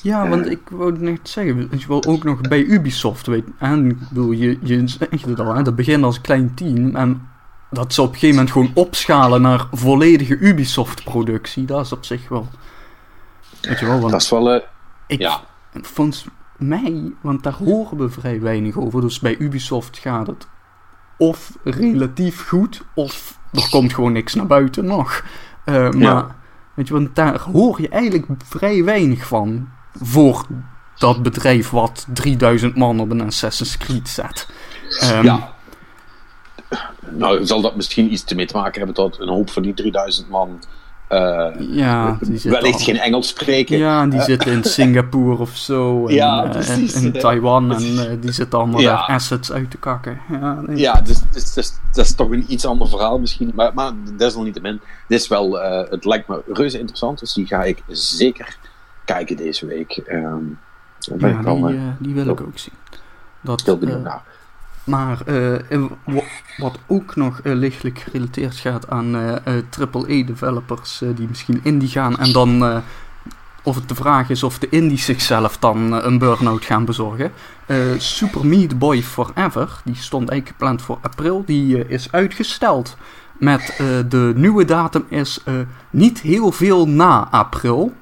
Ja, 0.02 0.30
want 0.30 0.50
ik 0.50 0.60
wou 0.70 1.00
net 1.00 1.30
zeggen, 1.30 1.70
je 1.78 1.88
wel, 1.88 2.06
ook 2.06 2.24
nog 2.24 2.41
bij 2.41 2.64
Ubisoft, 2.64 3.28
weet 3.28 3.45
en 3.60 3.89
ik 3.89 4.08
bedoel, 4.08 4.32
je, 4.32 4.58
je 4.62 4.88
zegt 4.88 5.26
het 5.26 5.39
al, 5.39 5.56
hè, 5.56 5.64
dat 5.64 5.76
begint 5.76 6.04
als 6.04 6.22
klein 6.22 6.54
team 6.56 6.95
en 6.95 7.30
dat 7.70 7.93
ze 7.93 8.02
op 8.02 8.08
een 8.08 8.14
gegeven 8.14 8.36
moment 8.36 8.54
gewoon 8.54 8.72
opschalen 8.74 9.41
naar 9.41 9.68
volledige 9.72 10.38
Ubisoft-productie, 10.38 11.66
dat 11.66 11.86
is 11.86 11.91
op 11.91 12.06
zich 12.06 12.30
wel, 12.30 12.48
weet 13.62 13.80
je 13.80 13.86
wel, 13.86 14.00
want 14.00 14.12
Dat 14.12 14.22
is 14.22 14.30
wel, 14.30 14.52
eh, 14.52 14.62
ik, 15.08 15.20
ja. 15.20 15.41
volgens 15.82 16.26
mij, 16.58 17.12
want 17.22 17.43
daar 17.43 17.54
horen 17.54 17.98
we 17.98 18.10
vrij 18.10 18.41
weinig 18.41 18.78
over, 18.78 19.02
dus 19.02 19.20
bij 19.20 19.38
Ubisoft 19.38 19.98
gaat 19.98 20.28
het 20.28 20.48
of 21.18 21.58
relatief 21.64 22.48
goed, 22.48 22.82
of 22.93 23.39
er 23.52 23.68
komt 23.70 23.93
gewoon 23.93 24.12
niks 24.12 24.34
naar 24.34 24.48
buiten 24.48 24.86
nog. 24.86 25.24
Eh, 25.66 25.89
maar, 25.89 26.02
Ja. 26.02 26.36
Weet 26.78 26.88
je, 26.88 26.93
want 26.93 27.15
daar 27.15 27.41
hoor 27.41 27.82
je 27.82 27.89
eigenlijk 27.89 28.25
vrij 28.45 28.84
weinig 28.84 29.28
van 29.28 29.69
voor 30.01 30.45
dat 30.97 31.23
bedrijf 31.23 31.69
wat 31.69 32.07
3000 32.13 32.75
man 32.75 32.99
op 32.99 33.11
een 33.11 33.21
Assassin's 33.21 33.78
Creed 33.78 34.09
zet. 34.09 34.47
Ehm, 34.99 35.23
ja. 35.23 35.55
Nou, 37.09 37.45
zal 37.45 37.61
dat 37.61 37.75
misschien 37.75 38.11
iets 38.11 38.25
ermee 38.25 38.45
te 38.45 38.57
maken 38.57 38.78
hebben 38.78 38.95
dat 38.95 39.19
een 39.19 39.30
hoop 39.30 39.49
van 39.49 39.63
die 39.63 39.73
3000 39.73 40.30
man 40.30 40.63
eh, 41.08 41.47
ja, 41.60 42.18
wellicht 42.43 42.82
geen 42.82 42.97
Engels 42.97 43.28
spreken. 43.28 43.78
Ja, 43.78 44.01
en 44.01 44.10
die 44.10 44.22
zitten 44.22 44.51
in 44.51 44.64
Singapore 44.64 45.38
of 45.41 45.55
zo. 45.55 46.08
En, 46.08 46.14
Ja, 46.14 46.43
eh, 46.43 46.49
precies. 46.49 46.93
in 47.01 47.12
Taiwan. 47.12 47.74
En 47.74 48.10
eh, 48.10 48.18
die 48.22 48.32
zitten 48.32 48.60
allemaal 48.60 48.80
Ja. 48.82 48.95
daar 48.95 49.16
assets 49.16 49.51
uit 49.51 49.72
te 49.72 49.78
kakken. 49.78 50.20
Ja, 50.32 50.62
nee. 50.62 50.78
Ja, 50.78 51.01
dus, 51.01 51.20
dus, 51.32 51.53
dus, 51.53 51.74
dat 51.93 52.05
is 52.05 52.16
toch 52.16 52.30
een 52.32 52.45
iets 52.47 52.66
ander 52.66 52.88
verhaal 52.89 53.20
misschien. 53.20 53.51
Maar, 53.55 53.74
maar 53.74 53.91
desalniettemin, 54.18 54.80
dit 55.08 55.20
is 55.20 55.28
wel, 55.28 55.62
eh, 55.62 55.91
het 55.91 56.05
lijkt 56.05 56.28
me 56.28 56.41
reuze 56.53 56.78
interessant. 56.80 57.20
Dus 57.20 57.34
die 57.34 57.45
ga 57.45 57.64
ik 57.64 57.84
zeker 57.88 58.58
kijken 59.05 59.36
deze 59.36 59.66
week. 59.66 59.97
Ehm 59.97 60.45
Ja, 60.99 61.16
die, 61.18 61.28
eh, 61.28 61.76
eh, 61.76 61.93
die 61.99 62.14
wil 62.14 62.28
ik 62.28 62.41
ook 62.41 62.58
zien. 62.58 62.74
Dat, 63.41 63.62
heel 63.62 63.78
benieuwd 63.78 63.97
eh, 63.97 64.03
naar. 64.03 64.22
Maar 64.88 65.21
eh, 65.25 65.83
wat 66.57 66.77
ook 66.88 67.15
nog 67.15 67.39
eh, 67.39 67.53
lichtelijk 67.53 67.99
gerelateerd 67.99 68.55
gaat 68.55 68.89
aan 68.89 69.15
AAA-developers 69.69 71.01
eh, 71.01 71.09
die 71.15 71.27
misschien 71.27 71.59
indie 71.63 71.89
gaan 71.89 72.17
en 72.17 72.31
dan 72.31 72.83
of 73.63 73.75
het 73.75 73.89
de 73.89 73.95
vraag 73.95 74.29
is 74.29 74.43
of 74.43 74.59
de 74.59 74.69
indies 74.69 75.05
zichzelf 75.05 75.57
dan 75.57 75.91
een 75.91 76.17
burn-out 76.17 76.65
gaan 76.65 76.85
bezorgen. 76.85 77.31
Super 77.97 78.45
Meat 78.45 78.79
Boy 78.79 79.03
Forever, 79.03 79.81
die 79.83 79.95
stond 79.95 80.29
eigenlijk 80.29 80.59
gepland 80.59 80.81
voor 80.81 80.97
april, 81.01 81.43
die 81.45 81.88
is 81.88 82.11
uitgesteld. 82.11 82.97
Met 83.39 83.81
de 84.09 84.31
nieuwe 84.35 84.65
datum 84.65 85.05
is 85.09 85.43
niet 85.89 86.21
heel 86.21 86.51
veel 86.51 86.88
na 86.88 87.27
april. 87.31 87.93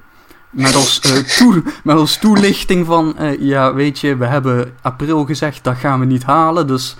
Met 0.50 0.74
als, 0.74 1.00
eh, 1.00 1.12
toe- 1.16 1.62
met 1.84 1.96
als 1.96 2.18
toelichting 2.18 2.86
van, 2.86 3.18
eh, 3.18 3.40
ja, 3.40 3.74
weet 3.74 3.98
je, 3.98 4.16
we 4.16 4.26
hebben 4.26 4.74
april 4.82 5.24
gezegd, 5.24 5.64
dat 5.64 5.76
gaan 5.76 6.00
we 6.00 6.06
niet 6.06 6.24
halen. 6.24 6.66
Dus, 6.66 6.96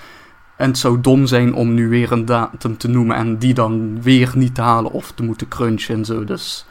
en 0.57 0.69
het 0.69 0.79
zou 0.79 1.01
dom 1.01 1.27
zijn 1.27 1.55
om 1.55 1.75
nu 1.75 1.89
weer 1.89 2.13
een 2.13 2.25
datum 2.25 2.77
te 2.77 2.89
noemen 2.89 3.17
en 3.17 3.39
die 3.39 3.55
dan 3.55 4.03
weer 4.03 4.31
niet 4.35 4.55
te 4.55 4.61
halen 4.61 4.91
of 4.93 5.13
te 5.13 5.23
moeten 5.23 5.49
crunchen 5.49 5.95
en 5.95 6.05
zo. 6.05 6.25
Dus 6.25 6.67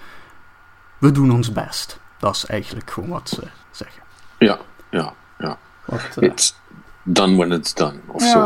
we 0.98 1.12
doen 1.12 1.32
ons 1.32 1.52
best. 1.52 2.00
Dat 2.20 2.36
is 2.36 2.46
eigenlijk 2.46 2.92
gewoon 2.92 3.10
wat 3.10 3.30
ze 3.30 3.42
zeggen. 3.72 4.02
Ja, 4.40 4.58
ja, 4.90 5.14
ja. 5.38 5.58
Wat, 5.86 6.02
eh, 6.20 6.30
It's 6.30 6.56
done 7.04 7.36
when 7.36 7.52
it's 7.52 7.74
done. 7.74 8.00
Of 8.08 8.24
ja, 8.24 8.32
zo. 8.32 8.40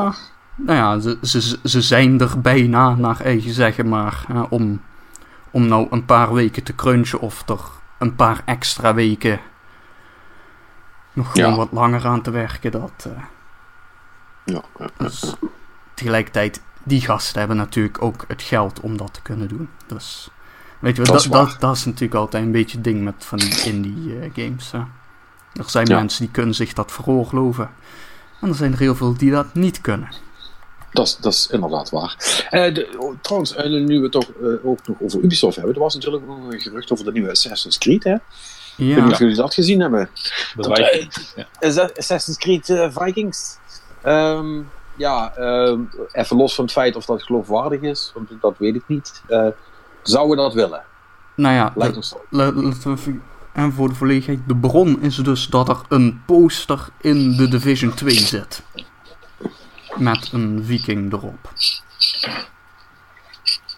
nou 0.55 0.77
ja, 0.77 0.99
ze, 0.99 1.17
ze, 1.21 1.59
ze 1.63 1.81
zijn 1.81 2.19
er 2.19 2.41
bijna, 2.41 2.95
naar 2.95 3.19
eigen 3.21 3.53
zeggen, 3.53 3.89
maar 3.89 4.23
hè, 4.27 4.41
om, 4.41 4.81
om 5.51 5.67
nou 5.67 5.87
een 5.89 6.05
paar 6.05 6.33
weken 6.33 6.63
te 6.63 6.75
crunchen 6.75 7.19
of 7.19 7.49
er 7.49 7.59
een 7.99 8.15
paar 8.15 8.41
extra 8.45 8.93
weken 8.93 9.39
nog 11.13 11.31
gewoon 11.31 11.49
Ja. 11.51 11.55
wat 11.57 11.71
langer 11.71 12.05
aan 12.05 12.21
te 12.21 12.31
werken, 12.31 12.71
dat... 12.71 13.07
eh, 13.15 13.23
Ja, 14.45 14.61
ja. 14.79 14.89
Dus 14.97 15.35
tegelijkertijd, 15.93 16.61
die 16.83 17.01
gasten 17.01 17.39
hebben 17.39 17.57
natuurlijk 17.57 18.01
ook 18.01 18.25
het 18.27 18.41
geld 18.41 18.79
om 18.79 18.97
dat 18.97 19.13
te 19.13 19.21
kunnen 19.21 19.47
doen. 19.47 19.69
Dus 19.87 20.29
weet 20.79 20.95
je 20.95 21.01
wel, 21.03 21.13
Dat 21.13 21.23
dat, 21.31 21.47
is 21.47 21.57
dat, 21.57 21.75
is 21.75 21.85
natuurlijk 21.85 22.13
altijd 22.13 22.43
een 22.43 22.51
beetje 22.51 22.75
het 22.75 22.83
ding 22.85 23.03
met 23.03 23.25
van 23.25 23.37
die 23.37 23.63
indie 23.63 24.19
eh, 24.19 24.29
games. 24.33 24.71
hè. 24.71 24.79
Er 25.53 25.69
zijn 25.69 25.87
mensen 25.87 26.21
die 26.23 26.31
kunnen 26.33 26.55
zich 26.55 26.73
dat 26.73 26.91
veroorloven. 26.91 27.69
En 28.41 28.49
er 28.49 28.55
zijn 28.55 28.71
er 28.73 28.79
heel 28.79 28.95
veel 28.95 29.17
die 29.17 29.31
dat 29.31 29.53
niet 29.53 29.81
kunnen. 29.81 30.09
Dat, 30.91 31.07
is- 31.07 31.17
dat 31.17 31.33
is 31.33 31.47
inderdaad 31.51 31.89
waar. 31.89 32.45
Eh, 32.49 32.73
de, 32.73 32.95
oh, 32.97 33.15
trouwens, 33.21 33.55
eh, 33.55 33.69
nu 33.69 33.97
we 33.97 34.03
het 34.03 34.11
toch 34.11 34.29
eh, 34.41 34.65
ook 34.69 34.87
nog 34.87 34.97
over 35.01 35.19
Ubisoft 35.19 35.55
hebben. 35.55 35.73
Er 35.73 35.79
was 35.81 35.93
natuurlijk 35.95 36.23
ook 36.29 36.37
nog 36.37 36.53
een 36.53 36.59
gerucht 36.59 36.91
over 36.91 37.05
de 37.05 37.11
nieuwe 37.11 37.29
Assassin's 37.29 37.77
Creed. 37.77 38.03
Hè? 38.03 38.13
Ik 38.13 38.21
weet 38.77 38.87
niet 38.87 38.97
Ja, 38.97 39.07
of 39.11 39.19
jullie 39.19 39.35
dat 39.35 39.53
gezien 39.53 39.79
hebben. 39.79 40.09
Dat, 40.55 40.81
Assassin's 41.97 42.37
Creed 42.37 42.89
Vikings. 42.95 43.57
Ehm, 44.01 44.61
ja, 44.97 45.33
ehm, 45.35 45.79
even 46.11 46.37
los 46.37 46.55
van 46.55 46.63
het 46.63 46.73
feit 46.73 46.95
of 46.95 47.05
dat 47.05 47.23
geloofwaardig 47.23 47.81
is, 47.81 48.11
want 48.15 48.29
dat 48.41 48.55
weet 48.57 48.75
ik 48.75 48.83
niet. 48.87 49.21
Eh, 49.27 49.47
zouden 50.03 50.35
we 50.37 50.43
dat 50.43 50.53
willen? 50.53 50.83
nou 51.35 51.55
ja, 51.55 51.73
Lijkt 51.75 51.95
ons 51.95 52.09
zo. 52.09 53.19
en 53.53 53.71
voor 53.73 53.89
de 53.89 53.95
volledigheid, 53.95 54.39
de 54.47 54.55
bron 54.55 55.01
is 55.01 55.15
dus 55.15 55.47
dat 55.47 55.69
er 55.69 55.77
een 55.89 56.21
poster 56.25 56.87
in 57.01 57.35
de 57.37 57.47
Division 57.47 57.93
2 57.93 58.13
zit. 58.13 58.63
Met 59.97 60.29
een 60.33 60.63
viking 60.65 61.13
erop. 61.13 61.51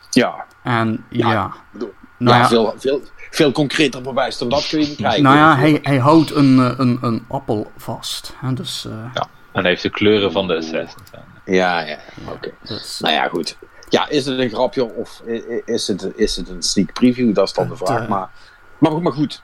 Ja, 0.10 0.46
En 0.64 1.06
ja, 1.10 1.32
Ja, 1.32 1.52
bedoel, 1.72 1.94
nou 2.18 2.36
ja, 2.38 2.42
ja, 2.42 2.48
Veel, 2.48 2.74
veel, 2.78 3.02
veel 3.30 3.52
concreter 3.52 4.02
bewijs 4.02 4.38
dan 4.38 4.50
dat 4.50 4.68
kun 4.68 4.80
je 4.80 4.88
niet 4.88 4.98
krijgen. 4.98 5.24
Nou 5.24 5.36
ja, 5.38 5.56
hij, 5.58 5.80
hij 5.82 5.98
houdt 5.98 6.32
een, 6.32 6.60
eh, 6.60 6.74
een, 6.78 6.98
een 7.02 7.26
appel 7.28 7.72
vast. 7.78 8.34
Hè, 8.38 8.54
dus, 8.54 8.86
eh, 8.86 9.06
Ja. 9.14 9.28
En 9.52 9.66
heeft 9.66 9.82
de 9.82 9.90
kleuren 9.90 10.32
van 10.32 10.48
de 10.48 10.56
Assassins 10.58 11.12
aan. 11.16 11.24
Ja, 11.46 11.80
ja, 11.80 11.98
oké. 12.28 12.52
dus 12.64 13.00
Nou 13.00 13.14
ja, 13.14 13.28
goed. 13.28 13.58
Ja, 13.90 14.08
is 14.08 14.26
het 14.26 14.40
een 14.40 14.50
grapje 14.50 14.84
of 14.94 15.22
is 15.66 15.88
het, 15.88 16.12
is 16.16 16.36
het 16.36 16.50
een 16.50 16.62
sneak 16.62 16.94
preview? 16.94 17.34
Dat 17.36 17.48
is 17.48 17.54
dan 17.54 17.64
de 17.68 17.70
Het, 17.74 17.84
vraag. 17.88 18.02
eh, 18.02 18.08
Maar, 18.10 18.30
maar, 18.78 18.92
goed- 18.92 19.04
maar 19.04 19.12
goed, 19.14 19.42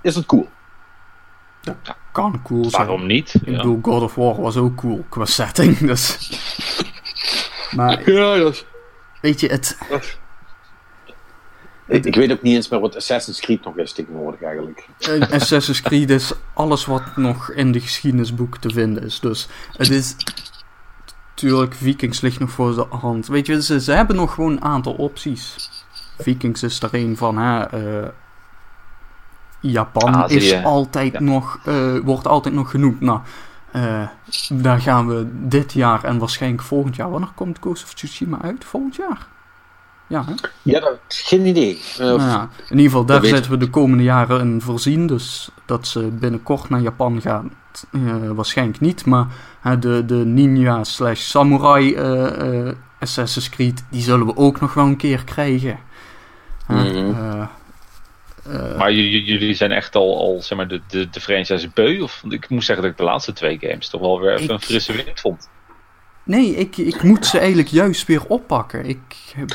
is 0.00 0.14
het 0.14 0.26
cool? 0.26 0.48
Kan 2.14 2.42
cool 2.42 2.64
zijn. 2.70 2.86
Waarom 2.86 3.06
niet? 3.06 3.34
Ik 3.34 3.46
Ja. 3.48 3.56
bedoel, 3.56 3.78
God 3.82 4.02
of 4.02 4.14
War 4.14 4.40
was 4.40 4.56
ook 4.56 4.74
cool 4.76 5.04
qua 5.08 5.24
setting. 5.24 5.78
Dus. 5.90 6.30
Maar 7.76 8.10
Ja, 8.12 8.36
dat 8.36 8.52
is... 8.52 8.64
weet 9.20 9.40
je, 9.40 9.48
het. 9.48 9.78
Ik, 11.86 12.04
ik 12.04 12.14
weet 12.14 12.32
ook 12.32 12.42
niet 12.42 12.54
eens 12.54 12.68
meer 12.68 12.80
wat 12.80 12.96
Assassin's 12.96 13.40
Creed 13.40 13.64
nog 13.64 13.76
is 13.76 13.92
tegenwoordig 13.92 14.42
eigenlijk. 14.42 14.86
Eh, 14.98 15.30
Assassin's 15.30 15.82
Creed 15.82 16.10
is 16.10 16.32
alles 16.54 16.86
wat 16.86 17.16
nog 17.16 17.50
in 17.50 17.72
de 17.72 17.80
geschiedenisboek 17.80 18.58
te 18.58 18.70
vinden 18.70 19.02
is. 19.02 19.20
Dus 19.20 19.48
het 19.76 19.90
is. 19.90 20.16
Tuurlijk, 21.34 21.74
Vikings 21.74 22.20
ligt 22.20 22.38
nog 22.38 22.50
voor 22.50 22.74
de 22.74 22.86
hand. 22.96 23.26
Weet 23.26 23.46
je, 23.46 23.62
ze, 23.62 23.80
ze 23.80 23.92
hebben 23.92 24.16
nog 24.16 24.34
gewoon 24.34 24.52
een 24.52 24.64
aantal 24.64 24.92
opties. 24.92 25.70
Vikings 26.18 26.62
is 26.62 26.82
er 26.82 26.88
een 26.92 27.16
van, 27.16 27.36
hè. 27.38 27.60
eh, 27.64 28.08
Japan 29.72 30.14
Azië, 30.14 30.36
is 30.36 30.64
altijd 30.64 31.12
ja. 31.12 31.20
nog, 31.20 31.58
eh, 31.64 31.98
wordt 32.04 32.26
altijd 32.26 32.54
nog 32.54 32.70
genoemd. 32.70 33.00
Nou, 33.00 33.20
eh, 33.70 34.08
daar 34.52 34.80
gaan 34.80 35.08
we 35.08 35.28
dit 35.32 35.72
jaar 35.72 36.04
en 36.04 36.18
waarschijnlijk 36.18 36.62
volgend 36.62 36.96
jaar. 36.96 37.10
Wanneer 37.10 37.32
komt 37.34 37.58
Ghost 37.60 37.84
of 37.84 37.94
Tsushima 37.94 38.38
uit? 38.42 38.64
Volgend 38.64 38.96
jaar? 38.96 39.26
Ja, 40.06 40.24
hè? 40.24 40.32
Ja, 40.62 40.80
dat, 40.80 40.98
geen 41.08 41.46
idee. 41.46 41.80
Eh, 41.98 42.06
Nou 42.06 42.20
ja, 42.20 42.48
in 42.68 42.76
ieder 42.76 42.84
geval, 42.84 43.04
daar 43.04 43.24
zitten 43.24 43.50
we 43.50 43.56
de 43.56 43.70
komende 43.70 44.02
jaren 44.02 44.40
in 44.40 44.60
voorzien. 44.60 45.06
Dus 45.06 45.50
dat 45.64 45.86
ze 45.86 46.00
binnenkort 46.00 46.68
naar 46.68 46.80
Japan 46.80 47.20
gaan, 47.20 47.52
eh, 47.90 48.30
waarschijnlijk 48.34 48.80
niet. 48.80 49.04
Maar 49.06 49.26
hè, 49.60 49.78
de, 49.78 50.04
de 50.04 50.14
ninja 50.14 50.84
slash 50.84 51.20
samurai 51.20 51.94
eh, 51.94 52.68
eh, 52.68 52.74
Assassin's 53.00 53.48
Creed, 53.48 53.84
die 53.90 54.02
zullen 54.02 54.26
we 54.26 54.36
ook 54.36 54.60
nog 54.60 54.74
wel 54.74 54.84
een 54.84 54.96
keer 54.96 55.24
krijgen. 55.24 55.78
Mhm. 56.68 57.46
Eh, 58.46 58.70
eh, 58.70 58.76
Maar 58.78 58.92
jullie 58.92 59.54
zijn 59.54 59.72
echt 59.72 59.94
al, 59.96 60.18
al 60.18 60.42
zeg 60.42 60.58
maar, 60.58 60.68
de, 60.68 60.80
de, 60.88 61.10
de 61.10 61.20
franchise 61.20 61.70
beu? 61.74 62.00
Of, 62.02 62.22
ik 62.28 62.48
moet 62.48 62.64
zeggen 62.64 62.84
dat 62.84 62.92
ik 62.92 62.98
de 62.98 63.04
laatste 63.04 63.32
twee 63.32 63.58
games 63.60 63.88
toch 63.88 64.00
wel 64.00 64.20
weer 64.20 64.32
even 64.32 64.44
Ik- 64.44 64.50
een 64.50 64.60
frisse 64.60 64.92
wind 64.92 65.20
vond. 65.20 65.48
nee, 66.22 66.54
ik, 66.56 66.76
ik 66.76 67.02
moet 67.02 67.26
ze 67.26 67.38
eigenlijk 67.38 67.68
juist 67.68 68.06
weer 68.06 68.24
oppakken. 68.26 68.84
Ik 68.86 69.32
heb... 69.34 69.50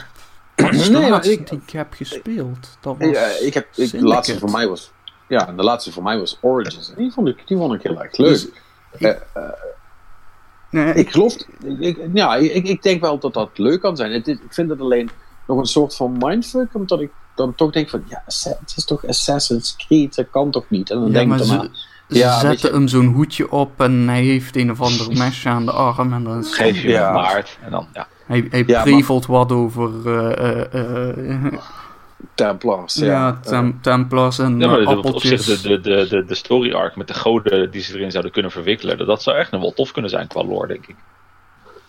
Nee, 0.89 1.09
maar 1.09 1.25
ik- 1.25 1.49
die 1.49 1.59
ik 1.65 1.69
heb 1.69 1.93
gespeeld? 1.93 2.77
Dat 2.81 2.97
was 2.97 3.09
Ja, 3.09 3.27
ik 3.41 3.53
heb, 3.53 3.67
ik, 3.75 3.91
de 3.91 4.01
laatste 4.01 4.39
voor 4.39 4.51
mij 4.51 4.67
was. 4.67 4.91
Ja, 5.27 5.45
de 5.45 5.63
laatste 5.63 5.91
voor 5.91 6.03
mij 6.03 6.17
was 6.17 6.37
Origins. 6.41 6.93
Die 6.95 7.11
vond 7.11 7.27
ik, 7.27 7.47
die 7.47 7.57
vond 7.57 7.73
ik 7.73 7.81
heel 7.83 8.01
erg 8.03 8.17
leuk. 8.17 8.29
Dus- 8.29 8.47
Eh, 8.99 9.15
Nee, 10.71 10.93
ik 10.93 11.11
geloof. 11.11 11.35
Ik, 11.63 11.79
ik- 11.79 11.97
ja, 12.13 12.35
ik, 12.35 12.67
ik 12.67 12.81
denk 12.81 13.01
wel 13.01 13.19
dat 13.19 13.33
dat 13.33 13.49
leuk 13.57 13.81
kan 13.81 13.95
zijn. 13.97 14.11
Het 14.11 14.27
ik 14.27 14.39
vind 14.49 14.69
het 14.69 14.79
alleen 14.81 15.09
nog 15.47 15.57
een 15.57 15.65
soort 15.65 15.95
van 15.95 16.15
mindfuck, 16.19 16.73
omdat 16.73 17.01
ik 17.01 17.11
dan 17.39 17.55
toch 17.55 17.71
denk 17.71 17.89
van 17.89 18.03
ja, 18.07 18.21
het 18.25 18.73
is 18.75 18.85
toch 18.85 19.05
Assassin's 19.07 19.75
Creed, 19.77 20.15
dat 20.15 20.25
kan 20.31 20.51
toch 20.51 20.65
niet? 20.69 20.89
En 20.91 20.97
dan 20.99 21.07
Ja, 21.07 21.13
denk 21.13 21.27
maar 21.27 21.39
ik 21.39 21.43
ze, 21.45 21.49
daarna, 21.51 21.69
ze 22.09 22.17
Ja, 22.17 22.39
zetten 22.39 22.69
je- 22.69 22.75
hem 22.75 22.87
zo'n 22.87 23.05
hoedje 23.05 23.51
op 23.51 23.71
en 23.81 24.07
hij 24.07 24.23
heeft 24.23 24.55
een 24.55 24.71
of 24.71 24.81
ander 24.81 25.07
mesje 25.17 25.49
aan 25.49 25.65
de 25.65 25.71
arm. 25.71 26.13
En 26.13 26.23
dan 26.23 26.39
is 26.39 26.53
Geef 26.55 26.81
je 26.81 26.87
Ja. 26.89 27.07
een 27.07 27.13
maart 27.13 27.57
en 27.63 27.71
dan, 27.71 27.87
ja. 27.93 28.07
hij, 28.25 28.47
hij 28.49 28.63
Ja, 28.67 28.75
maar- 28.75 28.83
prevelt 28.83 29.25
wat 29.25 29.51
over 29.51 29.89
eh, 30.05 30.73
eh, 30.73 31.45
eh, 31.45 31.53
Templars. 32.35 32.93
ja, 32.95 33.05
Ja, 33.05 33.39
tem, 33.43 33.79
Templars 33.81 34.39
en 34.39 34.59
Ja, 34.59 34.67
maar 34.67 34.79
de- 34.79 34.85
op 34.85 34.89
zich 34.89 34.97
appeltjes. 35.05 35.45
de, 35.45 35.61
de, 35.61 35.79
de, 35.81 36.07
de, 36.09 36.25
de 36.25 36.35
story 36.35 36.73
arc 36.73 36.95
met 36.95 37.07
de 37.07 37.13
goden 37.13 37.71
die 37.71 37.81
ze 37.81 37.93
erin 37.95 38.11
zouden 38.11 38.31
kunnen 38.31 38.51
verwikkelen, 38.51 38.97
dat, 38.97 39.07
dat 39.07 39.21
zou 39.23 39.37
echt 39.37 39.51
nog 39.51 39.61
wel 39.61 39.73
tof 39.73 39.91
kunnen 39.91 40.11
zijn 40.11 40.27
qua 40.27 40.43
lore, 40.43 40.67
denk 40.67 40.87
ik. 40.87 40.95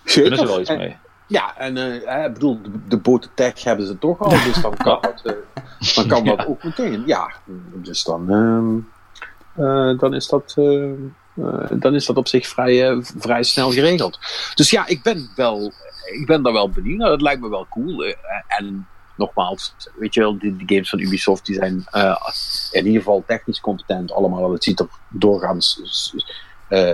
Zeker. 0.05 0.23
Kunnen 0.23 0.39
ze 0.39 0.47
wel 0.53 0.61
iets 0.61 0.71
En- 0.71 0.79
mee. 0.79 0.97
Ja, 1.31 1.57
en 1.57 1.77
eh, 1.77 2.25
ik 2.25 2.33
bedoel, 2.33 2.63
de, 2.63 2.71
de 2.89 2.97
botentech 2.97 3.65
hebben 3.65 3.87
ze 3.87 3.99
toch 3.99 4.21
al, 4.21 4.29
dus 4.29 4.63
dan 4.63 4.77
kan 4.77 4.99
dat, 5.01 5.21
eh, 5.25 5.95
dan 5.95 6.07
kan 6.07 6.25
dat 6.37 6.47
ook 6.47 6.65
meteen. 6.65 7.03
Ja, 7.07 7.33
dus 7.75 8.05
dan, 8.05 8.31
ehm, 8.31 8.77
eh, 9.67 9.99
dan, 9.99 10.15
is 10.15 10.29
dat, 10.29 10.55
dan 11.71 11.95
is 11.95 12.07
dat 12.07 12.17
op 12.17 12.29
zich 12.29 12.49
vrij, 12.49 13.03
vrij 13.03 13.43
snel 13.43 13.71
geregeld. 13.71 14.19
Dus 14.55 14.71
ja, 14.71 14.87
ik 14.87 15.03
ben, 15.03 15.31
wel, 15.37 15.73
ik 16.13 16.27
ben 16.27 16.43
daar 16.43 16.53
wel 16.53 16.71
benieuwd 16.71 16.99
naar. 16.99 17.09
Dat 17.09 17.23
lijkt 17.23 17.41
me 17.41 17.49
wel 17.49 17.67
cool. 17.71 18.15
en 18.47 18.87
nogmaals, 19.17 19.75
weet 19.99 20.15
je 20.15 20.21
wel, 20.21 20.39
die, 20.39 20.57
die 20.57 20.69
games 20.69 20.89
van 20.89 20.99
Ubisoft 20.99 21.47
die 21.47 21.55
zijn 21.55 21.85
in 22.71 22.87
ieder 22.87 23.03
geval 23.03 23.25
technisch 23.27 23.61
competent 23.61 24.13
allemaal. 24.13 24.53
Het 24.53 24.65
ziet 24.65 24.81
er 24.81 24.89
doorgaans 25.09 25.81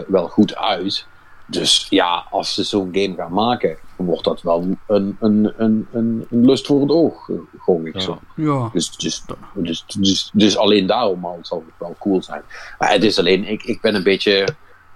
wel 0.07 0.29
goed 0.29 0.57
uit. 0.57 1.07
Dus 1.47 1.87
ja, 1.91 2.27
als 2.31 2.55
ze 2.55 2.65
zo'n 2.65 2.89
game 2.93 3.15
gaan 3.17 3.33
maken, 3.33 3.77
dan 3.97 4.07
wordt 4.07 4.25
dat 4.25 4.43
wel 4.43 4.63
een, 4.63 4.79
een, 4.87 5.17
een, 5.21 5.55
een, 5.93 6.27
een 6.31 6.45
lust 6.45 6.67
voor 6.67 6.81
het 6.81 6.91
oog, 6.91 7.29
eh, 7.29 7.37
gong 7.59 7.87
ik 7.87 7.95
Ja. 7.95 8.01
zo. 8.01 8.19
Ja, 8.37 8.71
Dus, 8.73 8.97
dus, 8.97 9.25
dus, 9.55 9.85
dus, 9.99 10.31
dus 10.33 10.57
alleen 10.57 10.87
daarom 10.87 11.25
al 11.25 11.39
zal 11.43 11.65
het 11.67 11.75
wel 11.79 11.97
cool 11.99 12.23
zijn. 12.23 12.43
Maar 12.79 12.93
het 12.93 13.03
is 13.05 13.19
alleen, 13.19 13.45
ik, 13.49 13.63
ik 13.63 13.81
ben 13.81 13.95
een 13.95 14.03
beetje 14.03 14.47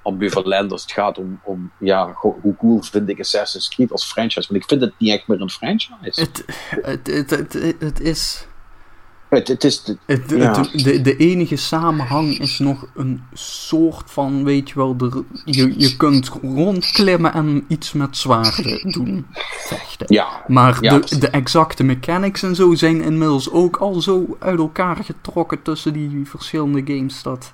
ambivalent 0.03 0.73
als 0.73 0.83
het 0.83 0.93
gaat 0.93 1.19
om, 1.19 1.41
om 1.45 1.73
ja, 1.79 2.13
hoe 2.21 2.57
cool 2.59 2.83
vind 2.83 3.09
ik 3.09 3.21
Assassin's 3.21 3.69
Creed 3.69 3.93
als 3.93 4.05
franchise. 4.05 4.49
Want 4.49 4.63
ik 4.63 4.69
vind 4.69 4.81
het 4.81 4.93
niet 4.99 5.11
echt 5.13 5.29
meer 5.29 5.41
een 5.41 5.51
franchise. 5.51 6.21
het, 6.21 6.45
het, 7.07 7.31
het, 7.31 7.77
het 7.79 8.01
is... 8.01 8.47
Het, 9.31 9.49
het 9.49 9.65
is, 9.65 9.83
de- 9.83 9.97
Het, 10.07 10.23
Ja. 10.37 10.61
het- 10.61 10.85
de, 10.85 11.01
de 11.01 11.17
enige 11.17 11.57
samenhang 11.57 12.39
is 12.39 12.59
nog 12.59 12.87
een 12.97 13.23
soort 13.33 14.11
van, 14.11 14.45
weet 14.45 14.69
je 14.69 14.75
wel, 14.75 14.97
de, 14.97 15.25
je, 15.45 15.75
je 15.79 15.97
kunt 15.97 16.29
rondklimmen 16.43 17.33
en 17.33 17.65
iets 17.69 17.93
met 17.93 18.17
zwaarden 18.17 18.93
doen, 18.93 19.27
vechten. 19.51 20.07
ja, 20.15 20.45
Maar 20.47 20.79
Ja, 20.81 20.99
de, 20.99 21.19
de 21.19 21.29
exacte 21.29 21.85
mechanics 21.85 22.43
en 22.43 22.55
zo 22.55 22.75
zijn 22.75 23.01
inmiddels 23.03 23.51
ook 23.51 23.77
al 23.77 24.01
zo 24.01 24.37
uit 24.39 24.59
elkaar 24.59 24.97
getrokken 24.97 25.63
tussen 25.63 25.93
die 25.93 26.23
verschillende 26.27 26.83
games. 26.95 27.23
Dat, 27.23 27.53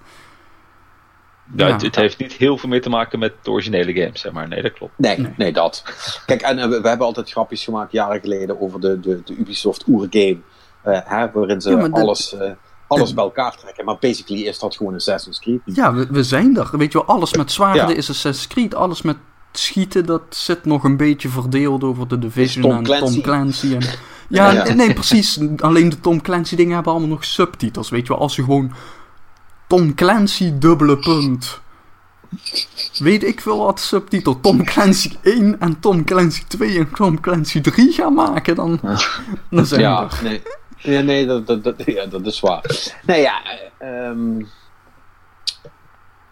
Ja, 1.57 1.67
Ja. 1.67 1.73
Het, 1.73 1.83
het 1.83 1.97
heeft 1.97 2.19
niet 2.19 2.33
heel 2.33 2.59
veel 2.59 2.69
meer 2.69 2.83
te 2.83 2.89
maken 2.89 3.19
met 3.19 3.33
de 3.43 3.51
originele 3.51 3.93
games, 3.93 4.21
zeg 4.21 4.33
maar. 4.33 4.49
Nee, 4.49 4.63
dat 4.63 4.73
klopt. 4.73 4.93
Nee, 4.97 5.19
Nee. 5.19 5.33
nee. 5.37 5.53
dat. 5.53 5.83
Kijk, 6.27 6.41
en 6.43 6.59
eh, 6.59 6.69
we, 6.69 6.81
we 6.81 6.89
hebben 6.89 7.07
altijd 7.07 7.31
grapjes 7.31 7.65
gemaakt 7.65 7.93
jaren 7.93 8.21
geleden 8.21 8.61
over 8.61 8.81
de, 8.81 9.01
de, 9.01 9.21
de 9.25 9.35
Ubisoft 9.37 9.85
oergame. 9.89 10.39
Eh 10.87 11.01
hè, 11.05 11.31
waarin 11.33 11.61
ze 11.61 11.71
Ja, 11.71 11.89
alles, 11.91 12.35
eh, 12.37 12.51
alles 12.87 13.15
bij 13.15 13.25
elkaar 13.25 13.57
trekken. 13.57 13.85
Maar 13.85 13.97
basically 14.01 14.43
is 14.43 14.59
dat 14.59 14.77
gewoon 14.77 14.95
Assassin's 14.95 15.41
Creed. 15.41 15.61
ja, 15.65 15.95
we, 15.95 16.07
we 16.11 16.23
zijn 16.23 16.57
er. 16.57 16.69
Weet 16.73 16.93
je 16.93 16.99
wel, 16.99 17.07
alles 17.17 17.35
met 17.35 17.53
zwaarden 17.53 17.89
Ja. 17.89 17.95
is 17.95 18.11
Assassin's 18.11 18.47
Creed. 18.49 18.75
Alles 18.75 19.03
met 19.03 19.17
schieten, 19.53 20.07
dat 20.07 20.23
zit 20.29 20.65
nog 20.65 20.85
een 20.85 20.97
beetje 20.97 21.29
verdeeld 21.29 21.85
over 21.85 22.09
de 22.09 22.19
Division 22.19 22.63
Tom 22.63 22.77
en 22.77 22.83
Clancy. 22.83 23.13
Tom 23.13 23.23
Clancy. 23.23 23.75
En, 23.75 23.81
ja, 24.29 24.51
Ja. 24.51 24.75
nee, 24.75 24.93
precies. 24.93 25.41
Alleen 25.57 25.89
de 25.89 26.01
Tom 26.01 26.21
Clancy 26.23 26.57
dingen 26.57 26.75
hebben 26.75 26.93
allemaal 26.93 27.11
nog 27.11 27.25
subtitels. 27.25 27.91
Weet 27.91 28.07
je 28.07 28.13
wel, 28.13 28.23
als 28.23 28.37
je 28.37 28.43
gewoon 28.45 28.73
Tom 29.67 29.95
Clancy 29.95 30.59
dubbele 30.59 30.97
punt. 30.99 31.61
Weet 32.99 33.25
ik 33.25 33.41
veel 33.41 33.59
wat 33.59 33.81
subtitel 33.81 34.41
Tom 34.41 34.65
Clancy 34.65 35.17
1 35.23 35.61
en 35.61 35.81
Tom 35.81 36.05
Clancy 36.05 36.43
2 36.47 36.79
en 36.79 36.91
Tom 36.95 37.21
Clancy 37.21 37.61
3 37.61 37.93
gaan 37.93 38.15
maken, 38.15 38.55
dan, 38.55 38.81
dan 39.51 39.67
zijn 39.67 39.81
we 39.81 39.87
Ja, 39.87 40.03
er. 40.03 40.19
nee, 40.23 40.43
ja, 40.87 41.01
nee 41.01 41.27
dat, 41.27 41.47
dat, 41.47 41.65
dat, 41.65 41.75
ja, 41.85 42.07
dat 42.07 42.27
is 42.27 42.41
waar. 42.41 42.93
Nee, 43.07 43.21
ja, 43.21 43.43
eh, 43.79 44.07
ehm, 44.09 44.43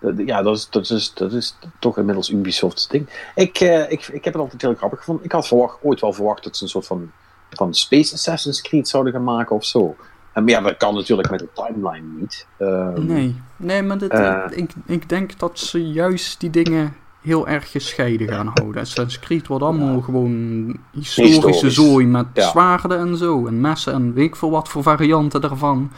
dat- 0.00 0.18
ja 0.26 0.42
dat, 0.42 0.56
is, 0.56 0.68
dat, 0.70 0.90
is, 0.90 1.14
dat 1.14 1.32
is 1.32 1.56
toch 1.78 1.98
inmiddels 1.98 2.30
Ubisoft's 2.30 2.88
ding. 2.88 3.08
Ik, 3.34 3.60
eh, 3.60 3.90
ik, 3.90 4.06
ik 4.06 4.24
heb 4.24 4.32
het 4.34 4.42
altijd 4.42 4.62
heel 4.62 4.74
grappig 4.74 4.98
gevonden. 4.98 5.24
Ik 5.24 5.32
had 5.32 5.46
verwacht, 5.46 5.78
ooit 5.82 6.00
wel 6.00 6.12
verwacht 6.12 6.44
dat 6.44 6.56
ze 6.56 6.62
een 6.62 6.68
soort 6.68 6.86
van, 6.86 7.10
van 7.50 7.74
Space 7.74 8.14
Assassin's 8.14 8.62
Creed 8.62 8.88
zouden 8.88 9.12
gaan 9.12 9.24
maken 9.24 9.56
of 9.56 9.64
zo. 9.64 9.96
En, 10.32 10.44
maar 10.44 10.52
ja, 10.52 10.60
dat 10.60 10.76
kan 10.76 10.94
natuurlijk 10.94 11.30
met 11.30 11.38
de 11.40 11.48
timeline 11.54 12.06
niet. 12.20 12.46
Ehm, 12.58 13.06
Nee, 13.06 13.42
nee 13.56 13.82
maar 13.82 13.98
dit, 13.98 14.10
Eh. 14.10 14.42
ik, 14.50 14.70
ik 14.86 15.08
denk 15.08 15.38
dat 15.38 15.58
ze 15.58 15.90
juist 15.92 16.40
die 16.40 16.50
dingen 16.50 16.96
heel 17.24 17.48
erg 17.48 17.70
gescheiden 17.70 18.28
gaan 18.28 18.50
houden. 18.54 18.80
Assassin's 18.82 19.18
Creed 19.18 19.46
wordt 19.46 19.64
allemaal 19.64 20.00
gewoon 20.00 20.76
historische 20.92 21.46
Historisch. 21.46 21.74
zooi 21.74 22.06
met 22.06 22.26
Ja. 22.34 22.48
zwaarden 22.50 22.98
en 22.98 23.16
zo. 23.16 23.46
En 23.46 23.60
messen 23.60 23.92
en 23.92 24.12
weet 24.14 24.24
ik 24.26 24.36
veel 24.36 24.50
wat 24.50 24.68
voor 24.68 24.82
varianten 24.82 25.40
daarvan. 25.40 25.90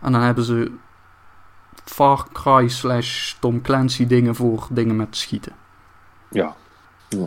En 0.00 0.12
dan 0.12 0.20
hebben 0.20 0.44
ze 0.44 0.72
Far 1.84 2.26
Cry 2.32 2.68
slash 2.68 3.34
Tom 3.40 3.60
Clancy 3.62 4.06
dingen 4.06 4.34
voor 4.34 4.66
dingen 4.70 4.96
met 4.96 5.16
schieten. 5.16 5.52
Ja. 6.30 6.54
ja. 7.08 7.26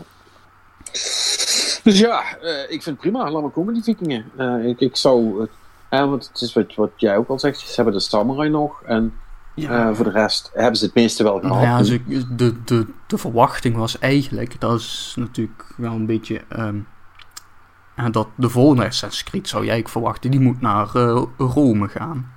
Dus 1.83 1.99
ja, 1.99 2.37
eh, 2.37 2.61
ik 2.63 2.83
vind 2.83 2.85
het 2.85 2.97
prima. 2.97 3.31
Laat 3.31 3.41
maar 3.41 3.51
komen, 3.51 3.73
die 3.73 3.83
vikingen. 3.83 4.25
Eh, 4.37 4.65
ik, 4.65 4.79
ik 4.79 4.95
zou... 4.95 5.41
het- 5.41 5.49
eh, 5.89 5.99
want 6.09 6.27
het 6.27 6.41
is 6.41 6.53
wat, 6.53 6.75
wat 6.75 6.91
jij 6.95 7.17
ook 7.17 7.29
al 7.29 7.39
zegt. 7.39 7.59
Ze 7.59 7.73
hebben 7.75 7.93
de 7.93 7.99
samurai 7.99 8.49
nog. 8.49 8.81
En 8.83 9.13
eh, 9.55 9.89
voor 9.93 10.05
de 10.05 10.11
rest 10.11 10.51
hebben 10.53 10.75
ze 10.75 10.85
het 10.85 10.93
meeste 10.93 11.23
wel 11.23 11.39
gehad. 11.39 11.55
Nou 11.55 11.67
ja, 11.67 11.83
ze, 11.83 12.01
de, 12.35 12.63
de, 12.63 12.87
de 13.07 13.17
verwachting 13.17 13.75
was 13.75 13.99
eigenlijk, 13.99 14.59
dat 14.59 14.79
is 14.79 15.13
natuurlijk 15.17 15.73
wel 15.77 15.91
een 15.91 16.05
beetje, 16.05 16.41
ehm, 16.49 16.77
en 17.95 18.11
dat 18.11 18.27
de 18.35 18.49
volgende 18.49 18.85
Assassin's 18.85 19.23
Creed 19.23 19.47
zou 19.47 19.65
jij 19.65 19.83
verwachten, 19.87 20.31
die 20.31 20.39
moet 20.39 20.61
naar 20.61 20.95
eh, 20.95 21.23
Rome 21.37 21.87
gaan. 21.87 22.31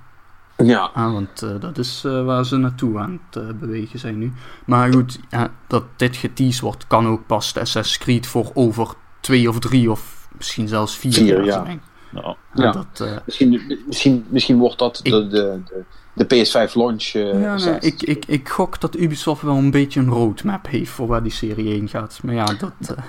ja. 0.57 0.91
Ah, 0.93 1.13
want 1.13 1.41
eh, 1.41 1.59
dat 1.59 1.77
is 1.77 2.03
eh, 2.05 2.25
waar 2.25 2.45
ze 2.45 2.57
naartoe 2.57 2.99
aan 2.99 3.19
het 3.31 3.59
bewegen 3.59 3.99
zijn 3.99 4.17
nu. 4.17 4.33
Maar 4.65 4.93
goed, 4.93 5.19
ja, 5.29 5.51
dat 5.67 5.83
dit 5.95 6.15
geteased 6.15 6.61
wordt, 6.61 6.87
kan 6.87 7.07
ook 7.07 7.25
pas 7.25 7.53
de 7.53 7.59
Assassin's 7.59 7.97
Creed 7.97 8.27
voor 8.27 8.51
over 8.53 8.93
twee 9.19 9.49
of 9.49 9.59
drie 9.59 9.91
of 9.91 10.27
misschien 10.37 10.67
zelfs 10.67 10.97
vier, 10.97 11.13
Vier, 11.13 11.25
jaar 11.27 11.45
ja. 11.45 11.63
zijn. 11.65 11.81
Nou, 12.11 12.35
Ja, 12.53 12.63
Ja. 12.63 12.71
dat, 12.71 13.07
eh, 13.07 13.17
Misschien, 13.25 13.79
misschien, 13.87 14.25
misschien 14.29 14.57
wordt 14.57 14.79
dat 14.79 14.99
Ik- 15.03 15.11
de, 15.11 15.27
de, 15.27 15.59
de, 15.65 15.83
de 16.13 16.25
PS5 16.69 16.73
launch. 16.73 17.03
eh, 17.13 17.41
ja, 17.41 17.55
nee, 17.55 17.79
ik, 17.79 18.01
ik, 18.01 18.25
ik 18.25 18.49
gok 18.49 18.79
dat 18.81 18.95
Ubisoft 18.95 19.41
wel 19.41 19.55
een 19.55 19.71
beetje 19.71 19.99
een 19.99 20.09
roadmap 20.09 20.67
heeft 20.67 20.91
voor 20.91 21.07
waar 21.07 21.23
die 21.23 21.31
serie 21.31 21.67
heen 21.69 21.87
gaat. 21.89 22.19
Maar 22.23 22.33
ja, 22.35 22.45
dat... 22.45 22.71
eh, 22.97 23.03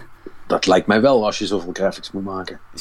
Dat 0.47 0.67
lijkt 0.67 0.87
mij 0.87 1.01
wel 1.01 1.25
als 1.27 1.39
je 1.39 1.47
zoveel 1.47 1.71
graphics 1.73 2.13
moet 2.13 2.25
maken. 2.25 2.61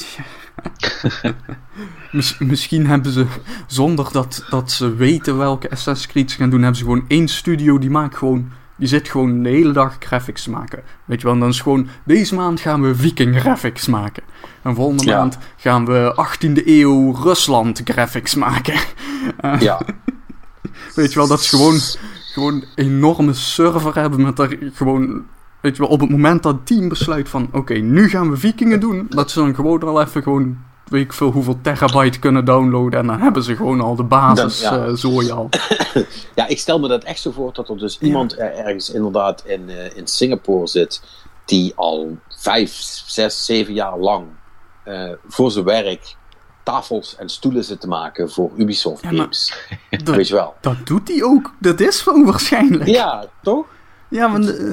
mis- 2.12 2.38
misschien 2.38 2.86
hebben 2.86 3.12
ze, 3.12 3.26
zonder 3.66 4.12
dat, 4.12 4.44
dat 4.50 4.70
ze 4.70 4.94
weten 4.94 5.38
welke 5.38 5.70
Assassin's 5.70 6.12
Creed 6.12 6.30
ze 6.30 6.36
gaan 6.36 6.50
doen, 6.50 6.60
hebben 6.62 6.78
ze 6.78 6.84
gewoon 6.84 7.04
één 7.08 7.28
studio 7.28 7.78
die 7.78 7.90
maakt 7.90 8.16
gewoon, 8.16 8.52
die 8.78 8.88
zit 8.88 9.08
gewoon 9.08 9.42
de 9.42 9.48
hele 9.48 9.72
dag 9.72 9.96
graphics 9.98 10.42
te 10.42 10.50
maken. 10.50 10.82
Weet 11.04 11.18
je 11.20 11.24
wel, 11.24 11.34
en 11.34 11.40
dan 11.40 11.48
is 11.48 11.60
gewoon, 11.60 11.88
deze 12.04 12.34
maand 12.34 12.60
gaan 12.60 12.82
we 12.82 12.94
viking 12.94 13.40
graphics 13.40 13.86
maken. 13.86 14.22
En 14.62 14.74
volgende 14.74 15.04
Ja. 15.04 15.18
maand 15.18 15.38
gaan 15.56 15.86
we 15.86 16.14
18e 16.26 16.62
eeuw 16.66 17.12
Rusland 17.22 17.80
graphics 17.84 18.34
maken. 18.34 18.74
Eh, 19.40 19.60
Ja, 19.60 19.80
Weet 20.94 21.12
je 21.12 21.18
wel, 21.18 21.28
dat 21.28 21.42
ze 21.42 21.56
gewoon, 21.56 21.78
gewoon 22.32 22.54
een 22.54 22.64
enorme 22.74 23.32
server 23.32 23.94
hebben 23.94 24.22
met 24.22 24.36
daar 24.36 24.56
gewoon... 24.72 25.22
Weet 25.60 25.76
je 25.76 25.82
wel, 25.82 25.90
op 25.90 26.00
het 26.00 26.10
moment 26.10 26.42
dat 26.42 26.54
het 26.54 26.66
team 26.66 26.88
besluit 26.88 27.28
van... 27.28 27.48
Oké, 27.52 27.74
nu 27.74 28.08
gaan 28.08 28.30
we 28.30 28.36
vikingen 28.36 28.80
doen. 28.80 29.06
Dat 29.08 29.30
ze 29.30 29.38
dan 29.38 29.54
gewoon 29.54 29.82
al 29.82 30.00
even 30.02 30.22
gewoon... 30.22 30.58
Weet 30.90 31.04
ik 31.04 31.12
veel 31.12 31.30
hoeveel 31.30 31.58
terabyte 31.62 32.18
kunnen 32.18 32.44
downloaden. 32.44 32.98
En 33.00 33.06
dan 33.06 33.20
hebben 33.20 33.42
ze 33.42 33.56
gewoon 33.56 33.80
al 33.80 33.94
de 33.96 34.02
basis 34.02 34.60
Dan- 34.60 34.78
ja. 34.80 34.86
eh, 34.86 34.92
zooi 34.94 35.30
al. 35.30 35.48
ja, 36.34 36.46
ik 36.46 36.58
stel 36.58 36.78
me 36.80 36.88
dat 36.88 37.04
echt 37.04 37.20
zo 37.20 37.30
voor 37.30 37.52
dat 37.52 37.68
er 37.68 37.78
dus 37.78 37.98
iemand 37.98 38.32
er 38.38 38.52
ergens 38.54 38.90
inderdaad 38.90 39.42
in, 39.46 39.68
eh, 39.68 39.96
in 39.96 40.06
Singapore 40.06 40.66
zit. 40.66 41.02
die 41.44 41.72
al 41.76 42.16
vijf, 42.28 42.72
zes, 43.06 43.44
zeven 43.44 43.74
jaar 43.74 43.98
lang 43.98 44.26
eh, 44.84 45.10
voor 45.28 45.50
zijn 45.50 45.64
werk 45.64 46.16
tafels 46.62 47.16
en 47.16 47.28
stoelen 47.28 47.64
zit 47.64 47.80
te 47.80 47.88
maken 47.88 48.30
voor 48.30 48.50
Ubisoft 48.56 49.02
Ja, 49.02 49.08
games. 49.08 49.52
Dat, 50.04 50.16
Weet 50.16 50.28
je 50.28 50.34
wel? 50.34 50.54
dat 50.60 50.86
doet 50.86 51.08
hij 51.08 51.22
ook. 51.22 51.52
Dat 51.58 51.80
is 51.80 52.04
waarschijnlijk. 52.04 52.86
Ja, 52.86 53.24
toch? 53.42 53.66
Ja, 54.08 54.30
want, 54.32 54.70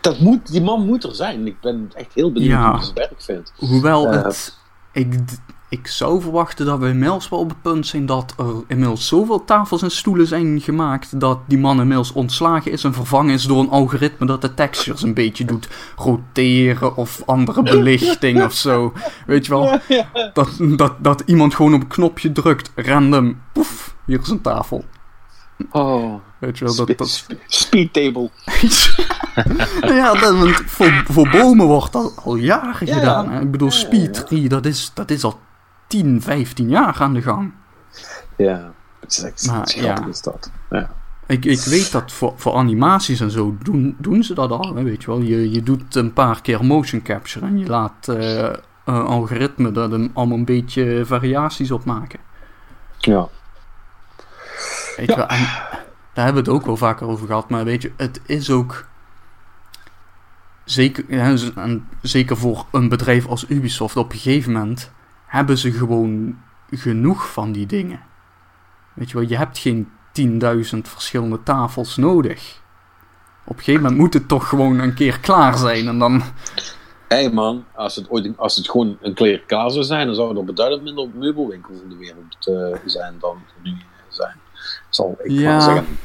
Dat 0.00 0.18
moet, 0.18 0.50
die 0.52 0.62
man 0.62 0.86
moet 0.86 1.04
er 1.04 1.14
zijn. 1.14 1.46
Ik 1.46 1.60
ben 1.60 1.90
echt 1.94 2.14
heel 2.14 2.32
benieuwd 2.32 2.50
Ja. 2.50 2.64
hoe 2.66 2.74
hij 2.76 2.82
zijn 2.84 2.94
werk 2.94 3.14
vindt. 3.22 3.52
hoewel 3.56 4.08
het... 4.08 4.57
Ik, 4.92 5.14
ik 5.68 5.86
zou 5.86 6.20
verwachten 6.20 6.66
dat 6.66 6.78
we 6.78 6.88
inmiddels 6.88 7.28
wel 7.28 7.38
op 7.38 7.48
het 7.48 7.62
punt 7.62 7.86
zijn 7.86 8.06
dat 8.06 8.34
er 8.38 8.64
inmiddels 8.66 9.06
zoveel 9.06 9.44
tafels 9.44 9.82
en 9.82 9.90
stoelen 9.90 10.26
zijn 10.26 10.60
gemaakt 10.60 11.20
dat 11.20 11.38
die 11.46 11.58
man 11.58 11.80
inmiddels 11.80 12.12
ontslagen 12.12 12.72
is 12.72 12.84
en 12.84 12.94
vervangen 12.94 13.34
is 13.34 13.42
door 13.42 13.60
een 13.60 13.70
algoritme 13.70 14.26
dat 14.26 14.40
de 14.40 14.54
textures 14.54 15.02
een 15.02 15.14
beetje 15.14 15.44
doet 15.44 15.68
roteren 15.96 16.96
of 16.96 17.22
andere 17.26 17.62
belichting 17.62 18.44
of 18.44 18.52
zo. 18.52 18.92
Weet 19.26 19.46
je 19.46 19.52
wel? 19.52 19.80
Dat, 20.32 20.56
dat, 20.58 20.94
dat 20.98 21.22
iemand 21.26 21.54
gewoon 21.54 21.74
op 21.74 21.80
een 21.80 21.86
knopje 21.86 22.32
drukt, 22.32 22.72
random, 22.74 23.40
poef, 23.52 23.94
hier 24.04 24.20
is 24.20 24.28
een 24.28 24.40
tafel. 24.40 24.84
Oh, 25.70 26.14
Weet 26.38 26.58
je 26.58 26.64
wel, 26.64 26.74
dat... 26.74 26.98
dat... 26.98 27.26
speed 27.46 27.92
table. 27.92 28.30
Ja, 29.96 30.12
dat, 30.14 30.38
want 30.38 30.54
voor, 30.66 31.02
voor 31.08 31.28
bomen 31.28 31.66
wordt 31.66 31.92
dat 31.92 32.12
al 32.24 32.34
jaren 32.36 32.86
Ja, 32.86 32.94
gedaan. 32.94 33.30
ja. 33.30 33.40
Ik 33.40 33.50
bedoel, 33.50 33.70
Speed 33.70 34.26
3, 34.26 34.48
dat 34.48 34.66
is, 34.66 34.90
dat 34.94 35.10
is 35.10 35.24
al 35.24 35.38
10, 35.86 36.22
15 36.22 36.68
jaar 36.68 36.96
aan 37.00 37.12
de 37.14 37.22
gang. 37.22 37.52
Ja, 38.36 38.72
het 39.00 39.10
is 39.10 39.22
echt 39.22 39.46
Maar, 39.46 39.68
schattig 39.68 40.04
ja. 40.04 40.10
is 40.10 40.22
dat. 40.22 40.50
Ja. 40.70 40.90
Ik, 41.26 41.44
ik 41.44 41.60
weet 41.60 41.92
dat 41.92 42.12
voor, 42.12 42.32
voor 42.36 42.54
animaties 42.54 43.20
en 43.20 43.30
zo 43.30 43.56
doen, 43.62 43.96
doen 43.98 44.22
ze 44.22 44.34
dat 44.34 44.50
al. 44.50 44.74
Hè? 44.74 44.82
Weet 44.82 45.00
je 45.02 45.06
wel, 45.10 45.20
je, 45.20 45.50
je 45.50 45.62
doet 45.62 45.94
een 45.94 46.12
paar 46.12 46.40
keer 46.42 46.64
motion 46.64 47.02
capture 47.02 47.46
en 47.46 47.58
je 47.58 47.66
laat 47.66 48.08
eh, 48.08 48.38
een 48.84 49.02
algoritme 49.02 49.72
daar 49.72 49.90
allemaal 50.14 50.38
een 50.38 50.44
beetje 50.44 51.02
variaties 51.04 51.70
op 51.70 51.84
maken. 51.84 52.18
ja. 52.98 53.28
Weet 54.96 55.06
je 55.08 55.16
wel, 55.16 55.26
en 55.26 55.38
daar 56.12 56.24
hebben 56.24 56.44
we 56.44 56.50
het 56.50 56.60
ook 56.60 56.66
wel 56.66 56.76
vaker 56.76 57.06
over 57.06 57.26
gehad, 57.26 57.48
maar 57.50 57.64
weet 57.64 57.82
je, 57.82 57.92
het 57.96 58.20
is 58.26 58.50
ook. 58.50 58.86
Zeker, 60.68 61.04
en 61.08 61.88
zeker 62.02 62.36
voor 62.36 62.66
een 62.72 62.88
bedrijf 62.88 63.26
als 63.26 63.44
Ubisoft, 63.48 63.96
op 63.96 64.12
een 64.12 64.18
gegeven 64.18 64.52
moment 64.52 64.90
hebben 65.26 65.58
ze 65.58 65.72
gewoon 65.72 66.38
genoeg 66.70 67.32
van 67.32 67.52
die 67.52 67.66
dingen. 67.66 68.00
Weet 68.94 69.10
je 69.10 69.18
wel, 69.18 69.28
je 69.28 69.36
hebt 69.36 69.58
geen 69.58 69.88
10.000 70.12 70.78
verschillende 70.82 71.42
tafels 71.42 71.96
nodig. 71.96 72.60
Op 73.44 73.56
een 73.56 73.62
gegeven 73.62 73.82
moment 73.82 74.00
moet 74.00 74.14
het 74.14 74.28
toch 74.28 74.48
gewoon 74.48 74.78
een 74.78 74.94
keer 74.94 75.20
klaar 75.20 75.58
zijn 75.58 75.88
en 75.88 75.98
dan. 75.98 76.22
Hé 77.08 77.16
hey 77.16 77.30
man, 77.30 77.64
als 77.74 77.96
het, 77.96 78.10
ooit, 78.10 78.32
als 78.38 78.56
het 78.56 78.70
gewoon 78.70 78.98
een 79.00 79.14
keer 79.14 79.40
klaar 79.46 79.70
zou 79.70 79.84
zijn, 79.84 80.06
dan 80.06 80.14
zou 80.14 80.38
er 80.38 80.44
beduidend 80.44 80.82
minder 80.82 81.08
meubelwinkels 81.14 81.80
in 81.82 81.88
de 81.88 81.96
wereld 81.96 82.46
eh, 82.74 82.80
zijn 82.90 83.14
dan 83.20 83.38
nu 83.62 83.76
zijn. 84.08 84.36
Zal 84.88 85.16
ik 85.22 85.30
Ja. 85.30 85.60
zeggen. 85.60 85.98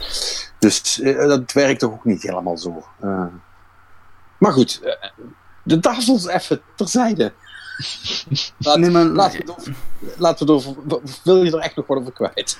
Dus 0.59 0.99
eh, 1.01 1.27
dat 1.27 1.51
werkt 1.51 1.79
toch 1.79 1.91
ook 1.91 2.05
niet 2.05 2.21
helemaal 2.23 2.57
zo. 2.57 2.83
Eh, 2.99 3.25
maar 4.37 4.51
goed, 4.53 4.81
de 5.63 5.79
tafels 5.79 6.27
even 6.27 6.61
terzijde. 6.75 7.33
Laat, 8.57 8.77
Nee, 8.77 8.89
maar- 8.89 9.03
laten 9.05 9.39
we 9.45 9.51
het 9.51 9.59
over- 9.59 9.73
laten 10.17 10.47
we 10.47 10.53
het 10.53 10.65
over, 10.65 10.81
wil 11.23 11.43
je 11.43 11.51
er 11.51 11.59
echt 11.59 11.75
nog 11.75 11.87
wat 11.87 11.97
over 11.97 12.11
kwijt? 12.13 12.59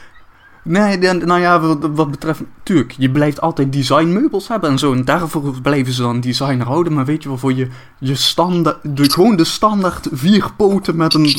Nee, 0.64 0.98
dan- 0.98 1.18
nou 1.26 1.40
ja, 1.40 1.60
wat, 1.60 1.78
wat 1.92 2.12
betreft. 2.12 2.42
Tuurlijk, 2.64 2.92
je 2.98 3.12
blijft 3.12 3.42
altijd 3.42 3.74
designmeubels 3.74 4.48
hebben 4.48 4.70
en 4.70 4.80
zo. 4.80 4.94
En 4.94 5.06
daarvoor 5.06 5.62
blijven 5.62 5.94
ze 5.94 6.02
dan 6.02 6.20
designer 6.20 6.66
houden. 6.66 6.94
Maar 6.94 7.06
weet 7.06 7.24
je 7.24 7.30
wel, 7.30 7.38
voor 7.38 7.54
je, 7.54 7.68
je 8.00 8.16
standaard. 8.16 8.98
De, 8.98 9.10
gewoon 9.12 9.36
de 9.36 9.44
standaard 9.44 10.08
vier 10.12 10.52
poten 10.58 10.96
met 10.96 11.14
een, 11.14 11.36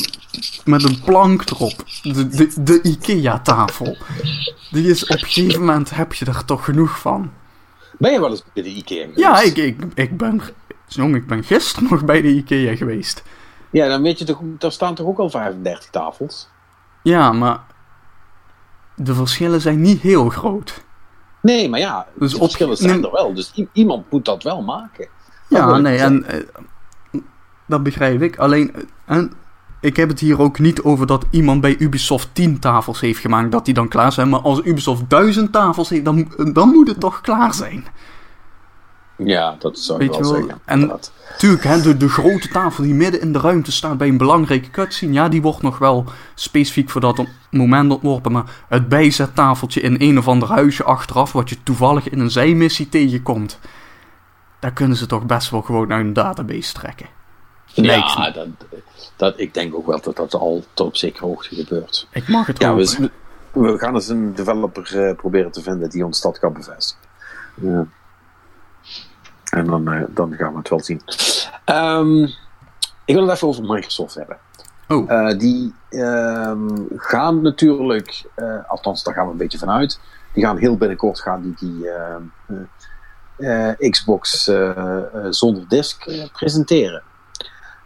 met 0.65 0.83
een 0.83 1.01
plank 1.01 1.49
erop. 1.49 1.83
De, 2.01 2.27
de, 2.27 2.51
de 2.63 2.81
IKEA-tafel. 2.81 3.97
Die 4.71 4.89
is 4.89 5.03
op 5.03 5.09
een 5.09 5.19
gegeven 5.19 5.59
moment 5.59 5.89
heb 5.89 6.13
je 6.13 6.25
er 6.25 6.45
toch 6.45 6.65
genoeg 6.65 6.99
van. 6.99 7.31
Ben 7.97 8.11
je 8.11 8.19
wel 8.19 8.29
eens 8.29 8.43
bij 8.53 8.63
de 8.63 8.69
IKEA 8.69 9.01
geweest? 9.01 9.19
Ja, 9.19 9.41
ik, 9.41 9.57
ik, 9.57 9.83
ik 9.93 10.17
ben. 10.17 10.41
Jong, 10.87 11.15
ik 11.15 11.27
ben 11.27 11.43
gisteren 11.43 11.89
nog 11.91 12.05
bij 12.05 12.21
de 12.21 12.27
IKEA 12.27 12.75
geweest. 12.75 13.23
Ja, 13.69 13.87
dan 13.87 14.01
weet 14.01 14.19
je 14.19 14.25
toch, 14.25 14.39
daar 14.43 14.71
staan 14.71 14.95
toch 14.95 15.07
ook 15.07 15.17
al 15.19 15.29
35 15.29 15.89
tafels? 15.89 16.49
Ja, 17.03 17.31
maar. 17.31 17.59
De 18.95 19.13
verschillen 19.13 19.61
zijn 19.61 19.81
niet 19.81 20.01
heel 20.01 20.29
groot. 20.29 20.83
Nee, 21.41 21.69
maar 21.69 21.79
ja, 21.79 22.07
Dus 22.15 22.31
de 22.31 22.37
verschillen 22.37 22.77
zijn 22.77 22.99
nee. 22.99 23.05
er 23.05 23.11
wel. 23.11 23.33
Dus 23.33 23.67
iemand 23.73 24.11
moet 24.11 24.25
dat 24.25 24.43
wel 24.43 24.61
maken. 24.61 25.07
Ja, 25.49 25.65
Maar 25.65 25.81
nee, 25.81 25.97
en 25.97 26.23
eh, 26.23 26.39
dat 27.65 27.83
begrijp 27.83 28.21
ik. 28.21 28.37
Alleen, 28.37 28.75
eh, 28.75 28.81
en 29.05 29.33
ik 29.85 29.95
heb 29.95 30.09
het 30.09 30.19
hier 30.19 30.41
ook 30.41 30.59
niet 30.59 30.81
over 30.81 31.07
dat 31.07 31.25
iemand 31.29 31.61
bij 31.61 31.75
Ubisoft 31.79 32.29
10 32.33 32.59
tafels 32.59 32.99
heeft 32.99 33.19
gemaakt, 33.19 33.51
dat 33.51 33.65
die 33.65 33.73
dan 33.73 33.87
klaar 33.87 34.11
zijn. 34.11 34.29
Maar 34.29 34.39
als 34.39 34.61
Ubisoft 34.63 35.09
1000 35.09 35.51
tafels 35.51 35.89
heeft, 35.89 36.05
dan, 36.05 36.27
dan 36.53 36.69
moet 36.69 36.87
het 36.87 36.99
toch 36.99 37.21
klaar 37.21 37.53
zijn. 37.53 37.85
Ja, 39.17 39.55
dat 39.59 39.79
zou 39.79 40.03
ik 40.03 40.11
wel 40.11 40.23
zeggen. 40.23 40.49
en- 40.65 40.73
inderdaad. 40.73 41.11
Tuurlijk, 41.37 41.63
hè, 41.63 41.81
de, 41.81 41.97
de 41.97 42.09
grote 42.09 42.47
tafel 42.47 42.83
die 42.83 42.93
midden 42.93 43.21
in 43.21 43.33
de 43.33 43.39
ruimte 43.39 43.71
staat 43.71 43.97
bij 43.97 44.07
een 44.07 44.17
belangrijke 44.17 44.69
cutscene, 44.69 45.13
ja, 45.13 45.29
die 45.29 45.41
wordt 45.41 45.61
nog 45.61 45.77
wel 45.77 46.05
specifiek 46.35 46.89
voor 46.89 47.01
dat 47.01 47.25
moment 47.51 47.91
ontworpen. 47.91 48.31
Maar 48.31 48.63
het 48.67 48.89
bijzettafeltje 48.89 49.81
in 49.81 49.95
een 49.99 50.17
of 50.17 50.27
ander 50.27 50.47
huisje 50.49 50.83
achteraf, 50.83 51.31
wat 51.31 51.49
je 51.49 51.63
toevallig 51.63 52.09
in 52.09 52.19
een 52.19 52.31
zijmissie 52.31 52.89
tegenkomt, 52.89 53.59
daar 54.59 54.71
kunnen 54.73 54.97
ze 54.97 55.05
toch 55.05 55.25
best 55.25 55.49
wel 55.49 55.61
gewoon 55.61 55.93
uit 55.93 56.05
een 56.05 56.13
database 56.13 56.73
trekken. 56.73 57.07
Lijkt 57.73 58.13
Ja, 58.13 58.19
me. 58.19 58.31
dat, 58.31 58.47
dat, 59.15 59.39
ik 59.39 59.53
denk 59.53 59.75
ook 59.75 59.85
wel 59.85 60.01
dat 60.01 60.15
dat 60.15 60.33
al 60.33 60.63
tot 60.73 60.87
op 60.87 60.95
zekere 60.95 61.25
hoogte 61.25 61.55
gebeurt. 61.55 62.07
Ik 62.11 62.27
mag 62.27 62.47
het 62.47 62.59
Ja, 62.59 62.75
we, 62.75 63.09
we 63.51 63.77
gaan 63.77 63.93
eens 63.93 64.07
een 64.07 64.35
developer 64.35 65.07
eh, 65.07 65.15
proberen 65.15 65.51
te 65.51 65.61
vinden 65.61 65.89
die 65.89 66.05
ons 66.05 66.21
dat 66.21 66.39
kan 66.39 66.53
bevestigen. 66.53 67.03
Ja. 67.55 67.85
En 69.49 69.65
dan, 69.65 69.91
eh, 69.91 70.03
dan 70.09 70.33
gaan 70.33 70.51
we 70.51 70.57
het 70.57 70.69
wel 70.69 70.83
zien. 70.83 71.01
Ehm, 71.65 72.23
ik 73.05 73.15
wil 73.15 73.21
het 73.21 73.35
even 73.35 73.47
over 73.47 73.63
Microsoft 73.63 74.15
hebben. 74.15 74.37
Oh. 74.87 75.11
Eh, 75.11 75.37
die 75.39 75.73
ehm, 75.89 76.69
gaan 76.95 77.41
natuurlijk, 77.41 78.23
eh, 78.35 78.69
althans 78.69 79.03
daar 79.03 79.13
gaan 79.13 79.25
we 79.25 79.31
een 79.31 79.37
beetje 79.37 79.57
vanuit, 79.57 79.99
die 80.33 80.43
gaan 80.43 80.57
heel 80.57 80.77
binnenkort 80.77 81.21
gaan 81.21 81.41
die, 81.41 81.53
die 81.59 81.89
ehm, 81.89 82.21
eh, 83.37 83.69
eh, 83.69 83.91
Xbox 83.91 84.47
eh, 84.47 84.97
eh, 84.97 85.03
zonder 85.29 85.67
disc 85.67 86.05
eh, 86.05 86.25
presenteren. 86.33 87.03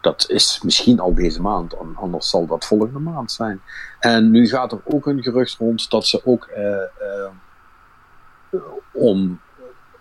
Dat 0.02 0.30
is 0.30 0.60
misschien 0.64 1.00
al 1.00 1.14
deze 1.14 1.42
maand, 1.42 1.78
an- 1.78 1.96
anders 1.96 2.30
zal 2.30 2.46
dat 2.46 2.66
volgende 2.66 3.00
maand 3.00 3.32
zijn. 3.32 3.62
En 4.00 4.32
nu 4.32 4.48
gaat 4.48 4.72
er 4.72 4.82
ook 4.84 5.06
een 5.08 5.24
gerucht 5.24 5.58
rond 5.58 5.90
dat 5.90 6.06
ze 6.08 6.22
ook 6.26 6.46
eh, 6.46 6.82
eh, 6.82 7.32
om 8.94 9.40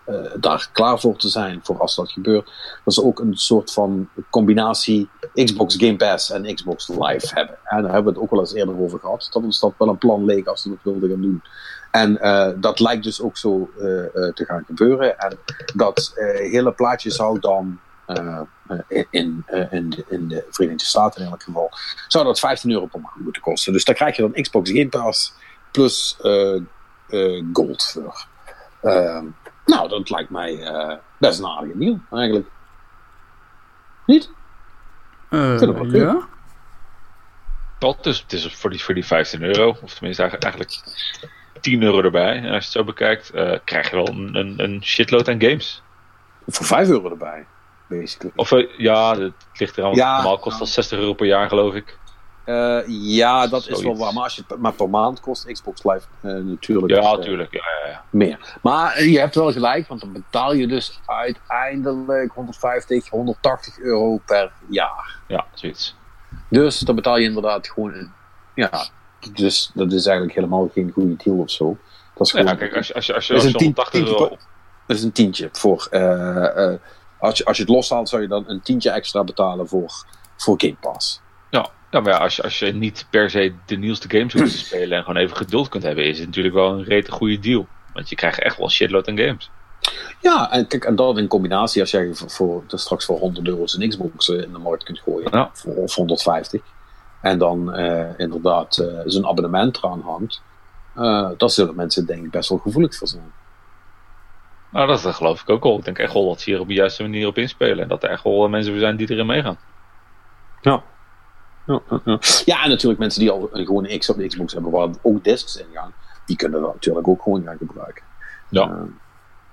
eh, 0.05 0.15
daar 0.41 0.69
klaar 0.73 1.01
voor 1.01 1.17
te 1.17 1.29
zijn 1.29 1.61
voor 1.63 1.79
als 1.79 1.95
dat 1.97 2.11
gebeurt, 2.11 2.51
dat 2.85 2.95
ze 2.95 3.05
ook 3.05 3.21
een 3.21 3.37
soort 3.37 3.73
van 3.73 4.09
combinatie 4.31 5.09
Xbox 5.35 5.77
Game 5.77 5.97
Pass 5.97 6.31
en 6.31 6.55
Xbox 6.55 6.89
Live 6.89 7.35
hebben. 7.35 7.59
En 7.65 7.83
daar 7.83 7.93
hebben 7.93 8.05
we 8.05 8.19
het 8.19 8.19
ook 8.19 8.31
wel 8.31 8.41
eens 8.41 8.55
eerder 8.55 8.81
over 8.81 8.99
gehad, 8.99 9.29
dat 9.33 9.43
ons 9.43 9.61
dat 9.61 9.73
wel 9.79 9.89
een 9.89 9.99
plan 9.99 10.25
leek 10.25 10.47
als 10.47 10.63
ze 10.63 10.69
dat 10.69 10.79
wilden 10.83 11.11
gaan 11.11 11.21
doen. 11.21 11.43
En 11.91 12.15
dat 12.61 12.81
lijkt 12.81 13.05
dus 13.05 13.21
ook 13.23 13.37
zo 13.37 13.71
te 14.35 14.45
gaan 14.47 14.65
gebeuren. 14.67 15.19
En 15.19 15.39
dat 15.75 16.13
hele 16.35 16.73
plaatje 16.73 17.11
zou 17.11 17.39
dan 17.41 17.81
eh, 18.09 18.41
eh, 18.89 19.05
in, 19.11 19.43
eh, 19.47 19.73
in, 19.73 19.91
de, 19.91 20.05
in 20.09 20.29
de 20.29 20.47
Verenigde 20.51 20.85
Staten 20.85 21.23
in 21.23 21.31
elk 21.31 21.43
geval, 21.43 21.71
zou 22.09 22.25
dat 22.25 22.39
15 22.39 22.71
euro 22.71 22.87
per 22.87 23.01
maand 23.01 23.17
moeten 23.17 23.43
kosten. 23.43 23.73
Dus 23.73 23.85
daar 23.85 23.95
krijg 23.95 24.17
je 24.17 24.23
dan 24.23 24.43
Xbox 24.43 24.71
Game 24.71 24.89
Pass 24.89 25.35
plus 25.71 26.17
eh, 26.23 26.55
eh, 27.09 27.45
Gold 27.53 27.91
voor. 27.93 28.27
Ehm, 28.83 29.25
nou, 29.65 29.89
dat 29.89 30.11
lijkt 30.11 30.31
mij 30.31 30.63
eh, 30.63 30.97
best 31.19 31.39
een 31.39 31.47
aardige 31.47 31.79
deal, 31.79 32.01
eigenlijk. 32.13 32.49
Niet? 34.07 34.31
Eh, 35.31 35.59
wel 35.59 35.85
ja? 35.85 36.29
Wat 37.79 38.05
dus, 38.05 38.21
het 38.23 38.33
is 38.33 38.55
voor 38.55 38.71
die, 38.71 38.83
voor 38.83 38.95
die 38.95 39.07
15 39.07 39.43
euro, 39.43 39.77
of 39.83 39.95
tenminste 39.95 40.23
eigenlijk 40.23 40.81
10 41.61 41.83
euro 41.83 42.03
erbij. 42.03 42.37
En 42.37 42.45
als 42.45 42.51
je 42.51 42.55
het 42.55 42.65
zo 42.65 42.85
bekijkt, 42.85 43.35
uh, 43.35 43.55
krijg 43.65 43.91
je 43.91 43.97
wel 43.97 44.09
een, 44.09 44.35
een, 44.35 44.55
een, 44.63 44.85
shitload 44.85 45.29
aan 45.29 45.41
games. 45.41 45.83
Voor 46.47 46.67
5 46.67 46.89
euro 46.89 47.11
erbij, 47.11 47.47
basically. 47.89 48.33
Of 48.37 48.51
uh, 48.51 48.79
ja, 48.79 49.19
het 49.19 49.33
ligt 49.53 49.77
er 49.77 49.85
aan. 49.85 49.95
Ja, 49.95 50.15
normaal 50.15 50.39
kost 50.39 50.59
dat 50.59 50.69
60 50.69 50.99
euro 50.99 51.13
per 51.13 51.27
jaar, 51.27 51.49
geloof 51.49 51.75
ik. 51.75 51.99
Uh, 52.49 52.81
ja, 52.87 53.47
dat 53.47 53.63
Zoiets. 53.63 53.81
is 53.81 53.87
wel 53.87 53.97
waar. 53.97 54.13
Maar, 54.13 54.23
als 54.23 54.37
je, 54.37 54.45
maar 54.59 54.73
per 54.73 54.91
maand 54.91 55.21
kost 55.21 55.53
Xbox 55.53 55.85
Live 55.85 56.07
natuurlijk. 56.23 57.03
Ja, 57.03 57.17
natuurlijk. 57.17 57.53
Ja, 57.53 57.63
ja, 57.83 57.91
ja. 57.91 58.05
Meer. 58.11 58.59
Maar 58.63 59.03
je 59.03 59.19
hebt 59.19 59.35
wel 59.35 59.53
gelijk, 59.53 59.89
want 59.89 60.01
dan 60.01 60.13
betaal 60.13 60.55
je 60.55 60.67
dus 60.67 61.01
uiteindelijk 61.07 62.33
150, 62.33 63.09
180 63.09 63.79
euro 63.79 64.21
per 64.27 64.53
jaar. 64.69 65.17
Ja, 65.27 65.47
zoiets. 65.55 65.97
Dus 66.51 66.79
dan 66.79 66.95
betaal 66.95 67.17
je 67.17 67.25
inderdaad 67.25 67.69
gewoon. 67.69 68.13
Ja, 68.55 68.89
dus 69.33 69.71
dat 69.75 69.93
is 69.93 70.07
eigenlijk 70.07 70.37
helemaal 70.37 70.71
geen 70.73 70.91
goede 70.91 71.17
deal 71.25 71.37
of 71.37 71.51
zo. 71.51 71.77
Dat 72.15 72.27
is 72.27 72.33
gewoon, 72.33 72.47
ja, 72.47 72.55
kijk, 72.55 72.77
als 72.77 72.87
je, 72.87 72.95
als 72.95 73.07
je, 73.07 73.15
als 73.15 73.27
je, 73.27 73.35
als 73.35 73.45
je 73.45 73.53
180 73.53 74.07
euro... 74.07 74.37
Dat 74.87 74.97
is 74.97 75.03
een 75.03 75.13
tientje 75.13 75.49
voor... 75.53 75.89
Als, 77.19 77.39
je, 77.39 77.45
als 77.45 77.57
je 77.57 77.63
het 77.63 77.73
loshaalt, 77.73 78.09
zou 78.09 78.23
je 78.23 78.29
dan 78.29 78.45
een 78.47 78.61
tientje 78.61 78.91
extra 78.91 79.25
betalen 79.25 79.69
voor, 79.69 80.05
voor 80.37 80.55
Game 80.59 80.77
Pass. 80.81 81.21
Ja, 81.91 82.01
maar 82.01 82.13
ja, 82.13 82.19
als, 82.19 82.37
je, 82.37 82.43
als 82.43 82.59
je 82.59 82.73
niet 82.73 83.07
per 83.11 83.31
se 83.31 83.55
de 83.67 83.77
nieuwste 83.77 84.11
games 84.11 84.33
hoeft 84.33 84.51
te 84.51 84.59
spelen 84.59 84.99
en 84.99 85.05
gewoon 85.05 85.23
even 85.23 85.37
geduld 85.37 85.69
kunt 85.69 85.83
hebben, 85.83 86.05
is 86.05 86.19
het 86.19 86.27
natuurlijk 86.27 86.55
wel 86.55 86.73
een 86.73 86.85
rete 86.85 87.13
goede 87.13 87.39
deal. 87.39 87.67
Want 87.93 88.09
je 88.09 88.17
krijgt 88.17 88.39
echt 88.39 88.57
wel 88.57 88.71
shitload 88.71 89.09
aan 89.09 89.19
games. 89.19 89.51
Ja, 90.21 90.51
en 90.51 90.67
kijk, 90.67 90.85
en 90.85 90.97
dat 90.97 91.19
in 91.19 91.27
combinatie, 91.27 91.81
als 91.81 91.91
jij 91.91 92.15
voor, 92.15 92.31
voor, 92.31 92.63
straks 92.67 93.05
voor 93.05 93.19
100 93.19 93.47
euro 93.47 93.65
een 93.67 93.89
Xbox 93.89 94.29
in 94.29 94.53
de 94.53 94.59
markt 94.59 94.85
kunt 94.85 94.99
gooien, 94.99 95.29
ja. 95.33 95.51
voor, 95.53 95.75
of 95.75 95.95
150, 95.95 96.61
en 97.21 97.39
dan 97.39 97.81
uh, 97.81 98.19
inderdaad 98.19 98.79
uh, 98.79 99.01
zijn 99.05 99.27
abonnement 99.27 99.77
eraan 99.77 100.01
hangt, 100.01 100.43
uh, 100.97 101.31
daar 101.37 101.51
zullen 101.51 101.75
mensen 101.75 102.07
denk 102.07 102.25
ik 102.25 102.31
best 102.31 102.49
wel 102.49 102.59
gevoelig 102.59 102.95
voor 102.97 103.09
zijn. 103.09 103.33
Nou, 104.71 104.87
dat, 104.87 105.03
dat 105.03 105.15
geloof 105.15 105.41
ik 105.41 105.51
ook 105.51 105.65
al. 105.65 105.79
Ik 105.79 105.85
denk 105.85 105.99
echt 105.99 106.13
wel 106.13 106.29
dat 106.29 106.41
ze 106.41 106.51
hier 106.51 106.61
op 106.61 106.69
de 106.69 106.75
juiste 106.75 107.03
manier 107.03 107.27
op 107.27 107.39
inspelen. 107.39 107.79
En 107.79 107.89
dat 107.89 108.03
er 108.03 108.11
echt 108.11 108.23
wel 108.23 108.49
mensen 108.49 108.79
zijn 108.81 108.97
die 108.97 109.11
erin 109.11 109.27
meegaan. 109.27 109.59
Ja. 110.61 110.83
Ja, 111.67 111.81
ja, 112.05 112.19
ja, 112.45 112.63
en 112.63 112.69
natuurlijk 112.69 113.01
mensen 113.01 113.21
die 113.21 113.31
al 113.31 113.49
gewoon 113.53 113.89
een 113.89 113.99
X 113.99 114.11
op 114.11 114.17
de 114.17 114.27
Xbox 114.27 114.53
hebben 114.53 114.71
waar 114.71 114.89
ook 115.03 115.25
discs 115.25 115.57
in 115.57 115.67
gaan, 115.73 115.93
die 116.27 116.37
kunnen 116.37 116.61
dat 116.61 116.73
natuurlijk 116.73 117.09
ook 117.09 117.23
gewoon 117.23 117.43
gaan 117.45 117.57
gebruiken. 117.59 118.05
Ja. 118.49 118.85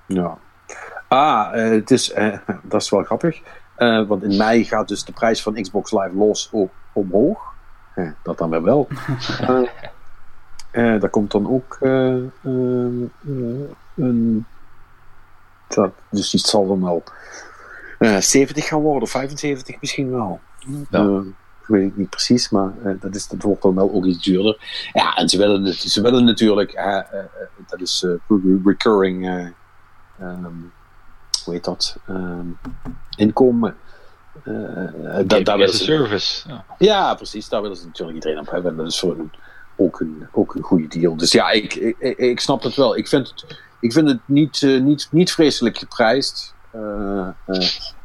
ja. 0.06 0.38
Ah, 1.08 1.52
het 1.52 1.92
is, 1.92 2.14
dat 2.64 2.82
is 2.82 2.90
wel 2.90 3.04
grappig. 3.04 3.42
want 4.08 4.24
in 4.24 4.38
mei 4.38 4.64
gaat 4.64 4.88
dus 4.88 5.06
de 5.06 5.12
prijs 5.12 5.42
van 5.42 5.54
Xbox 5.54 5.92
Live 5.92 6.16
los 6.16 6.50
ook 6.52 6.72
omhoog 6.94 7.54
dat 8.24 8.38
dan 8.38 8.50
weer 8.50 8.64
wel. 8.64 8.88
daar 11.00 11.10
komt 11.10 11.32
dan 11.32 11.50
ook 11.50 11.78
een. 13.96 14.46
Dat, 15.76 15.92
dus 16.10 16.30
die 16.30 16.40
zal 16.40 16.68
dan 16.68 16.84
wel 16.84 17.04
70 18.20 18.68
gaan 18.68 18.82
worden, 18.82 19.02
of 19.02 19.10
75 19.10 19.82
misschien 19.82 20.12
wel. 20.12 20.40
Ja. 20.90 21.24
weet 21.68 21.88
ik 21.88 21.98
niet 21.98 22.10
precies, 22.10 22.50
maar 22.50 22.74
dat, 23.00 23.16
is, 23.16 23.28
dat 23.28 23.42
wordt 23.42 23.62
dan 23.62 23.76
wel 23.76 23.92
ook 23.92 24.06
iets 24.06 24.24
duurder. 24.24 24.88
Ja, 24.94 25.16
en 25.16 25.30
ze 25.30 25.38
willen, 25.38 25.74
ze 25.74 26.02
willen 26.02 26.26
natuurlijk, 26.26 26.74
dat 27.68 27.82
is 27.82 28.06
recurring, 28.64 29.52
um, 30.22 30.72
hoe 31.44 31.54
heet 31.54 31.64
dat, 31.64 31.98
um, 32.10 32.58
inkomen. 33.18 33.76
Uh, 34.44 35.20
da, 35.26 35.40
daar 35.40 35.68
ze, 35.68 35.84
service. 35.84 36.50
Ja. 36.50 36.66
ja. 36.78 37.16
precies. 37.16 37.50
Daar 37.50 37.62
willen 37.62 37.78
ze 37.78 37.86
natuurlijk 37.86 38.18
iedereen 38.18 38.40
op 38.40 38.50
hebben. 38.50 38.72
En 38.72 38.78
dat 38.78 38.88
is 38.88 39.00
voor 39.00 39.16
ook, 39.76 40.00
een, 40.00 40.28
ook 40.32 40.56
een 40.56 40.62
goede 40.62 40.88
deal. 40.88 41.16
Dus 41.16 41.32
ja, 41.32 41.50
ik, 41.50 41.74
ik, 41.76 42.18
ik 42.18 42.40
snap 42.40 42.64
het 42.64 42.76
wel. 42.76 42.98
Ik 42.98 43.08
vind 43.08 43.28
het, 43.28 43.58
ik 43.80 43.94
vind 43.94 44.08
het 44.08 44.20
niet, 44.26 44.62
uh, 44.62 44.82
niet, 44.82 45.08
niet 45.12 45.32
vreselijk 45.32 45.78
geprijsd. 45.78 46.54
Uh, 46.76 47.28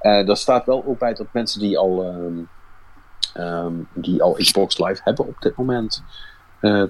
daar 0.01 0.37
staat 0.37 0.67
wel 0.67 0.85
ook 0.87 0.99
bij 0.99 1.15
dat 1.15 1.27
mensen 1.33 1.61
die 1.61 1.79
al, 1.79 2.05
um, 2.05 2.49
um, 3.35 3.89
die 3.93 4.23
al 4.23 4.33
Xbox 4.33 4.79
Live 4.79 5.01
hebben 5.05 5.27
op 5.27 5.37
dit 5.41 5.57
moment, 5.57 6.03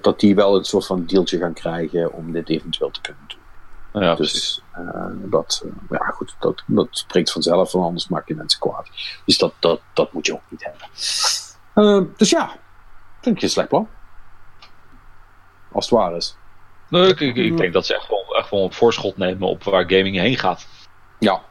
dat 0.01 0.19
die 0.19 0.35
wel 0.35 0.57
een 0.57 0.63
soort 0.63 0.85
van 0.85 1.05
dealtje 1.05 1.37
gaan 1.37 1.53
krijgen 1.53 2.13
om 2.13 2.31
dit 2.31 2.49
eventueel 2.49 2.91
te 2.91 3.01
kunnen 3.01 3.23
doen. 3.27 3.39
Ja, 3.93 4.15
dus 4.15 4.63
uh, 4.77 5.05
dat, 5.31 5.63
uh, 5.65 5.71
ja, 5.89 6.05
goed, 6.05 6.35
dat, 6.39 6.63
dat 6.65 6.87
spreekt 6.91 7.31
vanzelf, 7.31 7.71
want 7.71 7.85
anders 7.85 8.07
maak 8.07 8.27
je 8.27 8.35
mensen 8.35 8.59
kwaad. 8.59 8.89
Dus 9.25 9.37
dat, 9.37 9.53
dat, 9.59 9.81
dat 9.93 10.13
moet 10.13 10.25
je 10.25 10.33
ook 10.33 10.41
niet 10.49 10.63
hebben. 10.63 10.87
Uh, 11.75 12.13
dus 12.17 12.29
ja, 12.29 12.55
vind 13.21 13.35
ik 13.35 13.41
een 13.41 13.49
slecht 13.49 13.67
plan. 13.67 13.87
Als 15.71 15.89
het 15.89 15.99
waar 15.99 16.15
is. 16.15 16.37
Nee, 16.91 17.07
ik, 17.07 17.19
ik, 17.19 17.35
ik, 17.35 17.57
denk 17.57 17.73
dat 17.73 17.85
ze 17.85 17.95
echt 17.95 18.07
wel, 18.07 18.35
echt 18.35 18.49
wel 18.49 18.63
een 18.63 18.73
voorschot 18.73 19.17
nemen 19.17 19.47
op 19.47 19.63
waar 19.63 19.89
gaming 19.89 20.17
heen 20.17 20.37
gaat. 20.37 20.67
Ja. 21.19 21.41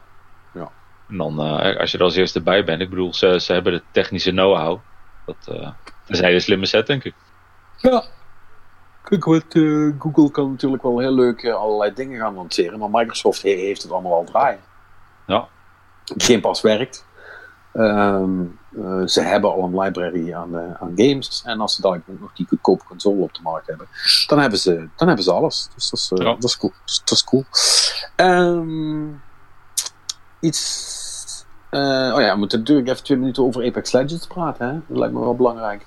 ja. 0.53 0.71
En 1.09 1.17
dan, 1.17 1.39
als 1.77 1.91
je 1.91 1.97
er 1.97 2.03
als 2.03 2.15
eerste 2.15 2.41
bij 2.41 2.63
bent, 2.63 2.81
ik 2.81 2.89
bedoel, 2.89 3.13
ze, 3.13 3.39
ze 3.39 3.53
hebben 3.53 3.73
de 3.73 3.81
technische 3.91 4.31
know-how. 4.31 4.79
Dat, 5.25 5.35
dat 5.45 5.73
is 6.07 6.19
een 6.19 6.25
hele 6.25 6.39
slimme 6.39 6.65
set, 6.65 6.87
denk 6.87 7.03
ik. 7.03 7.13
Ja, 7.77 8.03
Kijk, 9.03 9.25
wat, 9.25 9.55
uh, 9.55 9.93
Google 9.99 10.31
kan 10.31 10.49
natuurlijk 10.51 10.83
wel 10.83 10.99
heel 10.99 11.13
leuk 11.13 11.43
uh, 11.43 11.55
allerlei 11.55 11.93
dingen 11.93 12.19
gaan 12.19 12.35
lanceren, 12.35 12.79
maar 12.79 12.89
Microsoft 12.89 13.41
he 13.41 13.49
heeft 13.49 13.81
het 13.81 13.91
allemaal 13.91 14.13
al 14.13 14.23
draaien. 14.23 14.59
Ja. 15.27 15.47
Geen 16.17 16.41
pas 16.41 16.61
werkt. 16.61 17.05
Um, 17.73 18.59
uh, 18.69 19.07
ze 19.07 19.21
hebben 19.21 19.51
al 19.51 19.63
een 19.63 19.79
library 19.79 20.33
aan, 20.33 20.57
aan 20.57 20.91
games. 20.95 21.43
En 21.45 21.59
als 21.59 21.75
ze 21.75 21.81
dan 21.81 22.03
nog 22.19 22.33
die 22.33 22.47
goedkope 22.47 22.83
console 22.83 23.21
op 23.21 23.33
de 23.33 23.41
markt 23.41 23.67
hebben, 23.67 23.87
dan 24.27 24.39
hebben 24.39 24.59
ze, 24.59 24.87
dan 24.95 25.07
hebben 25.07 25.25
ze 25.25 25.31
alles. 25.31 25.69
Dus 25.75 25.89
dat 25.89 25.99
is, 25.99 26.11
ja. 26.15 26.33
dat 26.33 26.43
is 26.43 26.57
cool. 26.57 26.73
Dus, 26.85 26.99
dat 26.99 27.11
is 27.11 27.23
cool. 27.23 27.45
Um, 28.15 29.21
iets. 30.39 31.45
oh 31.71 31.79
ja, 32.21 32.31
we 32.31 32.37
moeten 32.37 32.59
natuurlijk 32.59 32.87
even 32.87 33.03
twee 33.03 33.17
minuten 33.17 33.43
over 33.43 33.65
Apex 33.65 33.91
Legends 33.91 34.27
praten. 34.27 34.67
Hè? 34.67 34.73
Dat 34.87 34.97
lijkt 34.97 35.13
me 35.13 35.19
wel 35.19 35.35
belangrijk. 35.35 35.85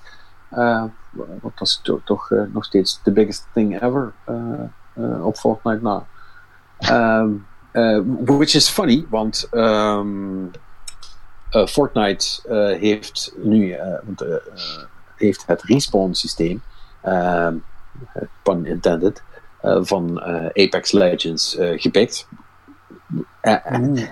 Want 0.49 1.57
dat 1.57 1.67
is 1.67 1.79
toch, 1.83 1.99
toch 2.03 2.29
nog 2.53 2.65
steeds 2.65 2.99
the 3.03 3.11
biggest 3.11 3.47
thing 3.53 3.81
ever 3.81 4.13
op 5.21 5.35
Fortnite 5.35 5.81
na. 5.81 6.05
Um, 6.91 7.45
which 8.25 8.55
is 8.55 8.69
funny, 8.69 9.05
want 9.09 9.47
um, 9.51 10.51
Fortnite 11.49 12.41
heeft 12.79 13.33
nu 13.37 13.75
heeft 15.15 15.43
het 15.45 15.63
respawn 15.63 16.13
systeem, 16.13 16.61
ehm, 17.01 17.55
pun 18.43 18.65
intended, 18.65 19.23
van 19.61 20.21
Apex 20.53 20.91
Legends 20.91 21.57
gepikt. 21.59 22.27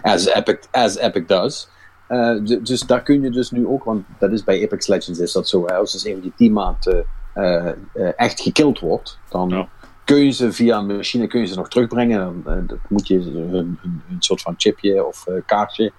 As 0.01 0.26
Epic, 0.26 0.57
as 0.72 0.97
Epic 0.97 1.27
does. 1.27 1.68
Uh, 2.10 2.60
dus 2.61 2.81
daar 2.81 3.03
kun 3.03 3.22
je 3.22 3.30
dus 3.30 3.51
nu 3.51 3.68
ook, 3.68 3.84
want 3.84 4.05
dat 4.19 4.31
is 4.31 4.43
bij 4.43 4.64
Apex 4.64 4.88
Legends 4.88 5.19
is 5.19 5.31
dat 5.31 5.49
zo, 5.49 5.65
als 5.65 5.91
dus 5.91 6.05
een 6.05 6.11
van 6.11 6.22
die 6.22 6.34
teammaten 6.35 7.05
uh, 7.35 7.69
uh, 7.95 8.11
echt 8.15 8.41
gekild 8.41 8.80
wordt, 8.80 9.19
dan 9.30 9.49
ja. 9.49 9.68
kun 10.03 10.26
je 10.26 10.31
ze 10.31 10.51
via 10.51 10.77
een 10.77 10.85
machine 10.85 11.27
kun 11.27 11.39
je 11.39 11.45
ze 11.45 11.55
nog 11.55 11.69
terugbrengen. 11.69 12.43
Dan 12.43 12.80
moet 12.89 13.07
je 13.07 13.15
een, 13.15 13.53
een, 13.53 13.80
een, 13.84 14.15
soort 14.19 14.41
van 14.41 14.53
chipje 14.57 15.05
of 15.05 15.26
kaartje 15.45 15.91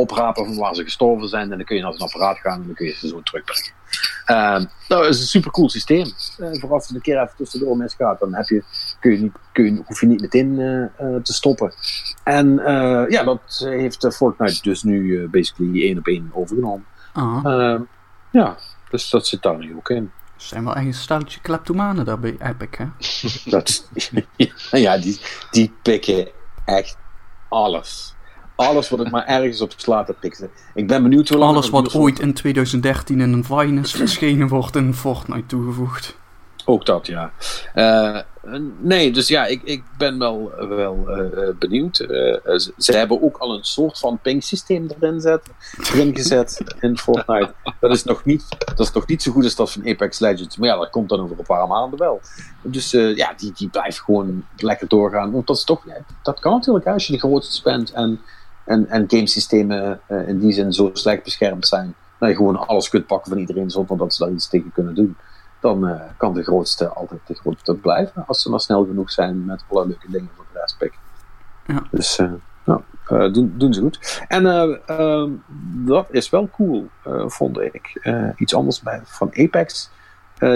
oprapen 0.00 0.46
van 0.46 0.56
waar 0.56 0.74
ze 0.74 0.82
gestorven 0.82 1.28
zijn 1.28 1.50
en 1.50 1.56
dan 1.56 1.66
kun 1.66 1.76
je 1.76 1.82
naar 1.82 1.92
een 1.92 1.98
apparaat 1.98 2.38
gaan 2.38 2.60
en 2.60 2.66
dan 2.66 2.74
kun 2.74 2.86
je 2.86 2.92
ze 2.92 3.08
zo 3.08 3.22
terugbrengen. 3.22 3.72
Uh, 4.26 4.64
dat 4.88 5.06
is 5.06 5.20
een 5.20 5.26
super 5.26 5.50
cool 5.50 5.70
systeem. 5.70 6.12
Uh, 6.38 6.60
voor 6.60 6.72
als 6.72 6.86
het 6.86 6.96
een 6.96 7.02
keer 7.02 7.20
even 7.20 7.36
tussendoor 7.36 7.76
misgaat, 7.76 8.20
dan 8.20 8.34
heb 8.34 8.46
je, 8.46 8.64
kun 9.00 9.12
je 9.12 9.18
niet, 9.18 9.32
kun 9.52 9.64
je, 9.64 9.82
hoef 9.86 10.00
je 10.00 10.06
niet 10.06 10.20
meteen 10.20 10.58
uh, 10.58 11.16
te 11.22 11.32
stoppen. 11.32 11.72
En 12.24 12.54
ja, 13.08 13.22
dat 13.22 13.64
heeft 13.64 14.14
Fortnite 14.14 14.62
dus 14.62 14.82
nu 14.82 15.28
basically 15.28 15.82
één 15.82 15.98
op 15.98 16.06
één 16.06 16.30
overgenomen. 16.32 16.86
Uh-huh. 17.16 17.80
ja, 18.30 18.56
dus 18.90 19.10
dat 19.10 19.26
zit 19.26 19.42
daar 19.42 19.58
nu 19.58 19.76
ook 19.76 19.90
in. 19.90 20.10
zijn 20.36 20.64
wel 20.64 20.74
echt 20.74 20.86
een 20.86 20.94
steltje 20.94 21.40
kleptomanen 21.40 22.04
daar 22.04 22.20
bij 22.20 22.36
Epic, 22.38 22.78
hè? 22.78 22.86
dat, 23.56 23.88
ja, 24.70 24.98
die, 24.98 25.20
die 25.50 25.72
pikken 25.82 26.28
echt 26.64 26.96
alles 27.48 28.14
alles 28.66 28.88
wat 28.88 29.00
ik 29.00 29.10
maar 29.10 29.26
ergens 29.26 29.60
op 29.60 29.72
slaat 29.76 30.06
te 30.06 30.14
pikken. 30.20 30.50
Ik 30.74 30.86
ben 30.86 31.02
benieuwd 31.02 31.28
hoe 31.28 31.38
lang... 31.38 31.52
Alles 31.52 31.70
wat 31.70 31.94
ooit 31.94 32.18
in 32.18 32.34
2013 32.34 33.20
in 33.20 33.32
een 33.32 33.44
Finance 33.44 33.96
verschenen 33.96 34.48
wordt 34.48 34.76
in 34.76 34.94
Fortnite 34.94 35.46
toegevoegd. 35.46 36.18
Ook 36.64 36.86
dat, 36.86 37.06
ja. 37.06 37.32
Uh, 37.74 38.18
nee, 38.78 39.12
dus 39.12 39.28
ja, 39.28 39.46
ik, 39.46 39.62
ik 39.64 39.82
ben 39.98 40.18
wel, 40.18 40.52
wel 40.68 41.04
uh, 41.08 41.48
benieuwd. 41.58 42.00
Uh, 42.00 42.08
ze 42.78 42.96
hebben 42.96 43.22
ook 43.22 43.36
al 43.36 43.54
een 43.54 43.64
soort 43.64 43.98
van 43.98 44.18
ping 44.22 44.44
systeem 44.44 44.88
erin, 44.98 45.20
zet, 45.20 45.42
erin 45.78 46.16
gezet 46.16 46.62
in 46.80 46.98
Fortnite. 46.98 47.52
Dat 47.80 47.90
is, 47.90 48.04
nog 48.04 48.24
niet, 48.24 48.44
dat 48.58 48.78
is 48.78 48.92
nog 48.92 49.06
niet 49.06 49.22
zo 49.22 49.32
goed 49.32 49.44
als 49.44 49.54
dat 49.54 49.72
van 49.72 49.88
Apex 49.88 50.18
Legends. 50.18 50.56
Maar 50.56 50.68
ja, 50.68 50.76
dat 50.76 50.90
komt 50.90 51.08
dan 51.08 51.20
over 51.20 51.38
een 51.38 51.44
paar 51.44 51.66
maanden 51.66 51.98
wel. 51.98 52.20
Dus 52.62 52.90
ja, 52.90 53.34
die, 53.36 53.52
die 53.52 53.68
blijft 53.68 54.00
gewoon 54.00 54.44
lekker 54.56 54.88
doorgaan. 54.88 55.32
Want 55.32 55.46
dat 55.46 55.56
is 55.56 55.64
toch, 55.64 55.84
dat 56.22 56.40
kan 56.40 56.52
natuurlijk 56.52 56.86
als 56.86 57.06
je 57.06 57.12
de 57.12 57.18
grootste 57.18 57.62
bent 57.62 57.92
en 57.92 58.20
en, 58.70 58.88
en 58.88 59.04
gamesystemen 59.06 60.00
uh, 60.08 60.28
in 60.28 60.38
die 60.38 60.52
zin 60.52 60.72
zo 60.72 60.90
slecht 60.92 61.24
beschermd 61.24 61.66
zijn 61.66 61.94
nou, 62.18 62.32
je 62.32 62.38
gewoon 62.38 62.66
alles 62.66 62.88
kunt 62.88 63.06
pakken 63.06 63.30
van 63.30 63.40
iedereen 63.40 63.70
zonder 63.70 63.96
dat 63.96 64.14
ze 64.14 64.24
daar 64.24 64.32
iets 64.32 64.48
tegen 64.48 64.72
kunnen 64.72 64.94
doen, 64.94 65.16
dan 65.60 65.88
eh, 65.88 66.00
kan 66.16 66.34
de 66.34 66.42
grootste 66.42 66.88
altijd 66.88 67.20
de 67.26 67.34
grootste 67.34 67.74
blijven. 67.74 68.26
Als 68.26 68.42
ze 68.42 68.50
maar 68.50 68.60
snel 68.60 68.84
genoeg 68.84 69.10
zijn 69.10 69.44
met 69.44 69.64
alle 69.68 69.86
leuke 69.86 70.10
dingen 70.10 70.30
voor 70.36 70.44
de 70.52 70.58
rest 70.58 70.78
pikken. 70.78 71.00
Ja. 71.66 71.82
Dus 71.90 72.18
uh, 72.18 72.32
nou, 72.64 72.82
doen, 73.32 73.54
doen 73.56 73.74
ze 73.74 73.80
goed. 73.80 74.24
En 74.28 74.46
ehm, 74.86 75.30
dat 75.86 76.06
is 76.10 76.30
wel 76.30 76.48
cool, 76.50 76.88
vond 77.26 77.60
ik. 77.60 78.00
iets 78.36 78.54
anders 78.54 78.80
bij, 78.80 79.00
van 79.04 79.30
Apex. 79.34 79.90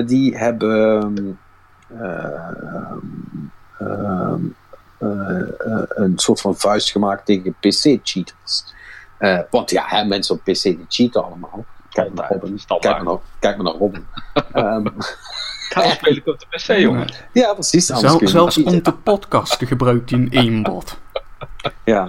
die 0.06 0.36
hebben 0.36 1.38
ehm, 3.78 4.40
een 4.98 6.12
soort 6.16 6.40
van 6.40 6.56
vuist 6.56 6.90
gemaakt 6.90 7.26
tegen 7.26 7.54
PC-cheaters. 7.60 8.64
want 9.50 9.70
ja, 9.70 9.84
hè, 9.86 10.04
mensen 10.04 10.34
op 10.34 10.40
PC 10.40 10.62
die 10.62 10.86
cheaten 10.88 11.24
allemaal. 11.24 11.64
Kijk 11.90 12.14
naar 12.14 12.32
Robin. 12.32 12.60
Kijk 12.66 12.82
maar 12.82 13.04
naar, 13.04 13.18
kijk 13.38 13.56
maar 13.56 13.64
naar 13.64 13.74
Robin. 13.74 14.06
um, 14.54 14.94
Daarom 15.74 15.92
speel 15.92 16.16
ik 16.16 16.26
op 16.26 16.38
de 16.38 16.46
PC, 16.50 16.78
jongen. 16.78 17.12
Ja, 17.32 17.52
precies. 17.52 17.86
Zel, 17.86 18.20
zelfs 18.28 18.62
om 18.62 18.82
te 18.82 18.92
podcasten 18.92 19.66
gebruikt 19.66 20.10
hij 20.10 20.18
een 20.18 20.30
aimbot. 20.32 20.98
Ja. 21.84 22.08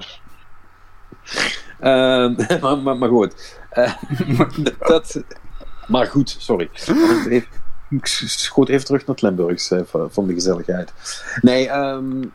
Um, 1.81 2.35
maar, 2.61 2.77
maar, 2.77 2.97
maar, 2.97 3.09
goed. 3.09 3.59
Uh, 3.73 3.93
dat, 4.79 5.23
maar 5.87 6.07
goed, 6.07 6.35
sorry. 6.39 6.69
Ik 7.89 8.05
schoot 8.05 8.69
even 8.69 8.85
terug 8.85 9.05
naar 9.05 9.15
het 9.15 9.21
Limburgs 9.21 9.71
uh, 9.71 9.79
van 10.09 10.27
de 10.27 10.33
gezelligheid. 10.33 10.93
Nee, 11.41 11.69
um, 11.69 12.31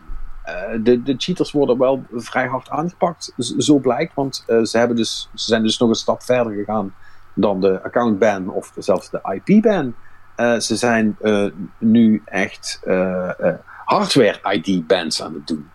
de, 0.82 1.02
de 1.02 1.14
cheaters 1.16 1.52
worden 1.52 1.78
wel 1.78 2.05
vrij 2.12 2.47
hard 2.47 2.70
aangepakt, 2.70 3.32
zo 3.59 3.78
blijkt. 3.78 4.14
Want 4.14 4.44
ze, 4.47 4.78
hebben 4.78 4.97
dus, 4.97 5.28
ze 5.35 5.44
zijn 5.44 5.62
dus 5.62 5.78
nog 5.78 5.89
een 5.89 5.94
stap 5.94 6.22
verder 6.22 6.52
gegaan 6.52 6.94
dan 7.35 7.60
de 7.60 7.82
account 7.82 8.18
ban 8.18 8.48
of 8.48 8.72
zelfs 8.78 9.10
de 9.10 9.40
IP 9.43 9.62
ban. 9.62 9.94
Uh, 10.36 10.59
ze 10.59 10.77
zijn 10.77 11.16
nu 11.78 12.22
echt 12.24 12.81
hardware 13.85 14.39
ID 14.52 14.86
bans 14.86 15.22
aan 15.22 15.35
het 15.35 15.47
doen. 15.47 15.70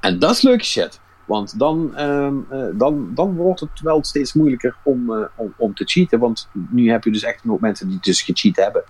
en 0.00 0.18
dat 0.18 0.30
is 0.30 0.42
leuke 0.42 0.64
shit. 0.64 1.00
Want 1.24 1.58
dan, 1.58 1.96
ehm, 1.96 2.34
dan, 2.74 3.10
dan 3.14 3.34
wordt 3.34 3.60
het 3.60 3.80
wel 3.80 4.04
steeds 4.04 4.32
moeilijker 4.32 4.76
om, 4.82 5.28
om, 5.36 5.54
om, 5.56 5.74
te 5.74 5.84
cheaten. 5.84 6.18
Want 6.18 6.48
nu 6.52 6.90
heb 6.90 7.04
je 7.04 7.10
dus 7.10 7.22
echt 7.22 7.44
nog 7.44 7.60
mensen 7.60 7.88
die 7.88 7.98
dus 8.00 8.22
gecheat 8.22 8.56
hebben. 8.56 8.84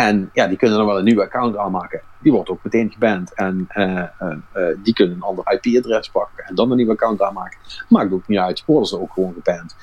En 0.00 0.30
ja, 0.32 0.46
die 0.46 0.56
kunnen 0.56 0.76
dan 0.76 0.86
wel 0.86 0.98
een 0.98 1.04
nieuwe 1.04 1.22
account 1.22 1.56
aanmaken. 1.56 2.00
Die 2.18 2.32
wordt 2.32 2.48
ook 2.48 2.62
meteen 2.62 2.90
geband. 2.90 3.34
En 3.34 3.68
die 4.82 4.94
kunnen 4.94 5.16
een 5.16 5.22
ander 5.22 5.52
IP-adres 5.52 6.10
pakken. 6.10 6.44
En 6.44 6.54
dan 6.54 6.70
een 6.70 6.76
nieuwe 6.76 6.92
account 6.92 7.22
aanmaken. 7.22 7.58
Maakt 7.88 8.12
ook 8.12 8.28
niet 8.28 8.38
uit. 8.38 8.64
Worden 8.66 8.88
ze 8.88 9.00
ook 9.00 9.12
gewoon 9.12 9.34
geband. 9.42 9.76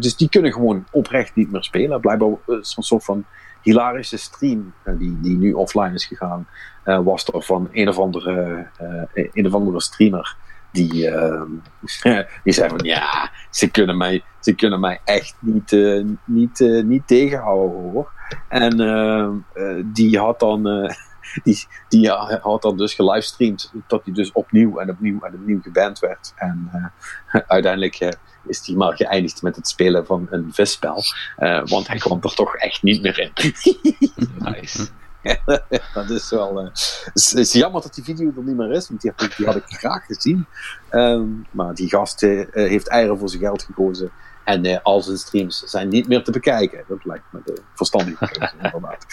Dus 0.00 0.16
die 0.16 0.28
kunnen 0.28 0.52
gewoon 0.52 0.84
oprecht 0.90 1.34
niet 1.34 1.52
meer 1.52 1.62
spelen. 1.62 2.00
Blijkbaar 2.00 2.28
een 2.46 2.62
soort 2.62 3.04
van 3.04 3.24
hilarische 3.62 4.16
stream 4.16 4.72
die, 4.84 5.18
die 5.20 5.36
nu 5.36 5.52
offline 5.52 5.94
is 5.94 6.06
gegaan. 6.06 6.46
Was 6.84 7.26
er 7.26 7.42
van 7.42 7.68
een 7.72 7.88
of 7.88 7.98
andere, 7.98 8.66
een 9.12 9.46
of 9.46 9.54
andere 9.54 9.80
streamer. 9.80 10.36
Die, 10.72 11.08
ehm, 11.08 11.50
die 12.44 12.52
zei 12.52 12.68
van 12.68 12.78
ja, 12.82 13.30
ze 13.50 13.70
kunnen 13.70 13.96
mij, 13.96 14.24
ze 14.40 14.54
kunnen 14.54 14.80
mij 14.80 15.00
echt 15.04 15.34
niet, 15.38 15.76
niet, 16.24 16.58
niet 16.84 17.06
tegenhouden 17.06 17.80
hoor. 17.80 18.12
En 18.48 18.80
ehm, 18.80 19.36
die 19.84 20.18
had 20.18 20.40
dan. 20.40 20.62
die, 21.44 21.66
die 21.88 22.10
had 22.40 22.62
dan 22.62 22.76
dus 22.76 22.94
gelivestreamd 22.94 23.72
dat 23.86 24.04
hij 24.04 24.14
dus 24.14 24.32
opnieuw 24.32 24.78
en 24.78 24.90
opnieuw 24.90 25.20
en 25.20 25.34
opnieuw 25.34 25.60
geband 25.62 25.98
werd. 25.98 26.32
En 26.36 26.70
uiteindelijk 27.46 28.16
is 28.48 28.66
hij 28.66 28.76
maar 28.76 28.96
geëindigd 28.96 29.42
met 29.42 29.56
het 29.56 29.68
spelen 29.68 30.06
van 30.06 30.26
een 30.30 30.52
visspel. 30.52 31.02
Uh, 31.38 31.62
want 31.64 31.88
hij 31.88 31.96
kwam 31.96 32.18
er 32.22 32.34
toch 32.34 32.56
echt 32.56 32.82
niet 32.82 33.02
meer 33.02 33.18
in. 33.18 33.32
nice. 34.52 34.88
dat 35.94 36.10
is 36.10 36.30
wel. 36.30 36.60
Uh, 36.62 36.68
het 37.12 37.34
is 37.34 37.52
jammer 37.52 37.82
dat 37.82 37.94
die 37.94 38.04
video 38.04 38.32
er 38.36 38.42
niet 38.42 38.56
meer 38.56 38.70
is, 38.70 38.88
want 38.88 39.00
die, 39.00 39.12
die 39.36 39.46
had 39.46 39.56
ik 39.56 39.64
graag 39.66 40.04
gezien. 40.06 40.46
Um, 40.90 41.46
maar 41.50 41.74
die 41.74 41.88
gast 41.88 42.22
uh, 42.22 42.46
heeft 42.52 42.88
eieren 42.88 43.18
voor 43.18 43.28
zijn 43.28 43.42
geld 43.42 43.62
gekozen. 43.62 44.10
En 44.44 44.64
uh, 44.64 44.78
al 44.82 45.02
zijn 45.02 45.18
streams 45.18 45.62
zijn 45.64 45.88
niet 45.88 46.08
meer 46.08 46.24
te 46.24 46.30
bekijken. 46.30 46.84
Dat 46.88 47.04
lijkt 47.04 47.24
me 47.30 47.40
de 47.44 47.62
verstandige 47.74 48.26
keuze, 48.32 48.54
inderdaad. 48.62 49.06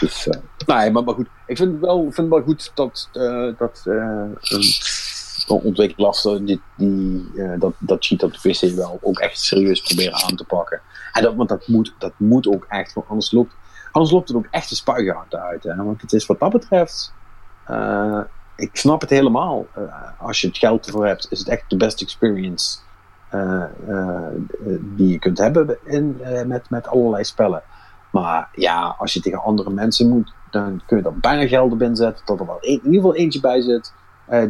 Dus, 0.00 0.28
nee, 0.66 0.90
maar, 0.90 1.04
maar 1.04 1.14
goed. 1.14 1.28
Ik 1.46 1.56
vind 1.56 1.72
het 1.72 1.80
wel, 1.80 2.08
vind 2.10 2.28
wel 2.28 2.42
goed 2.42 2.70
dat, 2.74 3.08
dat 3.58 3.86
ontwikkelaars 5.46 6.22
die, 6.22 6.60
die, 6.76 7.30
uh, 7.34 7.60
dat, 7.60 7.74
dat 7.78 8.04
cheat 8.04 8.22
op 8.22 8.32
de 8.32 8.50
PC 8.50 8.74
wel 8.74 8.98
ook 9.02 9.18
echt 9.18 9.40
serieus 9.40 9.80
proberen 9.80 10.14
aan 10.14 10.36
te 10.36 10.44
pakken. 10.44 10.80
En 11.12 11.22
dat, 11.22 11.34
want 11.34 11.48
dat 11.48 11.68
moet, 11.68 11.94
dat 11.98 12.12
moet 12.16 12.46
ook 12.46 12.66
echt, 12.68 12.92
want 12.92 13.08
anders 13.08 13.32
loopt, 13.32 13.54
anders 13.92 14.12
loopt 14.12 14.28
het 14.28 14.36
ook 14.36 14.48
echt 14.50 14.68
de 14.68 14.74
spuigaard 14.74 15.34
uit. 15.34 15.62
Hè? 15.62 15.76
Want 15.76 16.00
het 16.00 16.12
is 16.12 16.26
wat 16.26 16.40
dat 16.40 16.52
betreft, 16.52 17.12
uh, 17.70 18.20
ik 18.56 18.76
snap 18.76 19.00
het 19.00 19.10
helemaal. 19.10 19.66
Uh, 19.78 19.82
als 20.18 20.40
je 20.40 20.46
het 20.46 20.58
geld 20.58 20.86
ervoor 20.86 21.06
hebt, 21.06 21.26
is 21.30 21.38
het 21.38 21.48
echt 21.48 21.64
de 21.68 21.76
best 21.76 22.02
experience 22.02 22.78
die 24.80 25.08
je 25.08 25.18
kunt 25.18 25.38
hebben 25.38 25.78
in, 25.84 26.20
met, 26.46 26.70
met 26.70 26.88
allerlei 26.88 27.24
spellen. 27.24 27.62
Maar 28.10 28.48
ja, 28.52 28.94
als 28.98 29.12
je 29.12 29.20
tegen 29.20 29.42
andere 29.42 29.70
mensen 29.70 30.08
moet, 30.08 30.32
dan 30.50 30.82
kun 30.86 30.98
je 30.98 31.04
er 31.04 31.18
bijna 31.18 31.46
geld 31.46 31.72
op 31.72 31.82
inzetten, 31.82 32.26
dat 32.26 32.40
er 32.40 32.46
wel 32.46 32.58
in 32.60 32.70
ieder 32.70 32.92
geval 32.92 33.14
eentje 33.14 33.40
bij 33.40 33.60
zit 33.60 33.92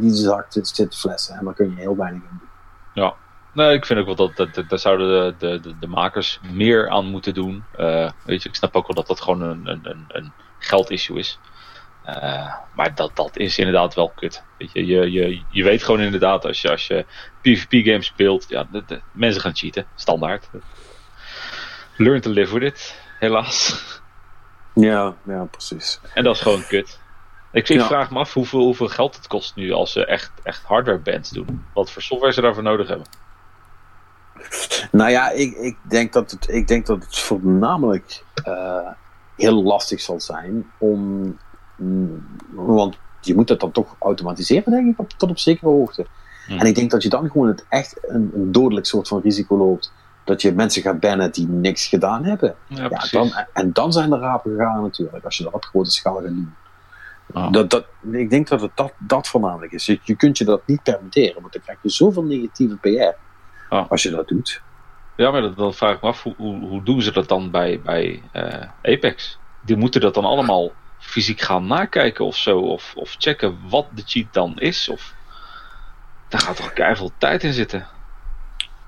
die 0.01 0.15
zak 0.15 0.47
zit, 0.48 0.69
zit 0.69 0.97
flessen. 0.97 1.36
En 1.36 1.44
daar 1.44 1.55
kun 1.55 1.70
je 1.70 1.77
heel 1.77 1.97
weinig 1.97 2.23
in 2.23 2.39
doen. 2.39 2.48
Ja, 3.05 3.15
nee, 3.59 3.74
ik 3.74 3.86
vind 3.86 4.01
ook 4.01 4.06
wel 4.06 4.14
dat, 4.14 4.36
dat, 4.36 4.55
dat 4.55 4.68
daar 4.68 4.78
zouden 4.78 5.39
de, 5.39 5.60
de, 5.60 5.78
de, 5.78 5.86
makers 5.86 6.40
meer 6.52 6.89
aan 6.89 7.06
moeten 7.06 7.35
doen. 7.35 7.64
Uh, 7.78 8.10
weet 8.24 8.43
je, 8.43 8.48
ik 8.48 8.55
snap 8.55 8.76
ook 8.76 8.86
wel 8.86 8.97
dat 8.97 9.06
dat 9.06 9.20
gewoon 9.20 9.40
een, 9.43 9.66
een, 9.66 10.05
een 10.09 10.32
geldissue 10.59 11.18
is. 11.18 11.39
Uh, 12.09 12.55
maar 12.74 12.94
dat, 12.94 13.16
dat 13.16 13.36
is 13.36 13.59
inderdaad 13.59 13.94
wel 13.94 14.12
kut. 14.14 14.44
Weet 14.59 14.72
je, 14.72 14.86
je, 14.86 15.10
je, 15.10 15.43
je 15.51 15.64
weet 15.64 15.82
gewoon 15.82 16.01
inderdaad 16.01 16.44
als 16.44 16.62
je, 16.62 16.70
als 16.70 16.86
je 16.86 17.05
PvP-games 17.40 18.06
speelt, 18.06 18.47
ja, 18.48 18.66
de, 18.72 18.85
de, 18.86 19.01
mensen 19.12 19.40
gaan 19.40 19.56
cheaten, 19.56 19.86
standaard. 19.94 20.48
Learn 21.97 22.20
to 22.20 22.30
live 22.30 22.59
with 22.59 22.72
it, 22.72 23.01
helaas. 23.18 23.85
Ja, 24.74 25.14
ja, 25.26 25.44
precies. 25.44 26.01
En 26.14 26.24
dat 26.24 26.35
is 26.35 26.43
gewoon 26.43 26.66
kut. 26.66 27.01
Ik, 27.52 27.68
ik 27.68 27.80
vraag 27.80 28.10
me 28.10 28.18
af 28.18 28.32
hoeveel, 28.32 28.60
hoeveel 28.60 28.89
geld 28.89 29.16
het 29.16 29.26
kost 29.26 29.56
nu 29.56 29.72
als 29.72 29.93
ze 29.93 30.05
echt, 30.05 30.32
echt 30.43 30.62
hardware 30.62 30.98
bands 30.98 31.30
doen. 31.30 31.64
Wat 31.74 31.90
voor 31.90 32.02
software 32.02 32.32
ze 32.32 32.40
daarvoor 32.40 32.62
nodig 32.62 32.89
hebben. 32.89 33.06
Nou 34.93 35.10
ja, 35.10 35.31
ik, 35.31 35.56
ik, 35.56 35.77
denk, 35.82 36.12
dat 36.12 36.31
het, 36.31 36.48
ik 36.48 36.69
denk 36.69 36.86
dat 36.86 37.02
het 37.02 37.19
voornamelijk 37.19 38.24
uh, 38.48 38.89
heel 39.36 39.62
lastig 39.62 40.01
zal 40.01 40.20
zijn 40.20 40.66
om. 40.78 41.36
Mm, 41.77 42.27
want 42.51 42.98
je 43.20 43.35
moet 43.35 43.48
dat 43.48 43.60
dan 43.60 43.73
toch 43.73 43.97
automatiseren, 43.98 44.73
denk 44.73 44.93
ik, 44.93 44.98
op, 44.98 45.10
tot 45.10 45.31
op 45.31 45.39
zekere 45.39 45.70
hoogte. 45.70 46.06
Hmm. 46.47 46.59
En 46.59 46.66
ik 46.66 46.74
denk 46.74 46.90
dat 46.90 47.02
je 47.02 47.09
dan 47.09 47.31
gewoon 47.31 47.48
het 47.48 47.66
echt 47.69 47.98
een, 48.02 48.31
een, 48.35 48.52
dodelijk 48.52 48.86
soort 48.86 49.09
van 49.09 49.20
risico 49.20 49.56
loopt. 49.56 49.93
Dat 50.24 50.43
je 50.43 50.52
mensen 50.52 50.82
gaat 50.82 51.01
bannen 51.01 51.32
die 51.32 51.48
niks 51.48 51.86
gedaan 51.86 52.24
hebben. 52.24 52.55
Ja, 52.66 52.82
ja 52.82 53.06
dan, 53.10 53.32
en 53.52 53.73
dan 53.73 53.93
zijn 53.93 54.10
de 54.10 54.19
rapen 54.19 54.51
gegaan 54.51 54.82
natuurlijk, 54.82 55.24
als 55.24 55.36
je 55.36 55.44
dat 55.44 55.52
op 55.52 55.65
grote 55.65 55.90
schaal 55.90 56.15
gaat 56.15 56.24
doen. 56.24 56.55
Oh. 57.32 57.52
Dat, 57.52 57.70
dat, 57.70 57.85
ik 58.10 58.31
denk 58.31 58.48
dat 58.48 58.60
het 58.60 58.70
dat, 58.74 58.93
dat 58.98 59.28
voornamelijk 59.28 59.73
is. 59.73 59.86
Je, 59.86 60.01
je, 60.02 60.16
kunt 60.16 60.39
je 60.39 60.44
dat 60.44 60.66
niet 60.66 60.82
permitteren, 60.82 61.40
want 61.40 61.52
dan 61.52 61.62
krijg 61.62 61.78
je 61.82 61.90
zoveel 61.90 62.23
negatieve 62.23 62.77
PR 62.77 63.16
oh. 63.69 63.90
als 63.90 64.03
je 64.03 64.11
dat 64.11 64.28
doet. 64.28 64.62
Ja, 65.16 65.31
maar 65.31 65.40
dat, 65.40 65.57
dan 65.57 65.74
vraag 65.74 65.95
ik 65.95 66.03
me 66.03 66.09
af, 66.09 66.23
hoe, 66.23 66.35
hoe, 66.36 66.69
hoe, 66.69 66.82
doen 66.82 67.03
ze 67.03 67.12
dat 67.12 67.28
dan 67.28 67.51
bij, 67.51 67.81
bij 67.85 68.23
uh, 68.32 68.93
Apex? 68.95 69.39
Die 69.65 69.77
moeten 69.77 70.01
dat 70.01 70.15
dan 70.15 70.24
allemaal 70.24 70.73
fysiek 70.99 71.40
gaan 71.40 71.66
nakijken 71.66 72.24
of 72.24 72.36
zo, 72.36 72.59
of, 72.59 72.93
of 72.97 73.15
checken 73.19 73.59
wat 73.69 73.86
de 73.95 74.03
cheat 74.07 74.32
dan 74.32 74.59
is? 74.59 74.89
Of, 74.89 75.15
daar 76.28 76.40
gaat 76.40 76.57
toch 76.57 76.97
veel 76.97 77.11
tijd 77.19 77.43
in 77.43 77.53
zitten? 77.53 77.86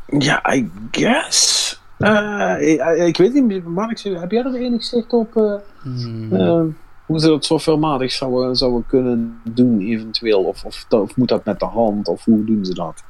Ja, 0.06 0.54
I 0.54 0.70
guess. 0.90 1.80
Uh, 1.98 2.56
ik, 2.60 2.80
ik, 3.06 3.16
weet 3.16 3.34
niet, 3.34 3.64
Mark, 3.64 4.00
heb 4.00 4.30
jij 4.30 4.44
er 4.44 4.54
enig 4.54 4.84
zicht 4.84 5.12
op? 5.12 5.36
Uh, 5.36 5.54
hmm. 5.82 6.32
uh, 6.32 6.62
hoe 7.06 7.20
ze 7.20 7.26
dat 7.26 7.44
softwarematig 7.44 8.12
zouden, 8.12 8.56
zouden 8.56 8.86
kunnen 8.86 9.40
doen, 9.44 9.80
eventueel. 9.80 10.42
Of, 10.42 10.64
of, 10.64 10.86
of, 10.88 11.16
moet 11.16 11.28
dat 11.28 11.44
met 11.44 11.60
de 11.60 11.66
hand, 11.66 12.08
of 12.08 12.24
hoe 12.24 12.44
doen 12.44 12.64
ze 12.64 12.74
dat? 12.74 13.04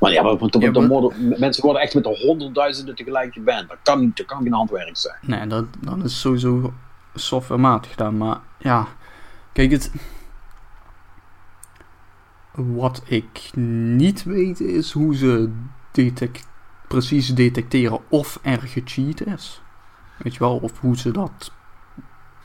Maar 0.00 0.12
ja, 0.12 0.36
want, 0.36 0.56
ja, 0.60 0.70
maar... 0.70 0.86
Worden, 0.86 1.34
mensen 1.38 1.62
worden 1.64 1.82
echt 1.82 1.94
met 1.94 2.04
de 2.04 2.18
honderdduizenden 2.26 2.94
tegelijk 2.94 3.32
geband. 3.32 3.68
Dat 3.68 3.78
kan, 3.82 4.12
dat 4.14 4.26
kan 4.26 4.42
geen 4.42 4.52
handwerk 4.52 4.96
zijn. 4.96 5.16
Nee, 5.20 5.46
dat, 5.46 5.64
dat 5.80 6.04
is 6.04 6.20
sowieso 6.20 6.72
softwarematig 7.14 7.90
gedaan. 7.90 8.16
Maar 8.16 8.38
ja, 8.58 8.86
kijk, 9.52 9.70
het. 9.70 9.90
Wat 12.52 13.02
ik 13.06 13.50
niet 13.54 14.24
weet 14.24 14.60
is 14.60 14.92
hoe 14.92 15.16
ze 15.16 15.52
detect, 15.92 16.48
precies 16.88 17.34
detecteren 17.34 18.00
of 18.08 18.38
er 18.42 18.60
gecheat 18.60 19.26
is. 19.26 19.62
Weet 20.18 20.32
je 20.32 20.38
wel, 20.38 20.56
of 20.56 20.80
hoe 20.80 20.96
ze 20.96 21.10
dat 21.10 21.52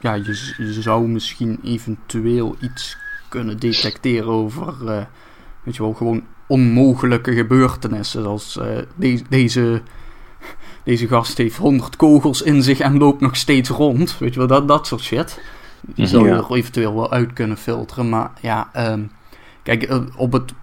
ja, 0.01 0.13
je, 0.13 0.53
je, 0.57 0.81
zou 0.81 1.07
misschien 1.07 1.59
eventueel 1.63 2.55
iets 2.59 2.97
kunnen 3.29 3.59
detecteren 3.59 4.29
over, 4.29 4.73
uh, 4.81 5.05
weet 5.63 5.75
je 5.75 5.81
wel, 5.81 5.93
gewoon 5.93 6.23
onmogelijke 6.51 7.33
gebeurtenissen. 7.33 8.23
Zoals 8.23 8.57
uh, 8.57 8.65
de, 8.95 9.21
deze, 9.29 9.81
deze 10.83 11.07
gast 11.07 11.37
heeft 11.37 11.57
100 11.57 11.95
kogels 11.95 12.41
in 12.41 12.63
zich 12.63 12.79
en 12.79 12.97
loopt 12.97 13.21
nog 13.21 13.35
steeds 13.35 13.69
rond. 13.69 14.17
Weet 14.17 14.33
je 14.33 14.39
wel, 14.39 14.47
dat, 14.47 14.67
dat 14.67 14.87
soort 14.87 15.01
shit. 15.01 15.41
Die 15.81 16.07
zou 16.07 16.23
je 16.23 16.29
Ja. 16.33 16.37
er 16.37 16.53
eventueel 16.55 16.95
wel 16.95 17.11
uit 17.11 17.33
kunnen 17.33 17.57
filteren. 17.57 18.09
Maar 18.09 18.31
ja, 18.41 18.69
ehm, 18.73 19.03
kijk, 19.63 19.83
eh, 19.83 19.99
op 20.17 20.31
het 20.31 20.53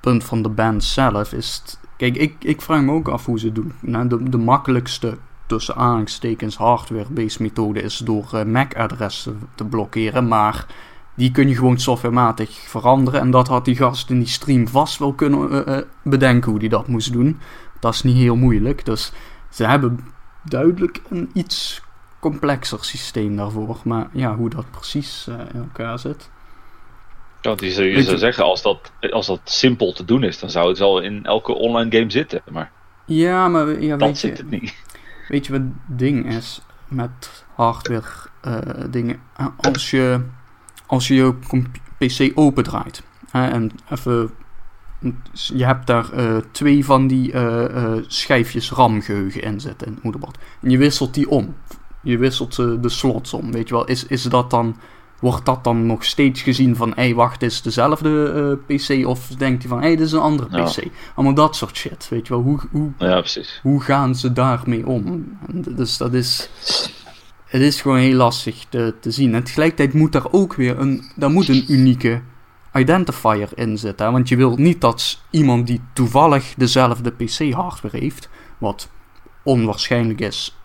punt 0.00 0.24
van 0.24 0.42
de 0.42 0.48
band 0.48 0.84
zelf 0.84 1.32
is 1.32 1.62
het... 1.62 1.78
Kijk, 1.96 2.16
ik, 2.16 2.34
ik 2.38 2.60
vraag 2.62 2.82
me 2.82 2.92
ook 2.92 3.08
af 3.08 3.24
hoe 3.24 3.38
ze 3.38 3.52
doen. 3.52 3.72
Nou, 3.80 4.08
de, 4.08 4.30
de 4.30 4.38
makkelijkste, 4.38 5.18
tussen 5.46 5.74
aanhalingstekens, 5.76 6.56
hardware-based 6.56 7.40
methode 7.40 7.82
is 7.82 7.96
door 7.96 8.28
eh, 8.32 8.44
MAC-adressen 8.44 9.40
te 9.54 9.64
blokkeren. 9.64 10.28
Maar 10.28 10.66
die 11.18 11.30
kun 11.30 11.48
je 11.48 11.54
gewoon 11.54 11.78
softwarematig 11.78 12.50
veranderen. 12.50 13.20
En 13.20 13.30
dat 13.30 13.48
had 13.48 13.64
die 13.64 13.76
gast 13.76 14.10
in 14.10 14.18
die 14.18 14.28
stream 14.28 14.68
vast 14.68 14.98
wel 14.98 15.12
kunnen 15.12 15.66
eh, 15.66 15.76
eh, 15.76 15.84
bedenken 16.02 16.50
hoe 16.50 16.60
die 16.60 16.68
dat 16.68 16.86
moest 16.86 17.12
doen. 17.12 17.40
Dat 17.80 17.94
is 17.94 18.02
niet 18.02 18.16
heel 18.16 18.36
moeilijk. 18.36 18.84
Dus 18.84 19.12
ze 19.50 19.64
hebben 19.64 20.00
duidelijk 20.42 21.00
een 21.08 21.30
iets 21.34 21.82
complexer 22.20 22.84
systeem 22.84 23.36
daarvoor. 23.36 23.76
Maar 23.84 24.08
ja, 24.12 24.36
hoe 24.36 24.50
dat 24.50 24.70
precies 24.70 25.26
eh, 25.28 25.34
in 25.54 25.60
elkaar 25.60 25.98
zit. 25.98 26.30
Ja, 27.40 27.48
want 27.48 27.60
je 27.60 27.70
zou, 27.70 27.86
je 27.86 28.18
zeggen, 28.18 28.44
als 28.44 28.62
dat, 28.62 28.92
als 29.10 29.26
dat 29.26 29.40
simpel 29.44 29.92
te 29.92 30.04
doen 30.04 30.22
is, 30.22 30.38
dan 30.38 30.50
zou 30.50 30.68
het 30.68 30.78
wel 30.78 31.00
in 31.00 31.24
elke 31.24 31.54
online 31.54 31.96
game 31.96 32.10
zitten. 32.10 32.42
Maar 32.50 32.70
Ja, 33.04 33.48
maar 33.48 33.82
ja, 33.82 33.96
dat 33.96 34.08
weet, 34.08 34.18
zit 34.18 34.36
je, 34.36 34.42
het 34.42 34.50
niet. 34.50 34.74
weet 35.28 35.46
je 35.46 35.52
wat 35.52 35.60
het 35.60 35.98
ding 35.98 36.26
is 36.26 36.60
met 36.88 37.44
hardware 37.54 38.04
dingen? 38.90 39.20
Als 39.72 39.90
je, 39.90 40.20
als 40.88 41.08
je 41.08 41.14
je 41.14 41.34
PC 41.98 42.30
opendraait 42.38 43.02
hè, 43.30 43.46
en 43.48 43.70
even... 43.90 44.30
Je 45.30 45.64
hebt 45.64 45.86
daar 45.86 46.12
eh, 46.12 46.36
twee 46.50 46.84
van 46.84 47.06
die 47.06 47.32
eh, 47.32 47.64
eh, 47.76 48.04
schijfjes 48.06 48.70
RAM-geheugen 48.72 49.42
in 49.42 49.60
zitten 49.60 49.86
in 49.86 49.92
het 49.92 50.02
moederbord. 50.02 50.38
En 50.60 50.70
je 50.70 50.78
wisselt 50.78 51.14
die 51.14 51.28
om. 51.30 51.54
Je 52.02 52.18
wisselt 52.18 52.56
de 52.56 52.88
slots 52.88 53.32
om, 53.34 53.52
weet 53.52 53.68
je 53.68 53.74
wel. 53.74 53.84
Is, 53.84 54.06
is 54.06 54.22
dat 54.22 54.50
dan... 54.50 54.76
Wordt 55.20 55.46
dat 55.46 55.64
dan 55.64 55.86
nog 55.86 56.04
steeds 56.04 56.42
gezien 56.42 56.76
van, 56.76 56.92
hé, 56.94 57.14
wacht, 57.14 57.40
dit 57.40 57.50
is 57.50 57.62
dezelfde 57.62 58.32
eh, 58.68 58.76
PC? 58.76 59.06
Of 59.06 59.26
denkt 59.28 59.62
hij 59.62 59.70
van, 59.70 59.82
hé, 59.82 59.88
dit 59.88 60.00
is 60.00 60.12
een 60.12 60.20
andere 60.20 60.56
Ja. 60.56 60.64
PC? 60.64 60.82
Allemaal 61.14 61.34
dat 61.34 61.56
soort 61.56 61.76
shit, 61.76 62.08
weet 62.08 62.26
je 62.26 62.32
wel. 62.32 62.42
Hoe, 62.42 62.60
hoe, 62.70 62.90
Ja, 62.98 63.18
precies. 63.18 63.60
hoe 63.62 63.80
gaan 63.80 64.14
ze 64.14 64.32
daarmee 64.32 64.86
om? 64.86 65.06
En 65.46 65.64
Dus 65.76 65.96
dat 65.96 66.12
is. 66.14 66.50
Het 67.48 67.62
is 67.62 67.80
gewoon 67.80 67.98
heel 67.98 68.14
lastig 68.16 68.64
te, 68.68 68.94
te 69.00 69.10
zien. 69.10 69.34
En 69.34 69.42
tegelijkertijd 69.44 69.92
moet 69.94 70.12
daar 70.12 70.32
ook 70.32 70.54
weer 70.54 70.78
een. 70.78 71.10
Daar 71.16 71.30
moet 71.30 71.48
een 71.48 71.64
unieke 71.68 72.20
identifier 72.74 73.48
in 73.54 73.78
zitten. 73.78 74.06
hè. 74.06 74.12
Want 74.12 74.28
je 74.28 74.36
wilt 74.36 74.58
niet 74.58 74.80
dat 74.80 75.22
iemand 75.30 75.66
die 75.66 75.80
toevallig 75.92 76.54
dezelfde 76.56 77.10
PC-hardware 77.10 77.98
heeft. 77.98 78.28
Wat 78.58 78.88
onwaarschijnlijk 79.42 80.20
is. 80.20 80.58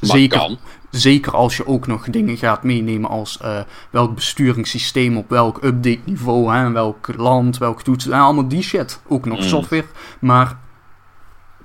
Maar 0.00 0.10
Zeker, 0.10 0.38
kan. 0.38 0.58
zeker 0.90 1.32
als 1.34 1.56
je 1.56 1.66
ook 1.66 1.86
nog 1.86 2.04
dingen 2.10 2.36
gaat 2.36 2.62
meenemen 2.62 3.10
als 3.10 3.38
eh, 3.38 3.60
welk 3.90 4.14
besturingssysteem 4.14 5.16
op 5.16 5.28
welk 5.30 5.56
update 5.56 5.98
niveau, 6.04 6.54
hè, 6.54 6.70
welk 6.70 7.08
land, 7.16 7.58
welk 7.58 7.82
toets, 7.82 8.06
en 8.08 8.20
allemaal 8.20 8.48
die 8.48 8.62
shit. 8.62 9.00
Ook 9.08 9.24
nog 9.26 9.38
Mm. 9.38 9.44
software. 9.44 9.84
Maar 10.20 10.58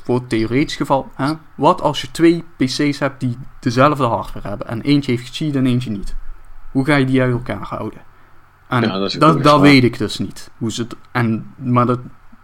voor 0.04 0.16
het 0.16 0.30
theoretisch 0.30 0.76
geval, 0.76 1.12
hè, 1.16 1.34
wat 1.56 1.82
als 1.82 2.02
je 2.02 2.12
twee 2.12 2.44
PC's 2.58 3.00
hebt 3.00 3.20
die 3.20 3.38
dezelfde 3.60 4.04
hardware 4.04 4.48
hebben 4.48 4.68
en 4.68 4.82
eentje 4.82 5.12
heeft 5.12 5.28
gecheat 5.28 5.56
en 5.56 5.66
eentje 5.66 5.90
niet? 5.90 6.16
Hoe 6.72 6.86
ga 6.86 6.96
je 6.96 7.06
die 7.06 7.22
uit 7.22 7.32
elkaar 7.32 7.62
houden? 7.62 8.02
En 8.68 8.82
Ja, 8.82 8.98
dat 9.20 9.44
dat, 9.44 9.62
weet 9.62 9.84
ik 9.84 9.98
dus 9.98 10.18
niet. 10.18 10.50
Hoe 10.58 10.72
ze 10.72 10.82
het, 10.82 10.96
en, 11.12 11.54
maar 11.56 11.86
dat 11.86 12.00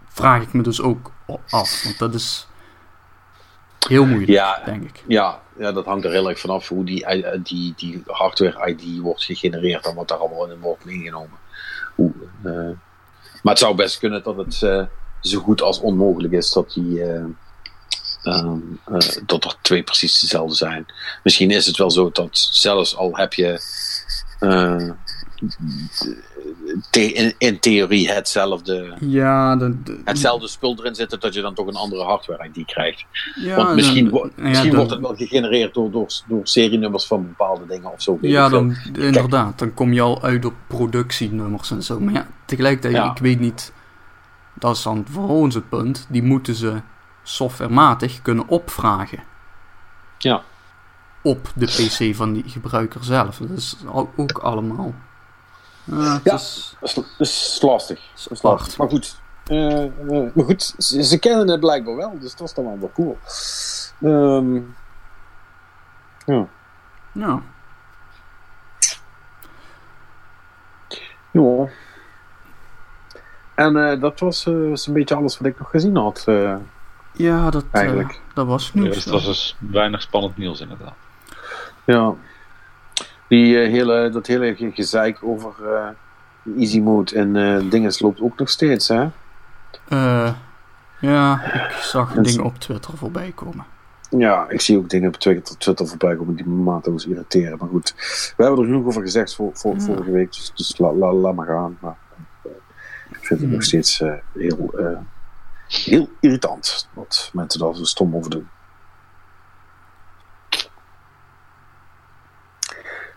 vraag 0.08 0.42
ik 0.42 0.52
me 0.52 0.62
dus 0.62 0.80
ook 0.80 1.12
af, 1.50 1.82
want 1.84 1.98
dat 1.98 2.14
is 2.14 2.48
heel 3.88 4.06
moeilijk, 4.06 4.30
Ja, 4.30 4.62
denk 4.64 4.82
ik. 4.82 5.04
Ja, 5.06 5.40
ja, 5.58 5.72
dat 5.72 5.84
hangt 5.84 6.04
er 6.04 6.10
heel 6.10 6.28
erg 6.28 6.40
vanaf 6.40 6.68
hoe 6.68 6.84
die, 6.84 7.04
eh, 7.04 7.40
die, 7.42 7.72
die 7.76 8.02
hardware-ID 8.06 8.98
wordt 9.00 9.24
gegenereerd 9.24 9.86
en 9.86 9.94
wat 9.94 10.08
daar 10.08 10.18
allemaal 10.18 10.50
in 10.50 10.60
wordt 10.60 10.84
meegenomen. 10.84 11.38
Hoe, 11.94 12.12
eh, 12.42 12.52
maar 13.42 13.52
het 13.52 13.58
zou 13.58 13.74
best 13.74 13.98
kunnen 13.98 14.22
dat 14.22 14.36
het 14.36 14.62
eh, 14.62 14.84
zo 15.20 15.40
goed 15.40 15.62
als 15.62 15.80
onmogelijk 15.80 16.32
is 16.32 16.52
dat, 16.52 16.72
die, 16.72 17.02
ehm, 18.22 18.58
eh, 18.84 18.98
dat 19.26 19.44
er 19.44 19.54
twee 19.62 19.82
precies 19.82 20.20
dezelfde 20.20 20.54
zijn. 20.54 20.86
Misschien 21.22 21.50
is 21.50 21.66
het 21.66 21.76
wel 21.76 21.90
zo 21.90 22.10
dat 22.12 22.28
zelfs 22.52 22.96
al 22.96 23.16
heb 23.16 23.32
je 23.34 23.60
eh, 24.38 24.90
the- 26.90 27.12
in, 27.12 27.34
in 27.38 27.58
theorie 27.60 28.10
hetzelfde, 28.12 28.94
Ja, 29.00 29.56
de, 29.56 29.82
de- 29.82 30.00
hetzelfde 30.04 30.48
spul 30.48 30.76
erin 30.78 30.94
zitten, 30.94 31.20
dat 31.20 31.34
je 31.34 31.40
dan 31.40 31.54
toch 31.54 31.66
een 31.66 31.74
andere 31.74 32.02
hardware-ID 32.04 32.66
krijgt. 32.66 33.04
ja, 33.34 33.56
Want 33.56 33.74
misschien, 33.74 34.04
dan- 34.04 34.12
wo- 34.12 34.30
ja, 34.36 34.42
misschien 34.48 34.68
dan- 34.68 34.76
wordt 34.78 34.90
het 34.92 35.00
wel 35.00 35.14
gegenereerd 35.16 35.74
door, 35.74 35.90
door, 35.90 36.06
door 36.28 36.40
serienummers 36.46 37.06
van 37.06 37.22
bepaalde 37.26 37.66
dingen 37.66 37.92
of 37.92 38.02
zo. 38.02 38.18
Ja, 38.20 38.48
dan, 38.48 38.76
inderdaad. 38.92 39.58
Dan 39.58 39.74
kom 39.74 39.92
je 39.92 40.00
al 40.00 40.22
uit 40.22 40.44
op 40.44 40.54
productienummers 40.66 41.70
en 41.70 41.82
zo. 41.82 42.00
Maar 42.00 42.14
ja, 42.14 42.26
tegelijkertijd, 42.46 43.10
ik 43.16 43.22
weet 43.22 43.40
niet... 43.40 43.72
Dat 44.54 44.76
is 44.76 44.82
dan 44.82 45.04
voor 45.10 45.28
ons 45.28 45.54
het 45.54 45.68
punt. 45.68 46.06
Die 46.08 46.22
moeten 46.22 46.54
ze 46.54 46.80
softwarematig 47.22 48.22
kunnen 48.22 48.48
opvragen 48.48 49.22
Ja. 50.18 50.42
op 51.22 51.50
de 51.54 51.66
PC 51.66 52.14
van 52.16 52.32
die 52.32 52.44
gebruiker 52.48 53.04
zelf. 53.04 53.36
Dat 53.36 53.50
is 53.50 53.76
ook 53.86 54.38
allemaal... 54.38 54.94
Ja, 55.84 56.12
het 56.12 56.24
Ja. 56.24 56.34
is 56.34 56.76
Dat 56.80 56.88
is, 57.18 57.58
lastig. 57.62 58.00
Dat 58.24 58.30
is 58.32 58.42
lastig. 58.42 58.76
Maar 58.78 58.88
goed, 58.88 59.20
eh, 59.44 59.84
eh, 59.84 60.34
maar 60.34 60.44
goed 60.44 60.74
ze, 60.78 61.02
ze 61.04 61.18
kennen 61.18 61.48
het 61.48 61.60
blijkbaar 61.60 61.96
wel, 61.96 62.18
dus 62.18 62.36
dat 62.36 62.48
is 62.48 62.54
dan 62.54 62.64
wel 62.64 62.78
wel 62.78 62.92
cool. 62.94 63.18
Ehm, 64.00 64.54
ja. 66.26 66.46
Ja. 67.12 67.42
ja. 71.30 71.68
En 73.54 73.76
eh, 73.90 74.00
dat 74.00 74.20
was 74.20 74.42
zo'n 74.72 74.92
beetje 74.94 75.14
alles 75.14 75.38
wat 75.38 75.46
ik 75.48 75.58
nog 75.58 75.70
gezien 75.70 75.96
had. 75.96 76.24
Ja, 77.20 77.50
dat, 77.50 77.64
eh, 77.70 78.08
dat 78.34 78.46
was 78.46 78.70
Ja, 78.74 78.80
nieuws. 78.80 78.94
dus 78.94 79.04
het 79.04 79.12
was 79.12 79.24
dus 79.24 79.56
weinig 79.58 80.02
spannend 80.02 80.36
nieuws 80.36 80.60
inderdaad. 80.60 80.94
ja. 81.84 82.14
Die, 83.28 83.60
eh, 83.60 83.70
hele, 83.70 84.10
dat 84.10 84.26
hele 84.26 84.54
ge- 84.56 84.70
gezeik 84.74 85.18
over 85.22 85.52
eh, 85.74 85.88
easy 86.58 86.80
mode 86.80 87.14
en 87.14 87.36
eh 87.36 87.70
dingen 87.70 87.92
loopt 87.98 88.20
ook 88.20 88.38
nog 88.38 88.48
steeds, 88.48 88.88
hè? 88.88 89.08
Eh, 89.88 90.32
ja, 91.00 91.42
ik 91.54 91.70
zag 91.82 92.12
dingen 92.12 92.44
op 92.44 92.58
Twitter 92.58 92.96
voorbij 92.96 93.32
komen. 93.34 93.64
Ja, 94.10 94.46
ik 94.48 94.60
zie 94.60 94.78
ook 94.78 94.88
dingen 94.90 95.08
op 95.08 95.16
Twitter, 95.16 95.56
Twitter 95.58 95.86
voorbij 95.86 96.16
komen 96.16 96.34
die 96.34 96.46
me 96.48 96.62
mateloos 96.62 97.06
irriteren. 97.06 97.58
Maar 97.58 97.68
goed, 97.68 97.94
we 98.36 98.42
hebben 98.44 98.60
er 98.60 98.64
genoeg 98.66 98.86
over 98.86 99.02
gezegd 99.02 99.34
voor, 99.34 99.50
voor, 99.54 99.74
Ja. 99.74 99.80
vorige 99.80 100.10
week, 100.10 100.32
dus, 100.32 100.52
dus 100.54 100.78
la- 100.78 100.92
la- 100.92 101.12
laat 101.12 101.34
maar 101.34 101.46
gaan. 101.46 101.76
Maar, 101.80 101.96
ik 103.10 103.16
vind 103.16 103.28
het 103.28 103.40
Hmm. 103.40 103.50
nog 103.50 103.62
steeds 103.62 103.98
heel, 104.32 104.70
eh, 104.78 104.98
heel 105.70 106.08
irritant 106.20 106.88
wat 106.92 107.30
mensen 107.32 107.60
daar 107.60 107.74
zo 107.74 107.84
stom 107.84 108.16
over 108.16 108.30
doen. 108.30 108.48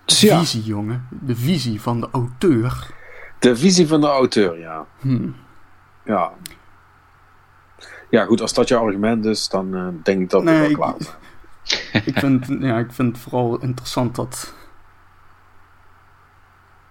Dus 0.05 0.19
ja, 0.21 0.39
Visie, 0.39 0.63
jongen. 0.63 1.07
De 1.09 1.35
visie 1.35 1.81
van 1.81 1.99
de 2.01 2.07
auteur. 2.11 2.87
de 3.39 3.55
visie 3.55 3.87
van 3.87 4.01
de 4.01 4.07
auteur, 4.07 4.59
ja. 4.59 4.85
Hm. 4.99 5.29
Ja, 6.05 6.31
ja 8.09 8.25
goed, 8.25 8.41
als 8.41 8.53
dat 8.53 8.67
je 8.67 8.75
argument 8.77 9.25
is, 9.25 9.47
dan 9.49 9.75
eh, 9.75 9.87
denk 10.03 10.21
ik 10.21 10.29
dat 10.29 10.43
we 10.43 10.49
Nee, 10.49 10.59
wel 10.59 10.69
ik- 10.69 10.75
klaar 10.75 10.93
zijn. 10.97 11.15
ik, 12.05 12.19
vind, 12.19 12.45
ja, 12.59 12.77
ik 12.77 12.91
vind 12.91 13.11
het 13.15 13.21
vooral 13.23 13.57
interessant 13.59 14.15
dat. 14.15 14.53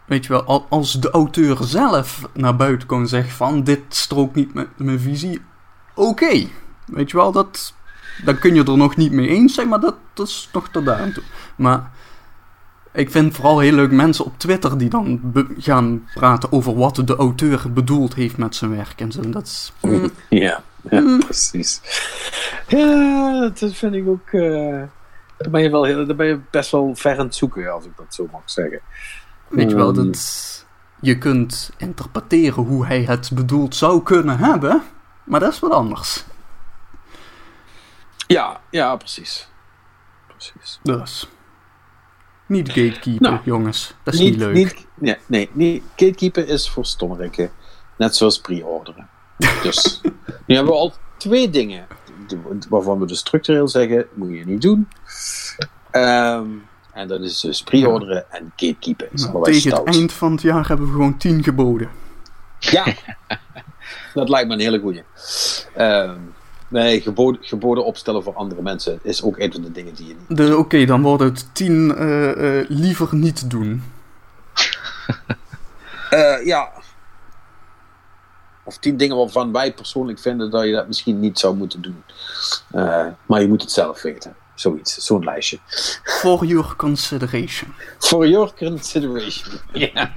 Weet 0.06 0.24
je 0.24 0.32
wel, 0.32 0.44
al- 0.44 0.66
als 0.68 0.92
de 1.00 1.10
auteur 1.10 1.56
zelf 1.60 2.28
naar 2.34 2.56
buiten 2.56 2.88
kan 2.88 3.08
zeggen 3.08 3.32
van 3.32 3.64
dit 3.64 3.80
strookt 3.88 4.34
niet 4.34 4.54
met 4.54 4.78
mijn 4.78 5.00
visie, 5.00 5.42
oké. 5.94 6.46
Weet 6.86 7.10
je 7.10 7.16
wel, 7.16 7.32
dat, 7.32 7.74
dan 8.24 8.38
kun 8.38 8.54
je 8.54 8.64
er 8.64 8.76
nog 8.76 8.96
niet 8.96 9.12
mee 9.12 9.28
eens 9.28 9.54
zijn, 9.54 9.68
maar 9.68 9.80
dat, 9.80 9.94
dat 10.14 10.26
is 10.28 10.48
nog 10.52 10.68
tot 10.68 10.84
daar 10.84 11.00
aan 11.00 11.12
toe. 11.12 11.22
Maar 11.56 11.90
ik 12.92 13.10
vind 13.10 13.34
vooral 13.34 13.58
heel 13.58 13.72
leuk 13.72 13.90
mensen 13.90 14.24
op 14.24 14.38
Twitter 14.38 14.78
die 14.78 14.88
dan 14.88 15.20
gaan 15.58 16.08
praten 16.14 16.52
over 16.52 16.74
wat 16.74 17.02
de 17.04 17.16
auteur 17.16 17.72
bedoeld 17.72 18.14
heeft 18.14 18.36
met 18.36 18.54
zijn 18.56 18.76
werk 18.76 19.00
en 19.00 19.12
zo. 19.12 19.20
Dat 19.30 19.46
is, 19.46 19.72
mm, 19.80 20.10
Ja, 20.28 20.62
ja 20.90 21.00
Mm. 21.00 21.18
precies. 21.18 21.80
Ja, 22.68 23.50
dat 23.54 23.74
vind 23.74 23.94
ik 23.94 24.08
ook. 24.08 24.28
eh 24.30 24.82
daar, 25.36 25.50
ben 25.50 25.62
je 25.62 25.70
wel 25.70 25.84
heel, 25.84 26.06
daar 26.06 26.16
ben 26.16 26.26
je 26.26 26.38
best 26.50 26.70
wel 26.70 26.94
ver 26.94 27.18
aan 27.18 27.24
het 27.24 27.34
zoeken, 27.34 27.72
als 27.72 27.84
ik 27.84 27.90
dat 27.96 28.14
zo 28.14 28.28
mag 28.32 28.40
zeggen. 28.44 28.80
Weet 29.48 29.70
je 29.70 29.76
wel, 29.76 29.88
Ehm. 29.94 29.94
dat 30.06 30.64
je 31.00 31.18
kunt 31.18 31.70
interpreteren 31.76 32.64
hoe 32.64 32.86
hij 32.86 33.02
het 33.02 33.30
bedoeld 33.34 33.76
zou 33.76 34.02
kunnen 34.02 34.38
hebben, 34.38 34.82
maar 35.24 35.40
dat 35.40 35.52
is 35.52 35.58
wat 35.58 35.70
anders. 35.70 36.24
Ja, 38.26 38.60
ja, 38.70 38.96
precies. 38.96 39.48
Precies. 40.26 40.78
Dus. 40.82 41.28
Niet 42.46 42.68
gatekeeper, 42.68 43.30
Nou, 43.30 43.40
jongens. 43.44 43.94
Dat 44.02 44.14
is 44.14 44.20
niet, 44.20 44.36
leuk. 44.36 44.54
Niet, 44.54 45.18
nee, 45.26 45.50
nee, 45.52 45.82
gatekeeper 45.88 46.48
is 46.48 46.70
voor 46.70 46.86
stommerikken. 46.86 47.50
Net 47.96 48.16
zoals 48.16 48.40
pre-orderen. 48.40 49.08
Dus, 49.62 50.00
nu 50.46 50.54
hebben 50.54 50.72
we 50.72 50.78
al 50.78 50.92
twee 51.16 51.50
dingen 51.50 51.86
waarvan 52.68 52.98
we 52.98 53.06
dus 53.06 53.18
structureel 53.18 53.68
zeggen, 53.68 54.06
moet 54.14 54.30
je 54.30 54.44
niet 54.44 54.62
doen. 54.62 54.88
Ehm, 55.90 56.48
en 56.92 57.08
dat 57.08 57.20
is 57.20 57.40
dus 57.40 57.62
pre-orderen 57.62 58.30
en 58.30 58.52
gatekeeping. 58.56 59.12
Nou, 59.12 59.44
tegen 59.44 59.74
het 59.74 59.84
eind 59.84 60.12
van 60.12 60.32
het 60.32 60.42
jaar 60.42 60.68
hebben 60.68 60.86
we 60.86 60.92
gewoon 60.92 61.16
10 61.16 61.42
geboden. 61.42 61.90
Ja, 62.58 62.84
dat 64.14 64.28
lijkt 64.28 64.48
me 64.48 64.54
een 64.54 64.60
hele 64.60 64.78
goeie. 64.78 65.02
Ehm, 65.74 66.18
nee, 66.68 67.00
geboden, 67.00 67.44
geboden 67.44 67.84
opstellen 67.84 68.22
voor 68.22 68.34
andere 68.34 68.62
mensen 68.62 68.98
is 69.02 69.22
ook 69.22 69.38
een 69.38 69.52
van 69.52 69.62
de 69.62 69.72
dingen 69.72 69.94
die 69.94 70.06
je 70.06 70.16
niet. 70.28 70.54
Oké, 70.54 70.84
dan 70.84 71.02
wordt 71.02 71.22
het 71.22 71.54
10 71.54 71.72
uh, 71.72 72.36
uh, 72.36 72.64
liever 72.68 73.08
niet 73.14 73.50
doen. 73.50 73.82
uh, 76.10 76.44
ja. 76.52 76.70
Of 78.64 78.78
10 78.78 78.96
dingen 78.96 79.16
waarvan 79.16 79.52
wij 79.52 79.72
persoonlijk 79.72 80.18
vinden 80.18 80.50
dat 80.50 80.64
je 80.64 80.72
dat 80.72 80.86
misschien 80.86 81.20
niet 81.20 81.38
zou 81.38 81.56
moeten 81.56 81.82
doen. 81.82 82.02
Maar 83.26 83.40
je 83.40 83.48
moet 83.48 83.62
het 83.62 83.72
zelf 83.72 84.02
weten. 84.02 84.36
Zoiets, 84.54 84.94
zo'n 84.94 85.24
lijstje. 85.24 85.58
For 86.02 86.44
your 86.44 86.76
consideration. 86.76 87.74
For 87.98 88.26
your 88.26 88.52
consideration. 88.54 89.60
Ja. 89.72 90.12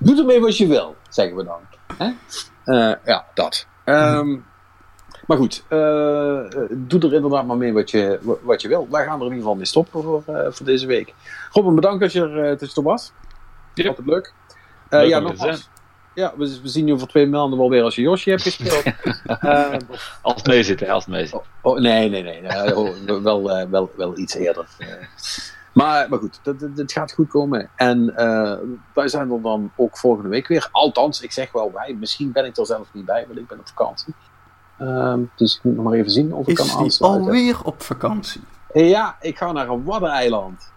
Doe 0.00 0.18
ermee 0.18 0.40
wat 0.40 0.56
je 0.56 0.66
wil, 0.66 0.96
zeggen 1.08 1.36
we 1.36 1.44
dan. 1.44 1.60
Hè? 1.98 2.10
Uh, 2.66 2.94
ja, 3.04 3.24
dat. 3.34 3.66
Um, 3.84 4.44
maar 5.26 5.36
goed, 5.36 5.64
uh, 5.70 6.68
doe 6.70 7.00
er 7.00 7.14
inderdaad 7.14 7.46
maar 7.46 7.56
mee 7.56 7.72
wat 7.72 7.90
je, 7.90 8.18
wat 8.42 8.62
je 8.62 8.68
wil. 8.68 8.88
Wij 8.90 9.04
gaan 9.04 9.14
er 9.14 9.26
in 9.26 9.32
ieder 9.32 9.38
geval 9.38 9.54
mee 9.54 9.64
stoppen 9.64 10.02
voor, 10.02 10.22
uh, 10.28 10.46
voor 10.50 10.66
deze 10.66 10.86
week. 10.86 11.14
Robin, 11.50 11.74
bedankt 11.74 12.00
dat 12.00 12.12
je 12.12 12.28
er 12.28 12.58
tussendoor 12.58 12.92
was. 12.92 13.12
Ja. 13.74 13.88
Altijd 13.88 14.06
leuk. 14.06 14.32
leuk 14.90 15.08
ja, 15.08 15.18
nogmaals. 15.18 15.70
Ja, 16.14 16.32
we, 16.36 16.60
we, 16.62 16.68
zien 16.68 16.84
nu 16.84 16.92
over 16.92 17.08
twee 17.08 17.26
maanden 17.26 17.58
wel 17.58 17.70
weer 17.70 17.82
als 17.82 17.94
je 17.94 18.02
Yoshi 18.02 18.30
hebt 18.30 18.42
gespeeld. 18.42 18.84
uh, 19.42 19.74
als 20.22 20.34
het 20.34 20.46
mee 20.46 20.62
zit, 20.62 20.80
hè, 20.80 20.90
als 20.90 21.04
het 21.04 21.14
mee 21.14 21.26
zit. 21.26 21.34
Oh, 21.34 21.44
oh, 21.62 21.80
nee, 21.80 22.08
nee, 22.08 22.22
nee. 22.22 22.42
Uh, 22.42 23.22
wel, 23.22 23.60
uh, 23.60 23.68
wel, 23.70 23.90
wel 23.96 24.18
iets 24.18 24.34
eerder. 24.34 24.66
Maar, 25.72 26.08
maar 26.08 26.18
goed, 26.18 26.40
het 26.76 26.92
gaat 26.92 27.12
goed 27.12 27.28
komen. 27.28 27.70
En 27.76 28.14
wij 28.94 29.08
zijn 29.08 29.30
er 29.30 29.42
dan 29.42 29.72
ook 29.76 29.98
volgende 29.98 30.28
week 30.28 30.46
weer. 30.48 30.68
Althans, 30.72 31.20
ik 31.20 31.32
zeg 31.32 31.52
wel 31.52 31.72
wij. 31.72 31.96
Misschien 32.00 32.32
ben 32.32 32.44
ik 32.44 32.56
er 32.56 32.66
zelf 32.66 32.88
niet 32.92 33.04
bij, 33.04 33.24
want 33.26 33.38
ik 33.38 33.46
ben 33.46 33.58
op 33.58 33.68
vakantie. 33.68 34.14
Ehm, 34.78 35.20
dus 35.36 35.56
ik 35.56 35.62
moet 35.62 35.74
nog 35.74 35.84
maar 35.84 35.94
even 35.94 36.10
zien 36.10 36.34
of 36.34 36.46
ik 36.46 36.58
Is 36.58 36.70
kan 36.70 36.80
aansluiten. 36.80 37.22
alweer 37.22 37.56
op 37.64 37.82
vakantie? 37.82 38.40
Ja, 38.72 39.16
ik 39.20 39.36
ga 39.36 39.52
naar 39.52 39.68
een 39.68 39.84
waddeneiland. 39.84 40.72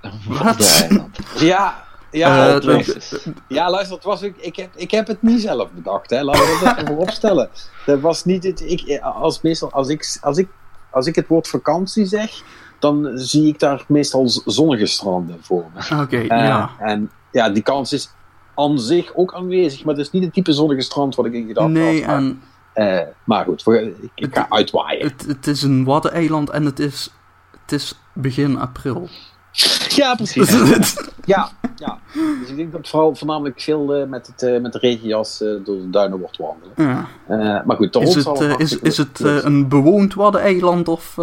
Een 0.00 0.20
waddeneiland? 0.28 1.18
ja. 1.38 1.84
Ja, 2.10 2.56
Uh, 2.56 2.64
was, 2.64 3.26
ja, 3.48 3.70
luister, 3.70 3.94
het 3.94 4.04
was 4.04 4.22
ook, 4.22 4.36
ik, 4.36 4.56
heb, 4.56 4.70
ik 4.74 4.90
heb 4.90 5.06
het 5.06 5.22
niet 5.22 5.40
zelf 5.40 5.70
bedacht. 5.70 6.10
Hè. 6.10 6.22
Laten 6.22 6.42
we 6.42 6.60
dat 6.64 6.76
even 6.76 6.96
opstellen. 6.96 7.50
Dat 7.86 8.00
was 8.00 8.24
niet 8.24 8.44
het, 8.44 8.60
ik, 8.60 9.00
als, 9.00 9.40
meestal, 9.40 9.72
als, 9.72 9.88
ik, 9.88 10.18
als, 10.20 10.38
ik, 10.38 10.48
als 10.90 11.06
ik 11.06 11.14
het 11.14 11.26
woord 11.26 11.48
vakantie 11.48 12.06
zeg, 12.06 12.42
dan 12.82 13.10
zie 13.14 13.46
ik 13.46 13.58
daar 13.58 13.84
meestal 13.88 14.28
zonnige 14.44 14.86
stranden 14.86 15.36
voor 15.40 15.64
me. 15.74 15.80
Oké, 15.92 16.02
okay, 16.02 16.22
uh, 16.22 16.46
ja. 16.46 16.70
En 16.78 17.10
ja, 17.32 17.50
die 17.50 17.62
kans 17.62 17.92
is 17.92 18.10
aan 18.54 18.78
zich 18.78 19.14
ook 19.14 19.34
aanwezig, 19.34 19.84
maar 19.84 19.94
het 19.94 20.06
is 20.06 20.12
niet 20.12 20.24
het 20.24 20.32
type 20.32 20.52
zonnige 20.52 20.80
strand 20.80 21.14
wat 21.14 21.26
ik 21.26 21.32
in 21.32 21.46
gedachten 21.46 21.72
nee, 21.72 22.04
had. 22.04 22.16
En 22.16 22.42
uh, 22.74 23.00
maar 23.24 23.44
goed, 23.44 23.66
ik, 23.66 23.94
ik 24.14 24.34
ga 24.34 24.46
uitwaaien. 24.48 25.06
Het, 25.06 25.26
het 25.26 25.46
is 25.46 25.62
een 25.62 25.84
waddeneiland 25.84 26.50
en 26.50 26.64
het 26.64 26.78
is, 26.78 27.10
het 27.62 27.72
is 27.72 27.98
begin 28.12 28.58
april. 28.58 29.08
Ja, 29.88 30.14
precies. 30.14 30.50
ja, 31.24 31.50
ja. 31.76 31.98
Dus 32.40 32.48
ik 32.48 32.56
denk 32.56 32.72
dat 32.72 32.88
vooral 32.88 33.14
voornamelijk 33.14 33.60
veel 33.60 34.00
uh, 34.00 34.08
met, 34.08 34.26
het, 34.26 34.42
uh, 34.42 34.60
met 34.60 34.72
de 34.72 34.78
regenjas 34.78 35.38
door 35.38 35.76
de 35.76 35.90
duinen 35.90 36.18
wordt 36.18 36.36
wandelen. 36.36 37.06
Ja. 37.28 37.62
maar 37.66 37.76
goed, 37.76 37.92
de 37.92 38.00
is 38.00 38.14
het, 38.14 38.60
is, 38.60 38.78
is 38.78 38.96
het 38.96 39.20
een 39.20 39.68
bewoond 39.68 40.14
waddeneiland 40.14 40.88
of... 40.88 41.16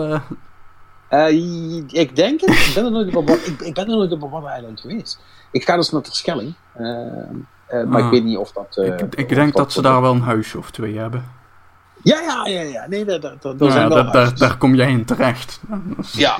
ik 1.87 2.15
denk 2.15 2.41
het. 2.41 2.49
Ik 2.49 2.71
ben 2.75 2.85
er 2.85 2.91
nooit 2.91 3.15
op, 3.15 3.29
ik, 3.29 3.61
ik 3.61 3.73
ben 3.73 3.83
er 3.83 3.95
nooit 3.95 4.11
op 4.11 4.21
een 4.21 4.29
waddeneiland 4.29 4.79
geweest. 4.79 5.19
Ik 5.51 5.63
ga 5.63 5.75
dus 5.75 5.89
naar 5.89 6.01
Terschelling. 6.01 6.53
maar 6.73 8.01
Ah. 8.01 8.05
ik 8.05 8.11
weet 8.11 8.23
niet 8.23 8.37
of 8.37 8.51
dat... 8.51 8.77
ik 8.77 9.15
ik 9.15 9.29
denk 9.29 9.53
dat, 9.53 9.63
dat 9.63 9.73
ze 9.73 9.81
daar 9.81 10.01
wel 10.01 10.13
een 10.13 10.21
huisje 10.21 10.57
of 10.57 10.71
twee 10.71 10.97
hebben. 10.97 11.37
Ja, 12.03 12.19
ja, 12.21 12.45
ja, 12.47 12.61
ja. 12.61 12.87
Nee, 12.87 13.05
daar, 13.05 13.19
daar, 13.19 13.35
daar, 13.39 13.55
nou, 13.55 13.71
zijn 13.71 13.89
wel 13.89 14.03
daar, 14.03 14.11
daar, 14.11 14.37
daar, 14.37 14.57
kom 14.57 14.75
jij 14.75 14.91
in 14.91 15.05
terecht. 15.05 15.61
Ja, 16.11 16.37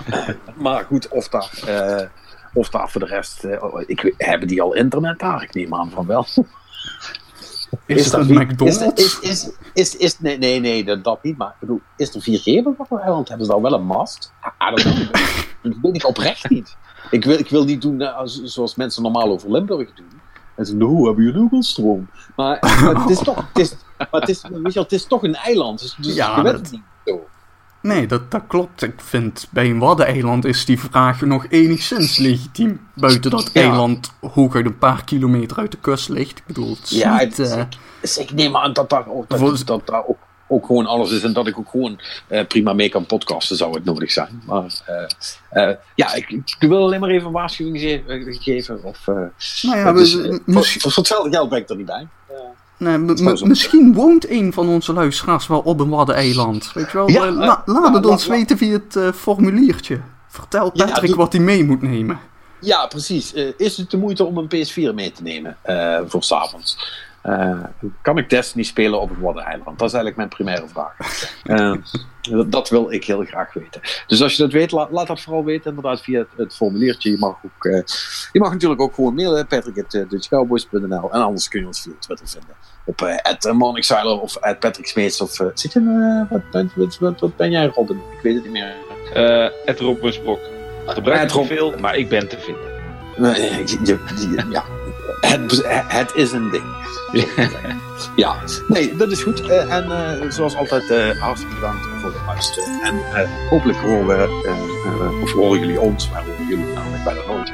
maar 0.56 0.86
goed, 0.86 1.08
of 1.08 1.28
daar, 1.28 1.50
uh, 1.68 2.08
of 2.54 2.70
daar 2.70 2.90
voor 2.90 3.02
de 3.02 3.08
rest. 3.08 3.44
Uh, 3.44 3.84
ik, 3.86 4.14
hebben 4.18 4.48
die 4.48 4.62
al 4.62 4.74
internet 4.74 5.20
daar? 5.20 5.44
Ik 5.44 5.54
neem 5.54 5.76
aan 5.76 5.92
van 5.92 6.06
wel. 6.06 6.26
Is, 7.86 7.98
is 7.98 8.12
het 8.12 8.30
een 8.30 8.36
McDonald's? 8.36 9.04
Is, 9.04 9.20
is, 9.20 9.20
is, 9.20 9.52
is, 9.74 9.96
is, 9.96 10.20
nee, 10.20 10.38
nee, 10.38 10.60
nee, 10.60 10.84
dat, 10.84 11.04
dat 11.04 11.24
niet. 11.24 11.38
Maar 11.38 11.48
ik 11.48 11.60
bedoel, 11.60 11.82
is 11.98 12.16
er 12.16 12.22
4G 12.22 12.66
op 12.66 12.90
dat 12.90 13.00
eiland? 13.00 13.28
Hebben 13.28 13.46
ze 13.46 13.52
daar 13.52 13.62
wel 13.62 13.74
een 13.74 13.86
mast? 13.86 14.32
Ah, 14.58 14.76
dat, 14.76 14.84
dat 15.64 15.74
weet 15.82 15.96
ik 15.96 16.08
oprecht 16.08 16.50
niet. 16.50 16.78
Ik 17.12 17.26
wil, 17.26 17.40
ik 17.40 17.50
wil 17.50 17.64
niet 17.64 17.82
doen 17.82 18.02
uh, 18.02 18.22
zoals 18.24 18.76
mensen 18.76 19.04
normaal 19.04 19.32
over 19.32 19.52
Limburg 19.52 19.94
doen. 19.94 20.22
En 20.56 20.66
ze 20.66 20.76
nou, 20.76 21.06
hebben 21.06 21.24
jullie 21.24 21.42
ook 21.42 21.52
wel 21.52 21.64
stroom? 21.64 22.10
Maar, 22.36 22.58
maar 22.62 23.02
het 23.02 23.10
is 23.10 23.20
toch, 23.20 23.36
het 23.36 23.60
is, 23.60 23.76
maar 23.98 24.22
het 24.22 24.30
is, 24.30 24.42
weet 24.42 24.52
je 24.52 24.74
wel, 24.74 24.84
het 24.84 24.92
is 24.92 25.06
toch 25.06 25.24
een 25.24 25.36
eiland, 25.36 25.80
dus, 25.80 25.96
dus 26.02 26.16
ja, 26.16 26.36
je 26.36 26.44
weet 26.44 26.54
het 26.54 26.72
niet 26.72 26.82
zo. 27.06 27.28
Nee, 27.82 28.06
dat, 28.08 28.32
dat 28.32 28.42
klopt. 28.48 28.82
Ik 28.84 28.94
vind 28.98 29.48
bij 29.50 29.70
een 29.70 29.80
waddeneiland 29.80 30.46
is 30.46 30.66
die 30.66 30.80
vraag 30.80 31.22
nog 31.22 31.46
enigszins 31.50 32.18
legitiem. 32.18 32.88
Buiten 32.96 33.32
dat 33.32 33.50
Ja. 33.54 33.62
eiland 33.62 34.12
hooguit 34.22 34.66
een 34.66 34.78
paar 34.78 35.04
kilometer 35.04 35.58
uit 35.58 35.72
de 35.72 35.78
kust 35.82 36.10
ligt. 36.10 36.38
Ik 36.38 36.44
bedoel, 36.46 36.70
het 36.70 36.84
is 36.92 36.98
Ja, 36.98 37.12
niet, 37.12 37.22
het 37.22 37.40
is- 37.40 37.52
eh, 37.52 37.64
Dus 38.02 38.18
ik 38.18 38.32
neem 38.32 38.58
aan 38.58 38.74
dat 38.74 38.90
daar 38.90 39.08
ook, 39.08 39.30
dat, 39.30 39.62
dat 39.66 39.88
daar 39.88 40.04
ook, 40.08 40.18
ook 40.48 40.66
gewoon 40.66 40.86
alles 40.86 41.12
is 41.12 41.24
en 41.24 41.34
dat 41.34 41.48
ik 41.48 41.58
ook 41.60 41.70
gewoon 41.70 42.00
eh, 42.28 42.48
prima 42.48 42.74
mee 42.74 42.90
kan 42.90 43.06
podcasten, 43.06 43.56
zou 43.58 43.74
het 43.74 43.84
nodig 43.86 44.12
zijn. 44.12 44.42
Maar 44.46 44.82
eh, 44.86 45.70
eh, 45.70 45.76
ja, 45.96 46.14
ik, 46.14 46.30
ik 46.30 46.56
wil 46.60 46.84
alleen 46.84 47.00
maar 47.00 47.10
even 47.10 47.28
een 47.28 47.34
waarschuwing 47.34 47.80
ge- 47.80 48.38
geven. 48.40 48.84
Of, 48.84 49.08
eh, 49.08 49.16
nou 49.62 49.78
ja, 49.78 49.94
we, 49.94 50.00
dus, 50.46 50.78
voor 50.78 50.92
hetzelfde 50.96 51.30
geld 51.30 51.50
ben 51.50 51.60
ik 51.60 51.70
er 51.70 51.76
niet 51.76 51.86
bij. 51.86 52.08
Nee, 52.80 52.98
misschien 53.44 53.94
woont 53.94 54.30
een 54.30 54.54
van 54.54 54.68
onze 54.70 54.94
luisteraars 54.94 55.48
wel 55.48 55.60
op 55.60 55.80
een 55.80 55.90
waddeneiland. 55.90 56.72
Weet 56.74 56.92
je 56.92 56.98
wel? 56.98 57.10
Ja, 57.10 57.26
Eh, 57.26 57.34
la- 57.36 57.62
laat 57.66 57.94
het 57.94 58.06
ons 58.06 58.28
weten 58.28 58.58
via 58.58 58.72
het 58.72 58.96
eh, 58.96 59.12
formuliertje. 59.12 60.00
Vertel 60.28 60.70
Ja, 60.74 60.86
Patrick 60.86 61.16
wat 61.16 61.34
hij 61.34 61.42
mee 61.42 61.66
moet 61.66 61.82
nemen. 61.82 62.20
Ja, 62.62 62.86
precies. 62.88 63.34
Eh, 63.34 63.48
is 63.58 63.78
het 63.78 63.92
de 63.92 63.98
moeite 63.98 64.24
om 64.24 64.38
een 64.38 64.48
PS4 64.48 64.94
mee 64.94 65.12
te 65.12 65.24
nemen 65.24 65.58
eh, 65.62 66.00
voor 66.08 66.24
s'avonds? 66.24 66.78
Eh 67.22 67.64
kan 68.02 68.18
ik 68.18 68.30
Destiny 68.30 68.64
spelen 68.64 69.02
op 69.02 69.10
het 69.10 69.20
Waddeneiland? 69.20 69.80
Dat 69.80 69.88
is 69.88 69.94
eigenlijk 69.94 70.16
mijn 70.16 70.30
primaire 70.30 70.68
vraag. 70.68 70.98
Eh, 71.44 71.74
dat, 72.22 72.52
dat 72.52 72.70
wil 72.70 72.92
ik 72.92 73.06
heel 73.06 73.26
graag 73.26 73.54
weten. 73.54 73.82
Dus 74.08 74.22
als 74.22 74.36
je 74.36 74.44
dat 74.44 74.52
weet, 74.52 74.72
la- 74.72 74.88
laat 74.92 75.08
dat 75.08 75.22
vooral 75.22 75.44
weten. 75.44 75.70
Inderdaad, 75.70 76.02
via 76.02 76.20
het, 76.20 76.28
het 76.38 76.56
formuliertje. 76.56 77.12
Je 77.12 77.18
mag, 77.18 77.36
ook, 77.46 77.66
eh, 77.66 77.82
je 78.32 78.40
mag 78.40 78.52
natuurlijk 78.52 78.82
ook 78.82 78.94
gewoon 78.94 79.14
mailen. 79.14 79.48
Patrick.dutchcowboys.nl 79.48 81.12
En 81.12 81.22
anders 81.22 81.48
kun 81.48 81.60
je 81.60 81.66
ons 81.68 81.82
via 81.82 81.92
Twitter 82.00 82.28
vinden. 82.28 82.56
Op 82.86 83.02
uh, 83.02 84.22
of 84.22 84.40
Patrick 84.60 84.88
Smeets. 84.88 85.22
Of, 85.22 85.32
zit 85.54 85.74
je, 85.74 86.26
wat, 86.30 86.42
wat, 86.52 86.66
wat, 86.76 86.98
wat, 86.98 87.20
wat 87.20 87.36
ben 87.36 87.52
jij, 87.52 87.66
Robin? 87.66 87.98
Ik 87.98 88.22
weet 88.22 88.36
het 88.36 88.44
niet 88.44 88.52
meer. 88.54 88.74
Eh 89.14 89.50
het 89.66 89.80
Rob. 89.80 90.04
Gebruik 90.86 91.20
Het 91.32 91.48
veel, 91.48 91.74
maar 91.80 91.96
ik 91.96 92.10
ben 92.10 92.30
te 92.30 92.40
vinden. 92.40 92.70
Ja, 94.52 94.64
het, 95.20 95.64
het 95.88 96.16
is 96.16 96.32
een 96.32 96.50
ding. 96.50 96.64
Ja, 98.16 98.36
nee, 98.68 98.96
dat 98.96 99.12
is 99.12 99.24
goed. 99.24 99.42
Eh, 99.42 99.76
en 99.76 99.92
eh, 99.92 100.30
zoals 100.30 100.56
altijd, 100.56 100.90
eh, 100.90 101.22
hartstikke 101.22 101.56
bedankt 101.56 101.88
voor 102.02 102.10
het 102.10 102.20
luisteren. 102.28 102.82
En 102.82 103.02
hopelijk 103.50 103.78
horen 103.78 104.08
we, 104.08 105.20
of 105.24 105.32
horen 105.32 105.60
jullie 105.60 105.80
ons, 105.80 106.10
maar 106.10 106.24
horen 106.24 106.48
jullie 106.48 106.74
namelijk 106.74 107.04
bijna 107.04 107.22
nooit. 107.28 107.52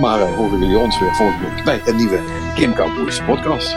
Maar 0.00 0.20
horen 0.20 0.58
jullie 0.58 0.78
ons 0.78 0.98
weer 0.98 1.14
volgende 1.14 1.44
week 1.54 1.64
bij 1.64 1.80
een 1.84 1.96
nieuwe 1.96 2.18
Game 2.54 2.72
Cowboys 2.74 3.22
podcast. 3.24 3.76